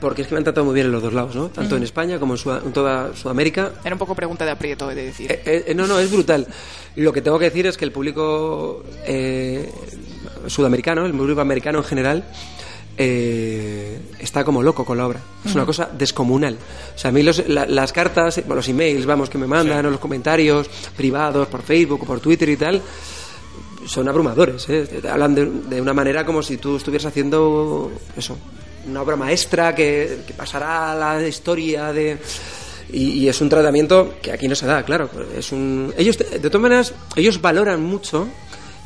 porque 0.01 0.21
es 0.23 0.27
que 0.27 0.34
me 0.34 0.38
han 0.39 0.43
tratado 0.43 0.65
muy 0.65 0.73
bien 0.76 0.88
en 0.88 0.91
los 0.93 1.01
dos 1.03 1.13
lados, 1.13 1.35
¿no? 1.35 1.47
Tanto 1.49 1.76
en 1.77 1.84
España 1.84 2.19
como 2.19 2.34
en, 2.34 2.38
Sud- 2.38 2.61
en 2.65 2.71
toda 2.73 3.15
Sudamérica. 3.15 3.73
Era 3.84 3.95
un 3.95 3.99
poco 3.99 4.15
pregunta 4.15 4.45
de 4.45 4.51
aprieto, 4.51 4.89
he 4.89 4.95
de 4.95 5.05
decir. 5.05 5.31
Eh, 5.31 5.65
eh, 5.67 5.73
no, 5.76 5.88
no, 5.88 5.99
es 5.99 6.09
brutal. 6.11 6.47
Lo 6.95 7.11
que 7.13 7.21
tengo 7.21 7.38
que 7.39 7.45
decir 7.45 7.67
es 7.67 7.77
que 7.77 7.85
el 7.85 7.91
público 7.91 8.84
eh, 9.05 9.69
sudamericano, 10.47 11.05
el 11.05 11.13
público 11.13 11.41
americano 11.41 11.80
en 11.80 11.84
general, 11.84 12.23
eh, 12.97 13.97
está 14.19 14.43
como 14.43 14.61
loco 14.61 14.84
con 14.84 14.97
la 14.97 15.07
obra. 15.07 15.19
Es 15.45 15.55
una 15.55 15.65
cosa 15.65 15.89
descomunal. 15.97 16.57
O 16.95 16.97
sea, 16.97 17.09
a 17.09 17.11
mí 17.11 17.23
los- 17.23 17.47
la- 17.47 17.65
las 17.65 17.93
cartas, 17.93 18.41
los 18.47 18.67
emails, 18.67 19.05
vamos, 19.05 19.30
que 19.30 19.38
me 19.38 19.47
mandan, 19.47 19.85
o 19.85 19.89
los 19.89 19.99
comentarios 19.99 20.67
privados 20.97 21.47
por 21.47 21.61
Facebook 21.61 22.03
o 22.03 22.05
por 22.05 22.19
Twitter 22.19 22.49
y 22.49 22.57
tal, 22.57 22.81
son 23.85 24.07
abrumadores. 24.09 24.65
¿eh? 24.69 25.01
Hablan 25.09 25.34
de, 25.35 25.45
de 25.45 25.81
una 25.81 25.93
manera 25.93 26.26
como 26.26 26.43
si 26.43 26.57
tú 26.57 26.76
estuvieras 26.77 27.05
haciendo 27.05 27.91
eso, 28.17 28.38
una 28.90 29.02
obra 29.02 29.16
maestra 29.16 29.74
que, 29.76 30.20
que 30.28 30.34
pasará 30.34 30.91
a 30.91 30.95
la 31.20 31.28
historia 31.28 31.91
de. 31.94 32.18
Y, 32.91 33.11
y 33.20 33.30
es 33.30 33.40
un 33.41 33.49
tratamiento 33.49 34.16
que 34.22 34.32
aquí 34.32 34.48
no 34.48 34.56
se 34.56 34.66
da, 34.66 34.84
claro. 34.84 35.10
Es 35.38 35.52
un, 35.52 35.94
ellos, 35.98 36.18
de 36.18 36.40
todas 36.40 36.61
maneras, 36.61 36.94
ellos 37.16 37.40
valoran 37.40 37.82
mucho 37.84 38.28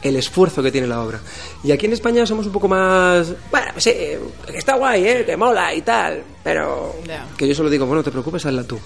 el 0.02 0.18
esfuerzo 0.18 0.62
que 0.62 0.72
tiene 0.72 0.88
la 0.88 1.02
obra. 1.02 1.22
Y 1.64 1.72
aquí 1.72 1.86
en 1.86 1.94
España 1.94 2.26
somos 2.26 2.46
un 2.46 2.52
poco 2.52 2.68
más. 2.68 3.34
Bueno, 3.50 3.68
sí, 3.78 3.92
que 3.92 4.58
está 4.58 4.76
guay, 4.76 5.06
¿eh? 5.08 5.24
que 5.26 5.38
mola 5.38 5.74
y 5.74 5.82
tal. 5.82 6.22
Pero. 6.44 6.96
Que 7.38 7.48
yo 7.48 7.56
solo 7.56 7.70
digo, 7.70 7.86
bueno, 7.86 8.00
no 8.00 8.04
te 8.04 8.12
preocupes, 8.12 8.46
hazla 8.46 8.64
tú. 8.66 8.78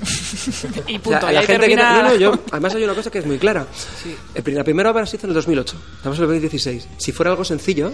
Y 0.86 0.96
O 0.96 1.00
punto. 1.00 1.20
sea, 1.20 1.30
y 1.30 1.34
la 1.34 1.42
gente 1.42 1.68
que 1.68 1.76
no, 1.76 2.02
no, 2.02 2.14
yo, 2.16 2.32
además 2.50 2.74
hay 2.74 2.84
una 2.84 2.94
cosa 2.94 3.10
que 3.10 3.18
es 3.18 3.26
muy 3.26 3.38
clara. 3.38 3.66
Sí. 4.02 4.16
La 4.52 4.64
primera 4.64 4.90
obra 4.90 5.06
se 5.06 5.16
hizo 5.16 5.26
en 5.26 5.30
el 5.30 5.34
2008. 5.34 5.76
Estamos 5.98 6.18
en 6.18 6.24
el 6.24 6.30
2016. 6.30 6.88
Si 6.98 7.12
fuera 7.12 7.30
algo 7.30 7.44
sencillo, 7.44 7.92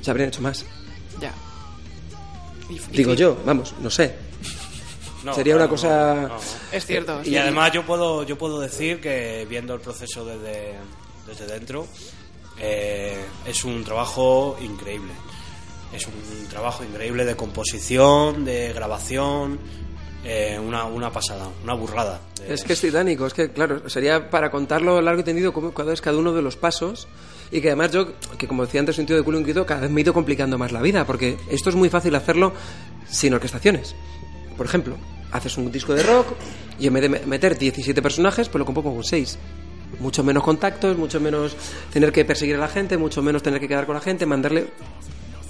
se 0.00 0.10
habrían 0.10 0.28
hecho 0.28 0.42
más. 0.42 0.64
Digo 2.92 3.14
yo, 3.14 3.36
vamos, 3.44 3.74
no 3.80 3.90
sé. 3.90 4.14
No, 5.24 5.34
Sería 5.34 5.54
claro, 5.54 5.64
una 5.64 5.70
cosa. 5.70 6.14
no, 6.14 6.28
no. 6.28 6.38
Es 6.72 6.86
cierto. 6.86 7.20
Y 7.24 7.36
además 7.36 7.72
yo 7.72 7.84
puedo, 7.84 8.22
yo 8.22 8.38
puedo 8.38 8.58
decir 8.60 9.00
que 9.00 9.46
viendo 9.48 9.74
el 9.74 9.80
proceso 9.80 10.24
desde, 10.24 10.74
desde 11.26 11.46
dentro, 11.46 11.86
eh, 12.58 13.22
es 13.46 13.64
un 13.64 13.84
trabajo 13.84 14.56
increíble. 14.62 15.12
Es 15.94 16.06
un 16.06 16.48
trabajo 16.48 16.84
increíble 16.84 17.24
de 17.24 17.36
composición, 17.36 18.44
de 18.44 18.72
grabación, 18.72 19.58
eh, 20.24 20.58
una, 20.62 20.84
una 20.84 21.10
pasada, 21.12 21.48
una 21.64 21.74
burrada. 21.74 22.20
de- 22.38 22.54
Es 22.54 22.64
que 22.64 22.72
es 22.74 22.80
titánico, 22.80 23.26
es 23.26 23.34
que, 23.34 23.50
claro, 23.52 23.88
sería 23.90 24.30
para 24.30 24.50
contarlo 24.50 25.00
largo 25.02 25.20
y 25.20 25.24
tendido 25.24 25.52
cómo- 25.52 25.72
cuál 25.74 25.90
es 25.90 26.00
cada 26.00 26.16
uno 26.16 26.32
de 26.32 26.40
los 26.42 26.56
pasos. 26.56 27.08
Y 27.52 27.60
que 27.60 27.68
además 27.68 27.90
yo, 27.90 28.12
que 28.38 28.46
como 28.46 28.64
decía 28.64 28.80
antes, 28.80 28.96
tío 29.04 29.16
de 29.16 29.22
culo 29.22 29.38
inquieto, 29.40 29.66
cada 29.66 29.80
vez 29.82 29.90
me 29.90 30.00
he 30.00 30.02
ido 30.02 30.12
complicando 30.14 30.56
más 30.58 30.70
la 30.72 30.80
vida, 30.80 31.04
porque 31.06 31.36
esto 31.50 31.68
es 31.70 31.74
muy 31.76 31.88
fácil 31.88 32.14
hacerlo 32.14 32.52
sin 33.08 33.34
orquestaciones. 33.34 33.94
Por 34.56 34.66
ejemplo, 34.66 34.96
haces 35.32 35.56
un 35.58 35.70
disco 35.72 35.94
de 35.94 36.02
rock 36.04 36.26
y 36.78 36.86
en 36.86 36.94
vez 36.94 37.02
de 37.02 37.08
me- 37.08 37.20
meter 37.26 37.58
17 37.58 38.00
personajes, 38.02 38.48
pues 38.48 38.58
lo 38.60 38.64
compongo 38.66 38.94
con 38.94 39.02
6. 39.04 39.38
Mucho 39.98 40.22
menos 40.22 40.44
contactos, 40.44 40.96
mucho 40.96 41.18
menos 41.20 41.56
tener 41.92 42.12
que 42.12 42.24
perseguir 42.24 42.54
a 42.54 42.58
la 42.58 42.68
gente, 42.68 42.96
mucho 42.96 43.20
menos 43.22 43.42
tener 43.42 43.58
que 43.58 43.66
quedar 43.66 43.86
con 43.86 43.96
la 43.96 44.00
gente, 44.00 44.26
mandarle 44.26 44.68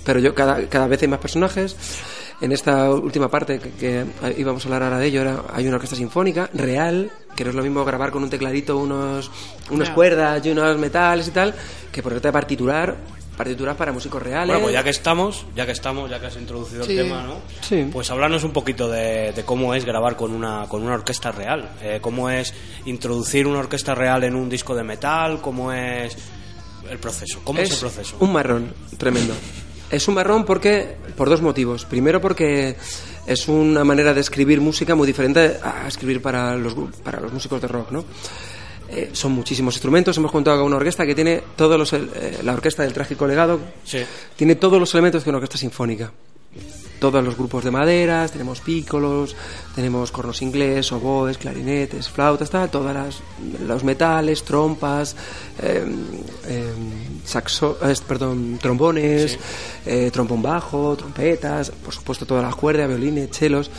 pero 0.02 0.18
yo 0.18 0.34
cada, 0.34 0.66
cada 0.68 0.86
vez 0.86 1.02
hay 1.02 1.08
más 1.08 1.18
personajes. 1.20 1.76
En 2.40 2.52
esta 2.52 2.90
última 2.90 3.28
parte 3.28 3.58
que, 3.58 3.70
que 3.72 4.04
íbamos 4.38 4.64
a 4.64 4.68
hablar 4.68 4.82
ahora 4.84 4.98
de 4.98 5.06
ello, 5.06 5.20
era, 5.20 5.42
hay 5.52 5.66
una 5.66 5.76
orquesta 5.76 5.94
sinfónica 5.96 6.48
real, 6.54 7.10
que 7.36 7.44
no 7.44 7.50
es 7.50 7.56
lo 7.56 7.62
mismo 7.62 7.84
grabar 7.84 8.10
con 8.10 8.22
un 8.22 8.30
tecladito 8.30 8.78
unos, 8.78 9.30
unas 9.70 9.90
cuerdas 9.90 10.44
y 10.46 10.50
unos 10.50 10.78
metales 10.78 11.28
y 11.28 11.32
tal, 11.32 11.54
que 11.92 12.02
ponerte 12.02 12.28
a 12.28 12.32
partiturar, 12.32 12.96
partituras 13.36 13.76
para 13.76 13.92
músicos 13.92 14.22
reales. 14.22 14.48
Bueno, 14.48 14.62
pues 14.62 14.72
ya 14.72 14.82
que 14.82 14.88
estamos, 14.88 15.44
ya 15.54 15.66
que 15.66 15.72
estamos, 15.72 16.08
ya 16.08 16.18
que 16.18 16.26
has 16.26 16.36
introducido 16.36 16.82
Sí. 16.84 16.96
el 16.96 17.04
tema, 17.04 17.22
¿no? 17.24 17.34
Sí. 17.60 17.86
Pues 17.92 18.10
hablarnos 18.10 18.42
un 18.44 18.52
poquito 18.52 18.88
de, 18.88 19.32
de 19.32 19.44
cómo 19.44 19.74
es 19.74 19.84
grabar 19.84 20.16
con 20.16 20.32
una, 20.32 20.64
con 20.66 20.82
una 20.82 20.94
orquesta 20.94 21.30
real, 21.32 21.68
eh, 21.82 21.98
cómo 22.00 22.30
es 22.30 22.54
introducir 22.86 23.46
una 23.46 23.58
orquesta 23.58 23.94
real 23.94 24.24
en 24.24 24.34
un 24.34 24.48
disco 24.48 24.74
de 24.74 24.82
metal, 24.82 25.40
cómo 25.42 25.72
es 25.74 26.16
el 26.90 26.98
proceso, 26.98 27.40
cómo 27.44 27.60
es, 27.60 27.70
el 27.70 27.78
proceso. 27.78 28.16
un 28.20 28.32
marrón 28.32 28.72
tremendo. 28.96 29.34
Es 29.90 30.06
un 30.08 30.14
marrón 30.14 30.44
porque 30.44 30.96
por 31.16 31.28
dos 31.28 31.42
motivos. 31.42 31.84
Primero 31.84 32.20
porque 32.20 32.76
es 33.26 33.48
una 33.48 33.84
manera 33.84 34.14
de 34.14 34.20
escribir 34.20 34.60
música 34.60 34.94
muy 34.94 35.06
diferente 35.06 35.58
a 35.62 35.88
escribir 35.88 36.22
para 36.22 36.56
los 36.56 36.74
para 37.02 37.20
los 37.20 37.32
músicos 37.32 37.60
de 37.60 37.68
rock, 37.68 37.90
¿no? 37.90 38.04
Eh, 38.88 39.10
son 39.12 39.32
muchísimos 39.32 39.74
instrumentos. 39.74 40.16
Hemos 40.16 40.32
contado 40.32 40.58
con 40.58 40.66
una 40.66 40.76
orquesta 40.76 41.06
que 41.06 41.14
tiene 41.14 41.42
todos 41.56 41.78
los 41.78 41.92
eh, 41.92 42.38
la 42.42 42.52
orquesta 42.52 42.82
del 42.82 42.92
trágico 42.92 43.26
legado 43.26 43.60
Sí. 43.84 43.98
tiene 44.36 44.54
todos 44.56 44.78
los 44.80 44.92
elementos 44.94 45.24
de 45.24 45.30
una 45.30 45.38
orquesta 45.38 45.58
sinfónica. 45.58 46.12
Todos 47.00 47.24
los 47.24 47.34
grupos 47.36 47.64
de 47.64 47.70
maderas, 47.70 48.30
tenemos 48.30 48.60
pícolos, 48.60 49.34
tenemos 49.74 50.12
cornos 50.12 50.42
inglés, 50.42 50.92
oboes, 50.92 51.38
clarinetes, 51.38 52.08
flautas, 52.10 52.50
tal, 52.50 52.70
todas 52.70 52.94
las, 52.94 53.22
los 53.66 53.82
metales, 53.84 54.44
trompas, 54.44 55.16
eh, 55.62 55.82
eh, 56.46 56.72
saxo- 57.26 57.78
eh, 57.82 57.94
perdón, 58.06 58.58
trombones, 58.60 59.38
eh, 59.86 60.10
trombón 60.12 60.42
bajo, 60.42 60.94
trompetas, 60.96 61.70
por 61.70 61.94
supuesto 61.94 62.26
todas 62.26 62.44
las 62.44 62.54
cuerdas, 62.54 62.86
violines, 62.86 63.30
chelos, 63.30 63.70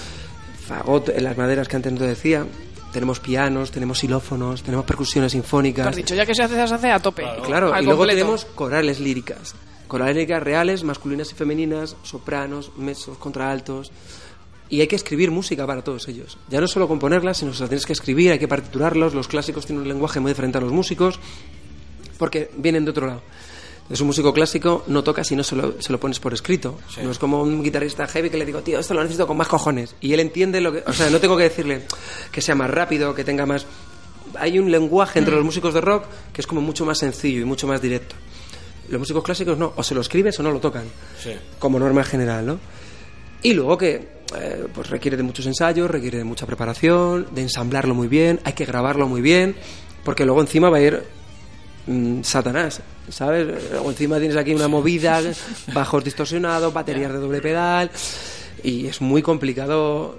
fagot 0.68 1.10
en 1.10 1.24
las 1.24 1.38
maderas 1.38 1.68
que 1.68 1.76
antes 1.76 1.92
no 1.94 2.00
te 2.00 2.08
decía. 2.08 2.46
Tenemos 2.92 3.20
pianos, 3.22 3.72
tenemos 3.72 4.00
xilófonos, 4.00 4.64
tenemos 4.64 4.86
percusiones 4.86 5.32
sinfónicas. 5.32 5.88
Has 5.88 5.96
dicho, 5.96 6.14
ya 6.16 6.26
que 6.26 6.36
se 6.36 6.44
hace, 6.44 6.56
se 6.56 6.74
hace 6.74 6.92
a 6.92 7.00
tope. 7.00 7.24
Claro, 7.46 7.68
y 7.80 7.86
luego 7.86 8.06
tenemos 8.08 8.46
corales 8.56 9.00
líricas. 9.00 9.56
Corales 9.92 10.16
líricas 10.16 10.42
reales, 10.42 10.86
masculinas 10.86 11.34
y 11.34 11.36
femeninas, 11.36 11.98
sopranos, 12.04 12.72
mesos, 12.78 13.18
contraaltos. 13.18 13.92
Y 14.70 14.80
hay 14.80 14.88
que 14.88 14.96
escribir 14.96 15.32
música 15.32 15.68
para 15.68 15.84
todos 15.84 16.08
ellos. 16.08 16.38
Ya 16.48 16.62
no 16.62 16.68
solo 16.70 16.88
componerla, 16.88 17.34
sino 17.34 17.52
que 17.52 17.58
se 17.58 17.64
la 17.64 17.68
tienes 17.68 17.86
que 17.86 17.92
escribir, 17.92 18.32
hay 18.32 18.40
que 18.40 18.48
partiturarlos. 18.48 19.14
Los 19.14 19.28
clásicos 19.28 19.66
tienen 19.66 19.82
un 19.82 19.90
lenguaje 19.90 20.22
muy 20.22 20.32
diferente 20.32 20.60
a 20.60 20.62
los 20.62 20.72
músicos, 20.72 21.20
porque 22.18 22.52
vienen 22.56 22.86
de 22.86 22.92
otro 22.92 23.06
lado. 23.06 23.22
Entonces, 23.82 24.00
un 24.00 24.08
músico 24.08 24.34
clásico 24.34 24.86
no 24.88 25.04
toca 25.04 25.26
si 25.26 25.36
no 25.36 25.44
se 25.44 25.58
lo, 25.58 25.82
se 25.82 25.92
lo 25.92 26.00
pones 26.00 26.22
por 26.22 26.34
escrito. 26.34 26.80
Sí. 26.88 27.02
No 27.04 27.12
es 27.12 27.20
como 27.20 27.42
un 27.44 27.62
guitarrista 27.62 28.08
heavy 28.08 28.30
que 28.30 28.38
le 28.38 28.46
digo, 28.46 28.62
tío, 28.62 28.80
esto 28.80 28.94
lo 28.94 29.02
necesito 29.02 29.28
con 29.28 29.36
más 29.36 29.50
cojones. 29.50 29.98
Y 30.00 30.14
él 30.14 30.22
entiende 30.22 30.62
lo 30.62 30.72
que. 30.72 30.86
O 30.88 30.94
sea, 30.94 31.10
no 31.10 31.20
tengo 31.20 31.36
que 31.36 31.44
decirle 31.44 31.82
que 32.32 32.40
sea 32.40 32.56
más 32.56 32.72
rápido, 32.72 33.14
que 33.14 33.26
tenga 33.26 33.46
más. 33.46 33.66
Hay 34.40 34.58
un 34.58 34.72
lenguaje 34.72 35.20
entre 35.20 35.36
los 35.36 35.44
músicos 35.44 35.74
de 35.74 35.82
rock 35.82 36.06
que 36.32 36.40
es 36.40 36.48
como 36.48 36.62
mucho 36.62 36.86
más 36.86 37.00
sencillo 37.00 37.42
y 37.42 37.44
mucho 37.44 37.68
más 37.68 37.82
directo. 37.82 38.16
Los 38.92 39.00
músicos 39.00 39.24
clásicos 39.24 39.58
no, 39.58 39.74
o 39.76 39.82
se 39.84 39.96
lo 39.96 40.02
escribes 40.02 40.40
o 40.40 40.44
no 40.44 40.52
lo 40.52 40.60
tocan, 40.60 40.84
Sí. 41.22 41.32
como 41.58 41.80
norma 41.80 42.04
general, 42.04 42.46
¿no? 42.46 42.60
Y 43.42 43.54
luego 43.54 43.78
que 43.78 44.22
eh, 44.38 44.66
pues 44.74 44.90
requiere 44.90 45.18
de 45.18 45.24
muchos 45.24 45.46
ensayos, 45.46 45.90
requiere 45.90 46.18
de 46.20 46.24
mucha 46.24 46.46
preparación, 46.46 47.28
de 47.34 47.42
ensamblarlo 47.42 47.94
muy 47.96 48.08
bien, 48.08 48.40
hay 48.44 48.54
que 48.54 48.66
grabarlo 48.66 49.08
muy 49.08 49.22
bien, 49.22 49.56
porque 50.06 50.26
luego 50.26 50.42
encima 50.42 50.70
va 50.70 50.78
a 50.78 50.82
ir 50.82 51.04
mm, 51.88 52.22
Satanás, 52.24 52.82
¿sabes? 53.10 53.48
Luego 53.72 53.90
encima 53.90 54.20
tienes 54.20 54.38
aquí 54.38 54.54
una 54.54 54.68
movida, 54.68 55.22
bajos 55.74 56.04
distorsionados, 56.04 56.74
baterías 56.74 57.12
de 57.12 57.18
doble 57.20 57.42
pedal, 57.42 57.92
y 58.64 58.88
es 58.88 59.02
muy 59.02 59.22
complicado 59.22 60.18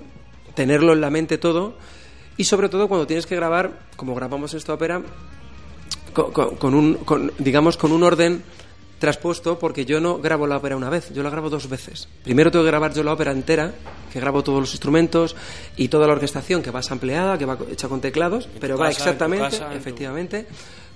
tenerlo 0.54 0.92
en 0.92 1.00
la 1.00 1.08
mente 1.10 1.38
todo, 1.38 1.74
y 2.36 2.44
sobre 2.44 2.68
todo 2.68 2.88
cuando 2.88 3.06
tienes 3.06 3.26
que 3.26 3.36
grabar, 3.36 3.80
como 3.96 4.14
grabamos 4.14 4.52
esta 4.54 4.74
ópera, 4.74 5.00
con- 6.12 6.56
con 6.56 6.74
un, 6.74 6.94
con, 6.96 7.32
digamos, 7.38 7.76
con 7.78 7.92
un 7.92 8.02
orden 8.02 8.42
traspuesto, 9.02 9.58
porque 9.58 9.84
yo 9.84 10.00
no 10.00 10.16
grabo 10.18 10.46
la 10.46 10.56
ópera 10.56 10.76
una 10.76 10.88
vez, 10.88 11.12
yo 11.12 11.22
la 11.22 11.28
grabo 11.28 11.50
dos 11.50 11.68
veces. 11.68 12.08
Primero 12.24 12.50
tengo 12.50 12.64
que 12.64 12.70
grabar 12.70 12.94
yo 12.94 13.02
la 13.02 13.12
ópera 13.12 13.32
entera, 13.32 13.72
que 14.10 14.18
grabo 14.20 14.42
todos 14.42 14.60
los 14.60 14.70
instrumentos 14.72 15.36
y 15.76 15.88
toda 15.88 16.06
la 16.06 16.14
orquestación 16.14 16.62
que 16.62 16.70
va 16.70 16.80
ampliada, 16.88 17.36
que 17.36 17.44
va 17.44 17.58
hecha 17.70 17.88
con 17.88 18.00
teclados, 18.00 18.48
pero 18.60 18.78
va 18.78 18.86
casa, 18.86 18.98
exactamente, 19.00 19.44
casa, 19.50 19.64
en 19.66 19.70
tu- 19.72 19.76
efectivamente, 19.78 20.46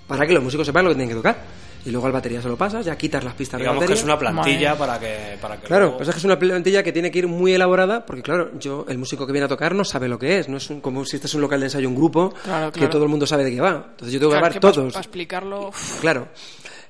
para 0.06 0.26
que 0.26 0.32
los 0.32 0.42
músicos 0.42 0.64
sepan 0.66 0.84
lo 0.84 0.90
que 0.90 0.94
tienen 0.94 1.10
que 1.10 1.16
tocar. 1.16 1.66
Y 1.84 1.90
luego 1.90 2.06
al 2.08 2.12
batería 2.12 2.42
se 2.42 2.48
lo 2.48 2.56
pasas, 2.56 2.84
ya 2.84 2.96
quitas 2.98 3.22
las 3.22 3.34
pistas 3.34 3.60
Digamos 3.60 3.80
de 3.80 3.86
que 3.86 3.92
batería. 3.92 4.00
es 4.00 4.04
una 4.04 4.18
plantilla 4.18 4.76
para 4.76 4.98
que, 4.98 5.38
para 5.40 5.56
que 5.60 5.66
Claro, 5.68 5.84
luego- 5.84 5.96
pues 5.98 6.08
es 6.08 6.14
que 6.16 6.18
es 6.18 6.24
una 6.24 6.36
plantilla 6.36 6.82
que 6.82 6.90
tiene 6.90 7.12
que 7.12 7.20
ir 7.20 7.28
muy 7.28 7.54
elaborada, 7.54 8.04
porque 8.04 8.22
claro, 8.22 8.50
yo, 8.58 8.84
el 8.88 8.98
músico 8.98 9.24
que 9.24 9.32
viene 9.32 9.44
a 9.44 9.48
tocar 9.48 9.72
no 9.72 9.84
sabe 9.84 10.08
lo 10.08 10.18
que 10.18 10.38
es, 10.40 10.48
no 10.48 10.56
es 10.56 10.68
un- 10.68 10.80
como 10.80 11.04
si 11.04 11.14
este 11.14 11.28
es 11.28 11.34
un 11.34 11.42
local 11.42 11.60
de 11.60 11.66
ensayo, 11.66 11.88
un 11.88 11.94
grupo, 11.94 12.34
Claro, 12.42 12.72
que 12.72 12.78
claro. 12.80 12.90
todo 12.92 13.04
el 13.04 13.08
mundo 13.08 13.24
sabe 13.24 13.44
de 13.44 13.52
qué 13.54 13.60
va. 13.60 13.86
Entonces 13.90 14.12
yo 14.12 14.18
tengo 14.18 14.32
que 14.32 14.38
Claro, 14.38 14.46
grabar 14.46 14.52
que 14.52 14.58
todos. 14.60 14.92
Para 14.94 15.00
explicarlo. 15.04 15.68
uf, 15.68 16.00
Claro. 16.00 16.26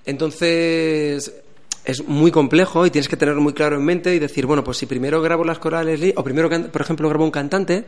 Entonces 0.06 1.32
es 1.84 2.04
muy 2.08 2.32
complejo 2.32 2.84
y 2.84 2.90
tienes 2.90 3.08
que 3.08 3.16
tenerlo 3.16 3.40
muy 3.40 3.52
claro 3.52 3.76
en 3.76 3.84
mente 3.84 4.12
y 4.14 4.18
decir, 4.18 4.44
bueno, 4.46 4.64
pues 4.64 4.76
si 4.78 4.86
primero 4.86 5.22
grabo 5.22 5.44
las 5.44 5.60
corales 5.60 6.00
o 6.16 6.24
primero, 6.24 6.48
por 6.72 6.80
ejemplo, 6.82 7.08
grabo 7.08 7.24
un 7.24 7.30
cantante, 7.30 7.84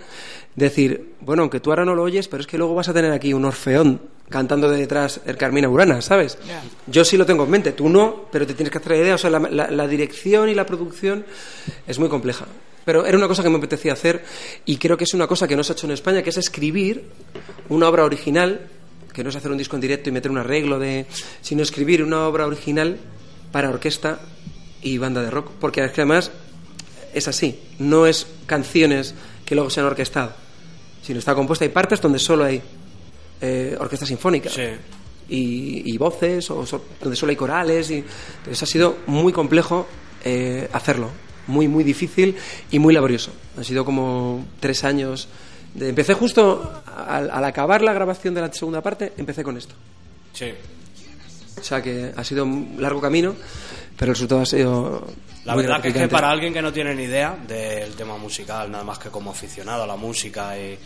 decir, 0.54 1.14
bueno, 1.20 1.42
aunque 1.42 1.58
tú 1.58 1.70
ahora 1.70 1.84
no 1.84 1.96
lo 1.96 2.04
oyes, 2.04 2.28
pero 2.28 2.40
es 2.40 2.46
que 2.46 2.58
luego 2.58 2.74
vas 2.76 2.88
a 2.88 2.94
tener 2.94 3.10
aquí 3.10 3.32
un 3.32 3.44
orfeón 3.44 4.00
cantando 4.28 4.70
de 4.70 4.78
detrás 4.78 5.20
el 5.26 5.36
Carmina 5.36 5.66
Burana, 5.66 6.00
¿sabes? 6.00 6.38
Yo 6.86 7.04
sí 7.04 7.16
lo 7.16 7.26
tengo 7.26 7.42
en 7.44 7.50
mente, 7.50 7.72
tú 7.72 7.88
no, 7.88 8.26
pero 8.30 8.46
te 8.46 8.54
tienes 8.54 8.70
que 8.70 8.78
hacer 8.78 8.92
la 8.92 8.98
idea, 8.98 9.14
o 9.16 9.18
sea, 9.18 9.30
la, 9.30 9.40
la- 9.40 9.70
la 9.70 9.88
dirección 9.88 10.48
y 10.48 10.54
la 10.54 10.64
producción 10.66 11.24
es 11.86 11.98
muy 11.98 12.08
compleja. 12.08 12.46
Pero 12.84 13.04
era 13.04 13.18
una 13.18 13.26
cosa 13.26 13.42
que 13.42 13.50
me 13.50 13.56
apetecía 13.58 13.94
hacer 13.94 14.22
y 14.64 14.76
creo 14.76 14.96
que 14.96 15.04
es 15.04 15.12
una 15.14 15.26
cosa 15.26 15.48
que 15.48 15.56
no 15.56 15.64
se 15.64 15.72
ha 15.72 15.74
hecho 15.74 15.86
en 15.86 15.92
España, 15.92 16.22
que 16.22 16.30
es 16.30 16.36
escribir 16.38 17.04
una 17.68 17.88
obra 17.88 18.04
original, 18.04 18.68
que 19.18 19.24
no 19.24 19.30
es 19.30 19.36
hacer 19.36 19.50
un 19.50 19.58
disco 19.58 19.74
en 19.76 19.82
directo 19.82 20.08
y 20.08 20.12
meter 20.12 20.30
un 20.30 20.38
arreglo 20.38 20.78
de, 20.78 21.06
sino 21.42 21.62
escribir 21.62 22.02
una 22.04 22.26
obra 22.26 22.46
original 22.46 22.96
para 23.52 23.68
orquesta 23.68 24.20
y 24.80 24.96
banda 24.98 25.22
de 25.22 25.30
rock, 25.30 25.50
porque 25.60 25.84
es 25.84 25.90
que 25.92 26.02
además 26.02 26.30
es 27.12 27.26
así, 27.26 27.58
no 27.80 28.06
es 28.06 28.26
canciones 28.46 29.14
que 29.44 29.54
luego 29.56 29.70
se 29.70 29.80
han 29.80 29.86
orquestado, 29.86 30.32
sino 31.02 31.18
está 31.18 31.34
compuesta, 31.34 31.64
hay 31.64 31.70
partes 31.70 32.00
donde 32.00 32.18
solo 32.20 32.44
hay 32.44 32.62
eh, 33.40 33.76
orquesta 33.80 34.06
sinfónica 34.06 34.50
y, 35.28 35.92
y 35.92 35.98
voces, 35.98 36.50
o 36.50 36.64
so- 36.64 36.84
donde 37.00 37.16
solo 37.16 37.30
hay 37.30 37.36
corales, 37.36 37.90
y 37.90 38.04
entonces 38.38 38.62
ha 38.62 38.66
sido 38.66 38.98
muy 39.06 39.32
complejo 39.32 39.86
eh, 40.24 40.68
hacerlo, 40.72 41.10
muy, 41.46 41.66
muy 41.66 41.82
difícil 41.82 42.36
y 42.70 42.78
muy 42.78 42.92
laborioso. 42.94 43.32
Han 43.56 43.64
sido 43.64 43.84
como 43.84 44.46
tres 44.60 44.84
años. 44.84 45.28
Empecé 45.80 46.14
justo 46.14 46.82
al, 46.96 47.30
al 47.30 47.44
acabar 47.44 47.82
la 47.82 47.92
grabación 47.92 48.34
de 48.34 48.40
la 48.40 48.52
segunda 48.52 48.80
parte, 48.82 49.12
empecé 49.16 49.42
con 49.42 49.56
esto. 49.56 49.74
Sí. 50.32 50.52
O 51.58 51.64
sea 51.64 51.82
que 51.82 52.12
ha 52.16 52.24
sido 52.24 52.44
un 52.44 52.76
largo 52.78 53.00
camino, 53.00 53.34
pero 53.96 54.12
el 54.12 54.14
resultado 54.14 54.42
ha 54.42 54.46
sido. 54.46 55.06
La 55.44 55.56
verdad 55.56 55.80
que 55.80 55.88
es 55.88 55.94
que 55.94 56.08
para 56.08 56.30
alguien 56.30 56.52
que 56.52 56.62
no 56.62 56.72
tiene 56.72 56.94
ni 56.94 57.04
idea 57.04 57.36
del 57.46 57.94
tema 57.94 58.16
musical, 58.16 58.70
nada 58.70 58.84
más 58.84 58.98
que 58.98 59.08
como 59.08 59.30
aficionado 59.30 59.82
a 59.82 59.86
la 59.86 59.96
música 59.96 60.56
y 60.58 60.78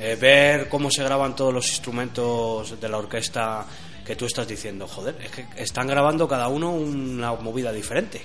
eh, 0.00 0.16
ver 0.20 0.68
cómo 0.68 0.90
se 0.90 1.02
graban 1.02 1.34
todos 1.34 1.54
los 1.54 1.68
instrumentos 1.70 2.80
de 2.80 2.88
la 2.88 2.98
orquesta 2.98 3.64
que 4.04 4.16
tú 4.16 4.26
estás 4.26 4.46
diciendo, 4.46 4.86
joder, 4.86 5.16
es 5.22 5.30
que 5.30 5.46
están 5.56 5.86
grabando 5.86 6.26
cada 6.26 6.48
uno 6.48 6.72
una 6.72 7.34
movida 7.34 7.72
diferente. 7.72 8.20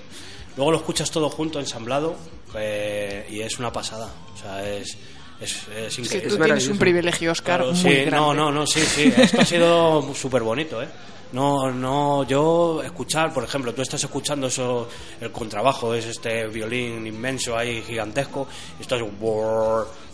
Luego 0.56 0.72
lo 0.72 0.78
escuchas 0.78 1.10
todo 1.10 1.30
junto, 1.30 1.60
ensamblado, 1.60 2.16
eh, 2.56 3.26
y 3.30 3.42
es 3.42 3.60
una 3.60 3.72
pasada. 3.72 4.10
O 4.34 4.38
sea, 4.38 4.68
es, 4.68 4.98
es, 5.42 5.68
es 5.68 5.96
que 5.96 6.02
increíble. 6.02 6.30
tú 6.30 6.44
tienes 6.44 6.68
un 6.68 6.78
privilegio, 6.78 7.32
Oscar, 7.32 7.60
Claro, 7.62 7.74
muy 7.74 7.82
sí, 7.82 7.90
grande. 7.90 8.12
No, 8.12 8.34
no, 8.34 8.52
no, 8.52 8.66
sí, 8.68 8.82
sí. 8.82 9.14
Esto 9.16 9.42
ha 9.42 9.46
sido 9.46 10.14
súper 10.16 10.42
bonito, 10.44 10.82
¿eh? 10.82 10.88
No, 11.34 11.72
no, 11.72 12.24
yo 12.28 12.84
escuchar, 12.84 13.34
por 13.34 13.44
ejemplo, 13.44 13.74
tú 13.74 13.82
estás 13.82 14.04
escuchando 14.04 14.46
eso, 14.48 14.88
el 15.20 15.32
contrabajo, 15.32 15.96
es 15.96 16.06
este 16.06 16.48
violín 16.48 17.08
inmenso 17.08 17.58
ahí, 17.58 17.82
gigantesco, 17.82 18.48
y 18.78 18.84
esto 18.84 18.96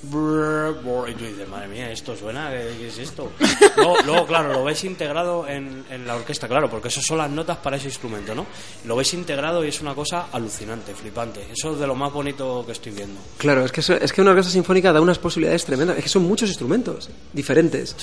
y 0.02 1.14
tú 1.14 1.26
dices, 1.26 1.48
madre 1.50 1.68
mía, 1.68 1.92
esto 1.92 2.16
suena, 2.16 2.50
¿qué, 2.52 2.88
es 2.88 2.98
esto? 2.98 3.32
Luego, 3.76 3.96
luego, 4.06 4.26
claro, 4.28 4.54
lo 4.54 4.64
ves 4.64 4.84
integrado 4.86 5.46
en, 5.48 5.84
en 5.90 6.08
la 6.08 6.16
orquesta, 6.16 6.48
claro, 6.48 6.70
porque 6.70 6.88
eso 6.88 7.02
son 7.02 7.18
las 7.18 7.30
notas 7.30 7.58
para 7.58 7.76
ese 7.78 7.88
instrumento, 7.88 8.34
¿no? 8.34 8.46
Lo 8.86 8.96
ves 8.96 9.14
integrado 9.14 9.64
y 9.64 9.68
es 9.68 9.82
una 9.82 9.94
cosa 9.94 10.28
alucinante, 10.32 10.94
flipante. 10.94 11.42
Eso 11.52 11.74
es 11.74 11.80
de 11.80 11.88
lo 11.88 11.96
más 11.96 12.14
bonito 12.14 12.64
que 12.66 12.72
estoy 12.72 12.94
viendo. 12.94 13.20
Claro, 13.38 13.66
es 13.66 13.72
que, 13.72 13.82
eso- 13.82 13.96
es 13.96 14.14
que 14.14 14.22
una 14.22 14.32
orquesta 14.32 14.52
sinfónica 14.52 14.94
da 14.94 15.02
unas 15.02 15.20
posibilidades 15.20 15.66
tremendas. 15.66 15.98
Es 15.98 16.04
que 16.04 16.10
son 16.10 16.24
muchos 16.24 16.48
instrumentos 16.50 17.10
diferentes. 17.34 17.96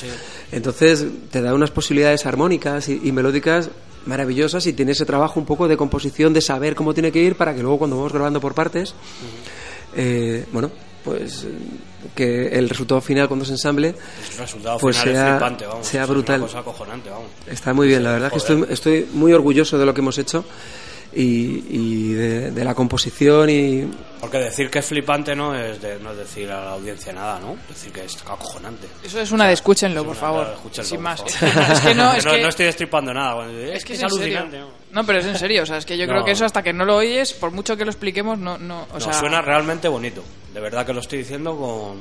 Entonces 0.53 1.07
te 1.31 1.41
da 1.41 1.55
unas 1.55 1.71
posibilidades 1.71 2.27
armónicas 2.27 2.89
y, 2.89 3.01
y 3.05 3.13
melódicas 3.13 3.71
maravillosas 4.05 4.67
y 4.67 4.73
tiene 4.75 4.93
ese 4.93 5.05
trabajo 5.07 5.41
un 5.41 5.47
poco 5.47 5.67
de 5.67 5.77
composición, 5.77 6.33
de 6.33 6.41
saber 6.41 6.75
cómo 6.75 6.95
tiene 6.95 7.11
que 7.11 7.21
ir 7.21 7.37
para 7.37 7.55
que 7.55 7.63
luego 7.63 7.79
cuando 7.79 7.97
vamos 7.97 8.13
grabando 8.13 8.41
por 8.41 8.55
partes, 8.55 8.95
eh, 9.97 10.45
bueno, 10.53 10.71
pues 11.07 11.47
que 12.17 12.49
el 12.49 12.69
resultado 12.69 13.01
final 13.01 13.29
cuando 13.29 13.45
se 13.45 13.53
ensamble 13.53 13.95
El 14.33 14.39
resultado 14.39 14.79
pues 14.79 14.99
final 14.99 15.15
es 15.15 15.17
sea, 15.17 15.31
flipante, 15.37 15.67
vamos. 15.67 15.87
sea 15.87 16.07
brutal. 16.07 16.35
Es 16.35 16.41
una 16.41 16.47
cosa 16.47 16.59
acojonante, 16.59 17.11
vamos. 17.11 17.29
Está 17.47 17.73
muy 17.73 17.87
bien, 17.87 18.03
la 18.03 18.13
verdad 18.13 18.33
que 18.33 18.39
estoy, 18.39 18.67
estoy 18.69 19.09
muy 19.13 19.33
orgulloso 19.33 19.79
de 19.79 19.87
lo 19.87 19.95
que 19.95 20.01
hemos 20.01 20.19
hecho 20.19 20.45
y, 21.19 21.65
y 21.71 22.13
de, 22.13 22.51
de 22.51 22.65
la 22.65 22.75
composición 22.75 23.49
y 23.49 23.91
Porque 24.21 24.37
decir 24.39 24.69
que 24.71 24.81
es 24.81 24.85
flipante 24.87 25.35
no 25.35 25.55
es, 25.55 25.81
de- 25.81 25.99
no 25.99 26.11
es 26.13 26.19
decir 26.19 26.51
a 26.51 26.63
la 26.63 26.71
audiencia 26.73 27.13
nada, 27.13 27.41
¿no? 27.41 27.57
Decir 27.69 27.91
que 27.91 28.05
es 28.05 28.17
acojonante. 28.27 28.87
Eso 29.03 29.21
es 29.21 29.31
una 29.33 29.47
de 29.47 29.55
escúchenlo, 29.55 30.03
por 30.03 30.11
Una, 30.13 30.21
favor. 30.21 30.47
escúchenlo, 30.55 30.89
Sin 30.89 30.97
por 30.99 31.05
más. 31.05 31.21
favor. 31.23 31.63
Es 31.73 31.81
que 31.81 31.95
no, 31.95 32.13
es 32.13 32.25
que- 32.27 32.43
no 32.43 32.49
estoy 32.49 32.67
destripando 32.67 33.15
nada. 33.15 33.49
digo, 33.49 33.73
Es 33.73 33.85
que 33.85 33.95
es, 33.95 33.99
es 34.01 34.05
alucinante. 34.05 34.59
¿no? 34.59 34.69
No, 34.93 35.05
pero 35.07 35.19
es 35.21 35.27
en 35.27 35.39
serio. 35.39 35.63
O 35.63 35.67
sea, 35.67 35.79
es 35.79 35.87
que 35.87 35.97
yo 35.97 36.07
No. 36.07 36.13
creo 36.13 36.25
que 36.27 36.33
eso 36.33 36.45
hasta 36.45 36.63
que 36.63 36.73
no 36.75 36.85
lo 36.85 36.97
oyes, 36.97 37.33
por 37.33 37.51
mucho 37.51 37.77
que 37.77 37.85
lo 37.85 37.91
expliquemos, 37.91 38.39
no. 38.39 38.59
no 38.59 38.83
o 38.91 38.95
No, 38.95 39.01
sea, 39.01 39.13
suena 39.15 39.41
realmente 39.41 39.89
bonito. 39.89 40.23
De 40.53 40.61
verdad 40.61 40.85
que 40.85 40.93
lo 40.93 41.01
estoy 41.01 41.19
diciendo 41.21 41.57
con. 41.57 41.99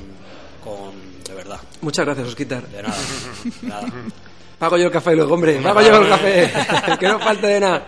con 0.64 1.24
de 1.24 1.34
verdad. 1.34 1.60
muchas 1.82 2.06
gracias, 2.06 2.28
Osquitar. 2.28 2.68
De 2.68 2.84
nada. 2.84 2.96
nada. 3.62 3.88
Pago 4.60 4.78
yo 4.78 4.86
el 4.86 4.92
café 4.92 5.16
luego, 5.16 5.34
hombre. 5.34 5.56
Pago 5.62 5.82
yo 5.82 5.98
el 6.02 6.08
café. 6.10 6.52
que 7.00 7.08
no 7.08 7.20
falte 7.20 7.48
de 7.48 7.60
nada. 7.60 7.88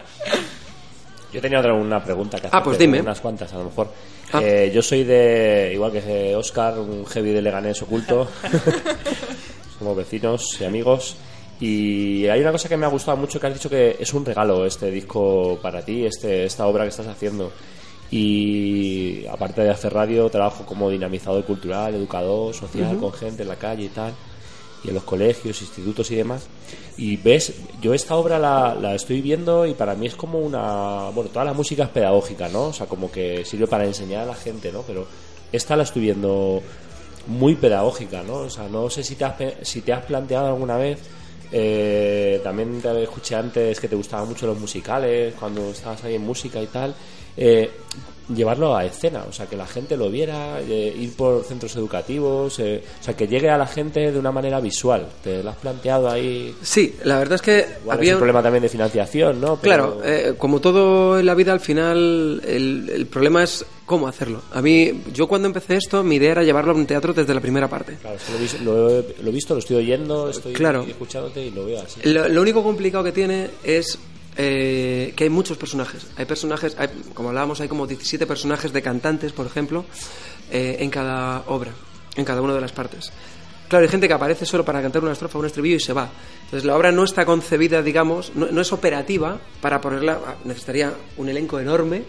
Yo 1.32 1.41
tenía 1.41 1.60
otra 1.60 1.74
una 1.74 2.04
pregunta 2.04 2.40
que 2.40 2.48
Ah, 2.52 2.64
pues 2.64 2.78
dime. 2.78 3.02
Unas 3.02 3.20
cuantas, 3.20 3.52
a 3.54 3.58
lo 3.58 3.66
mejor. 3.66 3.90
Ah. 4.32 4.41
Eh, 4.41 4.72
yo 4.74 4.82
soy 4.82 5.04
de, 5.04 5.72
igual 5.74 5.91
que 5.91 6.36
Oscar, 6.36 6.80
un 6.80 7.06
heavy 7.06 7.32
de 7.32 7.41
Leganés 7.41 7.82
oculto. 7.82 8.28
Somos 9.80 9.95
vecinos 9.95 10.58
y 10.60 10.66
amigos. 10.66 11.18
Y 11.60 12.28
hay 12.28 12.41
una 12.41 12.52
cosa 12.52 12.70
que 12.70 12.78
me 12.78 12.86
ha 12.86 12.90
gustado 12.90 13.18
mucho 13.18 13.40
que 13.40 13.48
has 13.48 13.54
dicho 13.54 13.70
que 13.70 13.98
es 13.99 14.14
un 14.14 14.24
regalo 14.24 14.66
este 14.66 14.91
disco 14.91 15.58
para 15.62 15.84
ti, 15.84 16.06
este, 16.06 16.45
esta 16.45 16.68
obra 16.68 16.84
que 16.84 16.90
estás 16.90 17.08
haciendo. 17.08 17.52
Y 18.12 19.26
aparte 19.28 19.62
de 19.62 19.72
hacer 19.72 19.94
radio, 19.94 20.30
trabajo 20.30 20.66
como 20.66 20.90
dinamizador 20.90 21.44
cultural, 21.44 21.95
educador, 21.95 22.54
social, 22.54 22.98
con 22.98 23.12
gente 23.12 23.41
en 23.41 23.49
la 23.49 23.58
calle 23.58 23.86
y 23.86 23.90
tal, 23.90 24.14
y 24.84 24.90
en 24.90 24.94
los 24.95 25.04
colegios, 25.04 25.62
institutos 25.62 26.10
y 26.12 26.16
demás. 26.16 26.48
Y 26.98 27.18
ves, 27.18 27.54
yo 27.82 27.94
esta 27.94 28.16
obra 28.16 28.40
la, 28.40 28.76
la 28.76 28.95
estoy 28.95 29.22
viendo 29.22 29.66
y 29.66 29.74
para 29.74 29.95
mí 29.95 30.08
es 30.08 30.16
como 30.16 30.40
una. 30.40 31.10
Bueno, 31.14 31.30
toda 31.30 31.45
la 31.45 31.54
música 31.54 31.84
es 31.84 31.90
pedagógica, 31.90 32.49
¿no? 32.49 32.66
O 32.66 32.74
sea, 32.74 32.88
como 32.88 33.12
que 33.12 33.44
sirve 33.45 33.68
para 33.68 33.86
enseñar 33.86 34.24
a 34.24 34.26
la 34.28 34.36
gente, 34.36 34.72
¿no? 34.72 34.82
Pero 34.84 35.08
esta 35.52 35.76
la 35.76 35.84
estoy 35.84 36.04
viendo 36.04 36.62
muy 37.28 37.56
pedagógica, 37.56 38.24
¿no? 38.24 38.36
O 38.36 38.49
sea, 38.49 38.68
no 38.68 38.90
sé 38.90 39.04
si 39.04 39.16
te 39.16 39.26
has, 39.26 39.36
si 39.64 39.82
te 39.82 39.94
has 39.94 40.06
planteado 40.06 40.48
alguna 40.48 40.78
vez. 40.78 40.99
eh, 41.52 42.41
también 42.44 42.82
te 42.82 43.04
escuché 43.04 43.36
antes 43.36 43.80
que 43.80 43.88
te 43.88 43.95
gustaban 43.95 44.28
mucho 44.28 44.45
los 44.48 44.60
musicales, 44.60 45.34
cuando 45.40 45.70
estabas 45.72 46.04
ahí 46.04 46.16
en 46.16 46.22
música 46.26 46.62
y 46.62 46.68
tal. 46.68 46.94
Eh, 47.38 47.69
llevarlo 48.35 48.76
a 48.76 48.84
escena, 48.84 49.23
o 49.30 49.31
sea, 49.31 49.45
que 49.45 49.55
la 49.55 49.65
gente 49.65 49.95
lo 49.95 50.09
viera, 50.09 50.59
eh, 50.59 50.93
ir 50.99 51.14
por 51.15 51.45
centros 51.45 51.73
educativos, 51.77 52.59
eh, 52.59 52.84
o 52.99 53.03
sea, 53.03 53.15
que 53.15 53.26
llegue 53.26 53.49
a 53.49 53.57
la 53.57 53.65
gente 53.68 54.11
de 54.11 54.19
una 54.19 54.34
manera 54.34 54.59
visual. 54.59 55.07
¿Te 55.23 55.41
lo 55.41 55.49
has 55.51 55.55
planteado 55.55 56.09
ahí? 56.09 56.53
Sí, 56.61 56.93
la 57.05 57.19
verdad 57.19 57.35
es 57.35 57.41
que 57.41 57.65
Igual 57.81 57.97
había 57.97 58.09
es 58.11 58.15
un 58.15 58.19
problema 58.19 58.43
también 58.43 58.64
de 58.64 58.68
financiación, 58.69 59.39
¿no? 59.39 59.57
Pero- 59.61 59.95
Claro, 59.97 60.01
eh, 60.03 60.34
como 60.38 60.59
todo 60.59 61.18
en 61.18 61.26
la 61.26 61.35
vida, 61.35 61.53
al 61.53 61.61
final 61.61 62.41
el, 62.45 62.89
el 62.93 63.05
problema 63.05 63.43
es 63.43 63.65
cómo 63.85 64.09
hacerlo. 64.09 64.41
A 64.51 64.61
mí, 64.61 65.03
yo 65.14 65.27
cuando 65.30 65.47
empecé 65.47 65.77
esto, 65.77 66.03
mi 66.03 66.15
idea 66.15 66.31
era 66.31 66.43
llevarlo 66.43 66.73
a 66.73 66.76
un 66.76 66.85
teatro 66.85 67.14
desde 67.14 67.34
la 67.34 67.39
primera 67.39 67.69
parte. 67.69 67.95
Claro, 68.01 68.18
es 68.18 68.23
que 68.23 68.31
lo, 68.34 68.38
he 68.38 68.41
vis- 68.41 68.61
lo 68.61 68.89
he, 68.89 69.15
lo 69.23 69.30
he 69.30 69.34
visto, 69.34 69.53
lo 69.53 69.59
estoy 69.61 69.77
oyendo, 69.77 70.30
estoy 70.30 70.51
Claro. 70.51 70.84
escuchándote 70.84 71.45
y 71.45 71.51
lo 71.51 71.64
veo 71.65 71.81
así. 71.81 72.01
Lo, 72.03 72.27
lo 72.27 72.41
único 72.41 72.61
complicado 72.61 73.05
que 73.05 73.14
tiene 73.14 73.51
es 73.64 73.97
eh, 74.38 75.14
que 75.15 75.23
hay 75.26 75.30
muchos 75.30 75.57
personajes. 75.57 76.05
Hay 76.15 76.26
personajes, 76.26 76.76
hay- 76.77 76.89
como 77.14 77.30
hablábamos, 77.30 77.59
hay 77.59 77.68
como 77.68 77.88
17 77.88 78.26
personajes 78.27 78.72
de 78.72 78.81
cantantes, 78.81 79.31
por 79.34 79.45
ejemplo, 79.47 79.84
eh, 80.51 80.77
en 80.80 80.89
cada 80.89 81.43
obra, 81.47 81.72
en 82.15 82.23
cada 82.23 82.41
una 82.41 82.53
de 82.53 82.61
las 82.61 82.72
partes. 82.72 83.11
Claro, 83.68 83.84
hay 83.84 83.89
gente 83.89 84.07
que 84.07 84.14
aparece 84.14 84.45
solo 84.45 84.64
para 84.64 84.81
cantar 84.81 85.03
una 85.03 85.11
estrofa, 85.11 85.38
un 85.39 85.45
estribillo 85.45 85.76
y 85.76 85.80
se 85.81 85.91
va. 85.91 86.09
Entonces 86.45 86.64
la 86.64 86.77
obra 86.77 86.89
no 86.93 87.03
está 87.03 87.26
concebida, 87.26 87.81
digamos, 87.81 88.31
no, 88.34 88.47
no 88.49 88.61
es 88.61 88.72
operativa 88.72 89.38
para 89.59 89.81
ponerla. 89.81 90.38
Necesitaría 90.45 90.93
un 91.18 91.27
elenco 91.27 91.59
enorme, 91.59 92.03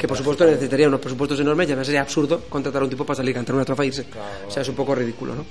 que 0.00 0.08
por 0.08 0.16
supuesto 0.18 0.44
necesitaría 0.44 0.88
unos 0.88 0.98
presupuestos 0.98 1.38
enormes, 1.38 1.68
ya 1.68 1.76
me 1.76 1.84
sería 1.84 2.00
absurdo 2.00 2.40
contratar 2.48 2.82
a 2.82 2.84
un 2.86 2.90
tipo 2.90 3.06
para 3.06 3.18
salir 3.18 3.30
a 3.30 3.38
cantar 3.38 3.54
una 3.54 3.62
estrofa 3.62 3.84
y 3.84 3.88
irse. 3.88 4.06
O 4.48 4.50
sea, 4.50 4.62
es 4.62 4.68
un 4.68 4.74
poco 4.74 4.96
ridículo, 4.96 5.36
¿no? 5.36 5.46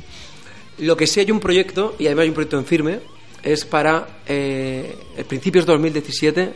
Lo 0.80 0.98
que 0.98 1.08
sí 1.08 1.22
hay 1.22 1.32
un 1.32 1.40
proyecto, 1.40 1.96
y 2.00 2.08
además 2.08 2.24
hay 2.24 2.28
un 2.30 2.34
proyecto 2.36 2.58
en 2.60 2.66
firme, 2.66 3.00
es 3.46 3.64
para 3.64 4.08
eh, 4.26 4.98
el 5.16 5.26
principios 5.26 5.66
de 5.66 5.72
2017, 5.74 6.54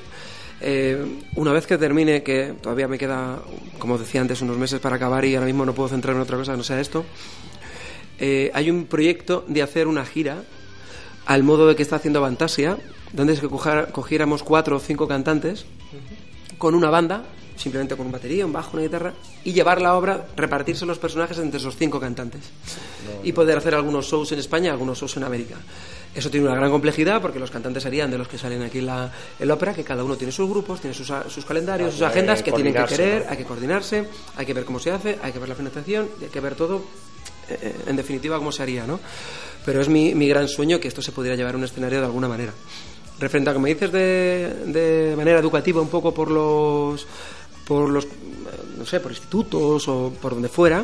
eh, 0.62 1.06
una 1.36 1.54
vez 1.54 1.68
que 1.68 1.78
termine, 1.78 2.24
que 2.24 2.56
todavía 2.60 2.88
me 2.88 2.98
queda, 2.98 3.40
como 3.78 3.98
decía 3.98 4.22
antes, 4.22 4.42
unos 4.42 4.58
meses 4.58 4.80
para 4.80 4.96
acabar 4.96 5.24
y 5.24 5.36
ahora 5.36 5.46
mismo 5.46 5.66
no 5.66 5.74
puedo 5.74 5.88
centrarme 5.88 6.20
en 6.20 6.24
otra 6.24 6.38
cosa 6.38 6.54
que 6.54 6.58
no 6.58 6.64
sea 6.64 6.82
esto, 6.82 7.06
eh, 8.18 8.50
hay 8.56 8.72
un 8.72 8.86
proyecto 8.86 9.46
de 9.48 9.62
hacer 9.62 9.88
una 9.88 10.04
gira 10.04 10.44
al 11.28 11.44
modo 11.44 11.68
de 11.68 11.76
que 11.76 11.84
está 11.84 11.98
haciendo 11.98 12.22
Fantasia, 12.22 12.78
donde 13.14 13.34
es 13.34 13.40
que 13.40 13.48
cogiéramos 13.48 14.42
cuatro 14.42 14.78
o 14.78 14.80
cinco 14.80 15.08
cantantes 15.08 15.66
con 16.58 16.74
una 16.74 16.90
banda, 16.90 17.24
simplemente 17.56 17.96
con 17.96 18.08
un 18.08 18.12
batería, 18.12 18.48
un 18.48 18.52
bajo, 18.52 18.72
una 18.74 18.82
guitarra, 18.82 19.14
y 19.44 19.54
llevar 19.54 19.80
la 19.80 19.96
obra, 19.96 20.28
repartirse 20.36 20.88
los 20.88 20.98
personajes 20.98 21.38
entre 21.38 21.60
esos 21.60 21.78
cinco 21.78 22.00
cantantes. 22.00 22.42
y 23.24 23.32
poder 23.32 23.60
hacer 23.60 23.76
algunos 23.76 24.08
shows 24.08 24.32
en 24.32 24.40
España, 24.40 24.72
algunos 24.72 24.98
shows 24.98 25.18
en 25.18 25.24
América. 25.24 25.56
Eso 26.14 26.30
tiene 26.30 26.48
una 26.48 26.56
gran 26.56 26.72
complejidad 26.72 27.22
porque 27.22 27.40
los 27.40 27.52
cantantes 27.52 27.84
serían 27.84 28.10
de 28.10 28.18
los 28.18 28.28
que 28.28 28.38
salen 28.38 28.64
aquí 28.64 28.80
en 28.80 28.88
la, 28.88 29.12
en 29.40 29.48
la 29.48 29.54
ópera, 29.54 29.74
que 29.74 29.84
cada 29.84 30.04
uno 30.04 30.16
tiene 30.16 30.32
sus 30.32 30.50
grupos, 30.50 30.82
tiene 30.82 30.94
sus, 30.96 31.12
sus 31.28 31.46
calendarios, 31.46 31.90
Hay 31.90 32.00
sus 32.00 32.02
agendas 32.02 32.42
que 32.42 32.52
tienen 32.52 32.74
que 32.74 32.86
querer, 32.86 33.26
¿no? 33.26 33.32
hay 33.32 33.38
que 33.38 33.46
coordinarse, 33.46 34.06
hay 34.36 34.46
que 34.46 34.54
ver 34.54 34.66
cómo 34.66 34.80
se 34.80 34.92
hace, 34.92 35.20
hay 35.22 35.32
que 35.32 35.40
ver 35.40 35.50
la 35.50 35.56
financiación, 35.56 36.10
hay 36.20 36.28
que 36.28 36.40
ver 36.40 36.56
todo, 36.56 36.84
eh, 37.50 37.76
en 37.86 37.96
definitiva, 37.96 38.38
cómo 38.38 38.52
se 38.52 38.64
haría, 38.64 38.88
¿no? 38.88 39.00
Pero 39.66 39.82
es 39.82 39.90
mi, 39.90 40.16
mi 40.16 40.28
gran 40.28 40.48
sueño 40.48 40.80
que 40.80 40.88
esto 40.88 41.02
se 41.02 41.12
pudiera 41.12 41.36
llevar 41.36 41.54
a 41.54 41.58
un 41.58 41.64
escenario 41.64 42.00
de 42.00 42.06
alguna 42.06 42.28
manera. 42.28 42.54
Referente 43.20 43.52
a 43.52 43.54
lo 43.54 43.60
que 43.60 43.64
me 43.64 43.70
dices 43.74 43.92
de, 43.92 44.54
de 44.66 45.16
manera 45.16 45.40
educativa, 45.40 45.80
un 45.80 45.90
poco 45.90 46.14
por 46.14 46.32
los, 46.32 47.06
por 47.68 47.88
los, 47.88 48.06
eh, 48.06 48.10
no 48.78 48.86
sé, 48.86 49.00
por 49.00 49.12
institutos 49.12 49.88
o 49.88 50.12
por 50.20 50.34
donde 50.34 50.50
fuera, 50.50 50.84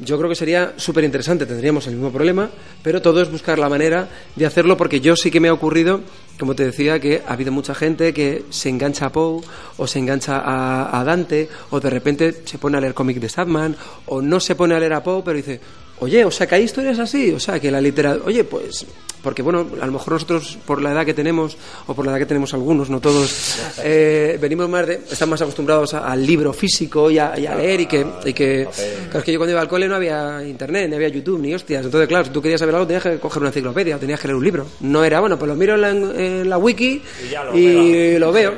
yo 0.00 0.16
creo 0.16 0.28
que 0.28 0.36
sería 0.36 0.74
súper 0.76 1.04
interesante, 1.04 1.46
tendríamos 1.46 1.86
el 1.86 1.94
mismo 1.94 2.12
problema, 2.12 2.50
pero 2.82 3.02
todo 3.02 3.20
es 3.20 3.30
buscar 3.30 3.58
la 3.58 3.68
manera 3.68 4.08
de 4.36 4.46
hacerlo 4.46 4.76
porque 4.76 5.00
yo 5.00 5.16
sí 5.16 5.30
que 5.30 5.40
me 5.40 5.48
ha 5.48 5.52
ocurrido, 5.52 6.00
como 6.38 6.54
te 6.54 6.64
decía, 6.64 7.00
que 7.00 7.22
ha 7.26 7.32
habido 7.32 7.52
mucha 7.52 7.74
gente 7.74 8.12
que 8.12 8.44
se 8.50 8.68
engancha 8.68 9.06
a 9.06 9.12
Poe 9.12 9.42
o 9.76 9.86
se 9.86 9.98
engancha 9.98 10.38
a, 10.38 11.00
a 11.00 11.04
Dante 11.04 11.48
o 11.70 11.80
de 11.80 11.90
repente 11.90 12.42
se 12.44 12.58
pone 12.58 12.78
a 12.78 12.80
leer 12.80 12.94
cómic 12.94 13.18
de 13.18 13.28
Sadman 13.28 13.76
o 14.06 14.22
no 14.22 14.40
se 14.40 14.54
pone 14.54 14.74
a 14.74 14.80
leer 14.80 14.92
a 14.92 15.02
Poe 15.02 15.22
pero 15.24 15.36
dice, 15.36 15.60
oye, 16.00 16.24
o 16.24 16.30
sea, 16.30 16.46
que 16.46 16.54
hay 16.56 16.62
historias 16.64 16.98
así, 16.98 17.30
o 17.32 17.40
sea, 17.40 17.58
que 17.60 17.70
la 17.70 17.80
literatura, 17.80 18.26
oye, 18.26 18.44
pues, 18.44 18.86
porque 19.22 19.42
bueno, 19.42 19.66
a 19.80 19.86
lo 19.86 19.92
mejor 19.92 20.12
nosotros 20.12 20.58
por 20.64 20.80
la 20.80 20.92
edad 20.92 21.04
que 21.04 21.12
tenemos 21.12 21.56
o 21.88 21.94
por 21.94 22.04
la 22.06 22.12
edad 22.12 22.18
que 22.20 22.26
tenemos 22.26 22.54
algunos, 22.54 22.88
no 22.88 23.00
todos, 23.00 23.58
eh, 23.82 24.38
venimos 24.40 24.68
más 24.68 24.86
de, 24.86 24.94
están 25.10 25.28
más 25.28 25.42
acostumbrados 25.42 25.92
a- 25.94 26.06
al 26.10 26.24
libro 26.24 26.52
físico 26.52 27.10
y 27.10 27.18
a, 27.18 27.36
y 27.38 27.44
a 27.46 27.56
leer 27.56 27.80
y 27.80 27.86
que, 27.86 28.06
y 28.26 28.32
que 28.32 28.68
claro, 28.70 29.18
es 29.18 29.24
que 29.24 29.32
yo 29.32 29.38
cuando 29.40 29.50
iba 29.52 29.60
al 29.60 29.68
cole 29.68 29.88
no 29.88 29.96
había 29.96 30.42
internet, 30.46 30.88
ni 30.88 30.94
había 30.94 31.08
YouTube, 31.08 31.40
ni 31.40 31.52
hostias, 31.52 31.84
entonces 31.84 32.06
claro, 32.08 32.26
si 32.26 32.30
tú 32.30 32.40
querías 32.40 32.60
saber 32.60 32.76
algo 32.76 32.86
tenías 32.86 33.02
que 33.02 33.18
coger 33.18 33.40
una 33.42 33.48
enciclopedia 33.48 33.96
o 33.96 33.98
tenías 33.98 34.20
que 34.20 34.28
leer 34.28 34.36
un 34.36 34.44
libro, 34.44 34.66
no 34.80 35.02
era, 35.04 35.18
bueno, 35.18 35.36
pues 35.36 35.48
lo 35.48 35.56
miro 35.56 35.74
en 35.74 35.80
la, 35.80 35.90
en 35.90 36.48
la 36.48 36.58
wiki 36.58 37.02
Y 37.26 37.30
ya 37.30 37.42
lo 37.44 37.58
y 37.58 38.18
lo 38.20 38.30
veo. 38.32 38.54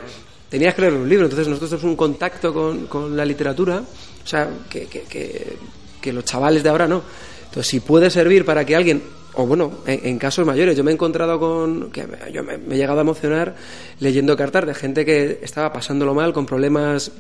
Tenías 0.50 0.74
que 0.74 0.80
leer 0.82 0.94
un 0.94 1.08
libro, 1.08 1.24
entonces 1.26 1.46
nosotros 1.48 1.70
tenemos 1.70 1.90
un 1.90 1.96
contacto 1.96 2.52
con, 2.52 2.86
con 2.86 3.16
la 3.16 3.24
literatura, 3.24 3.76
o 4.22 4.26
sea, 4.26 4.48
que, 4.68 4.86
que, 4.86 5.02
que, 5.02 5.56
que 6.00 6.12
los 6.12 6.24
chavales 6.24 6.62
de 6.62 6.68
ahora 6.68 6.86
no. 6.88 7.02
Entonces, 7.51 7.66
si 7.70 7.81
puede 7.81 8.10
servir 8.10 8.44
para 8.44 8.64
que 8.64 8.74
alguien, 8.77 9.02
o 9.35 9.44
bueno, 9.47 9.72
en, 9.86 10.01
en 10.06 10.18
casos 10.18 10.47
mayores, 10.47 10.77
yo 10.77 10.85
me 10.85 10.90
he 10.90 10.94
encontrado 10.94 11.39
con, 11.39 11.90
que 11.90 12.06
me- 12.06 12.32
yo 12.32 12.43
me, 12.44 12.59
me 12.59 12.74
he 12.74 12.78
llegado 12.78 12.98
a 12.98 13.02
emocionar 13.02 13.55
leyendo 14.01 14.36
cartas 14.36 14.66
de 14.66 14.74
gente 14.74 15.05
que 15.05 15.40
estaba 15.43 15.72
pasándolo 15.72 16.14
mal, 16.14 16.32
con 16.32 16.47
problemas 16.47 17.10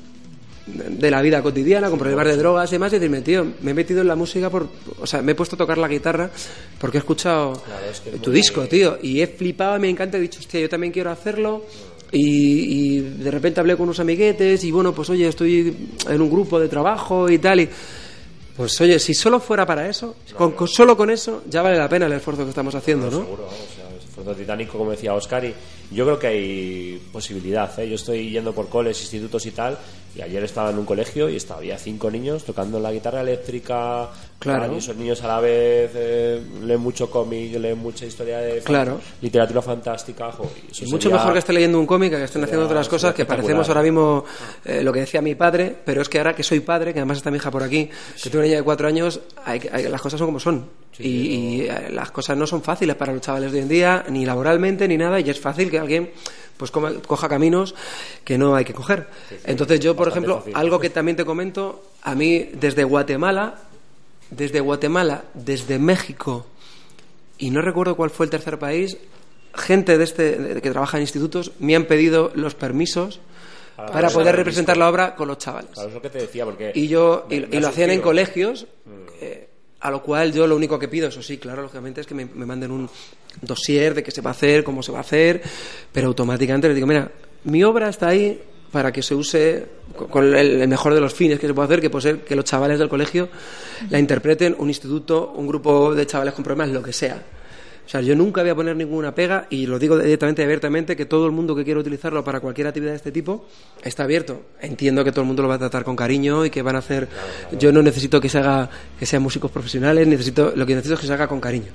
de 0.66 1.10
la 1.10 1.20
vida 1.20 1.42
cotidiana, 1.42 1.90
con 1.90 1.98
problemas 1.98 2.26
de 2.26 2.36
drogas 2.36 2.70
y 2.70 2.76
demás, 2.76 2.92
y 2.92 2.96
decirme, 2.96 3.22
tío, 3.22 3.44
me 3.62 3.72
he 3.72 3.74
metido 3.74 4.02
en 4.02 4.06
la 4.06 4.14
música 4.14 4.50
por, 4.50 4.68
o 5.00 5.06
sea, 5.06 5.20
me 5.20 5.32
he 5.32 5.34
puesto 5.34 5.56
a 5.56 5.58
tocar 5.58 5.78
la 5.78 5.88
guitarra 5.88 6.30
porque 6.78 6.98
he 6.98 7.00
escuchado 7.00 7.60
tu 8.20 8.30
disco, 8.30 8.66
tío, 8.66 8.98
y 9.02 9.20
he 9.20 9.26
flipado, 9.26 9.80
me 9.80 9.88
encanta, 9.88 10.16
he 10.16 10.20
dicho, 10.20 10.38
hostia, 10.38 10.60
yo 10.60 10.68
también 10.68 10.92
quiero 10.92 11.10
hacerlo. 11.10 11.64
Y, 12.12 12.96
y 12.96 13.00
de 13.00 13.30
repente 13.30 13.60
hablé 13.60 13.74
con 13.76 13.84
unos 13.84 14.00
amiguetes 14.00 14.64
y 14.64 14.72
bueno, 14.72 14.92
pues 14.92 15.08
oye, 15.10 15.28
estoy 15.28 15.76
en 16.08 16.20
un 16.20 16.28
grupo 16.28 16.58
de 16.58 16.68
trabajo 16.68 17.30
y 17.30 17.38
tal. 17.38 17.60
Y, 17.60 17.68
pues 18.56 18.80
oye, 18.80 18.98
si 18.98 19.14
solo 19.14 19.40
fuera 19.40 19.66
para 19.66 19.88
eso, 19.88 20.16
con, 20.36 20.54
solo 20.68 20.96
con 20.96 21.10
eso, 21.10 21.42
ya 21.48 21.62
vale 21.62 21.76
la 21.78 21.88
pena 21.88 22.06
el 22.06 22.12
esfuerzo 22.12 22.44
que 22.44 22.50
estamos 22.50 22.74
haciendo, 22.74 23.10
¿no? 23.10 23.18
Seguro, 23.18 23.44
vamos, 23.44 23.58
o 23.60 23.74
sea, 23.74 23.99
esfuerzo 24.20 24.40
titánico, 24.40 24.78
como 24.78 24.90
decía 24.92 25.14
Oscar, 25.14 25.44
y 25.44 25.54
yo 25.90 26.04
creo 26.04 26.18
que 26.18 26.26
hay 26.26 27.02
posibilidad. 27.12 27.70
¿eh? 27.80 27.88
Yo 27.88 27.94
estoy 27.96 28.30
yendo 28.30 28.52
por 28.54 28.68
coles, 28.68 29.00
institutos 29.00 29.44
y 29.46 29.50
tal, 29.50 29.76
y 30.16 30.22
ayer 30.22 30.42
estaba 30.42 30.70
en 30.70 30.78
un 30.78 30.84
colegio 30.84 31.28
y 31.28 31.36
estaba, 31.36 31.58
había 31.60 31.78
cinco 31.78 32.10
niños 32.10 32.44
tocando 32.44 32.80
la 32.80 32.90
guitarra 32.92 33.20
eléctrica, 33.20 34.08
Claro. 34.40 34.72
y 34.74 34.78
esos 34.78 34.96
niños 34.96 35.22
a 35.22 35.28
la 35.28 35.38
vez 35.40 35.90
eh, 35.94 36.40
leen 36.64 36.80
mucho 36.80 37.10
cómic, 37.10 37.54
leen 37.58 37.78
mucha 37.78 38.06
historia 38.06 38.38
de 38.38 38.54
fan- 38.62 38.64
Claro. 38.64 39.00
literatura 39.20 39.60
fantástica. 39.62 40.32
jo, 40.32 40.50
y 40.68 40.72
eso 40.72 40.84
mucho 40.86 41.02
sería- 41.08 41.18
mejor 41.18 41.32
que 41.34 41.38
esté 41.40 41.52
leyendo 41.52 41.78
un 41.78 41.86
cómic 41.86 42.10
que 42.12 42.24
estén 42.24 42.42
haciendo 42.44 42.64
otras 42.66 42.88
cosas 42.88 43.14
que 43.14 43.24
parecemos 43.26 43.68
ahora 43.68 43.82
mismo 43.82 44.24
eh, 44.64 44.82
lo 44.82 44.92
que 44.92 45.00
decía 45.00 45.20
mi 45.20 45.34
padre, 45.34 45.76
pero 45.84 46.00
es 46.02 46.08
que 46.08 46.18
ahora 46.18 46.34
que 46.34 46.42
soy 46.42 46.60
padre, 46.60 46.92
que 46.94 47.00
además 47.00 47.18
está 47.18 47.30
mi 47.30 47.36
hija 47.36 47.50
por 47.50 47.62
aquí, 47.62 47.86
que 47.86 48.30
tengo 48.30 48.38
una 48.38 48.44
niña 48.46 48.56
de 48.58 48.62
cuatro 48.64 48.88
años, 48.88 49.20
hay, 49.44 49.60
hay- 49.70 49.88
las 49.88 50.00
cosas 50.00 50.18
son 50.18 50.28
como 50.28 50.40
son. 50.40 50.66
Y 51.02 51.08
y, 51.08 51.60
eh, 51.62 51.88
las 51.90 52.10
cosas 52.10 52.36
no 52.36 52.46
son 52.46 52.62
fáciles 52.62 52.96
para 52.96 53.12
los 53.12 53.20
chavales 53.22 53.52
de 53.52 53.58
hoy 53.58 53.62
en 53.62 53.68
día, 53.68 54.04
ni 54.08 54.24
laboralmente, 54.26 54.86
ni 54.88 54.96
nada, 54.96 55.20
y 55.20 55.28
es 55.30 55.40
fácil 55.40 55.70
que 55.70 55.78
alguien 55.78 56.10
pues 56.56 56.70
coma- 56.70 56.92
coja 57.06 57.28
caminos 57.28 57.74
que 58.24 58.36
no 58.36 58.54
hay 58.54 58.64
que 58.64 58.74
coger. 58.74 59.06
Entonces 59.44 59.80
yo, 59.80 59.96
por 59.96 60.08
ejemplo, 60.08 60.38
fácil. 60.38 60.52
algo 60.56 60.78
que 60.78 60.90
también 60.90 61.16
te 61.16 61.24
comento, 61.24 61.82
a 62.02 62.14
mí 62.14 62.50
desde 62.52 62.84
Guatemala, 62.84 63.54
desde 64.30 64.60
Guatemala, 64.60 65.24
desde 65.34 65.78
México, 65.78 66.46
y 67.38 67.50
no 67.50 67.62
recuerdo 67.62 67.96
cuál 67.96 68.10
fue 68.10 68.26
el 68.26 68.30
tercer 68.30 68.58
país, 68.58 68.98
gente 69.54 69.96
de 69.98 70.04
este 70.04 70.36
de- 70.36 70.60
que 70.62 70.70
trabaja 70.70 70.98
en 70.98 71.02
institutos 71.02 71.52
me 71.58 71.74
han 71.74 71.86
pedido 71.86 72.30
los 72.34 72.54
permisos 72.54 73.20
Para 73.76 73.90
para, 73.90 74.10
poder 74.10 74.36
representar 74.36 74.76
la 74.76 74.88
obra 74.90 75.14
con 75.16 75.26
los 75.28 75.38
chavales. 75.38 75.70
Claro, 75.72 75.88
es 75.88 75.94
lo 75.94 76.02
que 76.02 76.10
te 76.10 76.18
decía, 76.18 76.44
porque... 76.44 76.70
Y 76.74 76.86
yo 76.88 77.26
y, 77.30 77.40
me- 77.40 77.46
me 77.46 77.54
y 77.54 77.58
ha 77.58 77.60
lo 77.62 77.68
hacían 77.68 77.90
en 77.90 78.00
colegios, 78.02 78.66
Mm. 78.84 78.90
eh, 79.22 79.48
a 79.80 79.90
lo 79.90 80.02
cual 80.02 80.32
yo 80.32 80.46
lo 80.46 80.56
único 80.56 80.78
que 80.78 80.88
pido, 80.88 81.08
eso 81.08 81.22
sí, 81.22 81.38
claro, 81.38 81.62
lógicamente 81.62 82.02
es 82.02 82.06
que 82.06 82.14
me, 82.14 82.26
me 82.26 82.46
manden 82.46 82.70
un 82.70 82.88
dossier 83.40 83.94
de 83.94 84.02
qué 84.02 84.10
se 84.10 84.20
va 84.20 84.30
a 84.30 84.32
hacer, 84.32 84.62
cómo 84.62 84.82
se 84.82 84.92
va 84.92 84.98
a 84.98 85.02
hacer, 85.02 85.42
pero 85.92 86.08
automáticamente 86.08 86.68
les 86.68 86.74
digo, 86.74 86.86
mira, 86.86 87.10
mi 87.44 87.64
obra 87.64 87.88
está 87.88 88.08
ahí, 88.08 88.40
para 88.70 88.92
que 88.92 89.02
se 89.02 89.14
use 89.14 89.66
con 90.10 90.34
el, 90.34 90.66
mejor 90.68 90.94
de 90.94 91.00
los 91.00 91.12
fines 91.12 91.38
que 91.38 91.46
se 91.46 91.54
puede 91.54 91.66
hacer, 91.66 91.80
que 91.80 91.90
puede 91.90 92.02
ser 92.02 92.18
que 92.20 92.36
los 92.36 92.44
chavales 92.44 92.78
del 92.78 92.88
colegio 92.88 93.28
la 93.90 93.98
interpreten, 93.98 94.54
un 94.58 94.68
instituto, 94.68 95.32
un 95.36 95.46
grupo 95.46 95.94
de 95.94 96.06
chavales 96.06 96.34
con 96.34 96.44
problemas, 96.44 96.70
lo 96.70 96.82
que 96.82 96.92
sea. 96.92 97.22
O 97.90 97.92
sea, 97.92 98.02
yo 98.02 98.14
nunca 98.14 98.42
voy 98.42 98.50
a 98.50 98.54
poner 98.54 98.76
ninguna 98.76 99.12
pega 99.12 99.48
y 99.50 99.66
lo 99.66 99.76
digo 99.76 99.98
directamente 99.98 100.42
y 100.42 100.44
abiertamente 100.44 100.94
que 100.94 101.06
todo 101.06 101.26
el 101.26 101.32
mundo 101.32 101.56
que 101.56 101.64
quiera 101.64 101.80
utilizarlo 101.80 102.22
para 102.22 102.38
cualquier 102.38 102.68
actividad 102.68 102.92
de 102.92 102.98
este 102.98 103.10
tipo 103.10 103.48
está 103.82 104.04
abierto. 104.04 104.42
Entiendo 104.60 105.02
que 105.02 105.10
todo 105.10 105.22
el 105.22 105.26
mundo 105.26 105.42
lo 105.42 105.48
va 105.48 105.56
a 105.56 105.58
tratar 105.58 105.82
con 105.82 105.96
cariño 105.96 106.44
y 106.44 106.50
que 106.50 106.62
van 106.62 106.76
a 106.76 106.78
hacer. 106.78 107.08
Yo 107.58 107.72
no 107.72 107.82
necesito 107.82 108.20
que 108.20 108.28
se 108.28 108.38
haga 108.38 108.70
que 108.96 109.06
sean 109.06 109.24
músicos 109.24 109.50
profesionales, 109.50 110.06
necesito 110.06 110.52
lo 110.54 110.64
que 110.66 110.76
necesito 110.76 110.94
es 110.94 111.00
que 111.00 111.08
se 111.08 111.12
haga 111.14 111.26
con 111.26 111.40
cariño. 111.40 111.72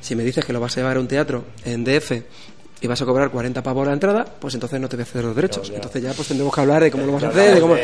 Si 0.00 0.14
me 0.14 0.22
dices 0.22 0.44
que 0.44 0.52
lo 0.52 0.60
vas 0.60 0.76
a 0.76 0.82
llevar 0.82 0.98
a 0.98 1.00
un 1.00 1.08
teatro 1.08 1.42
en 1.64 1.82
DF 1.82 2.12
y 2.80 2.86
vas 2.86 3.00
a 3.00 3.06
cobrar 3.06 3.30
40 3.30 3.62
pavos 3.62 3.86
la 3.86 3.92
entrada, 3.94 4.24
pues 4.38 4.52
entonces 4.54 4.78
no 4.80 4.88
te 4.88 4.96
voy 4.96 5.02
a 5.04 5.06
ceder 5.06 5.24
los 5.24 5.34
derechos. 5.36 5.70
Entonces 5.74 6.02
ya 6.02 6.12
pues 6.12 6.28
tendremos 6.28 6.54
que 6.54 6.60
hablar 6.60 6.82
de 6.82 6.90
cómo 6.90 7.04
lo 7.06 7.12
vamos 7.12 7.24
a 7.24 7.28
hacer, 7.28 7.54
de 7.54 7.60
cómo, 7.60 7.74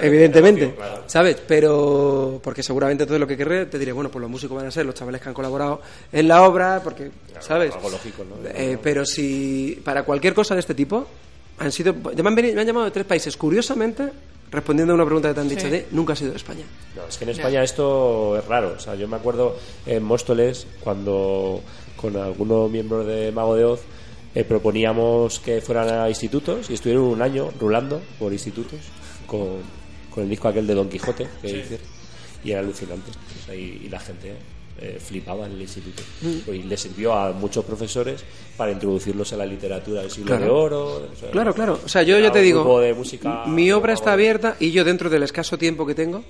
evidentemente, 0.00 0.74
¿sabes? 1.06 1.36
Pero 1.46 2.40
porque 2.42 2.62
seguramente 2.62 3.06
todo 3.06 3.18
lo 3.18 3.26
que 3.26 3.36
querré 3.36 3.66
te 3.66 3.78
diré, 3.78 3.92
bueno, 3.92 4.10
pues 4.10 4.20
los 4.20 4.30
músicos 4.30 4.56
van 4.56 4.66
a 4.66 4.70
ser 4.70 4.86
los 4.86 4.94
chavales 4.94 5.20
que 5.20 5.28
han 5.28 5.34
colaborado 5.34 5.80
en 6.12 6.28
la 6.28 6.42
obra, 6.42 6.80
porque, 6.82 7.10
¿sabes? 7.40 7.74
Algo 7.74 7.90
lógico, 7.90 8.24
¿no? 8.24 8.36
Eh, 8.48 8.78
pero 8.82 9.04
si 9.04 9.80
para 9.84 10.04
cualquier 10.04 10.34
cosa 10.34 10.54
de 10.54 10.60
este 10.60 10.74
tipo 10.74 11.06
han 11.58 11.72
sido 11.72 11.94
ya 12.14 12.22
me 12.22 12.28
han, 12.28 12.34
venido- 12.36 12.54
me 12.54 12.60
han 12.60 12.66
llamado 12.66 12.84
de 12.84 12.92
tres 12.92 13.06
países 13.06 13.36
curiosamente 13.36 14.08
respondiendo 14.50 14.92
a 14.92 14.94
una 14.94 15.04
pregunta 15.04 15.28
que 15.28 15.34
te 15.34 15.40
han 15.40 15.48
dicho 15.48 15.62
Sí. 15.66 15.70
de 15.70 15.86
nunca 15.90 16.12
ha 16.12 16.16
sido 16.16 16.30
de 16.30 16.36
España 16.36 16.64
No, 16.96 17.02
es 17.06 17.18
que 17.18 17.24
en 17.24 17.30
España 17.30 17.62
esto 17.62 18.38
es 18.38 18.44
raro. 18.46 18.74
O 18.76 18.80
sea, 18.80 18.94
yo 18.94 19.08
me 19.08 19.16
acuerdo 19.16 19.56
en 19.84 20.02
Móstoles 20.04 20.66
cuando 20.80 21.60
con 21.96 22.16
algunos 22.16 22.70
miembros 22.70 23.06
de 23.06 23.32
Mago 23.32 23.56
de 23.56 23.64
Oz 23.64 23.80
eh, 24.34 24.44
proponíamos 24.44 25.40
que 25.40 25.60
fueran 25.60 25.88
a 25.88 26.08
institutos 26.08 26.70
y 26.70 26.74
estuvieron 26.74 27.04
un 27.04 27.22
año 27.22 27.50
rulando 27.58 28.00
por 28.18 28.32
institutos 28.32 28.80
con, 29.26 29.58
con 30.10 30.24
el 30.24 30.28
disco 30.30 30.48
aquel 30.48 30.66
de 30.66 30.74
Don 30.74 30.88
Quijote 30.88 31.26
que 31.42 31.48
Sí. 31.48 31.76
y 32.44 32.50
era 32.52 32.60
alucinante. 32.60 33.10
O 33.10 33.46
sea, 33.46 33.54
y, 33.54 33.82
y 33.84 33.88
la 33.88 33.98
gente 34.00 34.34
eh, 34.80 34.98
flipaba 35.04 35.46
en 35.46 35.52
el 35.52 35.62
instituto. 35.62 36.02
Mm. 36.22 36.52
Y 36.54 36.62
le 36.62 36.76
sirvió 36.76 37.12
a 37.14 37.32
muchos 37.32 37.64
profesores 37.64 38.22
para 38.56 38.70
introducirlos 38.70 39.32
en 39.32 39.38
la 39.38 39.46
literatura 39.46 40.02
del 40.02 40.10
siglo 40.10 40.26
Claro. 40.28 40.44
de 40.44 40.50
oro. 40.50 40.86
o 41.12 41.16
sea, 41.18 41.30
Claro, 41.30 41.52
claro. 41.54 41.80
O 41.84 41.88
sea, 41.88 42.02
yo 42.04 42.16
ya 42.18 42.30
te 42.30 42.40
digo, 42.40 42.60
grupo 42.62 42.80
de 42.80 42.94
música 42.94 43.44
mi 43.46 43.72
obra 43.72 43.92
está 43.94 44.12
abierta 44.12 44.56
y 44.60 44.70
yo 44.70 44.84
dentro 44.84 45.10
del 45.10 45.24
escaso 45.24 45.58
tiempo 45.58 45.84
que 45.86 45.94
tengo 45.96 46.22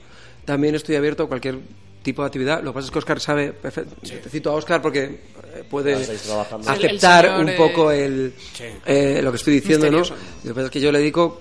también 0.47 0.75
estoy 0.75 0.97
abierto 0.97 1.25
a 1.25 1.29
cualquier 1.29 1.59
tipo 2.03 2.23
de 2.23 2.27
actividad. 2.27 2.63
Lo 2.63 2.71
que 2.71 2.75
pasa 2.77 2.87
es 2.87 2.91
que 2.91 2.99
Oscar 3.01 3.21
sabe, 3.21 3.53
te 3.53 4.31
cito 4.31 4.51
a 4.51 4.55
Oscar 4.55 4.81
porque 4.81 5.21
puede 5.65 5.93
estáis 6.01 6.23
trabajando. 6.23 6.71
aceptar 6.71 7.25
El- 7.27 7.33
el 7.33 7.41
un 7.51 7.57
poco 7.57 7.91
eh, 7.93 8.05
el, 8.05 8.33
Sí. 8.55 8.65
eh, 8.87 9.21
lo 9.23 9.31
que 9.31 9.37
estoy 9.37 9.55
diciendo, 9.55 9.91
¿no? 9.91 9.99
Misterioso. 9.99 10.25
Lo 10.45 10.49
que 10.51 10.55
pasa 10.55 10.65
es 10.67 10.71
que 10.71 10.81
yo 10.81 10.93
le 10.93 10.99
dedico 10.99 11.41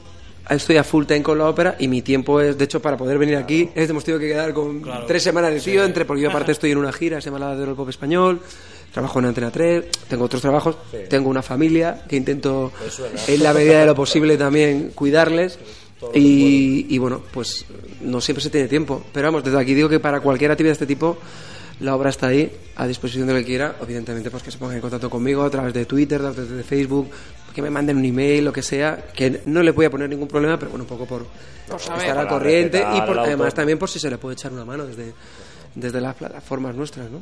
estoy 0.50 0.78
a 0.78 0.84
full 0.86 1.06
time 1.06 1.22
con 1.24 1.38
la 1.38 1.50
ópera 1.50 1.76
y 1.78 1.88
mi 1.90 2.02
tiempo 2.02 2.40
es, 2.40 2.58
de 2.58 2.64
hecho, 2.64 2.82
para 2.82 2.96
poder 2.96 3.18
venir 3.18 3.36
aquí, 3.36 3.70
es, 3.76 3.90
hemos 3.90 4.04
tenido 4.06 4.20
que 4.20 4.30
quedar 4.30 4.54
con 4.54 4.80
Claro. 4.82 5.06
tres 5.06 5.22
semanas 5.22 5.54
de 5.54 5.60
tío, 5.60 5.82
Sí. 5.82 5.86
entre, 5.88 6.06
porque 6.06 6.22
yo 6.24 6.30
aparte 6.30 6.52
estoy 6.54 6.72
en 6.72 6.78
una 6.78 6.94
gira, 6.94 7.20
se 7.20 7.30
llama 7.30 7.40
la 7.40 7.56
del 7.56 7.76
pop 7.76 7.90
español, 7.90 8.40
trabajo 8.94 9.20
en 9.20 9.26
Antena 9.26 9.52
3, 9.52 9.84
tengo 10.08 10.24
otros 10.24 10.42
trabajos, 10.42 10.78
Sí. 10.90 10.98
tengo 11.10 11.30
una 11.30 11.42
familia 11.42 12.04
que 12.08 12.16
intento, 12.16 12.72
suena. 12.90 13.20
en 13.28 13.44
la 13.44 13.54
medida 13.54 13.82
de 13.82 13.86
lo 13.88 13.96
posible, 13.96 14.38
también 14.38 14.92
cuidarles. 14.96 15.60
Y, 16.14 16.86
y 16.94 16.98
bueno, 17.00 17.24
pues 17.34 17.66
no 18.02 18.22
siempre 18.22 18.44
se 18.44 18.50
tiene 18.52 18.68
tiempo. 18.68 19.04
Pero 19.12 19.28
vamos, 19.30 19.44
desde 19.44 19.60
aquí 19.60 19.74
digo 19.74 19.90
que 19.90 20.00
para 20.00 20.20
cualquier 20.22 20.52
actividad 20.52 20.70
de 20.70 20.74
este 20.74 20.86
tipo, 20.86 21.18
la 21.80 21.96
obra 21.96 22.10
está 22.10 22.28
ahí, 22.28 22.52
a 22.76 22.88
disposición 22.88 23.28
de 23.28 23.34
lo 23.34 23.40
que 23.40 23.46
quiera. 23.46 23.76
Evidentemente, 23.82 24.32
pues 24.32 24.44
que 24.44 24.52
se 24.52 24.58
pongan 24.58 24.76
en 24.76 24.82
contacto 24.82 25.10
conmigo 25.10 25.44
a 25.44 25.50
través 25.50 25.74
de 25.74 25.86
Twitter, 25.86 26.20
a 26.22 26.32
través 26.32 26.50
de 26.50 26.64
Facebook, 26.64 27.10
que 27.54 27.62
me 27.62 27.70
manden 27.70 27.98
un 27.98 28.06
email, 28.06 28.46
lo 28.46 28.54
que 28.54 28.62
sea, 28.62 29.08
que 29.14 29.42
no 29.46 29.64
le 29.64 29.72
voy 29.72 29.86
a 29.86 29.90
poner 29.90 30.10
ningún 30.10 30.28
problema, 30.28 30.58
pero 30.58 30.72
bueno, 30.72 30.84
un 30.84 30.90
poco 30.90 31.06
por, 31.06 31.26
Por 31.68 31.80
saber. 31.80 32.02
estar 32.02 32.18
al 32.18 32.28
corriente 32.28 32.84
y 32.96 33.02
por, 33.02 33.18
además 33.18 33.54
también 33.54 33.80
por 33.80 33.90
si 33.90 34.00
se 34.00 34.10
le 34.10 34.18
puede 34.18 34.34
echar 34.34 34.52
una 34.54 34.66
mano 34.66 34.86
desde, 34.86 35.14
desde 35.76 36.02
las 36.02 36.16
plataformas 36.16 36.76
nuestras, 36.76 37.10
¿no? 37.10 37.22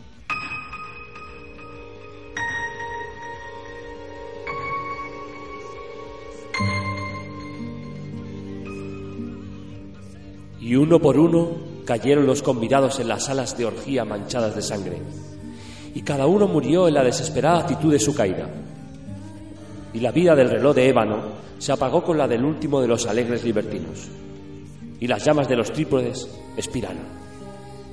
y 10.60 10.76
uno 10.76 11.00
por 11.00 11.18
uno 11.20 11.75
cayeron 11.86 12.26
los 12.26 12.42
convidados 12.42 13.00
en 13.00 13.08
las 13.08 13.26
salas 13.26 13.58
de 13.58 13.66
orgía 13.66 14.04
manchadas 14.04 14.56
de 14.56 14.62
sangre, 14.62 15.02
y 15.94 16.02
cada 16.02 16.26
uno 16.26 16.48
murió 16.48 16.88
en 16.88 16.96
la 16.96 17.04
desesperada 17.04 17.60
actitud 17.60 17.92
de 17.92 18.00
su 18.00 18.14
caída. 18.14 18.50
Y 19.94 20.00
la 20.00 20.12
vida 20.12 20.36
del 20.36 20.50
reloj 20.50 20.76
de 20.76 20.90
ébano 20.90 21.22
se 21.58 21.72
apagó 21.72 22.04
con 22.04 22.18
la 22.18 22.28
del 22.28 22.44
último 22.44 22.82
de 22.82 22.88
los 22.88 23.06
alegres 23.06 23.44
libertinos, 23.44 24.08
y 25.00 25.08
las 25.08 25.24
llamas 25.24 25.48
de 25.48 25.56
los 25.56 25.72
trípodes 25.72 26.28
expiraron, 26.58 27.04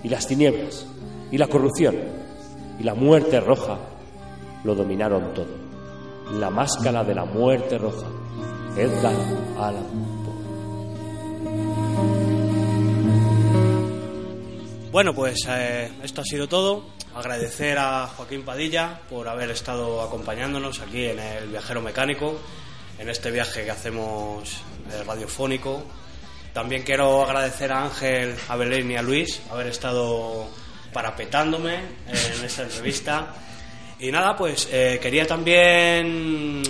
y 0.03 0.09
las 0.09 0.27
tinieblas, 0.27 0.87
y 1.31 1.39
la 1.39 1.47
corrupción, 1.47 1.95
y 2.81 2.83
la 2.83 2.95
muerte 2.95 3.41
roja 3.41 3.79
lo 4.65 4.75
dominaron 4.75 5.35
todo. 5.35 5.63
La 6.39 6.51
máscara 6.51 7.05
de 7.05 7.15
la 7.15 7.27
muerte 7.27 7.79
roja, 7.79 8.07
Edgar 8.77 9.15
Allan 9.59 10.12
Bueno, 14.93 15.15
pues 15.15 15.47
eh, 15.49 15.91
esto 16.03 16.21
ha 16.21 16.25
sido 16.25 16.49
todo. 16.49 16.85
Agradecer 17.15 17.79
a 17.79 18.07
Joaquín 18.09 18.43
Padilla 18.43 19.01
por 19.09 19.27
haber 19.27 19.51
estado 19.51 20.03
acompañándonos 20.03 20.81
aquí 20.81 21.07
en 21.07 21.19
el 21.19 21.49
Viajero 21.49 21.81
Mecánico, 21.81 22.39
en 22.99 23.09
este 23.09 23.31
viaje 23.31 23.65
que 23.65 23.71
hacemos 23.71 24.61
eh, 24.93 25.03
radiofónico. 25.07 25.83
También 26.53 26.83
quiero 26.83 27.25
agradecer 27.25 27.73
a 27.73 27.85
Ángel, 27.85 28.35
a 28.47 28.57
Belén 28.57 28.91
y 28.91 28.97
a 28.97 29.03
Luis 29.03 29.41
haber 29.51 29.69
estado 29.69 30.47
parapetándome 30.93 31.77
en 32.09 32.45
esta 32.45 32.65
entrevista. 32.65 33.35
Y 33.99 34.11
nada, 34.11 34.37
pues 34.37 34.69
eh, 34.71 34.99
quería 35.01 35.27
también 35.27 36.63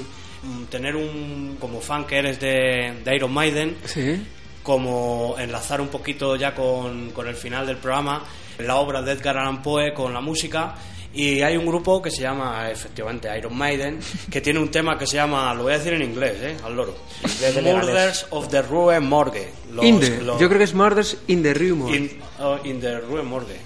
tener 0.70 0.94
un, 0.94 1.56
como 1.58 1.80
fan 1.80 2.06
que 2.06 2.18
eres 2.18 2.38
de, 2.38 3.00
de 3.04 3.16
Iron 3.16 3.32
Maiden, 3.32 3.78
Sí. 3.84 4.24
Como 4.62 5.34
enlazar 5.38 5.80
un 5.80 5.88
poquito 5.88 6.36
ya 6.36 6.54
con, 6.54 7.10
con 7.10 7.26
el 7.28 7.34
final 7.34 7.66
del 7.66 7.76
programa, 7.78 8.22
la 8.58 8.76
obra 8.76 9.02
de 9.02 9.12
Edgar 9.12 9.36
Allan 9.38 9.62
Poe 9.62 9.92
con 9.92 10.12
la 10.12 10.20
música. 10.20 10.74
Y 11.14 11.42
hay 11.42 11.58
un 11.58 11.66
grupo 11.66 12.00
que 12.00 12.10
se 12.10 12.22
llama, 12.22 12.70
efectivamente, 12.70 13.28
Iron 13.36 13.54
Maiden, 13.54 14.00
que 14.30 14.40
tiene 14.40 14.58
un 14.58 14.70
tema 14.70 14.96
que 14.96 15.06
se 15.06 15.16
llama, 15.16 15.52
lo 15.52 15.64
voy 15.64 15.74
a 15.74 15.76
decir 15.78 15.92
en 15.92 16.00
inglés, 16.02 16.36
¿eh? 16.40 16.56
Al 16.64 16.74
loro. 16.74 16.94
Murders 17.62 18.26
of 18.30 18.48
the 18.48 18.62
Rue 18.62 18.98
Morgue. 19.00 19.48
Los- 19.72 19.84
in 19.84 20.00
the, 20.00 20.22
los- 20.22 20.40
yo 20.40 20.48
creo 20.48 20.58
que 20.58 20.64
es 20.64 20.72
Murders 20.74 21.18
in 21.26 21.42
the 21.42 21.52
Rumor. 21.52 21.94
In, 21.94 22.18
oh, 22.40 22.58
in 22.64 22.80
the 22.80 22.98
Rue 23.00 23.22
Morgue. 23.22 23.60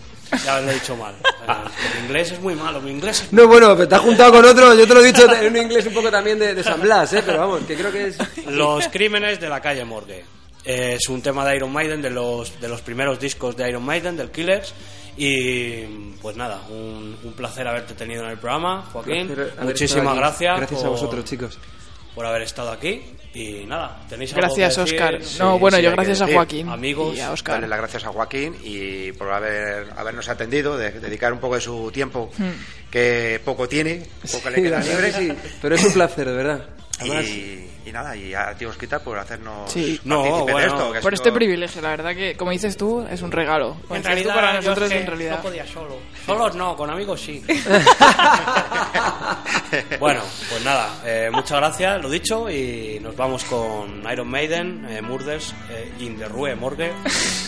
Ya 0.45 0.61
lo 0.61 0.71
he 0.71 0.75
dicho 0.75 0.97
mal. 0.97 1.15
Eh, 1.47 1.53
El 1.99 2.05
inglés 2.07 2.33
es 2.33 2.41
muy 2.41 2.57
malo, 2.57 2.81
mi 2.81 2.91
inglés 2.91 3.21
es 3.23 3.33
No, 3.33 3.47
bueno, 3.47 3.77
pero 3.77 3.87
te 3.87 3.95
has 3.95 4.01
juntado 4.01 4.33
con 4.33 4.45
otro, 4.45 4.75
yo 4.75 4.85
te 4.85 4.95
lo 4.95 5.01
he 5.01 5.07
dicho 5.13 5.33
en 5.33 5.47
un 5.47 5.57
inglés 5.63 5.87
un 5.87 5.95
poco 5.95 6.11
también 6.11 6.41
de, 6.41 6.53
de 6.57 6.65
San 6.65 6.81
Blas, 6.81 7.13
¿eh? 7.13 7.23
pero 7.25 7.39
vamos, 7.39 7.61
que 7.61 7.77
creo 7.77 7.93
que 7.93 8.09
es... 8.09 8.19
Los 8.49 8.89
crímenes 8.89 9.39
de 9.39 9.49
la 9.49 9.61
calle 9.61 9.85
Morgue. 9.85 10.25
Eh, 10.67 10.95
es 11.01 11.09
un 11.09 11.23
tema 11.23 11.47
de 11.47 11.57
Iron 11.57 11.73
Maiden, 11.73 12.03
de 12.03 12.11
los, 12.11 12.61
de 12.61 12.69
los 12.69 12.81
primeros 12.83 13.21
discos 13.21 13.57
de 13.57 13.69
Iron 13.69 13.85
Maiden, 13.85 14.17
del 14.17 14.31
Killers. 14.31 14.75
Y 15.17 15.83
pues 16.21 16.37
nada, 16.37 16.61
un, 16.69 17.17
un 17.25 17.33
placer 17.33 17.67
haberte 17.67 17.95
tenido 17.95 18.25
en 18.25 18.31
el 18.33 18.39
programa, 18.39 18.83
Joaquín. 18.93 19.35
Muchísimas 19.63 20.17
gracias. 20.17 20.59
Gracias 20.59 20.85
a 20.85 20.89
vosotros, 20.89 21.25
chicos. 21.25 21.59
Por 22.15 22.27
haber 22.27 22.43
estado 22.43 22.71
aquí. 22.71 23.03
Y 23.35 23.67
nada, 23.67 24.01
tenéis 24.09 24.33
algo 24.33 24.47
Gracias, 24.47 24.75
que 24.77 24.81
decir? 24.81 24.95
Óscar. 25.03 25.21
No, 25.47 25.59
bueno, 25.59 25.79
yo 25.79 25.91
gracias 25.93 26.23
a. 26.23 26.27
Joaquín 26.27 26.69
Amigos, 26.71 27.15
y 27.17 27.21
a 27.21 27.33
Óscar. 27.33 27.57
Darle 27.57 27.69
las 27.69 27.79
gracias 27.79 28.05
a 28.05 28.09
Joaquín 28.09 28.57
y 28.65 29.13
por 29.13 29.31
haber 29.31 29.89
habernos 29.97 30.27
atendido, 30.31 30.79
de 30.79 30.91
dedicar 30.93 31.35
un 31.35 31.39
poco 31.39 31.57
de 31.57 31.61
su 31.61 31.91
tiempo 31.93 32.31
Hmm. 32.39 32.51
que 32.91 33.39
poco 33.45 33.69
tiene, 33.69 34.07
poco 34.33 34.49
le 34.49 34.57
Sí, 34.57 34.63
queda 34.63 34.79
la 34.81 34.85
verdad 34.87 35.21
libre. 35.21 35.37
pero 35.61 35.75
es 35.75 35.85
un 35.85 35.93
placer, 35.93 36.27
de 36.31 36.35
verdad. 36.35 36.67
Además- 36.99 37.27
Y, 37.27 37.71
y 37.85 37.93
nada, 37.93 38.17
y 38.17 38.33
a 38.35 38.55
ti 38.55 38.65
Osquita 38.65 38.99
por 39.01 39.19
hacernos 39.19 39.71
Sí. 39.71 40.01
partícipe 40.09 40.55
de 40.55 40.67
esto. 40.67 40.93
que 40.93 41.01
por 41.01 41.15
este 41.15 41.31
privilegio, 41.31 41.83
la 41.83 41.91
verdad 41.91 42.15
que, 42.15 42.37
como 42.37 42.51
dices 42.53 42.77
tú, 42.77 43.07
es 43.11 43.21
un 43.23 43.31
regalo. 43.31 43.77
En 43.91 44.03
realidad, 44.03 44.35
para 44.35 44.61
yo 44.61 44.71
nosotros, 44.71 44.91
en 44.91 45.07
realidad. 45.07 45.37
no 45.37 45.43
podía 45.43 45.67
solo. 45.67 45.99
Solos 46.25 46.55
no, 46.57 46.75
con 46.77 46.91
amigos 46.91 47.21
sí. 47.21 47.45
bueno, 50.01 50.23
pues 50.51 50.65
nada, 50.65 50.89
eh, 51.05 51.29
muchas 51.33 51.59
gracias, 51.59 52.03
lo 52.03 52.11
dicho, 52.11 52.51
y 52.51 52.99
nos 53.03 53.15
vamos 53.17 53.45
con 53.45 54.03
Iron 54.11 54.29
Maiden, 54.29 54.87
eh, 54.89 55.03
Murders, 55.03 55.55
eh, 55.71 55.93
in 56.01 56.17
the 56.19 56.27
Rue 56.27 56.55
Morgue. 56.55 56.93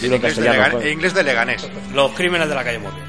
En 0.03 0.15
inglés, 0.15 0.37
de 0.37 0.43
Legan- 0.51 0.81
en 0.83 0.89
inglés 0.93 1.15
de 1.15 1.23
Leganés. 1.25 1.69
Los 1.95 2.13
crímenes 2.13 2.49
de 2.49 2.55
la 2.55 2.65
calle 2.65 2.79
Morgue. 2.79 3.01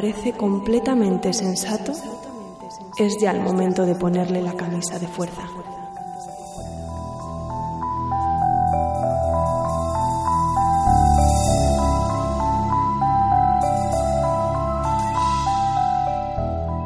Parece 0.00 0.32
completamente 0.32 1.30
sensato, 1.34 1.92
es 2.96 3.18
ya 3.20 3.32
el 3.32 3.40
momento 3.40 3.84
de 3.84 3.94
ponerle 3.94 4.40
la 4.40 4.54
camisa 4.54 4.98
de 4.98 5.06
fuerza. 5.06 5.42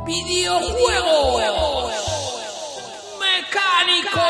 ¡Videojuegos! 0.05 1.93
¡Mecánicos! 3.21 4.25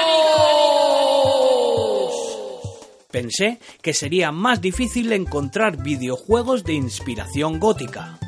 Pensé 3.11 3.59
que 3.81 3.94
sería 3.94 4.31
más 4.31 4.61
difícil 4.61 5.11
encontrar 5.15 5.82
videojuegos 5.82 6.65
de 6.65 6.74
inspiración 6.74 7.59
gótica. 7.59 8.19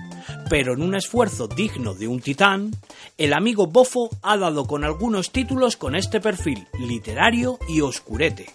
Pero 0.48 0.74
en 0.74 0.82
un 0.82 0.94
esfuerzo 0.94 1.48
digno 1.48 1.94
de 1.94 2.06
un 2.06 2.20
titán, 2.20 2.70
el 3.18 3.32
amigo 3.32 3.66
Bofo 3.66 4.10
ha 4.22 4.36
dado 4.36 4.66
con 4.66 4.84
algunos 4.84 5.32
títulos 5.32 5.76
con 5.76 5.96
este 5.96 6.20
perfil 6.20 6.68
literario 6.78 7.58
y 7.68 7.80
oscurete. 7.80 8.46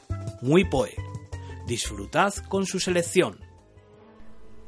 Muy 0.42 0.64
poe. 0.64 0.92
Disfrutad 1.68 2.34
con 2.48 2.66
su 2.66 2.80
selección. 2.80 3.40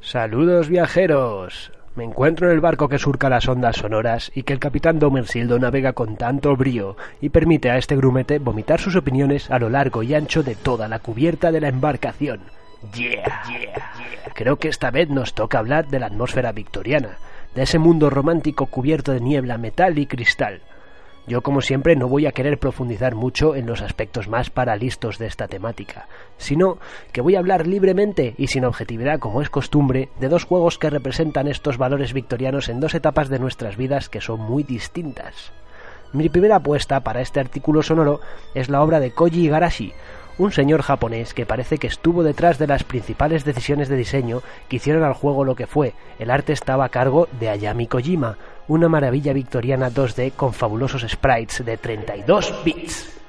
Saludos 0.02 0.68
viajeros. 0.68 1.72
Me 1.96 2.04
encuentro 2.04 2.48
en 2.48 2.54
el 2.56 2.60
barco 2.60 2.90
que 2.90 3.00
surca 3.00 3.30
las 3.30 3.48
ondas 3.48 3.78
sonoras 3.78 4.32
y 4.36 4.44
que 4.44 4.52
el 4.52 4.60
capitán 4.60 5.00
Domersildo 5.00 5.60
navega 5.60 5.94
con 5.94 6.18
tanto 6.18 6.56
brío 6.58 6.98
y 7.22 7.30
permite 7.30 7.70
a 7.70 7.78
este 7.78 7.96
grumete 7.96 8.40
vomitar 8.40 8.82
sus 8.82 8.96
opiniones 8.96 9.50
a 9.50 9.60
lo 9.60 9.70
largo 9.70 10.04
y 10.04 10.14
ancho 10.14 10.44
de 10.44 10.56
toda 10.56 10.88
la 10.88 11.00
cubierta 11.00 11.52
de 11.52 11.62
la 11.62 11.70
embarcación. 11.70 12.42
Yeah, 12.94 13.44
yeah. 13.50 14.32
Creo 14.34 14.58
que 14.58 14.68
esta 14.68 14.92
vez 14.92 15.10
nos 15.10 15.34
toca 15.34 15.60
hablar 15.60 15.88
de 15.88 16.00
la 16.00 16.08
atmósfera 16.08 16.52
victoriana, 16.52 17.18
de 17.56 17.64
ese 17.64 17.80
mundo 17.80 18.10
romántico 18.10 18.66
cubierto 18.66 19.14
de 19.14 19.22
niebla, 19.22 19.58
metal 19.58 19.98
y 19.98 20.06
cristal. 20.06 20.62
Yo, 21.26 21.42
como 21.42 21.62
siempre, 21.62 21.96
no 21.96 22.10
voy 22.10 22.26
a 22.26 22.34
querer 22.34 22.60
profundizar 22.60 23.16
mucho 23.16 23.56
en 23.56 23.66
los 23.66 23.82
aspectos 23.82 24.28
más 24.28 24.50
paralistos 24.50 25.18
de 25.18 25.28
esta 25.28 25.48
temática, 25.48 26.08
sino 26.38 26.80
que 27.14 27.22
voy 27.22 27.36
a 27.36 27.40
hablar 27.40 27.66
libremente 27.66 28.36
y 28.38 28.48
sin 28.48 28.66
objetividad, 28.66 29.20
como 29.20 29.42
es 29.42 29.50
costumbre, 29.50 30.10
de 30.20 30.28
dos 30.28 30.44
juegos 30.44 30.78
que 30.78 30.90
representan 30.90 31.48
estos 31.48 31.78
valores 31.78 32.12
victorianos 32.12 32.68
en 32.68 32.82
dos 32.82 32.94
etapas 32.94 33.30
de 33.30 33.40
nuestras 33.40 33.78
vidas 33.78 34.10
que 34.10 34.20
son 34.20 34.42
muy 34.42 34.64
distintas. 34.64 35.54
Mi 36.12 36.28
primera 36.28 36.58
apuesta 36.58 37.00
para 37.00 37.22
este 37.22 37.40
artículo 37.40 37.82
sonoro 37.82 38.20
es 38.54 38.70
la 38.70 38.84
obra 38.84 39.00
de 39.00 39.12
Koji 39.12 39.46
Igarashi, 39.46 39.94
un 40.38 40.52
señor 40.52 40.82
japonés 40.82 41.34
que 41.34 41.46
parece 41.46 41.78
que 41.78 41.88
estuvo 41.88 42.24
detrás 42.24 42.58
de 42.58 42.68
las 42.68 42.84
principales 42.84 43.46
decisiones 43.46 43.90
de 43.90 43.98
diseño 43.98 44.42
que 44.68 44.78
hicieron 44.78 45.04
al 45.04 45.14
juego 45.14 45.46
lo 45.46 45.56
que 45.56 45.68
fue. 45.68 45.94
El 46.20 46.32
arte 46.32 46.54
estaba 46.54 46.86
a 46.86 46.90
cargo 46.90 47.28
de 47.40 47.50
Ayami 47.50 47.88
Kojima, 47.88 48.38
una 48.68 48.90
maravilla 48.90 49.34
victoriana 49.34 49.90
2D 49.90 50.34
con 50.34 50.54
fabulosos 50.54 51.06
sprites 51.08 51.66
de 51.66 51.78
32 51.78 52.54
bits. 52.64 53.23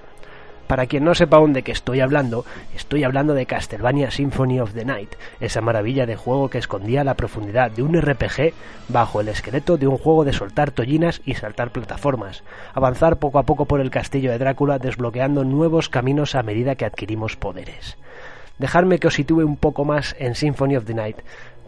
Para 0.74 0.86
quien 0.86 1.05
no 1.05 1.14
sepa 1.14 1.36
aún 1.36 1.52
de 1.52 1.62
qué 1.62 1.70
estoy 1.70 2.01
hablando, 2.01 2.44
estoy 2.74 3.05
hablando 3.05 3.34
de 3.34 3.46
Castlevania 3.46 4.10
Symphony 4.10 4.59
of 4.59 4.72
the 4.72 4.84
Night, 4.84 5.14
esa 5.38 5.60
maravilla 5.60 6.05
de 6.05 6.16
juego 6.16 6.51
que 6.51 6.59
escondía 6.59 7.05
la 7.05 7.14
profundidad 7.14 7.70
de 7.70 7.84
un 7.84 7.94
RPG 7.94 8.52
bajo 8.88 9.20
el 9.20 9.28
esqueleto 9.28 9.76
de 9.76 9.86
un 9.86 9.98
juego 9.98 10.24
de 10.24 10.32
soltar 10.32 10.72
tollinas 10.72 11.22
y 11.24 11.34
saltar 11.34 11.70
plataformas, 11.70 12.42
avanzar 12.72 13.18
poco 13.18 13.38
a 13.38 13.44
poco 13.44 13.66
por 13.66 13.80
el 13.80 13.92
castillo 13.92 14.32
de 14.32 14.38
Drácula 14.38 14.80
desbloqueando 14.80 15.44
nuevos 15.44 15.88
caminos 15.88 16.34
a 16.34 16.42
medida 16.42 16.74
que 16.74 16.86
adquirimos 16.86 17.36
poderes. 17.36 17.96
Dejarme 18.59 18.98
que 18.98 19.06
os 19.06 19.14
sitúe 19.14 19.44
un 19.44 19.56
poco 19.56 19.84
más 19.84 20.16
en 20.18 20.34
Symphony 20.34 20.76
of 20.76 20.86
the 20.86 20.94
Night, 20.94 21.18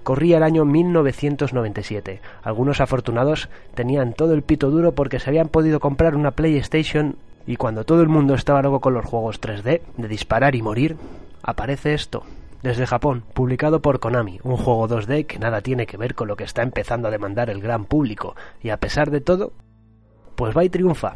Corría 0.02 0.36
el 0.36 0.44
año 0.44 0.64
1997. 0.64 2.20
Algunos 2.44 2.80
afortunados 2.80 3.48
tenían 3.74 4.14
todo 4.14 4.34
el 4.34 4.42
pito 4.42 4.70
duro 4.70 4.94
porque 4.94 5.18
se 5.18 5.30
habían 5.30 5.48
podido 5.48 5.80
comprar 5.80 6.14
una 6.14 6.30
PlayStation 6.30 7.16
y 7.47 7.56
cuando 7.56 7.85
todo 7.85 8.02
el 8.02 8.09
mundo 8.09 8.35
estaba 8.35 8.62
loco 8.62 8.81
con 8.81 8.94
los 8.94 9.05
juegos 9.05 9.40
3D, 9.40 9.82
de 9.97 10.09
disparar 10.09 10.55
y 10.55 10.62
morir, 10.62 10.97
aparece 11.43 11.94
esto. 11.94 12.24
Desde 12.62 12.86
Japón, 12.86 13.23
publicado 13.32 13.81
por 13.81 14.01
Konami, 14.01 14.40
un 14.43 14.56
juego 14.56 14.89
2D 14.89 15.27
que 15.27 15.39
nada 15.39 15.60
tiene 15.60 15.86
que 15.86 15.97
ver 15.97 16.14
con 16.14 16.27
lo 16.27 16.36
que 16.36 16.44
está 16.44 16.62
empezando 16.62 17.06
a 17.06 17.12
demandar 17.12 17.48
el 17.51 17.60
gran 17.60 17.85
público, 17.85 18.35
y 18.60 18.70
a 18.70 18.78
pesar 18.78 19.10
de 19.10 19.20
todo, 19.20 19.52
pues 20.35 20.56
va 20.56 20.64
y 20.64 20.68
triunfa. 20.68 21.14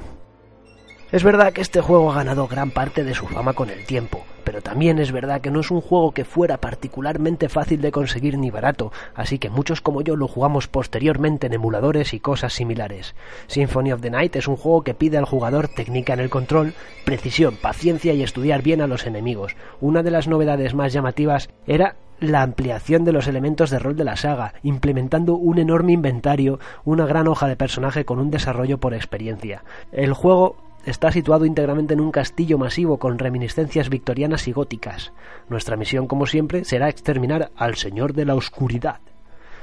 Es 1.10 1.24
verdad 1.24 1.52
que 1.52 1.60
este 1.60 1.80
juego 1.80 2.12
ha 2.12 2.16
ganado 2.16 2.46
gran 2.46 2.70
parte 2.70 3.02
de 3.02 3.14
su 3.14 3.26
fama 3.26 3.52
con 3.54 3.68
el 3.68 3.84
tiempo, 3.84 4.24
pero 4.44 4.62
también 4.62 4.98
es 4.98 5.12
verdad 5.12 5.40
que 5.40 5.50
no 5.50 5.60
es 5.60 5.70
un 5.70 5.80
juego 5.80 6.12
que 6.12 6.24
fuera 6.24 6.58
particularmente 6.58 7.48
fácil 7.48 7.80
de 7.80 7.92
conseguir 7.92 8.38
ni 8.38 8.50
barato, 8.50 8.92
así 9.14 9.38
que 9.38 9.50
muchos 9.50 9.80
como 9.80 10.02
yo 10.02 10.16
lo 10.16 10.28
jugamos 10.28 10.68
posteriormente 10.68 11.46
en 11.46 11.52
emuladores 11.52 12.14
y 12.14 12.20
cosas 12.20 12.52
similares. 12.52 13.14
Symphony 13.46 13.92
of 13.92 14.00
the 14.00 14.10
Night 14.10 14.36
es 14.36 14.48
un 14.48 14.56
juego 14.56 14.82
que 14.82 14.94
pide 14.94 15.18
al 15.18 15.24
jugador 15.24 15.68
técnica 15.68 16.12
en 16.12 16.20
el 16.20 16.30
control, 16.30 16.74
precisión, 17.04 17.56
paciencia 17.56 18.12
y 18.12 18.22
estudiar 18.22 18.62
bien 18.62 18.80
a 18.80 18.86
los 18.86 19.06
enemigos. 19.06 19.56
Una 19.80 20.02
de 20.02 20.10
las 20.10 20.28
novedades 20.28 20.74
más 20.74 20.92
llamativas 20.92 21.50
era 21.66 21.96
la 22.20 22.42
ampliación 22.42 23.04
de 23.04 23.12
los 23.12 23.26
elementos 23.26 23.70
de 23.70 23.78
rol 23.78 23.96
de 23.96 24.04
la 24.04 24.16
saga, 24.16 24.54
implementando 24.62 25.34
un 25.34 25.58
enorme 25.58 25.92
inventario, 25.92 26.60
una 26.84 27.06
gran 27.06 27.28
hoja 27.28 27.48
de 27.48 27.56
personaje 27.56 28.04
con 28.04 28.18
un 28.18 28.30
desarrollo 28.30 28.78
por 28.78 28.94
experiencia. 28.94 29.64
El 29.90 30.12
juego 30.12 30.56
está 30.84 31.12
situado 31.12 31.44
íntegramente 31.44 31.94
en 31.94 32.00
un 32.00 32.10
castillo 32.10 32.58
masivo 32.58 32.98
con 32.98 33.18
reminiscencias 33.18 33.88
victorianas 33.88 34.48
y 34.48 34.52
góticas. 34.52 35.12
Nuestra 35.48 35.76
misión, 35.76 36.06
como 36.06 36.26
siempre, 36.26 36.64
será 36.64 36.88
exterminar 36.88 37.50
al 37.56 37.76
Señor 37.76 38.14
de 38.14 38.24
la 38.24 38.34
Oscuridad. 38.34 39.00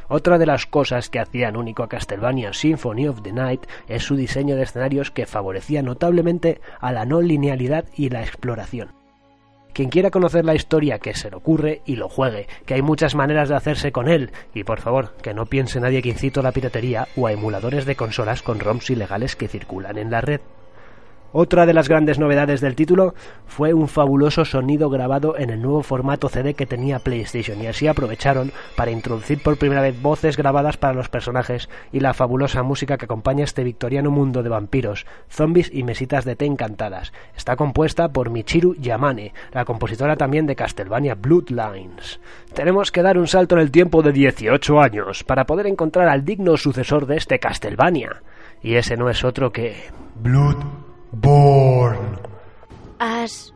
Otra 0.09 0.37
de 0.37 0.45
las 0.45 0.65
cosas 0.65 1.09
que 1.09 1.19
hacían 1.19 1.57
único 1.57 1.83
a 1.83 1.89
Castlevania 1.89 2.53
Symphony 2.53 3.07
of 3.07 3.21
the 3.23 3.33
Night 3.33 3.65
es 3.87 4.03
su 4.03 4.15
diseño 4.15 4.55
de 4.55 4.63
escenarios 4.63 5.11
que 5.11 5.25
favorecía 5.25 5.81
notablemente 5.81 6.61
a 6.79 6.93
la 6.93 7.05
no 7.05 7.21
linealidad 7.21 7.85
y 7.95 8.09
la 8.09 8.21
exploración. 8.21 8.93
Quien 9.73 9.89
quiera 9.89 10.09
conocer 10.09 10.43
la 10.43 10.55
historia, 10.55 10.97
que 10.97 11.13
se 11.13 11.29
le 11.29 11.35
ocurre 11.35 11.81
y 11.85 11.97
lo 11.97 12.09
juegue, 12.09 12.47
que 12.65 12.73
hay 12.73 12.81
muchas 12.81 13.13
maneras 13.13 13.49
de 13.49 13.55
hacerse 13.55 13.91
con 13.91 14.07
él, 14.07 14.31
y 14.55 14.63
por 14.63 14.79
favor, 14.79 15.13
que 15.21 15.35
no 15.35 15.45
piense 15.45 15.79
nadie 15.79 16.01
que 16.01 16.09
incito 16.09 16.39
a 16.39 16.43
la 16.43 16.51
piratería 16.51 17.07
o 17.15 17.27
a 17.27 17.31
emuladores 17.31 17.85
de 17.85 17.95
consolas 17.95 18.41
con 18.41 18.59
ROMs 18.59 18.89
ilegales 18.89 19.35
que 19.35 19.47
circulan 19.47 19.99
en 19.99 20.09
la 20.09 20.21
red. 20.21 20.41
Otra 21.33 21.65
de 21.65 21.73
las 21.73 21.89
grandes 21.89 22.19
novedades 22.19 22.61
del 22.61 22.75
título 22.75 23.13
fue 23.45 23.73
un 23.73 23.89
fabuloso 23.89 24.45
sonido 24.45 24.89
grabado 24.89 25.37
en 25.37 25.49
el 25.49 25.61
nuevo 25.61 25.83
formato 25.83 26.29
CD 26.29 26.53
que 26.53 26.65
tenía 26.65 26.99
PlayStation 26.99 27.61
y 27.61 27.67
así 27.67 27.87
aprovecharon 27.87 28.53
para 28.77 28.91
introducir 28.91 29.43
por 29.43 29.57
primera 29.57 29.81
vez 29.81 30.01
voces 30.01 30.37
grabadas 30.37 30.77
para 30.77 30.93
los 30.93 31.09
personajes 31.09 31.67
y 31.91 31.99
la 31.99 32.13
fabulosa 32.13 32.63
música 32.63 32.97
que 32.97 33.05
acompaña 33.05 33.43
este 33.43 33.65
victoriano 33.65 34.09
mundo 34.09 34.41
de 34.41 34.49
vampiros, 34.49 35.05
zombies 35.29 35.69
y 35.73 35.83
mesitas 35.83 36.23
de 36.23 36.37
té 36.37 36.45
encantadas. 36.45 37.11
Está 37.35 37.57
compuesta 37.57 38.07
por 38.07 38.29
Michiru 38.29 38.75
Yamane, 38.75 39.33
la 39.51 39.65
compositora 39.65 40.15
también 40.15 40.45
de 40.45 40.55
Castlevania 40.55 41.15
Bloodlines. 41.15 42.21
Tenemos 42.53 42.89
que 42.89 43.01
dar 43.01 43.17
un 43.17 43.27
salto 43.27 43.55
en 43.55 43.61
el 43.61 43.71
tiempo 43.71 44.01
de 44.01 44.13
18 44.13 44.79
años 44.79 45.25
para 45.25 45.45
poder 45.45 45.67
encontrar 45.67 46.07
al 46.07 46.23
digno 46.23 46.55
sucesor 46.55 47.05
de 47.05 47.17
este 47.17 47.39
Castlevania. 47.39 48.21
Y 48.61 48.75
ese 48.75 48.95
no 48.95 49.09
es 49.09 49.25
otro 49.25 49.51
que 49.51 49.75
Blood 50.15 50.86
Born. 51.11 52.19
¿Has 52.99 53.53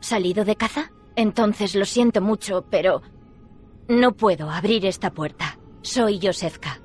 salido 0.00 0.44
de 0.44 0.56
caza? 0.56 0.90
Entonces 1.16 1.74
lo 1.74 1.84
siento 1.84 2.20
mucho, 2.20 2.64
pero 2.70 3.02
no 3.88 4.12
puedo 4.12 4.50
abrir 4.50 4.86
esta 4.86 5.10
puerta. 5.10 5.58
Soy 5.82 6.20
Josefka. 6.22 6.80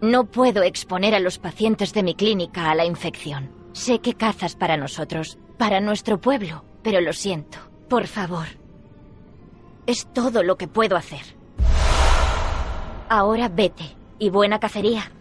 No 0.00 0.24
puedo 0.24 0.62
exponer 0.62 1.14
a 1.14 1.20
los 1.20 1.38
pacientes 1.38 1.92
de 1.92 2.02
mi 2.02 2.14
clínica 2.14 2.70
a 2.70 2.74
la 2.74 2.84
infección. 2.84 3.50
Sé 3.72 3.98
que 4.00 4.14
cazas 4.14 4.56
para 4.56 4.76
nosotros, 4.76 5.38
para 5.58 5.80
nuestro 5.80 6.20
pueblo, 6.20 6.64
pero 6.82 7.00
lo 7.00 7.12
siento. 7.12 7.58
Por 7.88 8.06
favor. 8.06 8.46
Es 9.86 10.06
todo 10.12 10.42
lo 10.42 10.56
que 10.56 10.68
puedo 10.68 10.96
hacer. 10.96 11.36
Ahora 13.08 13.48
vete. 13.48 13.96
Y 14.18 14.30
buena 14.30 14.58
cacería. 14.58 15.12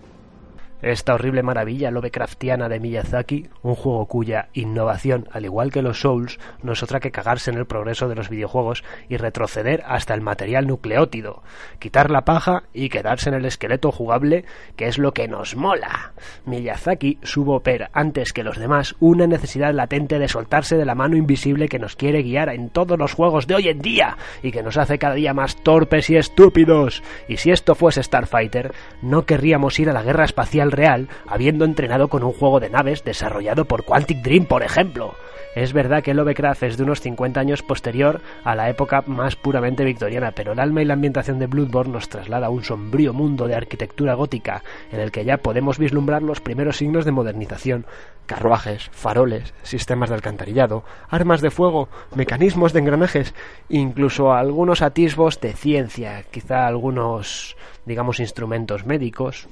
Esta 0.82 1.16
horrible 1.16 1.42
maravilla 1.42 1.90
Lovecraftiana 1.90 2.70
de 2.70 2.80
Miyazaki, 2.80 3.48
un 3.64 3.74
juego 3.74 4.06
cuya 4.06 4.50
innovación, 4.54 5.28
al 5.32 5.44
igual 5.44 5.72
que 5.72 5.82
los 5.82 6.02
Souls, 6.02 6.40
no 6.62 6.74
es 6.74 6.84
otra 6.84 7.00
que 7.00 7.10
cagarse 7.10 7.50
en 7.50 7.58
el 7.58 7.66
progreso 7.66 8.08
de 8.08 8.14
los 8.14 8.30
videojuegos 8.30 8.84
y 9.10 9.18
retroceder 9.18 9.84
hasta 9.88 10.14
el 10.14 10.22
material 10.22 10.68
nucleótido, 10.68 11.42
quitar 11.80 12.12
la 12.12 12.26
paja 12.26 12.64
y 12.74 12.90
quedarse 12.90 13.30
en 13.30 13.36
el 13.36 13.46
esqueleto 13.46 13.92
jugable, 13.92 14.46
que 14.76 14.86
es 14.86 15.00
lo 15.00 15.14
que 15.14 15.28
nos 15.28 15.56
mola. 15.56 16.14
Miyazaki 16.46 17.18
supo 17.24 17.60
ver 17.62 17.90
antes 17.94 18.32
que 18.32 18.44
los 18.44 18.60
demás 18.60 18.96
una 19.00 19.26
necesidad 19.26 19.74
latente 19.74 20.20
de 20.20 20.28
soltarse 20.28 20.78
de 20.78 20.86
la 20.86 20.94
mano 20.94 21.18
invisible 21.18 21.70
que 21.70 21.80
nos 21.80 21.96
quiere 21.96 22.22
guiar 22.22 22.50
en 22.50 22.70
todos 22.70 23.00
los 23.00 23.14
juegos 23.14 23.48
de 23.48 23.56
hoy 23.56 23.70
en 23.70 23.80
día 23.80 24.16
y 24.44 24.52
que 24.52 24.62
nos 24.62 24.78
hace 24.78 25.00
cada 25.00 25.16
día 25.16 25.34
más 25.34 25.56
torpes 25.64 26.12
y 26.12 26.18
estúpidos. 26.18 27.02
Y 27.28 27.38
si 27.38 27.50
esto 27.50 27.74
fuese 27.74 28.04
Starfighter, 28.04 28.74
no 29.02 29.26
querríamos 29.26 29.80
ir 29.80 29.90
a 29.90 29.94
la 29.94 30.04
guerra 30.04 30.26
espacial 30.26 30.67
real 30.72 31.10
habiendo 31.28 31.66
entrenado 31.66 32.08
con 32.08 32.24
un 32.24 32.34
juego 32.34 32.60
de 32.60 32.70
naves 32.70 33.04
desarrollado 33.04 33.66
por 33.66 33.86
Quantic 33.86 34.22
Dream, 34.22 34.46
por 34.46 34.64
ejemplo. 34.64 35.16
Es 35.58 35.74
verdad 35.74 36.04
que 36.04 36.14
Lovecraft 36.14 36.62
es 36.62 36.78
de 36.78 36.84
unos 36.84 37.02
50 37.02 37.40
años 37.40 37.64
posterior 37.64 38.22
a 38.44 38.54
la 38.54 38.70
época 38.70 39.04
más 39.08 39.36
puramente 39.36 39.84
victoriana, 39.84 40.32
pero 40.32 40.52
el 40.52 40.60
alma 40.60 40.84
y 40.84 40.86
la 40.86 40.94
ambientación 40.94 41.40
de 41.40 41.48
Bloodborne 41.48 41.94
nos 41.94 42.10
traslada 42.10 42.46
a 42.46 42.52
un 42.52 42.64
sombrío 42.64 43.12
mundo 43.12 43.48
de 43.48 43.56
arquitectura 43.56 44.14
gótica 44.14 44.62
en 44.92 45.00
el 45.00 45.12
que 45.12 45.26
ya 45.26 45.38
podemos 45.38 45.80
vislumbrar 45.80 46.22
los 46.22 46.42
primeros 46.42 46.78
signos 46.78 47.06
de 47.06 47.12
modernización, 47.12 47.88
carruajes, 48.28 48.92
faroles, 48.92 49.56
sistemas 49.64 50.10
de 50.10 50.16
alcantarillado, 50.16 50.84
armas 51.10 51.42
de 51.42 51.50
fuego, 51.50 51.90
mecanismos 52.14 52.72
de 52.72 52.82
engranajes, 52.82 53.34
incluso 53.68 54.34
algunos 54.34 54.84
atisbos 54.84 55.42
de 55.42 55.54
ciencia, 55.54 56.24
quizá 56.30 56.68
algunos, 56.68 57.58
digamos, 57.86 58.20
instrumentos 58.20 58.86
médicos, 58.86 59.48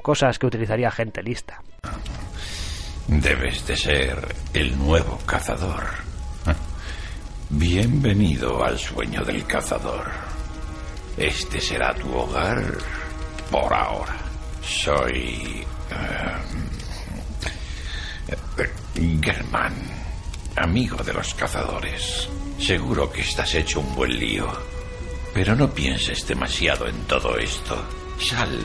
cosas 0.00 0.38
que 0.38 0.46
utilizaría 0.46 0.90
gente 0.90 1.22
lista. 1.22 1.62
Debes 3.06 3.66
de 3.66 3.76
ser 3.76 4.34
el 4.54 4.78
nuevo 4.78 5.18
cazador. 5.26 5.84
Bienvenido 7.48 8.62
al 8.64 8.78
sueño 8.78 9.24
del 9.24 9.44
cazador. 9.44 10.08
Este 11.16 11.60
será 11.60 11.92
tu 11.94 12.14
hogar 12.14 12.62
por 13.50 13.74
ahora. 13.74 14.16
Soy... 14.62 15.66
em, 18.94 19.20
Germán, 19.20 19.74
amigo 20.56 21.02
de 21.02 21.12
los 21.12 21.34
cazadores. 21.34 22.28
Seguro 22.60 23.10
que 23.10 23.22
estás 23.22 23.54
hecho 23.54 23.80
un 23.80 23.94
buen 23.96 24.16
lío. 24.16 24.46
Pero 25.34 25.56
no 25.56 25.68
pienses 25.70 26.26
demasiado 26.26 26.86
en 26.86 26.96
todo 27.06 27.36
esto. 27.36 27.76
Sal 28.20 28.56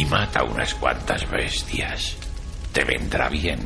y 0.00 0.04
mata 0.06 0.44
unas 0.44 0.74
cuantas 0.76 1.30
bestias. 1.30 2.16
Te 2.72 2.84
vendrá 2.84 3.28
bien. 3.28 3.58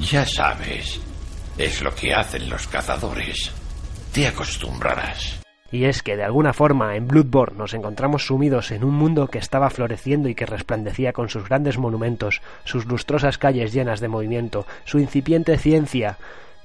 Ya 0.00 0.24
sabes, 0.24 1.02
es 1.58 1.82
lo 1.82 1.94
que 1.94 2.14
hacen 2.14 2.48
los 2.48 2.66
cazadores. 2.66 3.52
Te 4.10 4.26
acostumbrarás. 4.26 5.42
Y 5.70 5.84
es 5.84 6.02
que 6.02 6.16
de 6.16 6.24
alguna 6.24 6.54
forma 6.54 6.96
en 6.96 7.06
Bloodborne 7.06 7.58
nos 7.58 7.74
encontramos 7.74 8.24
sumidos 8.24 8.70
en 8.70 8.84
un 8.84 8.94
mundo 8.94 9.26
que 9.26 9.36
estaba 9.36 9.68
floreciendo 9.68 10.30
y 10.30 10.34
que 10.34 10.46
resplandecía 10.46 11.12
con 11.12 11.28
sus 11.28 11.46
grandes 11.46 11.76
monumentos, 11.76 12.40
sus 12.64 12.86
lustrosas 12.86 13.36
calles 13.36 13.74
llenas 13.74 14.00
de 14.00 14.08
movimiento, 14.08 14.66
su 14.86 14.98
incipiente 14.98 15.58
ciencia, 15.58 16.16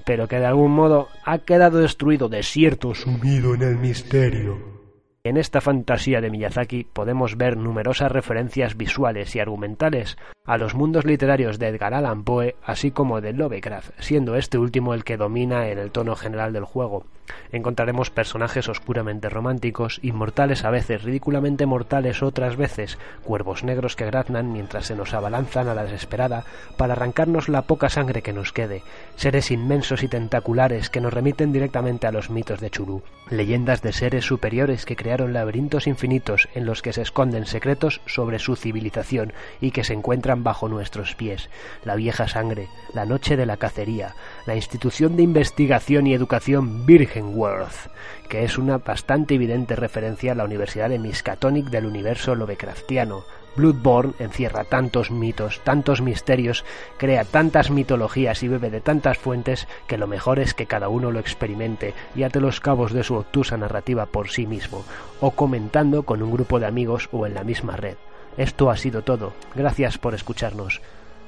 pero 0.05 0.29
que 0.29 0.39
de 0.39 0.45
algún 0.45 0.71
modo 0.71 1.09
ha 1.25 1.39
quedado 1.39 1.79
destruido, 1.79 2.29
desierto, 2.29 2.95
sumido 2.95 3.55
en 3.55 3.63
el 3.63 3.75
misterio. 3.75 4.80
En 5.23 5.37
esta 5.37 5.61
fantasía 5.61 6.19
de 6.19 6.31
Miyazaki 6.31 6.83
podemos 6.83 7.37
ver 7.37 7.55
numerosas 7.55 8.11
referencias 8.11 8.75
visuales 8.75 9.35
y 9.35 9.39
argumentales 9.39 10.17
a 10.43 10.57
los 10.57 10.73
mundos 10.73 11.05
literarios 11.05 11.59
de 11.59 11.67
Edgar 11.67 11.93
Allan 11.93 12.23
Poe, 12.23 12.55
así 12.63 12.89
como 12.89 13.21
de 13.21 13.31
Lovecraft, 13.31 13.91
siendo 13.99 14.35
este 14.35 14.57
último 14.57 14.95
el 14.95 15.03
que 15.03 15.15
domina 15.15 15.67
en 15.67 15.77
el 15.77 15.91
tono 15.91 16.15
general 16.15 16.51
del 16.51 16.65
juego. 16.65 17.05
Encontraremos 17.51 18.09
personajes 18.09 18.67
oscuramente 18.67 19.29
románticos, 19.29 19.99
inmortales 20.01 20.65
a 20.65 20.69
veces, 20.69 21.03
ridículamente 21.03 21.65
mortales 21.65 22.23
otras 22.23 22.57
veces, 22.57 22.97
cuervos 23.23 23.63
negros 23.63 23.95
que 23.95 24.05
graznan 24.05 24.51
mientras 24.51 24.87
se 24.87 24.95
nos 24.95 25.13
abalanzan 25.13 25.67
a 25.67 25.75
la 25.75 25.83
desesperada 25.83 26.43
para 26.75 26.93
arrancarnos 26.93 27.47
la 27.47 27.61
poca 27.63 27.89
sangre 27.89 28.21
que 28.21 28.33
nos 28.33 28.51
quede, 28.51 28.83
seres 29.15 29.51
inmensos 29.51 30.03
y 30.03 30.07
tentaculares 30.07 30.89
que 30.89 31.01
nos 31.01 31.13
remiten 31.13 31.53
directamente 31.53 32.07
a 32.07 32.11
los 32.11 32.29
mitos 32.29 32.59
de 32.59 32.69
Churú, 32.69 33.03
leyendas 33.29 33.81
de 33.81 33.93
seres 33.93 34.25
superiores 34.25 34.85
que 34.85 34.95
crearon 34.95 35.33
laberintos 35.33 35.87
infinitos 35.87 36.49
en 36.55 36.65
los 36.65 36.81
que 36.81 36.93
se 36.93 37.01
esconden 37.01 37.45
secretos 37.45 38.01
sobre 38.05 38.39
su 38.39 38.55
civilización 38.55 39.33
y 39.61 39.71
que 39.71 39.83
se 39.83 39.93
encuentran 39.93 40.40
bajo 40.43 40.67
nuestros 40.69 41.15
pies, 41.15 41.49
la 41.83 41.95
vieja 41.95 42.27
sangre, 42.27 42.67
la 42.93 43.05
noche 43.05 43.37
de 43.37 43.45
la 43.45 43.57
cacería, 43.57 44.15
la 44.45 44.55
institución 44.55 45.15
de 45.15 45.23
investigación 45.23 46.07
y 46.07 46.13
educación 46.13 46.85
Virgenworth, 46.85 47.91
que 48.29 48.43
es 48.43 48.57
una 48.57 48.77
bastante 48.77 49.35
evidente 49.35 49.75
referencia 49.75 50.31
a 50.31 50.35
la 50.35 50.45
Universidad 50.45 50.89
de 50.89 50.99
Miskatonic 50.99 51.69
del 51.69 51.85
universo 51.85 52.35
Lovecraftiano. 52.35 53.23
Bloodborne 53.55 54.13
encierra 54.19 54.63
tantos 54.63 55.11
mitos, 55.11 55.59
tantos 55.65 56.01
misterios, 56.01 56.63
crea 56.97 57.25
tantas 57.25 57.69
mitologías 57.69 58.43
y 58.43 58.47
bebe 58.47 58.69
de 58.69 58.79
tantas 58.79 59.17
fuentes 59.17 59.67
que 59.87 59.97
lo 59.97 60.07
mejor 60.07 60.39
es 60.39 60.53
que 60.53 60.67
cada 60.67 60.87
uno 60.87 61.11
lo 61.11 61.19
experimente 61.19 61.93
y 62.15 62.23
ate 62.23 62.39
los 62.39 62.61
cabos 62.61 62.93
de 62.93 63.03
su 63.03 63.15
obtusa 63.15 63.57
narrativa 63.57 64.05
por 64.05 64.29
sí 64.29 64.47
mismo, 64.47 64.85
o 65.19 65.31
comentando 65.31 66.03
con 66.03 66.23
un 66.23 66.31
grupo 66.31 66.61
de 66.61 66.67
amigos 66.67 67.09
o 67.11 67.27
en 67.27 67.33
la 67.33 67.43
misma 67.43 67.75
red. 67.75 67.97
Esto 68.37 68.69
ha 68.69 68.77
sido 68.77 69.03
todo. 69.03 69.33
Gracias 69.55 69.97
por 69.97 70.13
escucharnos. 70.13 70.81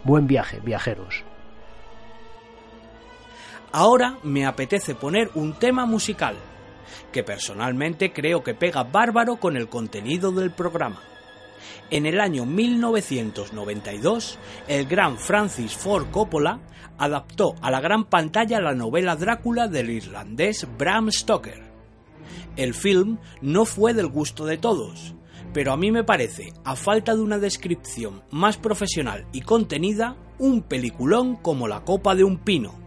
Buen 0.03 0.27
viaje, 0.27 0.59
viajeros. 0.59 1.23
Ahora 3.71 4.17
me 4.23 4.45
apetece 4.45 4.95
poner 4.95 5.31
un 5.33 5.53
tema 5.53 5.85
musical, 5.85 6.35
que 7.11 7.23
personalmente 7.23 8.13
creo 8.13 8.43
que 8.43 8.53
pega 8.53 8.83
bárbaro 8.83 9.37
con 9.37 9.57
el 9.57 9.67
contenido 9.67 10.31
del 10.31 10.51
programa. 10.51 11.01
En 11.89 12.05
el 12.05 12.19
año 12.19 12.45
1992, 12.45 14.37
el 14.67 14.85
gran 14.85 15.17
Francis 15.17 15.75
Ford 15.75 16.11
Coppola 16.11 16.59
adaptó 16.97 17.55
a 17.61 17.71
la 17.71 17.81
gran 17.81 18.05
pantalla 18.05 18.61
la 18.61 18.73
novela 18.73 19.15
Drácula 19.15 19.67
del 19.67 19.89
irlandés 19.89 20.67
Bram 20.77 21.11
Stoker. 21.11 21.63
El 22.55 22.73
film 22.73 23.17
no 23.41 23.65
fue 23.65 23.93
del 23.93 24.07
gusto 24.07 24.45
de 24.45 24.57
todos, 24.57 25.15
pero 25.53 25.71
a 25.71 25.77
mí 25.77 25.91
me 25.91 26.03
parece, 26.03 26.53
a 26.63 26.75
falta 26.75 27.15
de 27.15 27.21
una 27.21 27.37
descripción 27.37 28.23
más 28.31 28.57
profesional 28.57 29.27
y 29.31 29.41
contenida, 29.41 30.17
un 30.39 30.63
peliculón 30.63 31.35
como 31.35 31.67
la 31.67 31.81
copa 31.81 32.15
de 32.15 32.23
un 32.23 32.37
pino. 32.37 32.83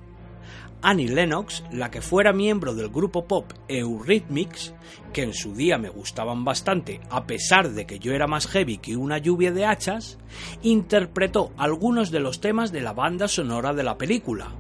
Annie 0.83 1.09
Lennox, 1.09 1.65
la 1.73 1.91
que 1.91 2.01
fuera 2.01 2.33
miembro 2.33 2.75
del 2.75 2.91
grupo 2.91 3.27
pop 3.27 3.53
Eurythmics, 3.67 4.75
que 5.13 5.23
en 5.23 5.33
su 5.33 5.55
día 5.55 5.79
me 5.79 5.89
gustaban 5.89 6.45
bastante 6.45 7.01
a 7.11 7.27
pesar 7.27 7.71
de 7.71 7.87
que 7.87 7.99
yo 7.99 8.13
era 8.13 8.27
más 8.27 8.47
heavy 8.47 8.79
que 8.79 8.97
una 8.97 9.19
lluvia 9.19 9.53
de 9.53 9.65
hachas, 9.65 10.19
interpretó 10.63 11.53
algunos 11.57 12.11
de 12.11 12.21
los 12.21 12.41
temas 12.41 12.73
de 12.73 12.83
la 12.83 12.93
banda 12.93 13.27
sonora 13.27 13.73
de 13.73 13.83
la 13.83 13.97
película. 13.97 14.55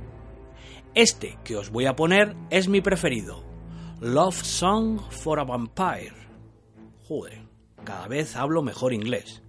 Este 0.95 1.39
que 1.45 1.57
os 1.57 1.70
voy 1.70 1.87
a 1.87 1.95
poner 1.95 2.35
es 2.51 2.69
mi 2.69 2.81
preferido, 2.81 3.45
Love 4.01 4.43
Song 4.43 4.99
for 5.11 5.39
a 5.39 5.45
Vampire. 5.45 6.15
Joder, 7.07 7.45
cada 7.86 8.06
vez 8.08 8.36
hablo 8.36 8.60
mejor 8.60 8.92
inglés. 8.92 9.42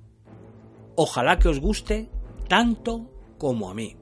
Ojalá 0.95 1.38
que 1.38 1.49
os 1.49 1.59
guste 1.59 2.09
tanto 2.47 3.11
como 3.38 3.69
a 3.69 3.73
mí. 3.73 3.97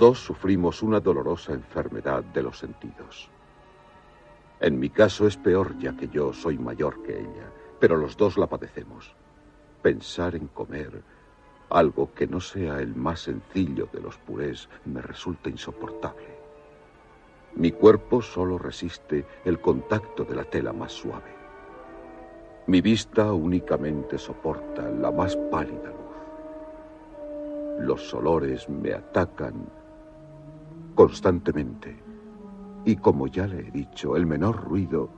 Dos 0.00 0.18
sufrimos 0.18 0.82
una 0.82 0.98
dolorosa 0.98 1.52
enfermedad 1.52 2.24
de 2.24 2.42
los 2.42 2.58
sentidos. 2.58 3.28
En 4.58 4.78
mi 4.78 4.88
caso 4.88 5.26
es 5.26 5.36
peor 5.36 5.78
ya 5.78 5.94
que 5.94 6.08
yo 6.08 6.32
soy 6.32 6.56
mayor 6.56 7.02
que 7.02 7.20
ella, 7.20 7.52
pero 7.78 7.98
los 7.98 8.16
dos 8.16 8.38
la 8.38 8.46
padecemos. 8.46 9.14
Pensar 9.82 10.34
en 10.36 10.46
comer 10.46 11.02
algo 11.68 12.14
que 12.14 12.26
no 12.26 12.40
sea 12.40 12.80
el 12.80 12.96
más 12.96 13.20
sencillo 13.20 13.90
de 13.92 14.00
los 14.00 14.16
purés 14.16 14.70
me 14.86 15.02
resulta 15.02 15.50
insoportable. 15.50 16.40
Mi 17.56 17.70
cuerpo 17.70 18.22
solo 18.22 18.56
resiste 18.56 19.26
el 19.44 19.60
contacto 19.60 20.24
de 20.24 20.34
la 20.34 20.44
tela 20.44 20.72
más 20.72 20.92
suave. 20.92 21.34
Mi 22.68 22.80
vista 22.80 23.30
únicamente 23.34 24.16
soporta 24.16 24.88
la 24.88 25.10
más 25.10 25.36
pálida 25.50 25.90
luz. 25.90 25.98
Los 27.80 28.14
olores 28.14 28.66
me 28.66 28.94
atacan 28.94 29.79
constantemente 31.00 31.96
y 32.84 32.96
como 32.96 33.26
ya 33.26 33.46
le 33.46 33.60
he 33.60 33.70
dicho, 33.70 34.16
el 34.16 34.26
menor 34.26 34.62
ruido 34.62 35.08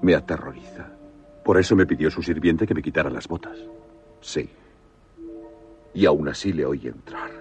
me 0.00 0.14
aterroriza. 0.14 0.92
Por 1.44 1.58
eso 1.58 1.74
me 1.74 1.86
pidió 1.86 2.08
su 2.08 2.22
sirviente 2.22 2.68
que 2.68 2.74
me 2.74 2.82
quitara 2.82 3.10
las 3.10 3.26
botas. 3.26 3.58
Sí. 4.20 4.48
Y 5.92 6.06
aún 6.06 6.28
así 6.28 6.52
le 6.52 6.64
oí 6.64 6.86
entrar. 6.86 7.32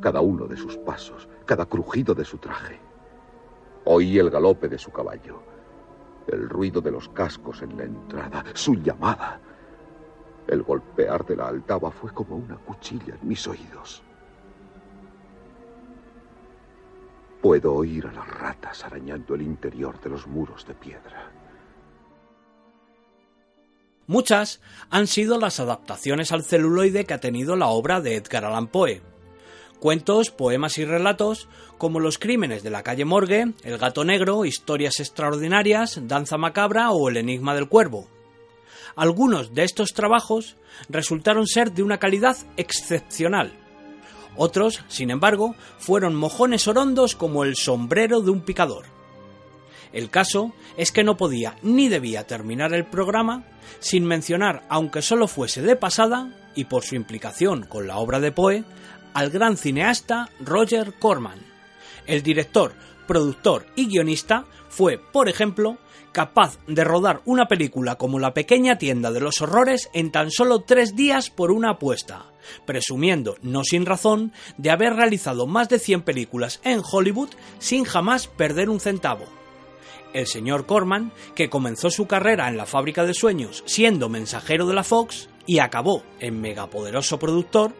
Cada 0.00 0.20
uno 0.20 0.46
de 0.46 0.56
sus 0.56 0.76
pasos, 0.76 1.28
cada 1.44 1.66
crujido 1.66 2.14
de 2.14 2.24
su 2.24 2.38
traje. 2.38 2.78
Oí 3.86 4.16
el 4.16 4.30
galope 4.30 4.68
de 4.68 4.78
su 4.78 4.92
caballo, 4.92 5.42
el 6.28 6.48
ruido 6.48 6.80
de 6.80 6.92
los 6.92 7.08
cascos 7.08 7.62
en 7.62 7.76
la 7.76 7.82
entrada, 7.82 8.44
su 8.52 8.76
llamada. 8.76 9.40
El 10.46 10.62
golpear 10.62 11.26
de 11.26 11.34
la 11.34 11.48
altava 11.48 11.90
fue 11.90 12.12
como 12.12 12.36
una 12.36 12.54
cuchilla 12.58 13.18
en 13.20 13.26
mis 13.26 13.44
oídos. 13.48 14.04
Puedo 17.44 17.74
oír 17.74 18.06
a 18.06 18.12
las 18.14 18.26
ratas 18.26 18.84
arañando 18.84 19.34
el 19.34 19.42
interior 19.42 20.00
de 20.00 20.08
los 20.08 20.26
muros 20.26 20.66
de 20.66 20.72
piedra. 20.72 21.30
Muchas 24.06 24.62
han 24.88 25.06
sido 25.06 25.38
las 25.38 25.60
adaptaciones 25.60 26.32
al 26.32 26.42
celuloide 26.42 27.04
que 27.04 27.12
ha 27.12 27.20
tenido 27.20 27.54
la 27.54 27.66
obra 27.66 28.00
de 28.00 28.16
Edgar 28.16 28.46
Allan 28.46 28.68
Poe. 28.68 29.02
Cuentos, 29.78 30.30
poemas 30.30 30.78
y 30.78 30.86
relatos 30.86 31.50
como 31.76 32.00
Los 32.00 32.18
crímenes 32.18 32.62
de 32.62 32.70
la 32.70 32.82
calle 32.82 33.04
Morgue, 33.04 33.52
El 33.62 33.76
gato 33.76 34.06
negro, 34.06 34.46
Historias 34.46 34.98
extraordinarias, 34.98 36.00
Danza 36.08 36.38
macabra 36.38 36.92
o 36.92 37.10
El 37.10 37.18
enigma 37.18 37.54
del 37.54 37.68
cuervo. 37.68 38.08
Algunos 38.96 39.52
de 39.52 39.64
estos 39.64 39.92
trabajos 39.92 40.56
resultaron 40.88 41.46
ser 41.46 41.72
de 41.72 41.82
una 41.82 41.98
calidad 41.98 42.38
excepcional. 42.56 43.63
Otros, 44.36 44.82
sin 44.88 45.10
embargo, 45.10 45.54
fueron 45.78 46.14
mojones 46.14 46.66
orondos 46.68 47.14
como 47.14 47.44
el 47.44 47.56
sombrero 47.56 48.20
de 48.20 48.30
un 48.30 48.40
picador. 48.40 48.86
El 49.92 50.10
caso 50.10 50.52
es 50.76 50.90
que 50.90 51.04
no 51.04 51.16
podía 51.16 51.56
ni 51.62 51.88
debía 51.88 52.26
terminar 52.26 52.74
el 52.74 52.84
programa 52.84 53.44
sin 53.78 54.04
mencionar, 54.04 54.64
aunque 54.68 55.02
solo 55.02 55.28
fuese 55.28 55.62
de 55.62 55.76
pasada, 55.76 56.32
y 56.56 56.64
por 56.64 56.84
su 56.84 56.96
implicación 56.96 57.64
con 57.64 57.86
la 57.86 57.98
obra 57.98 58.18
de 58.18 58.32
Poe, 58.32 58.64
al 59.12 59.30
gran 59.30 59.56
cineasta 59.56 60.28
Roger 60.40 60.94
Corman. 60.98 61.38
El 62.06 62.22
director, 62.22 62.74
productor 63.06 63.66
y 63.76 63.86
guionista 63.86 64.46
fue, 64.68 64.98
por 64.98 65.28
ejemplo, 65.28 65.78
capaz 66.14 66.58
de 66.68 66.84
rodar 66.84 67.20
una 67.26 67.46
película 67.46 67.96
como 67.96 68.18
La 68.18 68.32
pequeña 68.32 68.78
tienda 68.78 69.10
de 69.10 69.20
los 69.20 69.42
horrores 69.42 69.90
en 69.92 70.12
tan 70.12 70.30
solo 70.30 70.60
tres 70.60 70.96
días 70.96 71.28
por 71.28 71.50
una 71.50 71.70
apuesta, 71.70 72.26
presumiendo, 72.64 73.36
no 73.42 73.64
sin 73.64 73.84
razón, 73.84 74.32
de 74.56 74.70
haber 74.70 74.94
realizado 74.94 75.46
más 75.46 75.68
de 75.68 75.80
100 75.80 76.02
películas 76.02 76.60
en 76.64 76.80
Hollywood 76.80 77.30
sin 77.58 77.84
jamás 77.84 78.28
perder 78.28 78.70
un 78.70 78.80
centavo. 78.80 79.24
El 80.14 80.28
señor 80.28 80.64
Corman, 80.64 81.12
que 81.34 81.50
comenzó 81.50 81.90
su 81.90 82.06
carrera 82.06 82.48
en 82.48 82.56
la 82.56 82.66
fábrica 82.66 83.04
de 83.04 83.12
sueños 83.12 83.64
siendo 83.66 84.08
mensajero 84.08 84.66
de 84.66 84.74
la 84.74 84.84
Fox 84.84 85.28
y 85.46 85.58
acabó 85.58 86.04
en 86.20 86.40
megapoderoso 86.40 87.18
productor, 87.18 87.72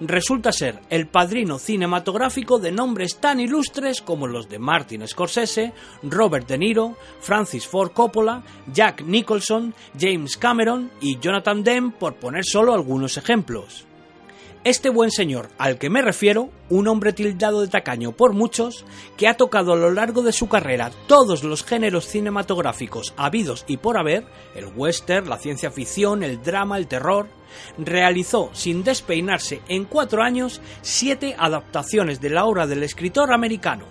resulta 0.00 0.52
ser 0.52 0.80
el 0.90 1.06
padrino 1.06 1.58
cinematográfico 1.58 2.58
de 2.58 2.72
nombres 2.72 3.18
tan 3.18 3.40
ilustres 3.40 4.00
como 4.00 4.26
los 4.26 4.48
de 4.48 4.58
Martin 4.58 5.06
Scorsese, 5.06 5.72
Robert 6.02 6.48
De 6.48 6.58
Niro, 6.58 6.96
Francis 7.20 7.66
Ford 7.66 7.92
Coppola, 7.92 8.42
Jack 8.72 9.02
Nicholson, 9.02 9.74
James 9.98 10.36
Cameron 10.36 10.90
y 11.00 11.18
Jonathan 11.18 11.62
Demme, 11.62 11.92
por 11.92 12.16
poner 12.16 12.44
solo 12.44 12.74
algunos 12.74 13.16
ejemplos. 13.16 13.86
Este 14.64 14.90
buen 14.90 15.10
señor 15.10 15.48
al 15.58 15.76
que 15.76 15.90
me 15.90 16.02
refiero, 16.02 16.48
un 16.70 16.86
hombre 16.86 17.12
tildado 17.12 17.62
de 17.62 17.66
tacaño 17.66 18.12
por 18.12 18.32
muchos, 18.32 18.84
que 19.16 19.26
ha 19.26 19.36
tocado 19.36 19.72
a 19.72 19.76
lo 19.76 19.90
largo 19.90 20.22
de 20.22 20.30
su 20.30 20.48
carrera 20.48 20.92
todos 21.08 21.42
los 21.42 21.64
géneros 21.64 22.06
cinematográficos 22.06 23.12
habidos 23.16 23.64
y 23.66 23.78
por 23.78 23.98
haber, 23.98 24.24
el 24.54 24.66
western, 24.66 25.28
la 25.28 25.38
ciencia 25.38 25.72
ficción, 25.72 26.22
el 26.22 26.40
drama, 26.44 26.78
el 26.78 26.86
terror, 26.86 27.26
realizó 27.76 28.50
sin 28.52 28.84
despeinarse 28.84 29.62
en 29.66 29.84
cuatro 29.84 30.22
años 30.22 30.60
siete 30.80 31.34
adaptaciones 31.36 32.20
de 32.20 32.30
la 32.30 32.44
obra 32.44 32.68
del 32.68 32.84
escritor 32.84 33.32
americano, 33.32 33.86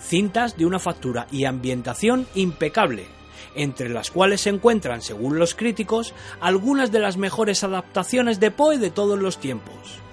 cintas 0.00 0.56
de 0.56 0.64
una 0.64 0.78
factura 0.78 1.26
y 1.32 1.44
ambientación 1.44 2.28
impecable, 2.36 3.08
entre 3.54 3.88
las 3.88 4.10
cuales 4.10 4.42
se 4.42 4.50
encuentran, 4.50 5.02
según 5.02 5.38
los 5.38 5.54
críticos, 5.54 6.14
algunas 6.40 6.92
de 6.92 7.00
las 7.00 7.16
mejores 7.16 7.64
adaptaciones 7.64 8.40
de 8.40 8.50
Poe 8.50 8.78
de 8.78 8.90
todos 8.90 9.18
los 9.18 9.38
tiempos 9.38 10.04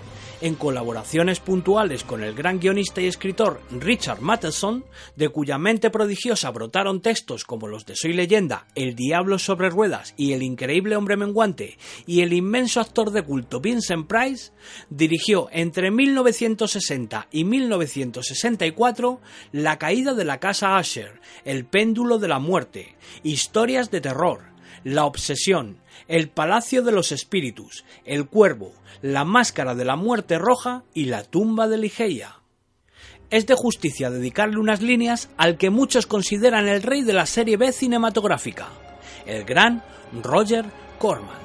en 0.41 0.55
colaboraciones 0.55 1.39
puntuales 1.39 2.03
con 2.03 2.23
el 2.23 2.33
gran 2.33 2.59
guionista 2.59 2.99
y 3.01 3.07
escritor 3.07 3.61
Richard 3.71 4.21
Matheson, 4.21 4.83
de 5.15 5.29
cuya 5.29 5.57
mente 5.57 5.89
prodigiosa 5.89 6.49
brotaron 6.49 7.01
textos 7.01 7.45
como 7.45 7.67
los 7.67 7.85
de 7.85 7.95
Soy 7.95 8.13
leyenda, 8.13 8.65
El 8.75 8.95
diablo 8.95 9.39
sobre 9.39 9.69
ruedas 9.69 10.13
y 10.17 10.33
El 10.33 10.43
increíble 10.43 10.95
hombre 10.95 11.15
menguante, 11.15 11.77
y 12.05 12.21
el 12.21 12.33
inmenso 12.33 12.81
actor 12.81 13.11
de 13.11 13.23
culto 13.23 13.61
Vincent 13.61 14.07
Price, 14.07 14.51
dirigió 14.89 15.47
entre 15.51 15.91
1960 15.91 17.27
y 17.31 17.43
1964 17.45 19.21
La 19.51 19.77
caída 19.77 20.13
de 20.13 20.25
la 20.25 20.39
casa 20.39 20.77
Asher, 20.77 21.21
El 21.45 21.65
péndulo 21.65 22.17
de 22.17 22.27
la 22.27 22.39
muerte, 22.39 22.95
Historias 23.23 23.91
de 23.91 24.01
terror, 24.01 24.41
La 24.83 25.05
obsesión, 25.05 25.77
El 26.07 26.29
palacio 26.29 26.81
de 26.83 26.91
los 26.91 27.11
espíritus, 27.11 27.85
El 28.05 28.27
cuervo, 28.27 28.73
la 29.01 29.25
máscara 29.25 29.75
de 29.75 29.85
la 29.85 29.95
muerte 29.95 30.37
roja 30.37 30.83
y 30.93 31.05
la 31.05 31.23
tumba 31.23 31.67
de 31.67 31.77
Ligeia. 31.77 32.37
Es 33.29 33.47
de 33.47 33.55
justicia 33.55 34.09
dedicarle 34.09 34.57
unas 34.57 34.81
líneas 34.81 35.29
al 35.37 35.57
que 35.57 35.69
muchos 35.69 36.05
consideran 36.05 36.67
el 36.67 36.83
rey 36.83 37.03
de 37.03 37.13
la 37.13 37.25
serie 37.25 37.57
B 37.57 37.71
cinematográfica, 37.71 38.67
el 39.25 39.45
gran 39.45 39.83
Roger 40.21 40.65
Corman. 40.99 41.41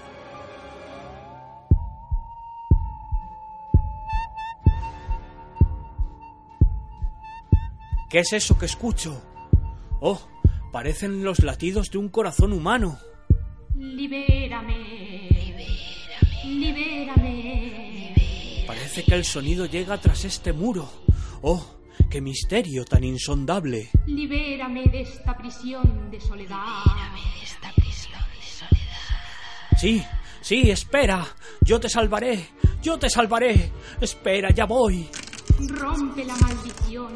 ¿Qué 8.09 8.21
es 8.21 8.33
eso 8.33 8.57
que 8.57 8.67
escucho? 8.67 9.21
Oh, 10.01 10.21
parecen 10.73 11.25
los 11.25 11.43
latidos 11.43 11.91
de 11.91 11.99
un 11.99 12.09
corazón 12.09 12.53
humano. 12.53 12.99
Libérame. 13.79 14.77
Libérame. 16.45 18.15
Parece 18.67 19.05
que 19.05 19.15
el 19.15 19.25
sonido 19.25 19.67
llega 19.67 19.99
tras 20.01 20.25
este 20.25 20.53
muro. 20.53 20.91
Oh, 21.43 21.77
qué 22.11 22.21
misterio 22.21 22.85
tan 22.85 23.05
insondable. 23.05 23.91
Libérame 24.07 24.85
de 24.85 25.03
esta 25.03 25.37
prisión 25.37 26.11
de 26.11 26.21
soledad. 26.21 26.59
Libérame 26.85 27.21
de 27.39 27.45
esta 27.45 27.73
prisión 27.73 28.21
de 28.35 28.47
soledad. 28.47 29.79
Sí, 29.79 30.03
sí, 30.41 30.71
espera. 30.71 31.27
Yo 31.61 31.79
te 31.79 31.89
salvaré. 31.89 32.49
Yo 32.83 32.99
te 32.99 33.11
salvaré. 33.11 33.71
Espera, 34.01 34.51
ya 34.51 34.65
voy. 34.65 35.09
Rompe 35.69 36.25
la 36.25 36.37
maldición 36.37 37.13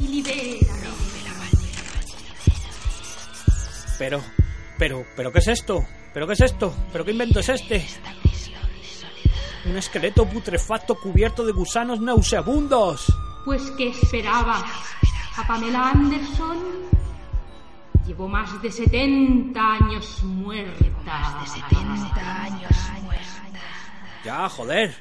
y 0.00 0.08
libérame. 0.08 0.60
Rompe 0.60 1.22
la 1.24 1.32
maldición 1.38 1.86
Pero, 3.98 4.22
pero, 4.78 5.04
pero, 5.16 5.32
¿qué 5.32 5.38
es 5.38 5.48
esto? 5.48 5.84
¿Pero 6.12 6.26
qué 6.26 6.32
es 6.34 6.40
esto? 6.40 6.74
¿Pero 6.92 7.04
qué 7.04 7.10
invento 7.12 7.40
es 7.40 7.48
este? 7.48 7.86
Un 9.64 9.76
esqueleto 9.76 10.26
putrefacto 10.26 10.94
cubierto 10.94 11.44
de 11.44 11.52
gusanos 11.52 12.00
nauseabundos. 12.00 13.12
Pues 13.44 13.70
¿qué 13.72 13.88
esperaba? 13.88 14.64
¿A 15.36 15.46
Pamela 15.46 15.90
Anderson? 15.90 16.58
Llevo 18.06 18.28
más 18.28 18.62
de 18.62 18.70
70 18.70 19.60
años 19.60 20.22
muerta. 20.22 20.94
Más 21.04 21.40
de 21.54 21.60
70 21.60 22.42
años 22.42 22.70
muerta. 23.02 23.60
Ya, 24.24 24.48
joder. 24.48 24.94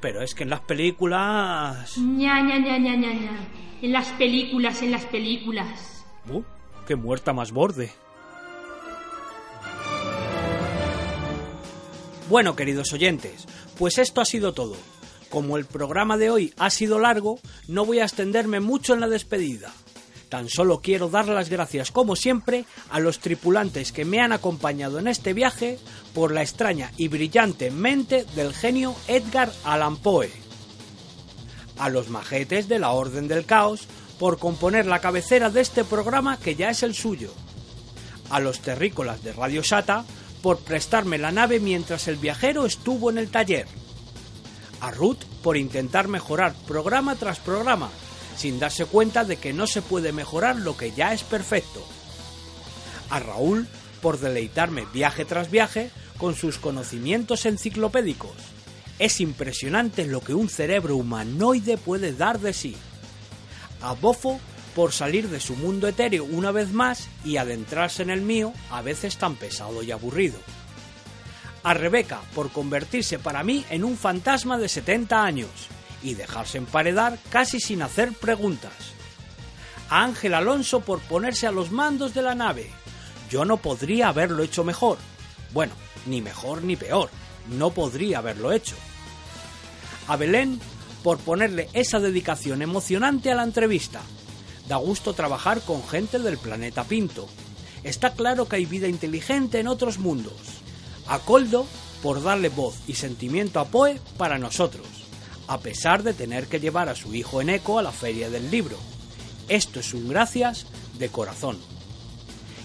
Pero 0.00 0.22
es 0.22 0.34
que 0.34 0.44
en 0.44 0.50
las 0.50 0.60
películas... 0.60 1.96
ña, 1.98 2.40
ña, 2.40 2.58
ña, 2.58 2.78
ña, 2.78 2.96
ña, 2.96 3.12
ña. 3.12 3.48
En 3.82 3.92
las 3.92 4.08
películas, 4.12 4.82
en 4.82 4.92
las 4.92 5.04
películas. 5.06 6.04
Uh, 6.28 6.42
qué 6.86 6.96
muerta 6.96 7.32
más 7.32 7.52
borde. 7.52 7.92
Bueno, 12.32 12.56
queridos 12.56 12.94
oyentes, 12.94 13.44
pues 13.78 13.98
esto 13.98 14.22
ha 14.22 14.24
sido 14.24 14.54
todo. 14.54 14.74
Como 15.28 15.58
el 15.58 15.66
programa 15.66 16.16
de 16.16 16.30
hoy 16.30 16.54
ha 16.56 16.70
sido 16.70 16.98
largo, 16.98 17.38
no 17.68 17.84
voy 17.84 17.98
a 17.98 18.04
extenderme 18.04 18.58
mucho 18.58 18.94
en 18.94 19.00
la 19.00 19.08
despedida. 19.08 19.70
Tan 20.30 20.48
solo 20.48 20.80
quiero 20.80 21.10
dar 21.10 21.28
las 21.28 21.50
gracias, 21.50 21.90
como 21.90 22.16
siempre, 22.16 22.64
a 22.88 23.00
los 23.00 23.18
tripulantes 23.18 23.92
que 23.92 24.06
me 24.06 24.22
han 24.22 24.32
acompañado 24.32 24.98
en 24.98 25.08
este 25.08 25.34
viaje 25.34 25.78
por 26.14 26.32
la 26.32 26.40
extraña 26.40 26.90
y 26.96 27.08
brillante 27.08 27.70
mente 27.70 28.24
del 28.34 28.54
genio 28.54 28.96
Edgar 29.08 29.52
Allan 29.64 29.98
Poe. 29.98 30.30
A 31.76 31.90
los 31.90 32.08
majetes 32.08 32.66
de 32.66 32.78
la 32.78 32.92
Orden 32.92 33.28
del 33.28 33.44
Caos 33.44 33.86
por 34.18 34.38
componer 34.38 34.86
la 34.86 35.00
cabecera 35.00 35.50
de 35.50 35.60
este 35.60 35.84
programa 35.84 36.38
que 36.38 36.54
ya 36.54 36.70
es 36.70 36.82
el 36.82 36.94
suyo. 36.94 37.30
A 38.30 38.40
los 38.40 38.60
terrícolas 38.60 39.22
de 39.22 39.34
Radio 39.34 39.62
Sata 39.62 40.06
por 40.42 40.58
prestarme 40.58 41.18
la 41.18 41.30
nave 41.30 41.60
mientras 41.60 42.08
el 42.08 42.16
viajero 42.16 42.66
estuvo 42.66 43.10
en 43.10 43.18
el 43.18 43.30
taller. 43.30 43.66
A 44.80 44.90
Ruth 44.90 45.22
por 45.42 45.56
intentar 45.56 46.08
mejorar 46.08 46.54
programa 46.66 47.14
tras 47.14 47.38
programa, 47.38 47.90
sin 48.36 48.58
darse 48.58 48.84
cuenta 48.84 49.24
de 49.24 49.36
que 49.36 49.52
no 49.52 49.66
se 49.66 49.82
puede 49.82 50.12
mejorar 50.12 50.56
lo 50.56 50.76
que 50.76 50.90
ya 50.90 51.12
es 51.12 51.22
perfecto. 51.22 51.86
A 53.08 53.20
Raúl 53.20 53.68
por 54.00 54.18
deleitarme 54.18 54.84
viaje 54.92 55.24
tras 55.24 55.50
viaje 55.50 55.90
con 56.18 56.34
sus 56.34 56.58
conocimientos 56.58 57.46
enciclopédicos. 57.46 58.32
Es 58.98 59.20
impresionante 59.20 60.06
lo 60.06 60.20
que 60.20 60.34
un 60.34 60.48
cerebro 60.48 60.96
humanoide 60.96 61.78
puede 61.78 62.12
dar 62.12 62.40
de 62.40 62.52
sí. 62.52 62.76
A 63.80 63.94
Bofo 63.94 64.40
por 64.74 64.92
salir 64.92 65.28
de 65.28 65.40
su 65.40 65.54
mundo 65.56 65.88
etéreo 65.88 66.24
una 66.24 66.50
vez 66.50 66.72
más 66.72 67.08
y 67.24 67.36
adentrarse 67.36 68.02
en 68.02 68.10
el 68.10 68.22
mío, 68.22 68.52
a 68.70 68.82
veces 68.82 69.16
tan 69.16 69.36
pesado 69.36 69.82
y 69.82 69.90
aburrido. 69.90 70.38
A 71.62 71.74
Rebeca 71.74 72.20
por 72.34 72.50
convertirse 72.50 73.18
para 73.18 73.44
mí 73.44 73.64
en 73.70 73.84
un 73.84 73.96
fantasma 73.96 74.58
de 74.58 74.68
70 74.68 75.22
años 75.22 75.50
y 76.02 76.14
dejarse 76.14 76.58
emparedar 76.58 77.18
casi 77.30 77.60
sin 77.60 77.82
hacer 77.82 78.12
preguntas. 78.12 78.72
A 79.88 80.04
Ángel 80.04 80.34
Alonso 80.34 80.80
por 80.80 81.00
ponerse 81.00 81.46
a 81.46 81.52
los 81.52 81.70
mandos 81.70 82.14
de 82.14 82.22
la 82.22 82.34
nave. 82.34 82.70
Yo 83.30 83.44
no 83.44 83.58
podría 83.58 84.08
haberlo 84.08 84.42
hecho 84.42 84.64
mejor. 84.64 84.98
Bueno, 85.52 85.74
ni 86.06 86.20
mejor 86.20 86.64
ni 86.64 86.76
peor. 86.76 87.10
No 87.50 87.70
podría 87.70 88.18
haberlo 88.18 88.52
hecho. 88.52 88.74
A 90.08 90.16
Belén 90.16 90.60
por 91.02 91.18
ponerle 91.18 91.68
esa 91.72 92.00
dedicación 92.00 92.62
emocionante 92.62 93.30
a 93.30 93.34
la 93.34 93.42
entrevista. 93.42 94.00
Da 94.72 94.78
gusto 94.78 95.12
trabajar 95.12 95.60
con 95.60 95.86
gente 95.86 96.18
del 96.18 96.38
planeta 96.38 96.84
Pinto. 96.84 97.28
Está 97.84 98.14
claro 98.14 98.48
que 98.48 98.56
hay 98.56 98.64
vida 98.64 98.88
inteligente 98.88 99.60
en 99.60 99.68
otros 99.68 99.98
mundos. 99.98 100.32
A 101.06 101.18
Coldo 101.18 101.66
por 102.02 102.22
darle 102.22 102.48
voz 102.48 102.76
y 102.86 102.94
sentimiento 102.94 103.60
a 103.60 103.66
Poe 103.66 104.00
para 104.16 104.38
nosotros, 104.38 104.86
a 105.46 105.58
pesar 105.58 106.02
de 106.02 106.14
tener 106.14 106.46
que 106.46 106.58
llevar 106.58 106.88
a 106.88 106.96
su 106.96 107.14
hijo 107.14 107.42
en 107.42 107.50
eco 107.50 107.78
a 107.78 107.82
la 107.82 107.92
feria 107.92 108.30
del 108.30 108.50
libro. 108.50 108.78
Esto 109.46 109.78
es 109.80 109.92
un 109.92 110.08
gracias 110.08 110.64
de 110.98 111.10
corazón. 111.10 111.58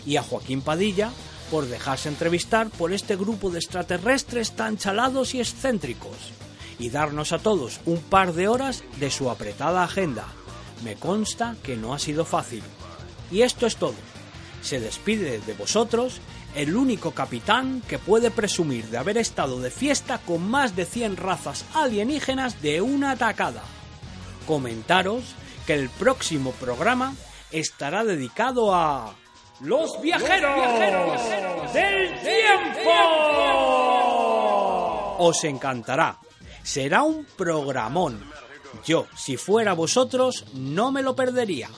Y 0.06 0.16
a 0.16 0.24
Joaquín 0.24 0.62
Padilla 0.62 1.12
por 1.52 1.66
dejarse 1.66 2.08
entrevistar 2.08 2.70
por 2.70 2.94
este 2.94 3.18
grupo 3.18 3.50
de 3.50 3.60
extraterrestres 3.60 4.54
tan 4.54 4.78
chalados 4.78 5.36
y 5.36 5.42
excéntricos 5.42 6.16
y 6.80 6.90
darnos 6.90 7.34
a 7.34 7.40
todos 7.40 7.82
un 7.86 7.98
par 7.98 8.32
de 8.32 8.48
horas 8.48 8.86
de 8.98 9.12
su 9.12 9.30
apretada 9.30 9.84
agenda. 9.84 10.37
Me 10.84 10.96
consta 10.96 11.56
que 11.64 11.76
no 11.76 11.94
ha 11.94 12.00
sido 12.00 12.26
fácil. 12.26 12.64
Y 13.32 13.42
esto 13.42 13.66
es 13.66 13.78
todo. 13.78 13.96
Se 14.62 14.80
despide 14.80 15.40
de 15.40 15.54
vosotros 15.54 16.20
el 16.56 16.76
único 16.76 17.12
capitán 17.12 17.82
que 17.88 18.00
puede 18.00 18.32
presumir 18.32 18.86
de 18.86 18.98
haber 18.98 19.18
estado 19.18 19.60
de 19.60 19.70
fiesta 19.70 20.20
con 20.20 20.50
más 20.50 20.76
de 20.76 20.86
100 20.86 21.18
razas 21.18 21.66
alienígenas 21.74 22.62
de 22.62 22.82
una 22.82 23.12
atacada. 23.12 23.62
Comentaros 24.48 25.36
que 25.66 25.74
el 25.74 25.90
próximo 25.90 26.52
programa 26.54 27.14
estará 27.52 28.04
dedicado 28.04 28.74
a... 28.74 29.14
Los 29.60 30.00
viajeros, 30.02 30.56
del 31.74 32.22
tiempo. 32.22 32.92
Os 35.18 35.44
encantará. 35.44 36.20
Será 36.62 37.02
un 37.02 37.26
programón. 37.26 38.24
Yo, 38.86 39.08
si 39.16 39.38
fuera 39.38 39.74
vosotros, 39.74 40.46
no 40.54 40.92
me 40.92 41.02
lo 41.04 41.16
perdería. 41.16 41.70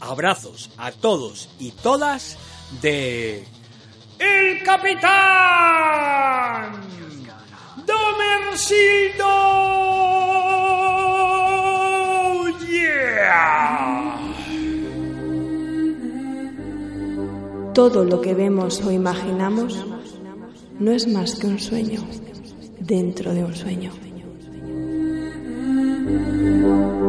Abrazos 0.00 0.70
a 0.78 0.92
todos 0.92 1.48
y 1.58 1.72
todas 1.72 2.38
de... 2.80 3.44
¡El 4.18 4.62
Capitán! 4.62 5.10
¡Domersildo! 7.86 9.24
¡Yeah! 12.68 14.18
Todo 17.74 18.04
lo 18.04 18.20
que 18.20 18.34
vemos 18.34 18.80
o 18.82 18.90
imaginamos 18.90 19.84
no 20.78 20.92
es 20.92 21.06
más 21.06 21.36
que 21.36 21.46
un 21.46 21.58
sueño 21.58 22.02
dentro 22.78 23.32
de 23.32 23.44
un 23.44 23.54
sueño. 23.54 24.09
Thank 26.10 26.64
you. 26.64 26.99